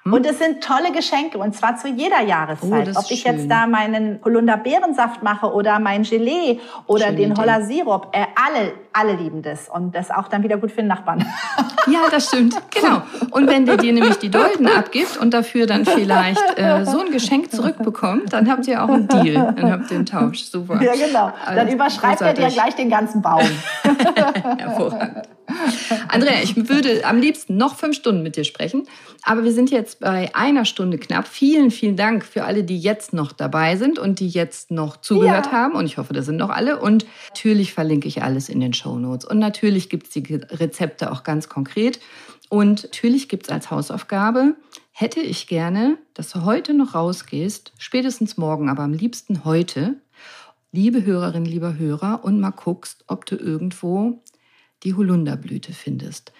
Hm? 0.08 0.14
Und 0.14 0.26
es 0.26 0.40
sind 0.40 0.64
tolle 0.64 0.92
Geschenke 0.92 1.38
und 1.38 1.54
zwar 1.54 1.76
zu 1.76 1.88
jeder 1.90 2.22
Jahreszeit. 2.22 2.90
Oh, 2.96 3.00
Ob 3.00 3.12
ich 3.12 3.22
schön. 3.22 3.34
jetzt 3.34 3.52
da 3.52 3.68
meinen 3.68 4.20
Holunder-Beerensaft 4.24 5.22
mache 5.22 5.52
oder 5.52 5.80
mein 5.80 6.04
Gelee 6.04 6.60
oder 6.86 7.08
Schöne 7.08 7.18
den 7.18 7.38
Holler 7.38 7.62
Sirup, 7.62 8.08
äh, 8.14 8.26
alle, 8.36 8.74
alle 8.94 9.16
lieben 9.16 9.42
das 9.42 9.68
und 9.68 9.94
das 9.94 10.10
auch 10.10 10.30
dann 10.30 10.44
wieder 10.44 10.58
gut 10.58 10.72
für 10.72 10.78
den 10.78 10.88
Nachbarn. 10.88 11.26
Ja, 11.90 12.02
das 12.12 12.28
stimmt, 12.28 12.54
genau. 12.70 13.02
Und 13.32 13.48
wenn 13.48 13.66
der 13.66 13.78
dir 13.78 13.94
nämlich 13.94 14.18
die 14.18 14.30
Dolden 14.30 14.68
abgibt 14.68 15.16
und 15.16 15.34
dafür 15.34 15.68
dann 15.68 15.86
vielleicht 15.86 16.60
äh, 16.60 16.86
so 16.86 17.00
ein 17.00 17.12
Geschenk 17.12 17.50
zurückbekommt, 17.50 18.34
dann 18.34 18.52
habt 18.52 18.68
ihr 18.68 18.84
auch 18.84 18.90
einen 18.90 19.08
Deal, 19.08 19.54
dann 19.56 19.72
habt 19.72 19.90
ihr 19.90 19.96
einen 19.96 20.06
Tausch. 20.06 20.44
Super. 20.44 20.84
Ja, 20.84 20.92
genau. 20.96 21.32
Dann 21.46 21.60
also, 21.60 21.74
überschreibt 21.74 22.20
er 22.20 22.34
dir 22.34 22.50
gleich 22.50 22.76
den 22.76 22.90
ganzen 22.90 23.22
Baum. 23.22 23.40
Hervorragend. 24.58 25.30
Andrea, 26.10 26.42
ich 26.44 26.56
würde 26.70 27.06
am 27.06 27.20
liebsten 27.20 27.58
noch 27.58 27.76
fünf 27.76 27.96
Stunden 27.96 28.22
mit 28.22 28.36
dir 28.36 28.44
sprechen, 28.44 28.88
aber 29.24 29.44
wir 29.44 29.54
sind 29.54 29.72
jetzt 29.72 30.00
bei 30.00 30.34
einer 30.36 30.66
Stunde 30.66 30.98
knapp. 30.98 31.28
Vielen, 31.28 31.72
vielen 31.72 31.96
Dank 31.96 32.26
für 32.26 32.44
alle, 32.44 32.64
die 32.64 32.78
jetzt 32.78 33.14
noch 33.14 33.32
dabei 33.32 33.76
sind 33.78 33.98
und 33.98 34.20
die 34.20 34.28
jetzt 34.28 34.72
noch 34.72 34.98
zugehört 34.98 35.48
ja. 35.48 35.52
haben. 35.52 35.76
Und 35.76 35.86
ich 35.86 35.98
hoffe, 35.98 36.14
das 36.14 36.26
sind 36.26 36.38
noch 36.38 36.50
alle. 36.50 36.80
Und 36.80 37.06
natürlich 37.30 37.74
verlinke 37.74 38.08
ich 38.08 38.24
alles 38.24 38.50
in 38.50 38.60
den 38.60 38.74
Show 38.74 38.98
Notes. 38.98 39.26
Und 39.26 39.40
natürlich 39.40 39.90
gibt 39.90 40.08
es 40.08 40.14
die 40.14 40.36
Rezepte 40.36 41.12
auch 41.12 41.24
ganz 41.24 41.48
konkret. 41.48 42.00
Und 42.50 42.84
natürlich 42.84 43.30
gibt 43.30 43.48
es 43.48 43.54
als 43.54 43.72
Hausaufgabe, 43.72 44.56
hätte 44.92 45.20
ich 45.20 45.48
gerne, 45.48 45.98
dass 46.14 46.30
du 46.30 46.44
heute 46.44 46.74
noch 46.74 46.96
rausgehst, 46.96 47.74
spätestens 47.78 48.38
morgen, 48.38 48.70
aber 48.70 48.84
am 48.84 48.94
liebsten 48.94 49.44
heute, 49.44 49.96
liebe 50.72 51.06
Hörerin, 51.06 51.46
lieber 51.46 51.78
Hörer, 51.78 52.22
und 52.24 52.40
mal 52.40 52.52
guckst, 52.52 53.04
ob 53.08 53.26
du 53.26 53.36
irgendwo 53.36 54.24
die 54.84 54.94
Holunderblüte 54.94 55.74
findest. 55.74 56.32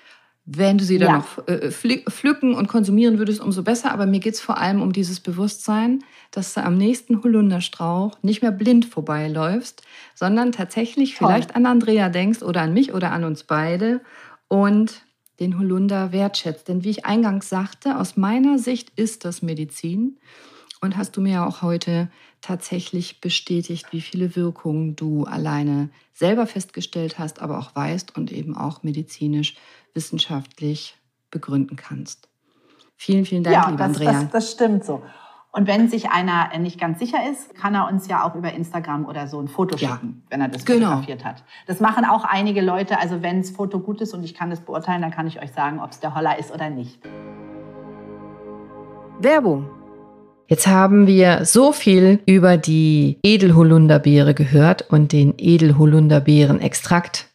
Wenn 0.50 0.78
du 0.78 0.86
sie 0.86 0.98
dann 0.98 1.10
ja. 1.10 1.18
noch 1.18 1.48
äh, 1.50 1.72
pflücken 1.72 2.54
und 2.56 2.68
konsumieren 2.70 3.18
würdest, 3.20 3.42
umso 3.42 3.64
besser. 3.64 3.92
Aber 3.92 4.06
mir 4.06 4.22
geht 4.22 4.36
es 4.36 4.40
vor 4.40 4.58
allem 4.58 4.82
um 4.82 4.94
dieses 4.94 5.20
Bewusstsein, 5.20 6.06
dass 6.32 6.54
du 6.54 6.64
am 6.64 6.78
nächsten 6.78 7.22
Holunderstrauch 7.22 8.18
nicht 8.22 8.42
mehr 8.42 8.52
blind 8.52 8.86
vorbeiläufst, 8.86 9.82
sondern 10.16 10.54
tatsächlich 10.54 11.16
Toll. 11.16 11.28
vielleicht 11.28 11.56
an 11.58 11.66
Andrea 11.66 12.08
denkst 12.08 12.44
oder 12.44 12.62
an 12.62 12.74
mich 12.74 12.94
oder 12.94 13.12
an 13.12 13.26
uns 13.26 13.44
beide 13.44 14.00
und 14.48 15.02
den 15.42 15.60
Holunder 15.60 16.14
wertschätzt. 16.14 16.70
Denn 16.70 16.84
wie 16.86 16.92
ich 16.92 17.06
eingangs 17.06 17.50
sagte, 17.50 18.00
aus 18.00 18.16
meiner 18.16 18.58
Sicht 18.58 18.92
ist 18.96 19.26
das 19.26 19.42
Medizin. 19.42 20.18
Und 20.80 20.96
hast 20.96 21.18
du 21.18 21.22
mir 21.22 21.46
auch 21.46 21.62
heute 21.62 22.10
tatsächlich 22.42 23.22
bestätigt, 23.22 23.88
wie 23.92 24.02
viele 24.02 24.36
Wirkungen 24.36 24.96
du 24.96 25.26
alleine 25.26 25.90
selber 26.14 26.48
festgestellt 26.48 27.20
hast, 27.20 27.42
aber 27.42 27.60
auch 27.60 27.76
weißt 27.76 28.18
und 28.18 28.32
eben 28.32 28.56
auch 28.56 28.84
medizinisch, 28.84 29.56
wissenschaftlich 29.94 30.98
begründen 31.32 31.76
kannst. 31.76 32.30
Vielen, 32.96 33.26
vielen 33.26 33.44
Dank, 33.44 33.56
ja, 33.56 33.66
liebe 33.66 33.78
das, 33.78 33.88
Andrea. 33.88 34.12
Das, 34.12 34.30
das 34.32 34.52
stimmt 34.52 34.86
so. 34.86 35.04
Und 35.52 35.66
wenn 35.66 35.90
sich 35.90 36.10
einer 36.10 36.56
nicht 36.60 36.80
ganz 36.80 37.00
sicher 37.00 37.18
ist, 37.30 37.56
kann 37.56 37.74
er 37.74 37.88
uns 37.88 38.08
ja 38.08 38.24
auch 38.24 38.36
über 38.36 38.54
Instagram 38.54 39.06
oder 39.06 39.28
so 39.28 39.40
ein 39.40 39.48
Foto 39.48 39.78
ja. 39.78 39.94
schicken, 39.94 40.24
wenn 40.30 40.42
er 40.42 40.50
das 40.50 40.66
genau. 40.66 40.88
fotografiert 40.88 41.26
hat. 41.26 41.44
Das 41.66 41.80
machen 41.80 42.06
auch 42.06 42.26
einige 42.26 42.62
Leute. 42.62 43.00
Also 43.00 43.24
wenn 43.24 43.42
das 43.42 43.52
Foto 43.52 43.80
gut 43.80 44.02
ist 44.02 44.14
und 44.14 44.24
ich 44.24 44.36
kann 44.36 44.50
das 44.50 44.62
beurteilen, 44.62 45.02
dann 45.02 45.12
kann 45.12 45.26
ich 45.26 45.42
euch 45.42 45.52
sagen, 45.52 45.80
ob 45.80 45.92
es 45.92 46.00
der 46.00 46.14
Holler 46.14 46.38
ist 46.38 46.52
oder 46.52 46.70
nicht. 46.70 47.00
Werbung 49.20 49.70
Jetzt 50.48 50.68
haben 50.68 51.08
wir 51.08 51.44
so 51.44 51.74
viel 51.74 52.20
über 52.26 52.56
die 52.58 53.18
Edelholunderbeere 53.22 54.34
gehört 54.34 54.86
und 54.90 55.12
den 55.12 55.34
Edelholunderbeerenextrakt. 55.38 57.28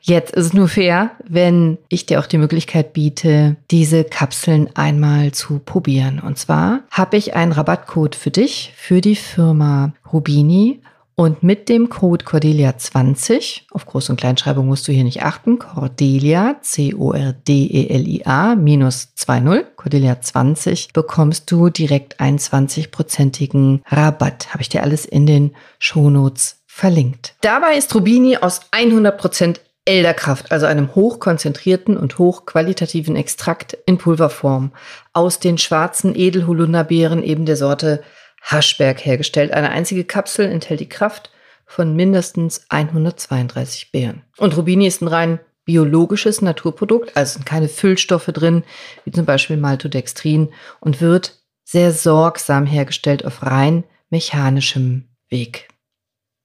Jetzt 0.00 0.34
ist 0.34 0.46
es 0.46 0.52
nur 0.52 0.68
fair, 0.68 1.12
wenn 1.28 1.78
ich 1.88 2.06
dir 2.06 2.18
auch 2.18 2.26
die 2.26 2.38
Möglichkeit 2.38 2.92
biete, 2.92 3.56
diese 3.70 4.02
Kapseln 4.04 4.68
einmal 4.74 5.32
zu 5.32 5.60
probieren. 5.60 6.18
Und 6.18 6.38
zwar 6.38 6.80
habe 6.90 7.16
ich 7.16 7.34
einen 7.34 7.52
Rabattcode 7.52 8.16
für 8.16 8.30
dich, 8.30 8.72
für 8.76 9.00
die 9.00 9.16
Firma 9.16 9.92
Rubini. 10.12 10.80
Und 11.14 11.42
mit 11.42 11.68
dem 11.68 11.90
Code 11.90 12.24
Cordelia20, 12.24 13.62
auf 13.70 13.86
Groß- 13.86 14.10
und 14.10 14.16
Kleinschreibung 14.16 14.66
musst 14.66 14.88
du 14.88 14.92
hier 14.92 15.04
nicht 15.04 15.22
achten, 15.22 15.58
Cordelia, 15.58 16.56
C-O-R-D-E-L-I-A, 16.62 18.54
minus 18.54 19.08
2.0, 19.18 19.64
Cordelia20, 19.76 20.92
bekommst 20.94 21.50
du 21.50 21.68
direkt 21.68 22.18
einen 22.18 22.38
20-prozentigen 22.38 23.82
Rabatt. 23.86 24.52
Habe 24.52 24.62
ich 24.62 24.70
dir 24.70 24.82
alles 24.82 25.04
in 25.04 25.26
den 25.26 25.54
Shownotes 25.78 26.62
verlinkt. 26.66 27.34
Dabei 27.42 27.74
ist 27.76 27.94
Rubini 27.94 28.38
aus 28.38 28.62
100% 28.72 29.58
Elderkraft, 29.84 30.52
also 30.52 30.66
einem 30.66 30.94
hochkonzentrierten 30.94 31.96
und 31.96 32.18
hochqualitativen 32.18 33.16
Extrakt 33.16 33.76
in 33.84 33.98
Pulverform 33.98 34.70
aus 35.12 35.40
den 35.40 35.58
schwarzen 35.58 36.14
Edelholunderbeeren 36.14 37.22
eben 37.22 37.46
der 37.46 37.56
Sorte 37.56 38.02
Haschberg 38.42 39.04
hergestellt. 39.04 39.52
Eine 39.52 39.70
einzige 39.70 40.04
Kapsel 40.04 40.50
enthält 40.50 40.80
die 40.80 40.88
Kraft 40.88 41.30
von 41.64 41.96
mindestens 41.96 42.66
132 42.68 43.92
Beeren. 43.92 44.22
Und 44.36 44.56
Rubini 44.56 44.86
ist 44.86 45.00
ein 45.00 45.08
rein 45.08 45.40
biologisches 45.64 46.42
Naturprodukt, 46.42 47.16
also 47.16 47.34
sind 47.34 47.46
keine 47.46 47.68
Füllstoffe 47.68 48.26
drin, 48.26 48.64
wie 49.04 49.12
zum 49.12 49.24
Beispiel 49.24 49.56
Maltodextrin, 49.56 50.52
und 50.80 51.00
wird 51.00 51.40
sehr 51.64 51.92
sorgsam 51.92 52.66
hergestellt 52.66 53.24
auf 53.24 53.42
rein 53.42 53.84
mechanischem 54.10 55.08
Weg. 55.28 55.68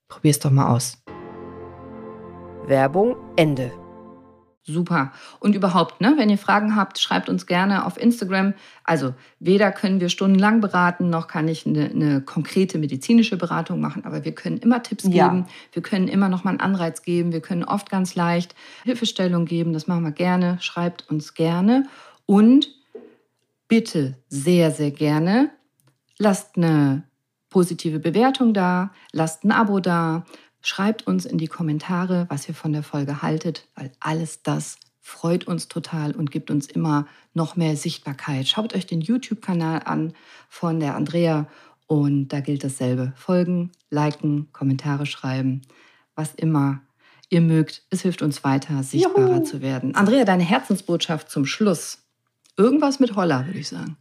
Probier's 0.08 0.40
doch 0.40 0.52
mal 0.52 0.74
aus. 0.74 1.04
Werbung 2.66 3.16
Ende. 3.36 3.72
Super. 4.70 5.14
Und 5.40 5.56
überhaupt, 5.56 6.02
ne, 6.02 6.16
wenn 6.18 6.30
ihr 6.30 6.38
Fragen 6.38 6.76
habt, 6.76 7.00
schreibt 7.00 7.30
uns 7.30 7.46
gerne 7.46 7.86
auf 7.86 7.98
Instagram. 7.98 8.54
Also 8.84 9.14
weder 9.40 9.72
können 9.72 10.02
wir 10.02 10.10
stundenlang 10.10 10.60
beraten, 10.60 11.10
noch 11.10 11.30
kann 11.30 11.48
ich 11.48 11.66
eine, 11.66 11.86
eine 11.86 12.22
konkrete 12.22 12.78
medizinische 12.78 13.38
Beratung 13.38 13.80
machen, 13.80 14.04
aber 14.04 14.26
wir 14.26 14.34
können 14.34 14.58
immer 14.58 14.84
Tipps 14.84 15.06
ja. 15.06 15.30
geben, 15.30 15.46
wir 15.72 15.82
können 15.82 16.10
immer 16.10 16.28
noch 16.28 16.44
mal 16.44 16.50
einen 16.50 16.60
Anreiz 16.60 17.02
geben, 17.02 17.32
wir 17.32 17.40
können 17.40 17.64
oft 17.64 17.90
ganz 17.90 18.16
leicht 18.16 18.56
Hilfestellung 18.84 19.46
geben. 19.46 19.72
Das 19.72 19.88
machen 19.88 20.04
wir 20.04 20.12
gerne. 20.12 20.58
Schreibt 20.60 21.10
uns 21.10 21.34
gerne. 21.34 21.88
Und 22.26 22.68
bitte 23.70 24.18
sehr, 24.28 24.72
sehr 24.72 24.92
gerne, 24.92 25.50
lasst 26.18 26.58
eine 26.58 27.04
positive 27.50 28.00
Bewertung 28.00 28.54
da, 28.54 28.92
lasst 29.14 29.46
ein 29.46 29.52
Abo 29.52 29.80
da 29.80 30.26
Schreibt 30.62 31.08
uns 31.08 31.26
in 31.26 31.38
die 31.38 31.48
Kommentare, 31.48 32.26
was 32.30 32.48
ihr 32.48 32.56
von 32.56 32.74
der 32.74 32.84
Folge 32.84 33.22
haltet, 33.22 33.68
weil 33.76 33.92
alles 34.00 34.44
das 34.44 34.78
freut 35.00 35.48
uns 35.48 35.70
total 35.70 36.14
und 36.14 36.32
gibt 36.32 36.52
uns 36.52 36.68
immer 36.68 37.08
noch 37.34 37.56
mehr 37.56 37.78
Sichtbarkeit. 37.78 38.48
Schaut 38.48 38.76
euch 38.76 38.86
den 38.86 39.00
YouTube-Kanal 39.00 39.84
an 39.86 40.14
von 40.50 40.82
der 40.82 40.96
Andrea 40.96 41.48
und 41.86 42.28
da 42.30 42.42
gilt 42.42 42.64
dasselbe. 42.66 43.14
Folgen, 43.16 43.72
liken, 43.90 44.52
Kommentare 44.52 45.06
schreiben, 45.06 45.62
was 46.16 46.36
immer 46.36 46.82
ihr 47.30 47.40
mögt. 47.40 47.84
Es 47.90 48.02
hilft 48.02 48.22
uns 48.22 48.44
weiter, 48.44 48.84
sichtbarer 48.84 49.36
Juhu. 49.38 49.44
zu 49.44 49.62
werden. 49.62 49.96
Andrea, 49.96 50.26
deine 50.26 50.44
Herzensbotschaft 50.44 51.30
zum 51.30 51.46
Schluss. 51.46 52.00
Irgendwas 52.58 53.00
mit 53.00 53.16
Holler, 53.16 53.46
würde 53.46 53.60
ich 53.60 53.70
sagen 53.70 53.96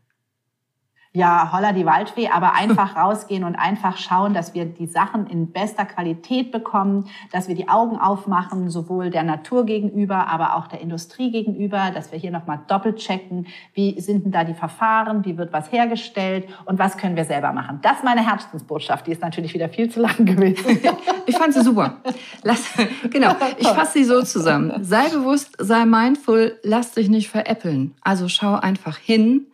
ja, 1.16 1.50
holla 1.50 1.72
die 1.72 1.86
Waldfee, 1.86 2.28
aber 2.28 2.52
einfach 2.54 2.94
rausgehen 3.02 3.42
und 3.42 3.56
einfach 3.56 3.96
schauen, 3.96 4.34
dass 4.34 4.52
wir 4.52 4.66
die 4.66 4.86
Sachen 4.86 5.26
in 5.26 5.50
bester 5.50 5.86
Qualität 5.86 6.52
bekommen, 6.52 7.08
dass 7.32 7.48
wir 7.48 7.54
die 7.54 7.70
Augen 7.70 7.96
aufmachen, 7.98 8.68
sowohl 8.68 9.08
der 9.08 9.22
Natur 9.22 9.64
gegenüber, 9.64 10.28
aber 10.28 10.56
auch 10.56 10.66
der 10.66 10.82
Industrie 10.82 11.30
gegenüber, 11.32 11.90
dass 11.94 12.12
wir 12.12 12.18
hier 12.18 12.30
nochmal 12.30 12.60
doppelt 12.68 12.98
checken, 12.98 13.46
wie 13.72 13.98
sind 13.98 14.26
denn 14.26 14.32
da 14.32 14.44
die 14.44 14.52
Verfahren, 14.52 15.24
wie 15.24 15.38
wird 15.38 15.54
was 15.54 15.72
hergestellt 15.72 16.48
und 16.66 16.78
was 16.78 16.98
können 16.98 17.16
wir 17.16 17.24
selber 17.24 17.52
machen. 17.52 17.78
Das 17.80 17.98
ist 17.98 18.04
meine 18.04 18.24
Herzensbotschaft, 18.26 19.06
die 19.06 19.12
ist 19.12 19.22
natürlich 19.22 19.54
wieder 19.54 19.70
viel 19.70 19.88
zu 19.88 20.00
lang 20.00 20.16
gewesen. 20.26 20.78
ich 21.24 21.36
fand 21.38 21.54
sie 21.54 21.62
super. 21.62 21.96
Lass, 22.42 22.74
genau, 23.10 23.34
ich 23.56 23.68
fasse 23.68 23.94
sie 23.94 24.04
so 24.04 24.20
zusammen. 24.20 24.84
Sei 24.84 25.08
bewusst, 25.08 25.54
sei 25.58 25.86
mindful, 25.86 26.58
lass 26.62 26.92
dich 26.92 27.08
nicht 27.08 27.30
veräppeln. 27.30 27.94
Also 28.02 28.28
schau 28.28 28.56
einfach 28.56 28.98
hin, 28.98 29.46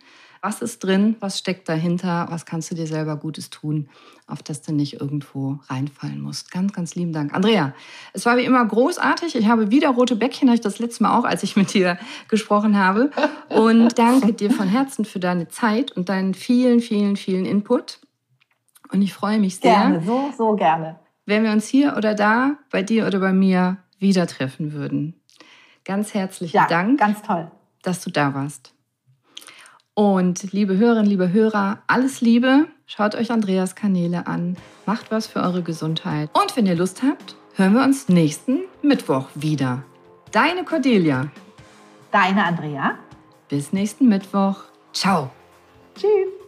was 0.43 0.61
ist 0.61 0.83
drin, 0.83 1.15
was 1.21 1.39
steckt 1.39 1.69
dahinter, 1.69 2.27
was 2.29 2.45
kannst 2.45 2.69
du 2.69 2.75
dir 2.75 2.85
selber 2.85 3.15
Gutes 3.15 3.49
tun, 3.49 3.87
auf 4.27 4.43
das 4.43 4.61
du 4.61 4.73
nicht 4.73 4.99
irgendwo 4.99 5.59
reinfallen 5.69 6.19
musst. 6.19 6.51
Ganz, 6.51 6.73
ganz 6.73 6.95
lieben 6.95 7.13
Dank. 7.13 7.33
Andrea, 7.33 7.73
es 8.11 8.25
war 8.25 8.35
wie 8.35 8.43
immer 8.43 8.63
großartig. 8.65 9.37
Ich 9.37 9.47
habe 9.47 9.71
wieder 9.71 9.87
rote 9.91 10.17
Bäckchen, 10.17 10.49
habe 10.49 10.55
ich 10.55 10.61
das 10.61 10.79
letzte 10.79 11.03
Mal 11.03 11.17
auch, 11.17 11.23
als 11.23 11.43
ich 11.43 11.55
mit 11.55 11.73
dir 11.73 11.97
gesprochen 12.27 12.77
habe. 12.77 13.09
Und 13.47 13.97
danke 13.97 14.33
dir 14.33 14.51
von 14.51 14.67
Herzen 14.67 15.05
für 15.05 15.19
deine 15.19 15.47
Zeit 15.47 15.93
und 15.93 16.09
deinen 16.09 16.33
vielen, 16.33 16.81
vielen, 16.81 17.15
vielen 17.15 17.45
Input. 17.45 17.99
Und 18.91 19.01
ich 19.01 19.13
freue 19.13 19.39
mich 19.39 19.55
sehr. 19.59 19.71
Gerne, 19.71 20.03
so, 20.05 20.29
so 20.37 20.55
gerne. 20.57 20.99
Wenn 21.25 21.45
wir 21.45 21.51
uns 21.53 21.67
hier 21.67 21.95
oder 21.95 22.15
da, 22.15 22.57
bei 22.69 22.83
dir 22.83 23.07
oder 23.07 23.19
bei 23.19 23.31
mir, 23.31 23.77
wieder 23.97 24.27
treffen 24.27 24.73
würden. 24.73 25.21
Ganz 25.85 26.13
herzlichen 26.13 26.57
ja, 26.57 26.67
Dank. 26.67 26.99
Ganz 26.99 27.21
toll. 27.21 27.49
Dass 27.81 28.03
du 28.03 28.11
da 28.11 28.33
warst. 28.33 28.72
Und 29.95 30.53
liebe 30.53 30.77
Hörerinnen, 30.77 31.05
liebe 31.05 31.31
Hörer, 31.31 31.79
alles 31.85 32.21
Liebe. 32.21 32.65
Schaut 32.87 33.13
euch 33.13 33.31
Andreas 33.31 33.75
Kanäle 33.75 34.25
an. 34.25 34.57
Macht 34.85 35.11
was 35.11 35.27
für 35.27 35.39
eure 35.41 35.61
Gesundheit. 35.61 36.29
Und 36.33 36.57
wenn 36.57 36.65
ihr 36.65 36.75
Lust 36.75 37.03
habt, 37.03 37.35
hören 37.55 37.73
wir 37.73 37.83
uns 37.83 38.09
nächsten 38.09 38.61
Mittwoch 38.81 39.27
wieder. 39.35 39.83
Deine 40.31 40.63
Cordelia. 40.63 41.27
Deine 42.11 42.43
Andrea. 42.43 42.97
Bis 43.49 43.71
nächsten 43.71 44.09
Mittwoch. 44.09 44.63
Ciao. 44.93 45.29
Tschüss. 45.95 46.42